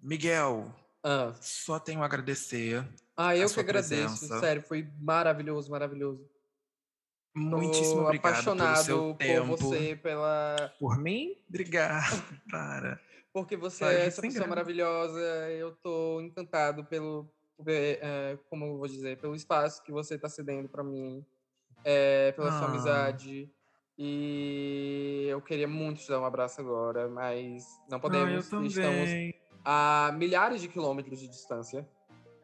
Miguel, 0.00 0.74
Ah, 1.04 1.32
só 1.40 1.78
tenho 1.78 2.02
a 2.02 2.04
agradecer. 2.06 2.84
ah 3.16 3.36
eu 3.36 3.48
que 3.48 3.60
agradeço. 3.60 4.18
presença. 4.18 4.40
Sério, 4.40 4.62
foi 4.62 4.88
maravilhoso, 5.00 5.70
maravilhoso. 5.70 6.28
Muitíssimo 7.34 8.00
Tô 8.02 8.04
obrigado 8.06 8.30
apaixonado 8.32 8.84
pelo 8.84 8.84
seu 8.84 9.14
tempo. 9.14 9.46
por 9.46 9.58
você, 9.58 9.96
pela. 9.96 10.74
Por 10.78 10.98
mim? 10.98 11.36
Obrigado, 11.48 12.22
para. 12.50 13.00
Porque 13.32 13.56
você 13.56 13.84
Ai, 13.84 13.96
é 13.96 14.06
essa 14.06 14.20
pessoa 14.20 14.46
maravilhosa. 14.46 15.18
Eu 15.50 15.72
tô 15.76 16.20
encantado 16.20 16.84
pelo. 16.84 17.26
eh, 17.66 18.36
como 18.50 18.66
eu 18.66 18.76
vou 18.76 18.86
dizer? 18.86 19.16
Pelo 19.18 19.34
espaço 19.34 19.82
que 19.82 19.90
você 19.90 20.18
tá 20.18 20.28
cedendo 20.28 20.68
para 20.68 20.84
mim. 20.84 21.24
Eh, 21.84 22.32
pela 22.32 22.50
sua 22.50 22.66
Ah. 22.66 22.70
amizade. 22.70 23.50
E 23.98 25.26
eu 25.28 25.40
queria 25.40 25.68
muito 25.68 26.00
te 26.00 26.08
dar 26.08 26.20
um 26.20 26.24
abraço 26.24 26.60
agora, 26.60 27.08
mas 27.08 27.64
não 27.88 27.96
Ah, 27.96 27.96
eu 27.96 28.00
podemos. 28.00 28.44
Estamos 28.46 28.74
também. 28.74 29.34
a 29.64 30.12
milhares 30.16 30.60
de 30.60 30.68
quilômetros 30.68 31.20
de 31.20 31.28
distância. 31.28 31.86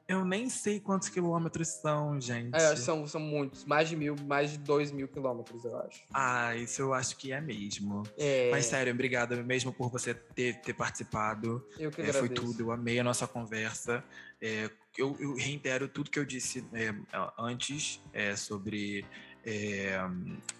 Eu 0.07 0.25
nem 0.25 0.49
sei 0.49 0.81
quantos 0.81 1.11
quilômetros 1.11 1.69
são, 1.69 2.19
gente. 2.19 2.55
É, 2.55 2.75
são, 2.77 3.07
são 3.07 3.21
muitos, 3.21 3.67
mais 3.67 3.91
de 3.91 3.97
mil, 3.97 4.17
mais 4.27 4.53
de 4.53 4.57
dois 4.59 4.91
mil 4.91 5.07
quilômetros, 5.07 5.63
eu 5.67 5.77
acho. 5.81 6.03
Ah, 6.15 6.57
isso 6.57 6.81
eu 6.81 6.95
acho 6.95 7.15
que 7.19 7.31
é 7.31 7.41
mesmo. 7.43 8.03
É, 8.17 8.51
Mas 8.51 8.65
sério, 8.67 8.91
obrigado 8.95 9.37
mesmo 9.45 9.71
por 9.71 9.91
você 9.91 10.15
ter, 10.15 10.61
ter 10.63 10.73
participado. 10.73 11.63
eu 11.79 11.91
que 11.91 12.01
É, 12.01 12.05
agradeço. 12.05 12.19
foi 12.21 12.29
tudo, 12.31 12.61
eu 12.63 12.73
amei 12.73 12.99
a 12.99 13.05
nossa 13.05 13.27
conversa. 13.27 14.03
É, 14.41 14.71
eu, 14.97 15.15
eu 15.21 15.35
reitero 15.35 15.89
tudo 15.89 16.11
que 16.11 16.19
eu 16.19 16.25
disse 16.25 16.65
é, 16.73 16.95
antes 17.39 18.01
é, 18.15 18.35
sobre 18.35 19.05
é, 19.49 19.99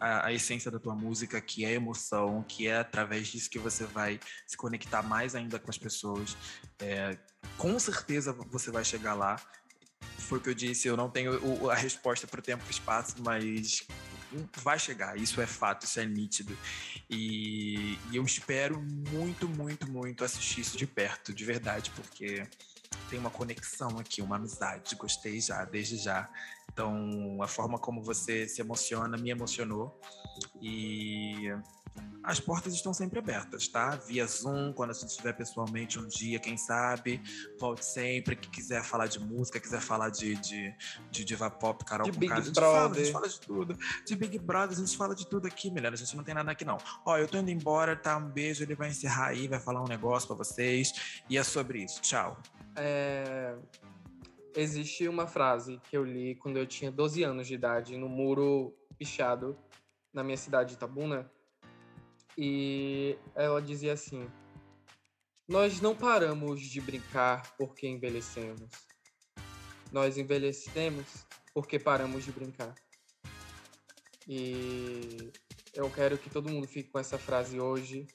a, 0.01 0.29
a 0.29 0.33
essência 0.33 0.71
da 0.71 0.79
tua 0.79 0.95
música, 0.95 1.39
que 1.43 1.63
é 1.63 1.73
emoção, 1.73 2.43
que 2.49 2.67
é 2.67 2.79
através 2.79 3.29
disso 3.29 3.51
que 3.51 3.59
você 3.59 3.85
vai 3.85 4.19
se 4.47 4.57
conectar 4.57 5.03
mais 5.03 5.35
ainda 5.35 5.59
com 5.59 5.71
as 5.71 5.77
pessoas. 5.77 6.35
É, 6.79 7.19
com 7.59 7.79
certeza 7.79 8.33
você 8.33 8.71
vai 8.71 8.85
chegar 8.85 9.13
lá. 9.13 9.37
Foi 10.17 10.39
o 10.39 10.41
que 10.41 10.49
eu 10.49 10.55
disse, 10.55 10.89
eu 10.89 10.97
não 10.97 11.11
tenho 11.11 11.71
a 11.71 11.75
resposta 11.75 12.27
para 12.27 12.41
o 12.41 12.43
tempo 12.43 12.65
e 12.67 12.71
espaço, 12.71 13.17
mas 13.21 13.87
vai 14.63 14.79
chegar, 14.79 15.19
isso 15.19 15.41
é 15.41 15.47
fato, 15.47 15.85
isso 15.85 16.01
é 16.01 16.07
nítido. 16.07 16.57
E, 17.11 17.99
e 18.11 18.17
eu 18.17 18.25
espero 18.25 18.81
muito, 18.81 19.49
muito, 19.49 19.91
muito 19.91 20.25
assistir 20.25 20.63
isso 20.63 20.79
de 20.79 20.87
perto, 20.87 21.35
de 21.35 21.45
verdade, 21.45 21.91
porque 21.91 22.47
tem 23.11 23.19
uma 23.19 23.31
conexão 23.31 23.99
aqui, 23.99 24.23
uma 24.23 24.37
amizade. 24.37 24.97
Gostei 24.97 25.41
já, 25.41 25.65
desde 25.65 25.97
já. 25.97 26.29
Então, 26.79 27.43
a 27.43 27.49
forma 27.49 27.77
como 27.77 28.01
você 28.01 28.47
se 28.47 28.61
emociona 28.61 29.19
me 29.19 29.31
emocionou. 29.31 30.01
E 30.63 31.53
as 32.23 32.39
portas 32.39 32.73
estão 32.73 32.95
sempre 32.95 33.19
abertas, 33.19 33.67
tá? 33.67 33.97
Via 33.97 34.25
Zoom, 34.25 34.73
quando 34.73 34.91
a 34.91 34.93
gente 34.93 35.09
estiver 35.09 35.33
pessoalmente 35.33 35.99
um 35.99 36.07
dia, 36.07 36.39
quem 36.39 36.57
sabe. 36.57 37.21
Volte 37.59 37.85
sempre. 37.85 38.37
Que 38.37 38.49
quiser 38.49 38.85
falar 38.85 39.09
de 39.09 39.19
música, 39.19 39.59
quiser 39.59 39.81
falar 39.81 40.11
de, 40.11 40.37
de, 40.37 40.73
de 41.11 41.25
diva 41.25 41.51
pop, 41.51 41.85
Carol 41.85 42.07
De 42.07 42.13
com 42.13 42.21
Big 42.21 42.33
a 42.33 42.41
gente 42.41 42.55
fala, 42.55 42.69
a 42.69 42.81
Brother. 42.83 43.05
gente 43.05 43.13
fala 43.13 43.29
de 43.29 43.41
tudo. 43.41 43.79
De 44.07 44.15
Big 44.15 44.39
Brother, 44.39 44.79
a 44.79 44.81
gente 44.81 44.97
fala 44.97 45.17
de 45.17 45.27
tudo 45.27 45.49
aqui, 45.49 45.73
melhor. 45.73 45.93
A 45.93 45.97
gente 45.97 46.17
não 46.17 46.23
tem 46.23 46.33
nada 46.33 46.53
aqui, 46.53 46.65
não. 46.65 46.79
Ó, 47.05 47.19
eu 47.19 47.27
tô 47.27 47.39
indo 47.39 47.51
embora, 47.51 47.97
tá? 47.97 48.17
Um 48.19 48.31
beijo, 48.31 48.63
ele 48.63 48.77
vai 48.77 48.91
encerrar 48.91 49.31
aí, 49.31 49.49
vai 49.49 49.59
falar 49.59 49.83
um 49.83 49.89
negócio 49.89 50.29
pra 50.29 50.37
vocês. 50.37 51.21
E 51.29 51.37
é 51.37 51.43
sobre 51.43 51.83
isso. 51.83 52.01
Tchau. 52.03 52.41
É, 52.77 53.57
Existe 54.57 55.09
uma 55.09 55.27
frase 55.27 55.81
que 55.89 55.97
eu 55.97 56.05
li 56.05 56.35
quando 56.37 56.57
eu 56.57 56.67
tinha 56.67 56.91
12 56.91 57.23
anos 57.23 57.47
de 57.47 57.55
idade, 57.55 57.97
no 57.97 58.09
muro 58.09 58.75
pichado 58.99 59.57
na 60.13 60.25
minha 60.25 60.37
cidade 60.37 60.71
de 60.71 60.75
Itabuna. 60.77 61.31
E 62.37 63.19
ela 63.35 63.61
dizia 63.61 63.93
assim: 63.93 64.29
Nós 65.49 65.81
não 65.81 65.95
paramos 65.95 66.61
de 66.61 66.81
brincar 66.81 67.57
porque 67.57 67.87
envelhecemos. 67.87 68.71
Nós 69.93 70.19
envelhecemos 70.19 71.27
porque 71.55 71.79
paramos 71.79 72.25
de 72.25 72.33
brincar. 72.33 72.75
E 74.27 75.33
eu 75.75 75.91
quero 75.91 76.19
que 76.19 76.29
todo 76.29 76.51
mundo 76.51 76.67
fique 76.67 76.91
com 76.91 76.99
essa 76.99 77.19
frase 77.19 77.59
hoje, 77.59 78.07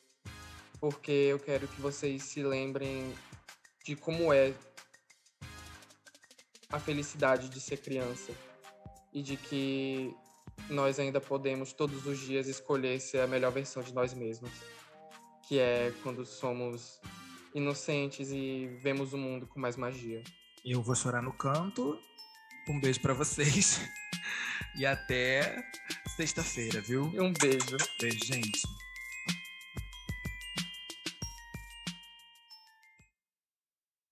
porque 0.79 1.11
eu 1.11 1.39
quero 1.39 1.67
que 1.67 1.81
vocês 1.81 2.23
se 2.23 2.43
lembrem 2.43 3.13
de 3.83 3.95
como 3.95 4.31
é 4.31 4.53
a 6.73 6.79
felicidade 6.79 7.49
de 7.49 7.61
ser 7.61 7.77
criança 7.77 8.33
e 9.13 9.21
de 9.21 9.37
que 9.37 10.11
nós 10.69 10.99
ainda 10.99 11.21
podemos 11.21 11.71
todos 11.71 12.07
os 12.07 12.19
dias 12.19 12.47
escolher 12.47 12.99
ser 12.99 13.19
a 13.19 13.27
melhor 13.27 13.51
versão 13.51 13.83
de 13.83 13.93
nós 13.93 14.11
mesmos, 14.13 14.51
que 15.47 15.59
é 15.59 15.93
quando 16.01 16.25
somos 16.25 16.99
inocentes 17.53 18.31
e 18.31 18.67
vemos 18.81 19.13
o 19.13 19.17
mundo 19.19 19.45
com 19.45 19.59
mais 19.59 19.75
magia. 19.75 20.23
Eu 20.65 20.81
vou 20.81 20.95
chorar 20.95 21.21
no 21.21 21.33
canto. 21.33 21.99
Um 22.67 22.79
beijo 22.79 22.99
pra 22.99 23.13
vocês. 23.13 23.79
E 24.75 24.87
até 24.87 25.63
sexta-feira, 26.15 26.81
viu? 26.81 27.11
E 27.13 27.19
um 27.19 27.31
beijo. 27.31 27.77
Beijo, 27.99 28.25
gente. 28.25 28.61